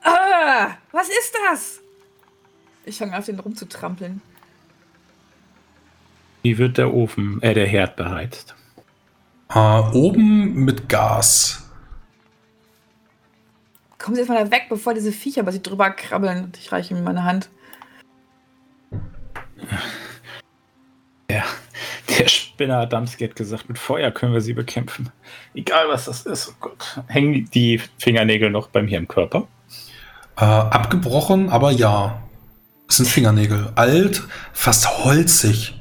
Ah, 0.02 0.76
was 0.92 1.08
ist 1.08 1.34
das? 1.48 1.80
Ich 2.84 2.98
fange 2.98 3.12
an, 3.12 3.18
auf 3.18 3.26
den 3.26 3.40
rumzutrampeln. 3.40 4.20
Wie 6.42 6.58
wird 6.58 6.78
der 6.78 6.94
Ofen, 6.94 7.42
äh, 7.42 7.54
der 7.54 7.66
Herd 7.66 7.96
beheizt? 7.96 8.54
Äh, 9.48 9.58
oben 9.58 10.64
mit 10.64 10.88
Gas. 10.88 11.68
Kommen 13.98 14.14
Sie 14.14 14.20
erstmal 14.20 14.44
da 14.44 14.50
weg, 14.52 14.66
bevor 14.68 14.94
diese 14.94 15.10
Viecher 15.10 15.42
bei 15.42 15.50
sich 15.50 15.62
drüber 15.62 15.90
krabbeln. 15.90 16.44
Und 16.44 16.56
ich 16.58 16.70
reiche 16.70 16.94
ihm 16.94 17.02
meine 17.02 17.24
Hand. 17.24 17.48
Ja, 21.28 21.42
der 22.08 22.28
Spinner 22.28 22.78
Adamski 22.78 23.28
hat 23.28 23.36
gesagt, 23.36 23.68
mit 23.68 23.78
Feuer 23.78 24.10
können 24.10 24.32
wir 24.32 24.40
sie 24.40 24.52
bekämpfen. 24.52 25.10
Egal 25.54 25.88
was 25.88 26.04
das 26.06 26.22
ist. 26.26 26.48
Oh 26.48 26.54
Gott. 26.60 27.00
Hängen 27.08 27.48
die 27.52 27.80
Fingernägel 27.98 28.50
noch 28.50 28.68
bei 28.68 28.82
mir 28.82 28.98
im 28.98 29.08
Körper? 29.08 29.46
Äh, 30.36 30.44
abgebrochen, 30.44 31.48
aber 31.50 31.70
ja. 31.70 32.22
Es 32.88 32.98
sind 32.98 33.06
Fingernägel. 33.08 33.72
Alt, 33.74 34.22
fast 34.52 35.04
holzig. 35.04 35.80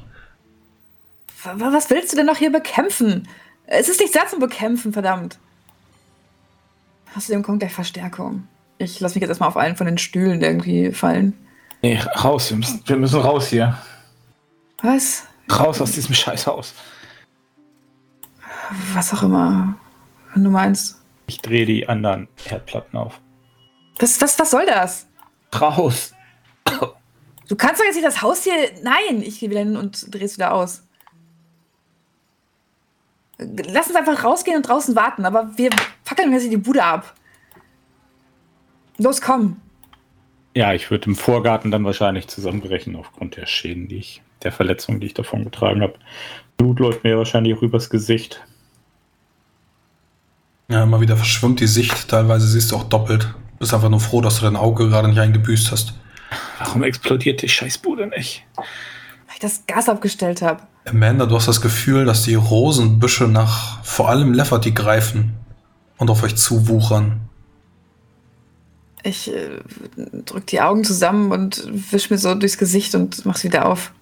Wa- 1.44 1.54
wa- 1.60 1.72
Was 1.72 1.88
willst 1.90 2.12
du 2.12 2.16
denn 2.16 2.26
noch 2.26 2.38
hier 2.38 2.50
bekämpfen? 2.50 3.28
Es 3.66 3.88
ist 3.88 4.00
nichts 4.00 4.16
da 4.16 4.26
zum 4.26 4.40
Bekämpfen, 4.40 4.92
verdammt. 4.92 5.38
Außerdem 7.16 7.42
kommt 7.42 7.60
gleich 7.60 7.72
Verstärkung. 7.72 8.46
Ich 8.78 9.00
lasse 9.00 9.14
mich 9.14 9.22
jetzt 9.22 9.30
erstmal 9.30 9.48
auf 9.48 9.56
einen 9.56 9.76
von 9.76 9.86
den 9.86 9.98
Stühlen 9.98 10.42
irgendwie 10.42 10.92
fallen. 10.92 11.32
Nee, 11.82 11.98
raus. 12.22 12.50
Wir 12.50 12.56
müssen, 12.58 12.82
wir 12.84 12.96
müssen 12.96 13.20
raus 13.20 13.48
hier. 13.48 13.76
Was? 14.82 15.24
Raus 15.50 15.80
aus 15.80 15.92
diesem 15.92 16.14
Scheißhaus. 16.14 16.74
Was 18.94 19.14
auch 19.14 19.22
immer. 19.22 19.78
Wenn 20.34 20.44
du 20.44 20.50
meinst. 20.50 21.00
Ich 21.26 21.40
drehe 21.40 21.66
die 21.66 21.88
anderen 21.88 22.28
Herdplatten 22.44 22.98
auf. 22.98 23.20
Was, 23.98 24.20
was, 24.20 24.38
was 24.38 24.50
soll 24.50 24.66
das? 24.66 25.06
Raus. 25.54 26.12
Du 27.48 27.54
kannst 27.54 27.80
doch 27.80 27.84
jetzt 27.84 27.94
nicht 27.94 28.06
das 28.06 28.22
Haus 28.22 28.42
hier. 28.42 28.54
Nein! 28.82 29.22
Ich 29.22 29.40
gehe 29.40 29.50
wieder 29.50 29.60
hin 29.60 29.76
und 29.76 30.12
dreh's 30.12 30.36
wieder 30.36 30.52
aus. 30.52 30.82
Lass 33.38 33.86
uns 33.88 33.96
einfach 33.96 34.24
rausgehen 34.24 34.56
und 34.56 34.68
draußen 34.68 34.96
warten, 34.96 35.24
aber 35.24 35.56
wir 35.56 35.70
fackeln 36.04 36.32
jetzt 36.32 36.50
die 36.50 36.56
Bude 36.56 36.82
ab. 36.82 37.14
Los, 38.98 39.20
komm. 39.20 39.60
Ja, 40.54 40.72
ich 40.72 40.90
würde 40.90 41.06
im 41.06 41.16
Vorgarten 41.16 41.70
dann 41.70 41.84
wahrscheinlich 41.84 42.28
zusammenbrechen 42.28 42.96
aufgrund 42.96 43.36
der 43.36 43.44
Schäden, 43.44 43.88
die 43.88 43.98
ich, 43.98 44.22
der 44.42 44.52
Verletzungen, 44.52 45.00
die 45.00 45.06
ich 45.06 45.14
davon 45.14 45.44
getragen 45.44 45.82
habe. 45.82 45.94
Blut 46.56 46.80
läuft 46.80 47.04
mir 47.04 47.18
wahrscheinlich 47.18 47.56
auch 47.56 47.62
übers 47.62 47.90
Gesicht. 47.90 48.42
Ja, 50.68 50.82
immer 50.82 51.00
wieder 51.00 51.16
verschwimmt 51.16 51.60
die 51.60 51.66
Sicht. 51.66 52.08
Teilweise 52.08 52.46
siehst 52.46 52.72
du 52.72 52.76
auch 52.76 52.84
doppelt. 52.84 53.32
Bist 53.58 53.72
einfach 53.72 53.88
nur 53.88 54.00
froh, 54.00 54.20
dass 54.20 54.38
du 54.38 54.44
dein 54.44 54.56
Auge 54.56 54.88
gerade 54.88 55.08
nicht 55.08 55.20
eingebüßt 55.20 55.70
hast. 55.70 55.94
Warum 56.58 56.82
explodiert 56.82 57.42
die 57.42 57.48
Scheißbude 57.48 58.08
nicht? 58.08 58.44
Weil 58.56 58.66
ich 59.34 59.40
das 59.40 59.66
Gas 59.66 59.88
abgestellt 59.88 60.42
habe. 60.42 60.62
Amanda, 60.84 61.26
du 61.26 61.36
hast 61.36 61.48
das 61.48 61.60
Gefühl, 61.60 62.04
dass 62.04 62.24
die 62.24 62.34
Rosenbüsche 62.34 63.28
nach 63.28 63.82
vor 63.84 64.08
allem 64.08 64.32
Lefferty 64.32 64.72
greifen 64.72 65.34
und 65.98 66.10
auf 66.10 66.22
euch 66.22 66.36
zuwuchern. 66.36 67.20
Ich 69.02 69.32
äh, 69.32 69.60
drück 70.24 70.46
die 70.48 70.60
Augen 70.60 70.84
zusammen 70.84 71.30
und 71.30 71.92
wisch 71.92 72.10
mir 72.10 72.18
so 72.18 72.34
durchs 72.34 72.58
Gesicht 72.58 72.94
und 72.94 73.24
mach's 73.24 73.44
wieder 73.44 73.66
auf. 73.66 73.92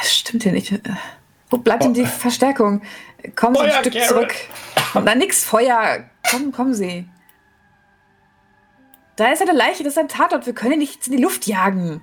Was 0.00 0.14
stimmt 0.34 0.42
hier 0.42 0.52
nicht? 0.52 0.80
Wo 1.50 1.58
bleibt 1.58 1.84
denn 1.84 1.94
die 1.94 2.06
Verstärkung? 2.06 2.82
Kommen 3.36 3.54
Sie 3.54 3.60
ein 3.60 3.70
Feuer, 3.70 3.80
Stück 3.80 3.92
Garrett! 3.92 4.08
zurück. 4.08 4.34
Na, 4.94 5.14
nix, 5.14 5.44
Feuer. 5.44 6.04
Komm, 6.28 6.52
kommen 6.52 6.74
Sie. 6.74 7.08
Da 9.16 9.30
ist 9.32 9.42
eine 9.42 9.52
Leiche, 9.52 9.84
das 9.84 9.92
ist 9.92 9.98
ein 9.98 10.08
Tatort. 10.08 10.46
Wir 10.46 10.54
können 10.54 10.72
ihn 10.72 10.78
nicht 10.80 11.06
in 11.06 11.16
die 11.16 11.22
Luft 11.22 11.46
jagen. 11.46 12.02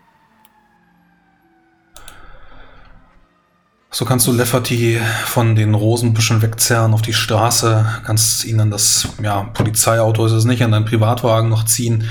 So 3.94 4.06
kannst 4.06 4.26
du 4.26 4.32
Lefferty 4.32 5.02
von 5.26 5.56
den 5.56 5.74
Rosenbüschen 5.76 6.42
wegzerren 6.42 6.94
auf 6.94 7.02
die 7.02 7.12
Straße, 7.12 7.86
kannst 8.06 8.46
ihn 8.46 8.62
an 8.62 8.72
das 8.72 9.10
ja, 9.22 9.44
Polizeiauto, 9.54 10.26
ist 10.26 10.32
es 10.32 10.46
nicht, 10.46 10.64
an 10.64 10.72
deinen 10.72 10.86
Privatwagen 10.86 11.50
noch 11.50 11.66
ziehen. 11.66 12.08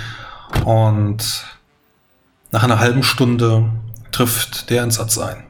Und 0.66 1.46
nach 2.50 2.62
einer 2.62 2.78
halben 2.78 3.02
Stunde 3.02 3.70
trifft 4.12 4.68
der 4.68 4.82
Einsatz 4.82 5.16
ein. 5.16 5.49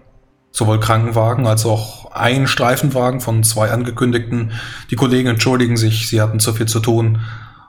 Sowohl 0.52 0.81
Krankenwagen 0.81 1.47
als 1.47 1.64
auch 1.64 2.10
ein 2.12 2.47
Streifenwagen 2.47 3.20
von 3.20 3.44
zwei 3.44 3.70
angekündigten. 3.70 4.52
Die 4.90 4.97
Kollegen 4.97 5.28
entschuldigen 5.28 5.77
sich, 5.77 6.09
sie 6.09 6.20
hatten 6.20 6.40
zu 6.40 6.52
viel 6.52 6.66
zu 6.66 6.81
tun. 6.81 7.20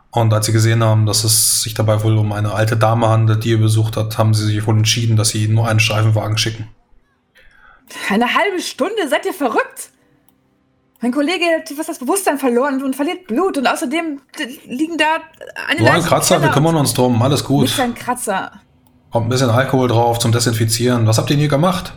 Und 0.10 0.34
als 0.34 0.48
sie 0.48 0.52
gesehen 0.52 0.84
haben, 0.84 1.06
dass 1.06 1.24
es 1.24 1.62
sich 1.62 1.74
dabei 1.74 2.04
wohl 2.04 2.18
um 2.18 2.34
eine 2.34 2.54
alte 2.54 2.76
Dame 2.76 3.08
handelt, 3.08 3.44
die 3.46 3.52
ihr 3.52 3.60
besucht 3.60 3.96
hat, 3.96 4.18
haben 4.18 4.34
sie 4.34 4.46
sich 4.46 4.66
wohl 4.68 4.76
entschieden, 4.78 5.16
dass 5.16 5.30
sie 5.30 5.48
nur 5.48 5.68
einen 5.70 5.80
Streifenwagen 5.80 6.38
schicken. 6.38 6.68
Eine 8.10 8.34
halbe 8.34 8.62
Stunde? 8.62 9.08
Seid 9.10 9.26
ihr 9.26 9.34
verrückt? 9.34 9.90
Mein 11.02 11.12
Kollege 11.12 11.46
hat 11.46 11.72
was 11.78 11.88
das 11.88 12.00
Bewusstsein 12.00 12.38
verloren 12.38 12.84
und 12.84 12.96
verliert 12.96 13.26
Blut 13.26 13.58
und 13.58 13.66
außerdem 13.66 14.22
liegen 14.68 14.98
da 14.98 15.18
eine 15.68 15.82
Nur 15.82 15.92
ein 15.92 16.04
Kratzer, 16.04 16.42
wir 16.42 16.50
kümmern 16.50 16.76
uns 16.76 16.94
drum, 16.94 17.20
alles 17.22 17.44
gut. 17.44 17.64
Nicht 17.64 17.80
ein 17.80 17.96
Kratzer. 17.96 18.52
Kommt 19.12 19.26
ein 19.26 19.30
bisschen 19.30 19.50
Alkohol 19.50 19.88
drauf 19.88 20.20
zum 20.20 20.32
Desinfizieren. 20.32 21.08
Was 21.08 21.18
habt 21.18 21.30
ihr 21.30 21.36
denn 21.36 21.40
hier 21.40 21.50
gemacht? 21.50 21.94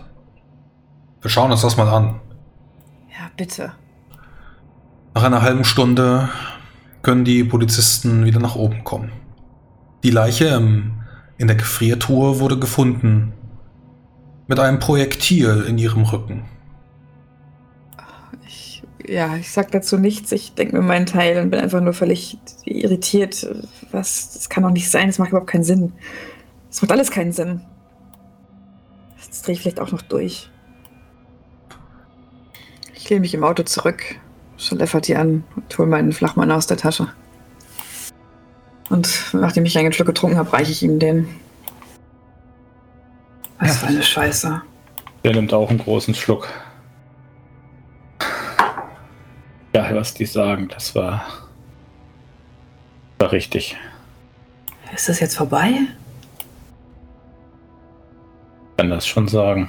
Wir 1.24 1.30
schauen 1.30 1.50
uns 1.50 1.62
das 1.62 1.78
mal 1.78 1.88
an. 1.88 2.20
Ja, 3.08 3.30
bitte. 3.34 3.72
Nach 5.14 5.22
einer 5.22 5.40
halben 5.40 5.64
Stunde 5.64 6.28
können 7.00 7.24
die 7.24 7.44
Polizisten 7.44 8.26
wieder 8.26 8.40
nach 8.40 8.56
oben 8.56 8.84
kommen. 8.84 9.10
Die 10.02 10.10
Leiche 10.10 10.48
im, 10.48 11.00
in 11.38 11.46
der 11.46 11.56
Gefriertruhe 11.56 12.40
wurde 12.40 12.58
gefunden. 12.58 13.32
Mit 14.48 14.60
einem 14.60 14.78
Projektil 14.80 15.64
in 15.66 15.78
ihrem 15.78 16.02
Rücken. 16.02 16.44
Ich, 18.46 18.82
ja, 19.08 19.34
ich 19.36 19.50
sag 19.50 19.70
dazu 19.70 19.96
nichts. 19.96 20.30
Ich 20.30 20.52
denke 20.52 20.76
mir 20.76 20.82
meinen 20.82 21.06
Teil 21.06 21.42
und 21.42 21.48
bin 21.48 21.58
einfach 21.58 21.80
nur 21.80 21.94
völlig 21.94 22.36
irritiert. 22.66 23.48
Was? 23.92 24.34
Das 24.34 24.50
kann 24.50 24.62
doch 24.62 24.70
nicht 24.70 24.90
sein. 24.90 25.06
Das 25.06 25.18
macht 25.18 25.30
überhaupt 25.30 25.48
keinen 25.48 25.64
Sinn. 25.64 25.94
Das 26.68 26.82
macht 26.82 26.92
alles 26.92 27.10
keinen 27.10 27.32
Sinn. 27.32 27.62
Das 29.26 29.40
drehe 29.40 29.54
ich 29.54 29.62
vielleicht 29.62 29.80
auch 29.80 29.90
noch 29.90 30.02
durch. 30.02 30.50
Ich 33.04 33.10
lehne 33.10 33.20
mich 33.20 33.34
im 33.34 33.44
Auto 33.44 33.64
zurück, 33.64 34.02
schau 34.56 34.76
Lefferty 34.76 35.14
an 35.14 35.44
und 35.56 35.76
hole 35.76 35.86
meinen 35.86 36.14
Flachmann 36.14 36.50
aus 36.50 36.66
der 36.66 36.78
Tasche. 36.78 37.12
Und 38.88 39.26
nachdem 39.34 39.66
ich 39.66 39.76
einen 39.76 39.92
Schluck 39.92 40.06
getrunken 40.06 40.38
habe, 40.38 40.50
reiche 40.54 40.72
ich 40.72 40.82
ihm 40.82 40.98
den. 40.98 41.28
Was 43.58 43.76
für 43.76 43.88
eine 43.88 44.02
Scheiße. 44.02 44.62
Der 45.22 45.32
nimmt 45.34 45.52
auch 45.52 45.68
einen 45.68 45.80
großen 45.80 46.14
Schluck. 46.14 46.48
Ja, 49.74 49.94
was 49.94 50.14
die 50.14 50.24
sagen, 50.24 50.68
das 50.68 50.94
war, 50.94 51.26
war 53.18 53.32
richtig. 53.32 53.76
Ist 54.94 55.10
das 55.10 55.20
jetzt 55.20 55.36
vorbei? 55.36 55.74
Ich 58.70 58.76
kann 58.78 58.88
das 58.88 59.06
schon 59.06 59.28
sagen. 59.28 59.68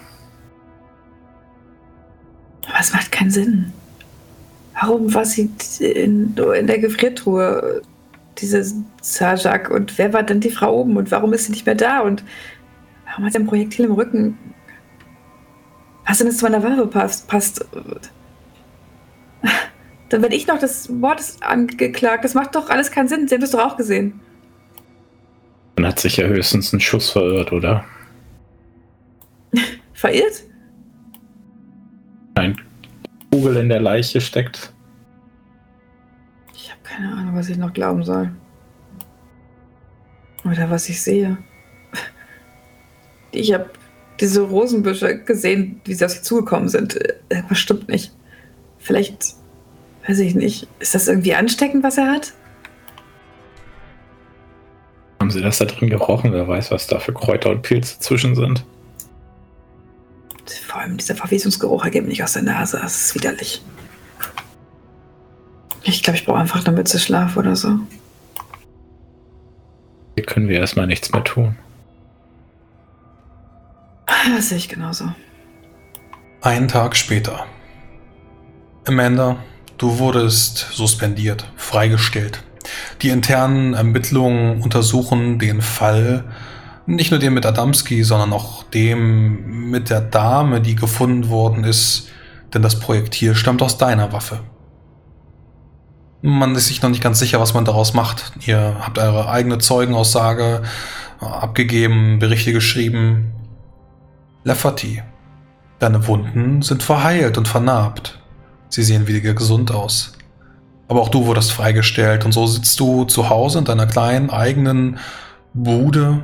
Aber 2.76 2.84
es 2.84 2.91
macht 2.91 3.10
keinen 3.10 3.31
Sinn. 3.31 3.72
Warum 4.77 5.14
war 5.14 5.23
sie 5.23 5.49
in, 5.80 6.35
in 6.35 6.68
der 6.68 6.80
Gefriertruhe, 6.80 7.81
diese 8.38 8.65
Sajak? 9.02 9.72
Und 9.72 9.97
wer 9.97 10.11
war 10.11 10.23
dann 10.23 10.41
die 10.41 10.49
Frau 10.49 10.81
oben? 10.81 10.97
Und 10.97 11.10
warum 11.10 11.31
ist 11.31 11.45
sie 11.45 11.53
nicht 11.53 11.65
mehr 11.65 11.76
da? 11.76 12.02
Und 12.02 12.26
warum 13.06 13.23
hat 13.23 13.31
sie 13.31 13.39
ein 13.39 13.47
Projektil 13.47 13.85
im 13.85 13.93
Rücken? 13.93 14.38
Was 16.06 16.18
denn 16.18 16.27
jetzt 16.27 16.39
zu 16.39 16.43
meiner 16.43 16.64
Waffe 16.64 16.85
passt? 16.88 17.30
passt? 17.30 17.65
Dann 20.10 20.22
werde 20.22 20.35
ich 20.35 20.45
noch 20.45 20.60
des 20.60 20.89
Mordes 20.89 21.41
angeklagt. 21.41 22.26
Das 22.26 22.34
macht 22.34 22.56
doch 22.56 22.69
alles 22.69 22.91
keinen 22.91 23.07
Sinn. 23.07 23.30
Sie 23.30 23.35
haben 23.35 23.41
das 23.41 23.52
doch 23.52 23.65
auch 23.65 23.77
gesehen. 23.77 24.19
Dann 25.77 25.88
hat 25.88 26.02
sich 26.02 26.18
ja 26.18 26.27
höchstens 26.27 26.73
ein 26.73 26.81
Schuss 26.81 27.10
verirrt, 27.10 27.53
oder? 27.53 27.85
Verirrt? 29.93 30.43
Ein 32.35 32.64
Kugel 33.36 33.57
in 33.57 33.68
der 33.68 33.82
Leiche 33.82 34.22
steckt. 34.22 34.72
Ich 36.56 36.72
habe 36.72 36.80
keine 36.84 37.12
Ahnung, 37.12 37.36
was 37.36 37.49
ich 37.49 37.57
noch 37.57 37.74
glauben 37.74 38.06
soll. 38.06 38.32
Oder 40.45 40.70
was 40.70 40.88
ich 40.88 41.02
sehe. 41.02 41.38
Ich 43.32 43.53
habe 43.53 43.70
diese 44.22 44.41
Rosenbüsche 44.41 45.20
gesehen, 45.20 45.82
wie 45.84 45.94
sie 45.94 46.06
auf 46.06 46.12
sie 46.12 46.22
zugekommen 46.22 46.70
sind. 46.70 46.98
Was 47.49 47.57
stimmt 47.57 47.90
nicht. 47.90 48.14
Vielleicht, 48.78 49.34
weiß 50.07 50.20
ich 50.20 50.34
nicht. 50.36 50.70
Ist 50.80 50.95
das 50.95 51.10
irgendwie 51.10 51.36
ansteckend, 51.36 51.84
was 51.84 51.98
er 51.98 52.14
hat? 52.14 52.32
Haben 55.20 55.32
sie 55.32 55.41
das 55.41 55.57
da 55.57 55.66
drin 55.66 55.90
gerochen? 55.90 56.32
Wer 56.32 56.48
weiß, 56.48 56.72
was 56.72 56.88
da 56.88 56.99
für 56.99 57.12
Kräuter 57.12 57.49
und 57.49 57.64
Pilze 57.64 57.99
zwischen 57.99 58.36
sind. 58.36 58.64
Allem 60.86 60.98
dieser 60.98 61.16
Verwesungsgeruch 61.16 61.84
ergibt 61.84 62.07
nicht 62.07 62.24
aus 62.24 62.34
der 62.34 62.44
Nase. 62.44 62.80
Das 62.80 63.07
ist 63.07 63.16
widerlich. 63.16 63.64
Ich 65.82 66.03
glaube, 66.03 66.18
ich 66.18 66.26
brauche 66.26 66.38
einfach 66.38 66.64
eine 66.64 66.76
Mütze 66.76 66.99
Schlaf 66.99 67.38
oder 67.38 67.56
so. 67.56 67.80
Hier 70.16 70.26
können 70.26 70.48
wir 70.48 70.60
erstmal 70.60 70.86
nichts 70.86 71.12
mehr 71.12 71.24
tun. 71.24 71.57
Das 74.36 74.49
sehe 74.49 74.60
ich 74.60 74.70
genauso. 74.70 75.12
Einen 76.41 76.68
Tag 76.68 76.95
später. 76.95 77.45
Amanda, 78.88 79.38
du 79.78 79.98
wurdest 79.98 80.68
suspendiert, 80.72 81.52
freigestellt. 81.56 82.44
Die 83.02 83.10
internen 83.10 83.74
Ermittlungen 83.74 84.62
untersuchen 84.62 85.40
den 85.40 85.62
Fall, 85.62 86.26
nicht 86.86 87.12
nur 87.12 87.20
den 87.20 87.34
mit 87.34 87.45
Adamski, 87.45 88.03
sondern 88.03 88.34
auch 88.34 88.64
dem 88.64 89.70
mit 89.70 89.90
der 89.90 90.02
Dame, 90.02 90.62
die 90.62 90.76
gefunden 90.76 91.30
worden 91.30 91.64
ist, 91.64 92.10
denn 92.53 92.62
das 92.62 92.80
Projektil 92.80 93.36
stammt 93.36 93.62
aus 93.62 93.78
deiner 93.78 94.14
Waffe. 94.14 94.40
Man 96.22 96.56
ist 96.56 96.68
sich 96.68 96.82
noch 96.82 96.90
nicht 96.90 97.03
ganz 97.03 97.20
sicher, 97.20 97.40
was 97.40 97.53
man 97.53 97.66
daraus 97.66 97.94
macht. 97.94 98.34
Ihr 98.45 98.78
habt 98.80 98.98
eure 98.98 99.30
eigene 99.30 99.60
Zeugenaussage 99.60 100.64
abgegeben, 101.20 102.20
Berichte 102.20 102.52
geschrieben. 102.52 103.34
Lafferty, 104.44 105.03
deine 105.80 106.07
Wunden 106.07 106.62
sind 106.62 106.84
verheilt 106.84 107.38
und 107.38 107.48
vernarbt. 107.48 108.20
Sie 108.70 108.84
sehen 108.84 109.07
wieder 109.07 109.34
gesund 109.34 109.72
aus. 109.72 110.14
Aber 110.88 111.02
auch 111.02 111.10
du 111.10 111.26
wurdest 111.26 111.52
freigestellt 111.52 112.26
und 112.26 112.32
so 112.32 112.45
sitzt 112.45 112.80
du 112.80 113.06
zu 113.06 113.30
Hause 113.30 113.60
in 113.60 113.66
deiner 113.66 113.88
kleinen 113.88 114.30
eigenen 114.30 114.99
Bude, 115.53 116.24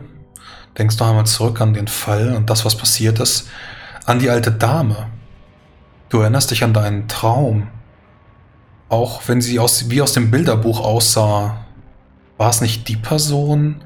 denkst 0.77 0.98
noch 0.99 1.10
einmal 1.10 1.26
zurück 1.26 1.61
an 1.61 1.73
den 1.73 1.88
Fall 1.88 2.34
und 2.35 2.49
das, 2.49 2.65
was 2.65 2.76
passiert 2.76 3.19
ist, 3.19 3.49
an 4.06 4.19
die 4.19 4.30
alte 4.30 4.52
Dame. 4.52 5.07
Du 6.10 6.19
erinnerst 6.19 6.52
dich 6.52 6.64
an 6.64 6.73
deinen 6.73 7.07
Traum. 7.07 7.68
Auch 8.89 9.22
wenn 9.27 9.41
sie 9.41 9.60
aus, 9.60 9.89
wie 9.89 10.02
aus 10.02 10.14
dem 10.14 10.31
Bilderbuch 10.31 10.81
aussah, 10.81 11.65
war 12.38 12.49
es 12.49 12.61
nicht 12.61 12.88
die 12.88 12.98
Person, 12.98 13.84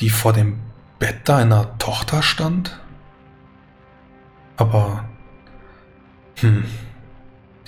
die 0.00 0.10
vor 0.10 0.32
dem 0.32 0.60
Bett 0.98 1.28
deiner 1.28 1.76
Tochter 1.78 2.22
stand? 2.22 2.78
Aber, 4.56 5.04
hm, 6.36 6.64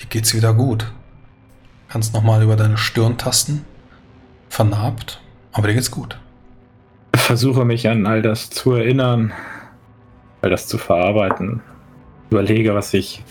die 0.01 0.09
geht's 0.09 0.33
wieder 0.33 0.53
gut. 0.53 0.91
Kannst 1.89 2.13
nochmal 2.13 2.41
über 2.41 2.55
deine 2.55 2.77
Stirn 2.77 3.17
tasten. 3.17 3.65
Vernarbt, 4.49 5.21
aber 5.51 5.67
dir 5.67 5.75
geht's 5.75 5.91
gut. 5.91 6.17
Versuche 7.17 7.65
mich 7.65 7.87
an 7.87 8.05
all 8.05 8.21
das 8.21 8.49
zu 8.49 8.73
erinnern, 8.73 9.33
all 10.41 10.49
das 10.49 10.67
zu 10.67 10.77
verarbeiten. 10.77 11.61
Überlege, 12.29 12.73
was 12.73 12.93
ich 12.93 13.23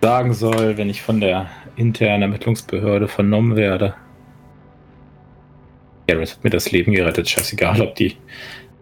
sagen 0.00 0.34
soll, 0.34 0.76
wenn 0.76 0.90
ich 0.90 1.02
von 1.02 1.20
der 1.20 1.48
internen 1.76 2.22
Ermittlungsbehörde 2.22 3.08
vernommen 3.08 3.56
werde. 3.56 3.94
Garrett 6.06 6.32
hat 6.32 6.44
mir 6.44 6.50
das 6.50 6.70
Leben 6.70 6.92
gerettet. 6.92 7.28
Scheißegal, 7.28 7.80
ob 7.80 7.94
die 7.94 8.16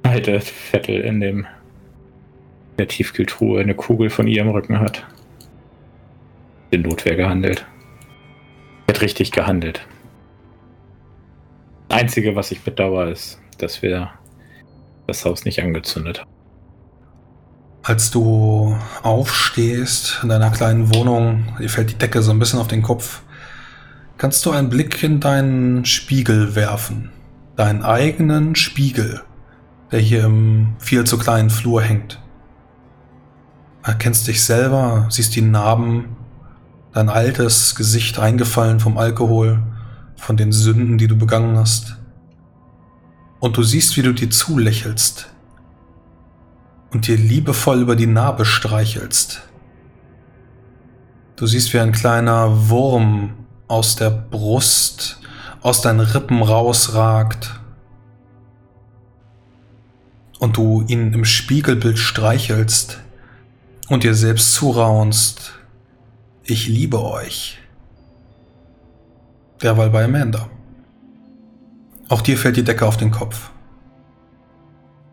alte 0.03 0.41
Vettel 0.41 1.01
in 1.01 1.21
dem 1.21 1.47
in 2.73 2.79
der 2.79 2.89
Tiefkühltruhe 2.89 3.61
eine 3.61 3.75
Kugel 3.75 4.11
von 4.11 4.27
ihrem 4.27 4.49
Rücken 4.49 4.81
hat. 4.81 5.07
In 6.71 6.83
Notwehr 6.83 7.17
gehandelt. 7.17 7.67
Hat 8.89 9.03
richtig 9.03 9.31
gehandelt. 9.31 9.87
Einzige, 11.91 12.35
was 12.35 12.51
ich 12.51 12.63
bedauere, 12.63 13.11
ist, 13.11 13.41
dass 13.59 13.83
wir 13.83 14.11
das 15.13 15.25
Haus 15.25 15.45
nicht 15.45 15.63
angezündet 15.63 16.21
haben. 16.21 16.31
Als 17.85 18.11
du 18.11 18.77
aufstehst 19.03 20.21
in 20.23 20.29
deiner 20.29 20.51
kleinen 20.51 20.95
Wohnung, 20.95 21.57
dir 21.59 21.69
fällt 21.69 21.91
die 21.91 21.99
Decke 21.99 22.23
so 22.23 22.31
ein 22.31 22.39
bisschen 22.39 22.61
auf 22.61 22.69
den 22.69 22.83
Kopf, 22.83 23.23
kannst 24.19 24.47
du 24.47 24.53
einen 24.53 24.71
Blick 24.71 25.03
in 25.03 25.21
deinen 25.21 25.85
Spiegel 25.85 26.55
werfen. 26.55 27.11
Deinen 27.57 27.83
eigenen 27.83 28.55
Spiegel, 28.55 29.21
der 29.91 30.01
hier 30.01 30.25
im 30.25 30.77
viel 30.79 31.05
zu 31.05 31.19
kleinen 31.19 31.51
Flur 31.51 31.83
hängt. 31.83 32.21
Erkennst 33.83 34.29
dich 34.29 34.45
selber, 34.45 35.07
siehst 35.11 35.35
die 35.35 35.43
Narben, 35.43 36.17
dein 36.95 37.09
altes 37.09 37.75
Gesicht 37.75 38.19
eingefallen 38.19 38.79
vom 38.81 38.97
Alkohol, 38.97 39.61
von 40.17 40.37
den 40.37 40.53
Sünden, 40.53 40.99
die 40.99 41.09
du 41.09 41.17
begangen 41.17 41.57
hast. 41.59 41.97
Und 43.43 43.57
du 43.57 43.65
siehst, 43.65 43.97
wie 43.97 44.03
du 44.03 44.13
dir 44.13 44.31
zulächelst 44.31 45.29
und 46.93 47.09
dir 47.09 47.17
liebevoll 47.17 47.81
über 47.81 47.97
die 47.97 48.07
Narbe 48.07 48.45
streichelst. 48.45 49.43
Du 51.35 51.49
siehst, 51.49 51.75
wie 51.75 51.81
ein 51.81 51.91
kleiner 51.91 52.69
Wurm 52.69 53.35
aus 53.67 53.97
der 53.97 54.11
Brust, 54.11 55.19
aus 55.61 55.81
deinen 55.81 55.99
Rippen 55.99 56.41
rausragt. 56.41 57.59
Und 60.39 60.57
du 60.57 60.85
ihn 60.87 61.13
im 61.13 61.25
Spiegelbild 61.25 61.99
streichelst 61.99 63.01
und 63.89 64.05
dir 64.05 64.15
selbst 64.15 64.55
zuraunst. 64.55 65.55
Ich 66.45 66.69
liebe 66.69 67.03
euch. 67.03 67.59
Derweil 69.61 69.91
bei 69.91 70.05
Amanda. 70.05 70.49
Auch 72.13 72.21
dir 72.21 72.37
fällt 72.37 72.59
die 72.59 72.63
Decke 72.63 72.85
auf 72.85 72.99
den 72.99 73.11
Kopf. 73.11 73.49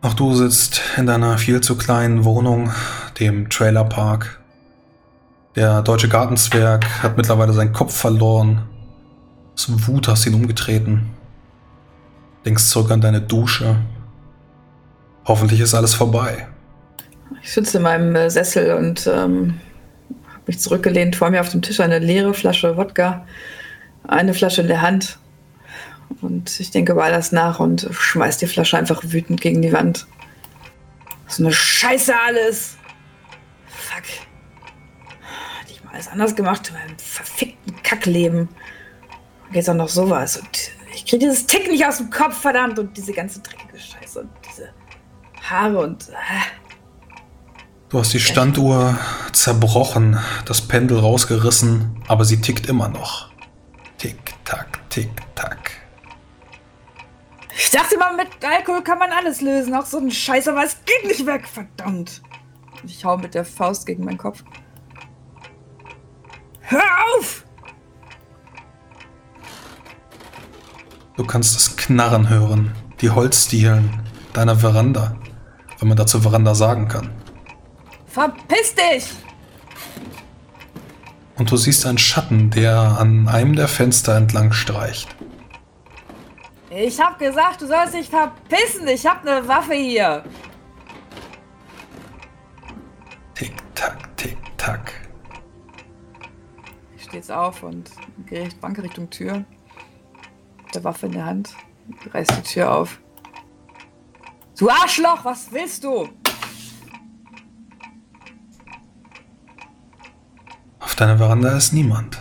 Auch 0.02 0.12
du 0.12 0.34
sitzt 0.34 0.82
in 0.98 1.06
deiner 1.06 1.38
viel 1.38 1.62
zu 1.62 1.78
kleinen 1.78 2.26
Wohnung, 2.26 2.72
dem 3.18 3.48
Trailerpark. 3.48 4.38
Der 5.56 5.80
deutsche 5.80 6.10
Gartenzwerg 6.10 7.02
hat 7.02 7.16
mittlerweile 7.16 7.54
seinen 7.54 7.72
Kopf 7.72 7.96
verloren. 7.96 8.68
Aus 9.54 9.66
Wut 9.86 10.08
hast 10.08 10.26
ihn 10.26 10.34
umgetreten. 10.34 11.08
Denkst 12.44 12.66
zurück 12.66 12.90
an 12.90 13.00
deine 13.00 13.22
Dusche. 13.22 13.76
Hoffentlich 15.24 15.60
ist 15.60 15.72
alles 15.72 15.94
vorbei. 15.94 16.48
Ich 17.42 17.50
sitze 17.54 17.78
in 17.78 17.84
meinem 17.84 18.14
äh, 18.14 18.28
Sessel 18.28 18.74
und 18.74 19.06
ähm, 19.06 19.58
habe 20.28 20.42
mich 20.48 20.58
zurückgelehnt. 20.58 21.16
Vor 21.16 21.30
mir 21.30 21.40
auf 21.40 21.48
dem 21.48 21.62
Tisch 21.62 21.80
eine 21.80 21.98
leere 21.98 22.34
Flasche 22.34 22.76
Wodka, 22.76 23.24
eine 24.06 24.34
Flasche 24.34 24.60
in 24.60 24.68
der 24.68 24.82
Hand. 24.82 25.16
Und 26.20 26.60
ich 26.60 26.70
denke 26.70 26.92
über 26.92 27.04
alles 27.04 27.32
nach 27.32 27.60
und 27.60 27.88
schmeiß 27.90 28.38
die 28.38 28.46
Flasche 28.46 28.76
einfach 28.76 29.02
wütend 29.04 29.40
gegen 29.40 29.62
die 29.62 29.72
Wand. 29.72 30.06
So 31.26 31.44
eine 31.44 31.52
Scheiße 31.52 32.12
alles. 32.18 32.76
Fuck. 33.66 34.02
Hätte 35.60 35.72
ich 35.72 35.84
mal 35.84 35.94
alles 35.94 36.08
anders 36.08 36.34
gemacht 36.34 36.68
in 36.68 36.74
meinem 36.74 36.98
verfickten 36.98 37.82
Kackleben. 37.82 38.48
Und 39.48 39.54
jetzt 39.54 39.70
auch 39.70 39.74
noch 39.74 39.88
sowas. 39.88 40.36
Und 40.36 40.72
ich 40.94 41.06
kriege 41.06 41.20
dieses 41.20 41.46
Tick 41.46 41.70
nicht 41.70 41.86
aus 41.86 41.98
dem 41.98 42.10
Kopf, 42.10 42.40
verdammt. 42.40 42.78
Und 42.78 42.96
diese 42.96 43.12
ganze 43.12 43.40
dreckige 43.40 43.78
Scheiße 43.78 44.20
und 44.20 44.30
diese 44.48 44.70
Haare 45.40 45.78
und. 45.78 46.08
Äh. 46.08 46.12
Du 47.88 47.98
hast 47.98 48.12
die 48.12 48.20
Standuhr 48.20 48.98
zerbrochen, 49.32 50.18
das 50.44 50.60
Pendel 50.60 50.98
rausgerissen, 50.98 52.02
aber 52.06 52.24
sie 52.24 52.40
tickt 52.40 52.66
immer 52.66 52.88
noch. 52.88 53.30
Tick, 53.98 54.16
tack, 54.44 54.78
tick. 54.90 55.10
Ich 57.62 57.70
dachte 57.70 57.98
mal, 57.98 58.16
mit 58.16 58.28
Alkohol 58.42 58.82
kann 58.82 58.98
man 58.98 59.10
alles 59.10 59.42
lösen. 59.42 59.74
Auch 59.74 59.84
so 59.84 59.98
ein 59.98 60.10
Scheiß, 60.10 60.48
aber 60.48 60.64
es 60.64 60.78
geht 60.86 61.06
nicht 61.06 61.26
weg, 61.26 61.46
verdammt. 61.46 62.22
Ich 62.86 63.04
hau 63.04 63.18
mit 63.18 63.34
der 63.34 63.44
Faust 63.44 63.84
gegen 63.84 64.02
meinen 64.04 64.16
Kopf. 64.16 64.42
Hör 66.60 66.82
auf! 67.18 67.44
Du 71.18 71.26
kannst 71.26 71.54
das 71.54 71.76
Knarren 71.76 72.30
hören, 72.30 72.72
die 73.02 73.10
Holzdielen 73.10 74.08
deiner 74.32 74.56
Veranda, 74.56 75.18
wenn 75.78 75.88
man 75.88 75.98
dazu 75.98 76.18
Veranda 76.22 76.54
sagen 76.54 76.88
kann. 76.88 77.10
Verpiss 78.06 78.74
dich! 78.74 79.04
Und 81.36 81.50
du 81.50 81.58
siehst 81.58 81.84
einen 81.84 81.98
Schatten, 81.98 82.48
der 82.48 82.96
an 82.98 83.28
einem 83.28 83.54
der 83.54 83.68
Fenster 83.68 84.16
entlang 84.16 84.52
streicht. 84.52 85.14
Ich 86.72 87.00
hab 87.00 87.18
gesagt, 87.18 87.60
du 87.60 87.66
sollst 87.66 87.94
dich 87.94 88.08
verpissen. 88.08 88.86
Ich 88.86 89.04
hab 89.04 89.26
eine 89.26 89.46
Waffe 89.48 89.74
hier. 89.74 90.22
Tick, 93.34 93.52
tack, 93.74 94.16
tick, 94.16 94.38
tack. 94.56 94.92
Ich 96.96 97.02
stehe 97.02 97.16
jetzt 97.16 97.32
auf 97.32 97.64
und 97.64 97.90
gehe 98.26 98.48
Bank 98.60 98.78
Richtung 98.78 99.10
Tür. 99.10 99.44
Mit 100.64 100.74
der 100.74 100.84
Waffe 100.84 101.06
in 101.06 101.12
der 101.12 101.26
Hand. 101.26 101.56
Reiß 102.12 102.28
die 102.28 102.42
Tür 102.42 102.72
auf. 102.72 103.00
Du 104.56 104.70
Arschloch, 104.70 105.24
was 105.24 105.50
willst 105.50 105.82
du? 105.82 106.08
Auf 110.78 110.94
deiner 110.94 111.18
Veranda 111.18 111.56
ist 111.56 111.72
niemand. 111.72 112.20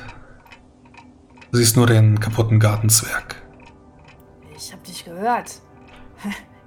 Du 1.51 1.57
siehst 1.59 1.75
nur 1.75 1.85
den 1.85 2.19
kaputten 2.19 2.59
Gartenzwerg. 2.59 3.38
Gehört. 5.19 5.59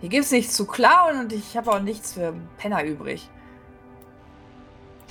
Hier 0.00 0.10
gibt's 0.10 0.30
nichts 0.30 0.54
zu 0.54 0.66
klauen 0.66 1.20
und 1.20 1.32
ich 1.32 1.56
habe 1.56 1.70
auch 1.72 1.80
nichts 1.80 2.12
für 2.12 2.34
Penner 2.58 2.84
übrig. 2.84 3.30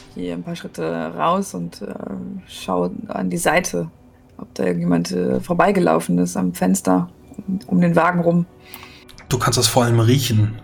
Ich 0.09 0.15
gehe 0.15 0.34
ein 0.34 0.43
paar 0.43 0.55
Schritte 0.55 1.11
raus 1.18 1.55
und 1.55 1.81
äh, 1.81 1.95
schaue 2.45 2.91
an 3.07 3.31
die 3.31 3.38
Seite, 3.38 3.89
ob 4.38 4.53
da 4.53 4.65
irgendjemand 4.65 5.11
äh, 5.11 5.39
vorbeigelaufen 5.39 6.19
ist 6.19 6.38
am 6.38 6.53
Fenster 6.53 7.09
um, 7.47 7.59
um 7.65 7.81
den 7.81 7.95
Wagen 7.95 8.19
rum. 8.19 8.45
Du 9.27 9.39
kannst 9.39 9.57
es 9.57 9.68
vor 9.68 9.85
allem 9.85 9.99
riechen. 9.99 10.61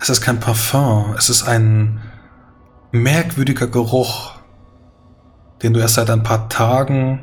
Es 0.00 0.10
ist 0.10 0.20
kein 0.20 0.38
Parfum, 0.38 1.14
es 1.16 1.30
ist 1.30 1.44
ein 1.44 1.98
merkwürdiger 2.90 3.68
Geruch, 3.68 4.32
den 5.62 5.72
du 5.72 5.80
erst 5.80 5.94
seit 5.94 6.10
ein 6.10 6.24
paar 6.24 6.50
Tagen 6.50 7.20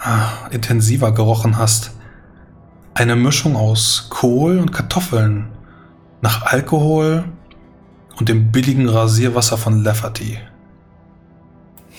ah, 0.00 0.48
intensiver 0.50 1.12
gerochen 1.12 1.56
hast. 1.56 1.97
Eine 2.98 3.14
Mischung 3.14 3.54
aus 3.54 4.08
Kohl 4.10 4.58
und 4.58 4.72
Kartoffeln, 4.72 5.46
nach 6.20 6.42
Alkohol 6.46 7.26
und 8.16 8.28
dem 8.28 8.50
billigen 8.50 8.88
Rasierwasser 8.88 9.56
von 9.56 9.84
Lafferty. 9.84 10.36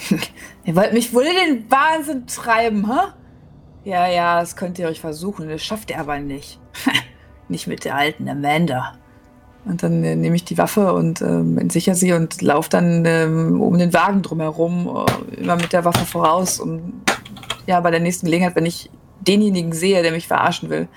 ihr 0.66 0.76
wollt 0.76 0.92
mich 0.92 1.14
wohl 1.14 1.24
in 1.24 1.56
den 1.56 1.72
Wahnsinn 1.72 2.28
treiben, 2.28 2.86
hä? 2.92 3.14
Ja, 3.86 4.10
ja, 4.10 4.42
das 4.42 4.58
könnt 4.58 4.78
ihr 4.78 4.90
euch 4.90 5.00
versuchen, 5.00 5.48
das 5.48 5.64
schafft 5.64 5.90
ihr 5.90 6.02
aber 6.02 6.20
nicht. 6.20 6.60
nicht 7.48 7.66
mit 7.66 7.86
der 7.86 7.96
alten 7.96 8.28
Amanda. 8.28 8.96
Und 9.64 9.82
dann 9.82 10.04
äh, 10.04 10.18
nehme 10.18 10.36
ich 10.36 10.44
die 10.44 10.58
Waffe 10.58 10.92
und 10.92 11.22
ähm, 11.22 11.58
entsicher 11.58 11.96
sie 11.96 12.12
und 12.12 12.42
laufe 12.42 12.70
dann 12.70 13.06
ähm, 13.06 13.62
um 13.62 13.78
den 13.78 13.94
Wagen 13.94 14.22
drumherum, 14.22 15.06
äh, 15.08 15.36
immer 15.36 15.56
mit 15.56 15.72
der 15.72 15.86
Waffe 15.86 16.06
voraus. 16.06 16.60
Und 16.60 16.92
ja, 17.68 17.80
bei 17.80 17.90
der 17.90 18.02
nächsten 18.02 18.26
Gelegenheit, 18.26 18.58
wenn 18.58 18.66
ich 18.66 18.90
denjenigen 19.22 19.74
sehe, 19.74 20.02
der 20.02 20.12
mich 20.12 20.28
verarschen 20.28 20.70
will, 20.70 20.88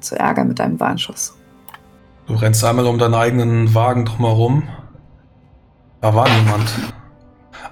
zu 0.00 0.18
ärgern 0.18 0.48
mit 0.48 0.60
einem 0.60 0.80
Warnschuss. 0.80 1.36
Du 2.26 2.34
rennst 2.34 2.64
einmal 2.64 2.86
um 2.86 2.98
deinen 2.98 3.14
eigenen 3.14 3.74
Wagen 3.74 4.04
drumherum. 4.04 4.68
Da 6.00 6.14
war 6.14 6.28
niemand. 6.28 6.70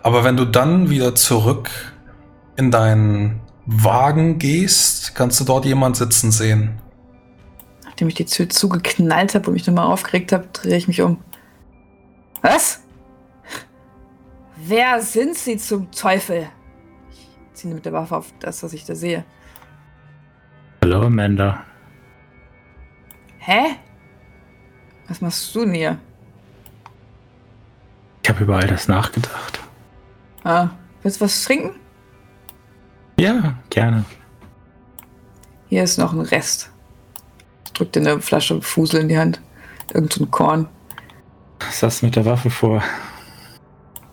Aber 0.02 0.24
wenn 0.24 0.36
du 0.36 0.44
dann 0.44 0.90
wieder 0.90 1.14
zurück 1.14 1.70
in 2.56 2.70
deinen 2.70 3.40
Wagen 3.66 4.38
gehst, 4.38 5.14
kannst 5.14 5.40
du 5.40 5.44
dort 5.44 5.64
jemand 5.64 5.96
sitzen 5.96 6.30
sehen 6.30 6.80
nachdem 8.00 8.08
ich 8.08 8.14
die 8.14 8.24
Tür 8.24 8.48
zugeknallt 8.48 9.34
habe 9.34 9.48
und 9.48 9.52
mich 9.52 9.66
nochmal 9.66 9.86
aufgeregt 9.86 10.32
habe, 10.32 10.48
drehe 10.54 10.76
ich 10.78 10.88
mich 10.88 11.02
um. 11.02 11.18
Was? 12.40 12.80
Wer 14.56 15.02
sind 15.02 15.36
Sie 15.36 15.58
zum 15.58 15.90
Teufel? 15.90 16.48
Ich 17.60 17.62
ziehe 17.62 17.74
mit 17.74 17.84
der 17.84 17.92
Waffe 17.92 18.16
auf 18.16 18.32
das, 18.40 18.62
was 18.62 18.72
ich 18.72 18.86
da 18.86 18.94
sehe. 18.94 19.22
Hallo, 20.82 21.02
Amanda. 21.02 21.62
Hä? 23.36 23.76
Was 25.08 25.20
machst 25.20 25.54
du 25.54 25.66
denn 25.66 25.74
hier? 25.74 25.98
Ich 28.22 28.30
habe 28.30 28.44
über 28.44 28.56
all 28.56 28.66
das 28.66 28.88
nachgedacht. 28.88 29.60
Ah, 30.42 30.70
willst 31.02 31.20
du 31.20 31.26
was 31.26 31.44
trinken? 31.44 31.78
Ja, 33.18 33.58
gerne. 33.68 34.06
Hier 35.68 35.82
ist 35.82 35.98
noch 35.98 36.14
ein 36.14 36.20
Rest 36.20 36.70
drückt 37.74 37.94
dir 37.94 38.00
eine 38.00 38.22
Flasche 38.22 38.62
Fusel 38.62 39.02
in 39.02 39.08
die 39.08 39.18
Hand. 39.18 39.38
Irgend 39.92 40.14
so 40.14 40.24
ein 40.24 40.30
Korn. 40.30 40.66
Was 41.58 41.82
hast 41.82 42.00
du 42.00 42.06
mit 42.06 42.16
der 42.16 42.24
Waffe 42.24 42.48
vor? 42.48 42.82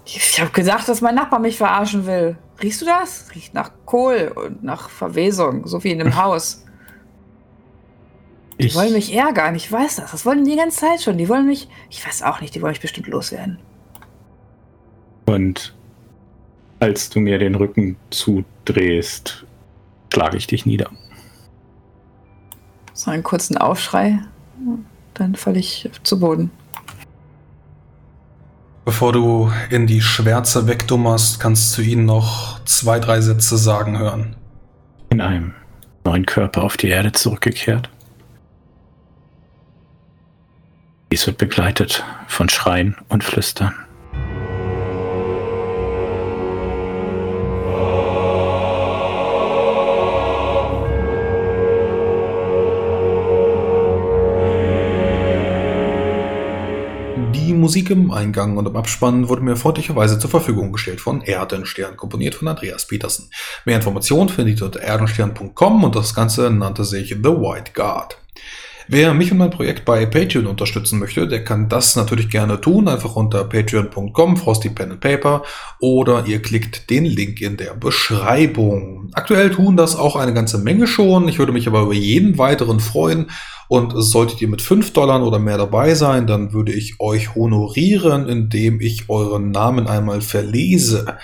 Ich 0.09 0.39
habe 0.39 0.51
gesagt, 0.51 0.87
dass 0.87 1.01
mein 1.01 1.15
Nachbar 1.15 1.39
mich 1.39 1.57
verarschen 1.57 2.05
will. 2.05 2.37
Riechst 2.61 2.81
du 2.81 2.85
das? 2.85 3.25
Riecht 3.35 3.53
nach 3.53 3.71
Kohl 3.85 4.31
und 4.33 4.63
nach 4.63 4.89
Verwesung, 4.89 5.67
so 5.67 5.83
wie 5.83 5.91
in 5.91 5.99
einem 5.99 6.15
Haus. 6.23 6.63
Die 8.59 8.67
ich 8.67 8.75
wollen 8.75 8.93
mich 8.93 9.13
ärgern, 9.13 9.53
ich 9.55 9.71
weiß 9.71 9.97
das. 9.97 10.11
Das 10.11 10.25
wollen 10.25 10.43
die 10.45 10.51
die 10.51 10.57
ganze 10.57 10.79
Zeit 10.79 11.01
schon. 11.01 11.17
Die 11.17 11.27
wollen 11.29 11.45
mich, 11.45 11.67
ich 11.89 12.05
weiß 12.05 12.23
auch 12.23 12.41
nicht, 12.41 12.55
die 12.55 12.61
wollen 12.61 12.71
mich 12.71 12.79
bestimmt 12.79 13.07
loswerden. 13.07 13.59
Und 15.25 15.75
als 16.79 17.09
du 17.09 17.19
mir 17.19 17.37
den 17.37 17.55
Rücken 17.55 17.97
zudrehst, 18.09 19.45
schlage 20.11 20.37
ich 20.37 20.47
dich 20.47 20.65
nieder. 20.65 20.89
So 22.93 23.11
einen 23.11 23.23
kurzen 23.23 23.57
Aufschrei, 23.57 24.19
dann 25.13 25.35
falle 25.35 25.59
ich 25.59 25.89
zu 26.03 26.19
Boden. 26.19 26.49
Bevor 28.87 29.11
du 29.11 29.51
in 29.69 29.85
die 29.85 29.99
Schwärze 29.99 30.65
wegdummerst, 30.65 31.41
kannst 31.41 31.77
du 31.77 31.81
ihn 31.81 32.05
noch 32.05 32.63
zwei, 32.63 32.99
drei 32.99 33.19
Sätze 33.19 33.57
sagen 33.57 33.99
hören. 33.99 34.37
In 35.09 35.19
einem 35.19 35.55
neuen 36.05 36.25
Körper 36.25 36.63
auf 36.63 36.77
die 36.77 36.87
Erde 36.87 37.11
zurückgekehrt. 37.11 37.89
Dies 41.11 41.27
wird 41.27 41.37
begleitet 41.37 42.05
von 42.29 42.47
Schreien 42.47 42.95
und 43.09 43.25
Flüstern. 43.25 43.75
Musik 57.67 57.89
im 57.89 58.11
Eingang 58.11 58.55
und 58.55 58.65
im 58.65 58.77
Abspann 58.77 59.27
wurde 59.27 59.41
mir 59.41 59.57
freundlicherweise 59.57 60.17
zur 60.19 60.29
Verfügung 60.29 60.71
gestellt 60.71 61.01
von 61.01 61.21
Erdenstern, 61.21 61.97
komponiert 61.97 62.33
von 62.33 62.47
Andreas 62.47 62.87
Petersen. 62.87 63.29
Mehr 63.65 63.75
Informationen 63.75 64.29
findet 64.29 64.61
ihr 64.61 64.67
unter 64.67 64.79
erdenstern.com 64.79 65.83
und 65.83 65.93
das 65.93 66.15
Ganze 66.15 66.49
nannte 66.49 66.85
sich 66.85 67.09
The 67.09 67.25
White 67.25 67.73
Guard. 67.73 68.19
Wer 68.89 69.13
mich 69.13 69.31
und 69.33 69.37
mein 69.37 69.49
Projekt 69.49 69.83
bei 69.83 70.05
Patreon 70.05 70.47
unterstützen 70.47 70.99
möchte, 70.99 71.27
der 71.27 71.43
kann 71.43 71.67
das 71.67 71.97
natürlich 71.97 72.29
gerne 72.29 72.61
tun, 72.61 72.87
einfach 72.87 73.17
unter 73.17 73.43
patreon.com, 73.43 74.37
Frosty 74.37 74.69
Pen 74.69 74.91
and 74.91 75.01
Paper 75.01 75.43
oder 75.81 76.25
ihr 76.25 76.41
klickt 76.41 76.89
den 76.89 77.03
Link 77.03 77.41
in 77.41 77.57
der 77.57 77.73
Beschreibung. 77.73 79.09
Aktuell 79.13 79.49
tun 79.49 79.75
das 79.75 79.97
auch 79.97 80.15
eine 80.15 80.33
ganze 80.33 80.57
Menge 80.59 80.87
schon, 80.87 81.27
ich 81.27 81.37
würde 81.37 81.51
mich 81.51 81.67
aber 81.67 81.81
über 81.81 81.93
jeden 81.93 82.37
weiteren 82.37 82.79
freuen 82.79 83.29
und 83.67 83.91
solltet 83.95 84.41
ihr 84.41 84.47
mit 84.47 84.61
5 84.61 84.93
Dollar 84.93 85.21
oder 85.21 85.39
mehr 85.39 85.57
dabei 85.57 85.93
sein, 85.93 86.25
dann 86.25 86.53
würde 86.53 86.71
ich 86.71 87.01
euch 87.01 87.35
honorieren, 87.35 88.29
indem 88.29 88.79
ich 88.79 89.09
euren 89.09 89.51
Namen 89.51 89.87
einmal 89.87 90.21
verlese. 90.21 91.17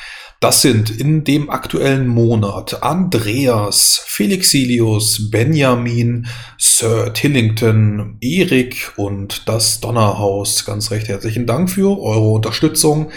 Das 0.44 0.62
sind 0.62 0.90
in 0.90 1.24
dem 1.24 1.50
aktuellen 1.50 2.06
Monat 2.06 2.84
Andreas, 2.84 4.04
Felixilius, 4.06 5.32
Benjamin, 5.32 6.28
Sir 6.58 7.14
Tillington, 7.14 8.18
Erik 8.20 8.92
und 8.98 9.48
das 9.48 9.80
Donnerhaus. 9.80 10.66
Ganz 10.66 10.92
recht 10.92 11.08
herzlichen 11.08 11.46
Dank 11.46 11.70
für 11.70 11.98
eure 11.98 12.30
Unterstützung. 12.30 13.10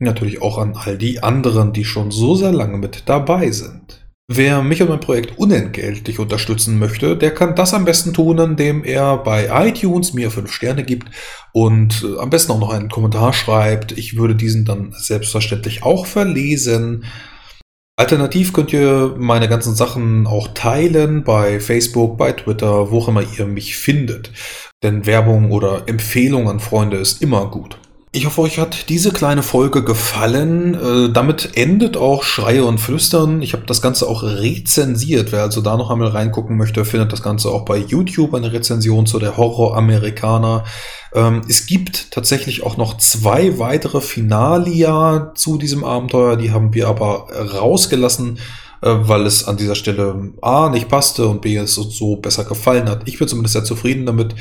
Natürlich 0.00 0.42
auch 0.42 0.58
an 0.58 0.76
all 0.76 0.98
die 0.98 1.22
anderen, 1.22 1.72
die 1.72 1.86
schon 1.86 2.10
so 2.10 2.34
sehr 2.34 2.52
lange 2.52 2.76
mit 2.76 3.04
dabei 3.06 3.50
sind. 3.52 4.05
Wer 4.28 4.60
mich 4.60 4.82
und 4.82 4.88
mein 4.88 4.98
Projekt 4.98 5.38
unentgeltlich 5.38 6.18
unterstützen 6.18 6.80
möchte, 6.80 7.16
der 7.16 7.32
kann 7.32 7.54
das 7.54 7.72
am 7.74 7.84
besten 7.84 8.12
tun, 8.12 8.38
indem 8.38 8.82
er 8.82 9.18
bei 9.18 9.68
iTunes 9.68 10.14
mir 10.14 10.32
5 10.32 10.50
Sterne 10.50 10.82
gibt 10.82 11.08
und 11.52 12.02
äh, 12.02 12.18
am 12.18 12.30
besten 12.30 12.50
auch 12.50 12.58
noch 12.58 12.70
einen 12.70 12.88
Kommentar 12.88 13.32
schreibt. 13.32 13.92
Ich 13.92 14.16
würde 14.16 14.34
diesen 14.34 14.64
dann 14.64 14.92
selbstverständlich 14.98 15.84
auch 15.84 16.06
verlesen. 16.06 17.04
Alternativ 17.94 18.52
könnt 18.52 18.72
ihr 18.72 19.14
meine 19.16 19.48
ganzen 19.48 19.76
Sachen 19.76 20.26
auch 20.26 20.48
teilen 20.54 21.22
bei 21.22 21.60
Facebook, 21.60 22.18
bei 22.18 22.32
Twitter, 22.32 22.90
wo 22.90 22.98
auch 22.98 23.08
immer 23.08 23.22
ihr 23.38 23.46
mich 23.46 23.76
findet. 23.76 24.32
Denn 24.82 25.06
Werbung 25.06 25.52
oder 25.52 25.88
Empfehlung 25.88 26.50
an 26.50 26.58
Freunde 26.58 26.96
ist 26.96 27.22
immer 27.22 27.48
gut. 27.48 27.78
Ich 28.16 28.24
hoffe, 28.24 28.40
euch 28.40 28.58
hat 28.58 28.88
diese 28.88 29.10
kleine 29.10 29.42
Folge 29.42 29.84
gefallen. 29.84 30.72
Äh, 30.72 31.12
damit 31.12 31.50
endet 31.54 31.98
auch 31.98 32.22
Schreie 32.22 32.64
und 32.64 32.78
Flüstern. 32.78 33.42
Ich 33.42 33.52
habe 33.52 33.64
das 33.66 33.82
Ganze 33.82 34.08
auch 34.08 34.22
rezensiert. 34.22 35.32
Wer 35.32 35.42
also 35.42 35.60
da 35.60 35.76
noch 35.76 35.90
einmal 35.90 36.08
reingucken 36.08 36.56
möchte, 36.56 36.86
findet 36.86 37.12
das 37.12 37.22
Ganze 37.22 37.50
auch 37.50 37.66
bei 37.66 37.76
YouTube 37.76 38.32
eine 38.32 38.54
Rezension 38.54 39.04
zu 39.04 39.18
der 39.18 39.36
Horror-Amerikaner. 39.36 40.64
Ähm, 41.12 41.42
es 41.46 41.66
gibt 41.66 42.10
tatsächlich 42.10 42.62
auch 42.62 42.78
noch 42.78 42.96
zwei 42.96 43.58
weitere 43.58 44.00
Finalia 44.00 45.32
zu 45.34 45.58
diesem 45.58 45.84
Abenteuer. 45.84 46.38
Die 46.38 46.52
haben 46.52 46.72
wir 46.72 46.88
aber 46.88 47.28
rausgelassen, 47.30 48.38
äh, 48.80 48.94
weil 48.98 49.26
es 49.26 49.46
an 49.46 49.58
dieser 49.58 49.74
Stelle 49.74 50.32
A 50.40 50.70
nicht 50.70 50.88
passte 50.88 51.26
und 51.26 51.42
B 51.42 51.54
es 51.58 51.74
so 51.74 52.16
besser 52.16 52.44
gefallen 52.44 52.88
hat. 52.88 53.02
Ich 53.04 53.18
bin 53.18 53.28
zumindest 53.28 53.52
sehr 53.52 53.64
zufrieden 53.64 54.06
damit. 54.06 54.34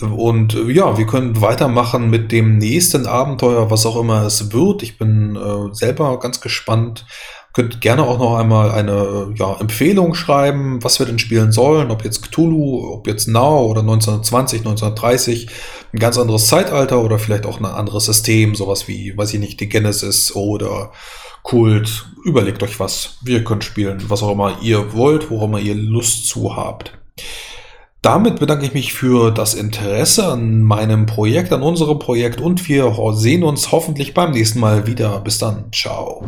Und 0.00 0.54
äh, 0.54 0.70
ja, 0.70 0.96
wir 0.96 1.06
können 1.06 1.40
weitermachen 1.40 2.10
mit 2.10 2.32
dem 2.32 2.58
nächsten 2.58 3.06
Abenteuer, 3.06 3.70
was 3.70 3.86
auch 3.86 3.96
immer 3.96 4.22
es 4.22 4.52
wird. 4.52 4.82
Ich 4.82 4.98
bin 4.98 5.36
äh, 5.36 5.74
selber 5.74 6.18
ganz 6.18 6.40
gespannt. 6.40 7.06
Könnt 7.52 7.80
gerne 7.80 8.02
auch 8.02 8.18
noch 8.18 8.36
einmal 8.36 8.70
eine 8.70 9.32
ja, 9.34 9.56
Empfehlung 9.58 10.14
schreiben, 10.14 10.84
was 10.84 10.98
wir 10.98 11.06
denn 11.06 11.18
spielen 11.18 11.50
sollen, 11.50 11.90
ob 11.90 12.04
jetzt 12.04 12.22
Cthulhu, 12.22 12.92
ob 12.92 13.06
jetzt 13.06 13.26
Now 13.26 13.66
oder 13.66 13.80
1920, 13.80 14.60
1930, 14.60 15.48
ein 15.92 15.98
ganz 15.98 16.18
anderes 16.18 16.46
Zeitalter 16.46 17.02
oder 17.02 17.18
vielleicht 17.18 17.46
auch 17.46 17.58
ein 17.58 17.64
anderes 17.64 18.04
System, 18.04 18.54
sowas 18.54 18.86
wie, 18.86 19.16
weiß 19.16 19.34
ich 19.34 19.40
nicht, 19.40 19.60
die 19.60 19.68
Genesis 19.68 20.36
oder 20.36 20.92
Kult. 21.42 22.06
Überlegt 22.24 22.62
euch 22.62 22.78
was. 22.78 23.16
Wir 23.22 23.42
können 23.42 23.62
spielen, 23.62 24.04
was 24.08 24.22
auch 24.22 24.32
immer 24.32 24.58
ihr 24.60 24.92
wollt, 24.92 25.30
worum 25.30 25.56
ihr 25.56 25.74
Lust 25.74 26.28
zu 26.28 26.54
habt. 26.54 26.92
Damit 28.00 28.38
bedanke 28.38 28.64
ich 28.64 28.74
mich 28.74 28.92
für 28.92 29.32
das 29.32 29.54
Interesse 29.54 30.28
an 30.28 30.62
meinem 30.62 31.06
Projekt, 31.06 31.52
an 31.52 31.62
unserem 31.62 31.98
Projekt 31.98 32.40
und 32.40 32.68
wir 32.68 32.94
sehen 33.12 33.42
uns 33.42 33.72
hoffentlich 33.72 34.14
beim 34.14 34.30
nächsten 34.30 34.60
Mal 34.60 34.86
wieder. 34.86 35.20
Bis 35.20 35.38
dann. 35.38 35.64
Ciao. 35.72 36.24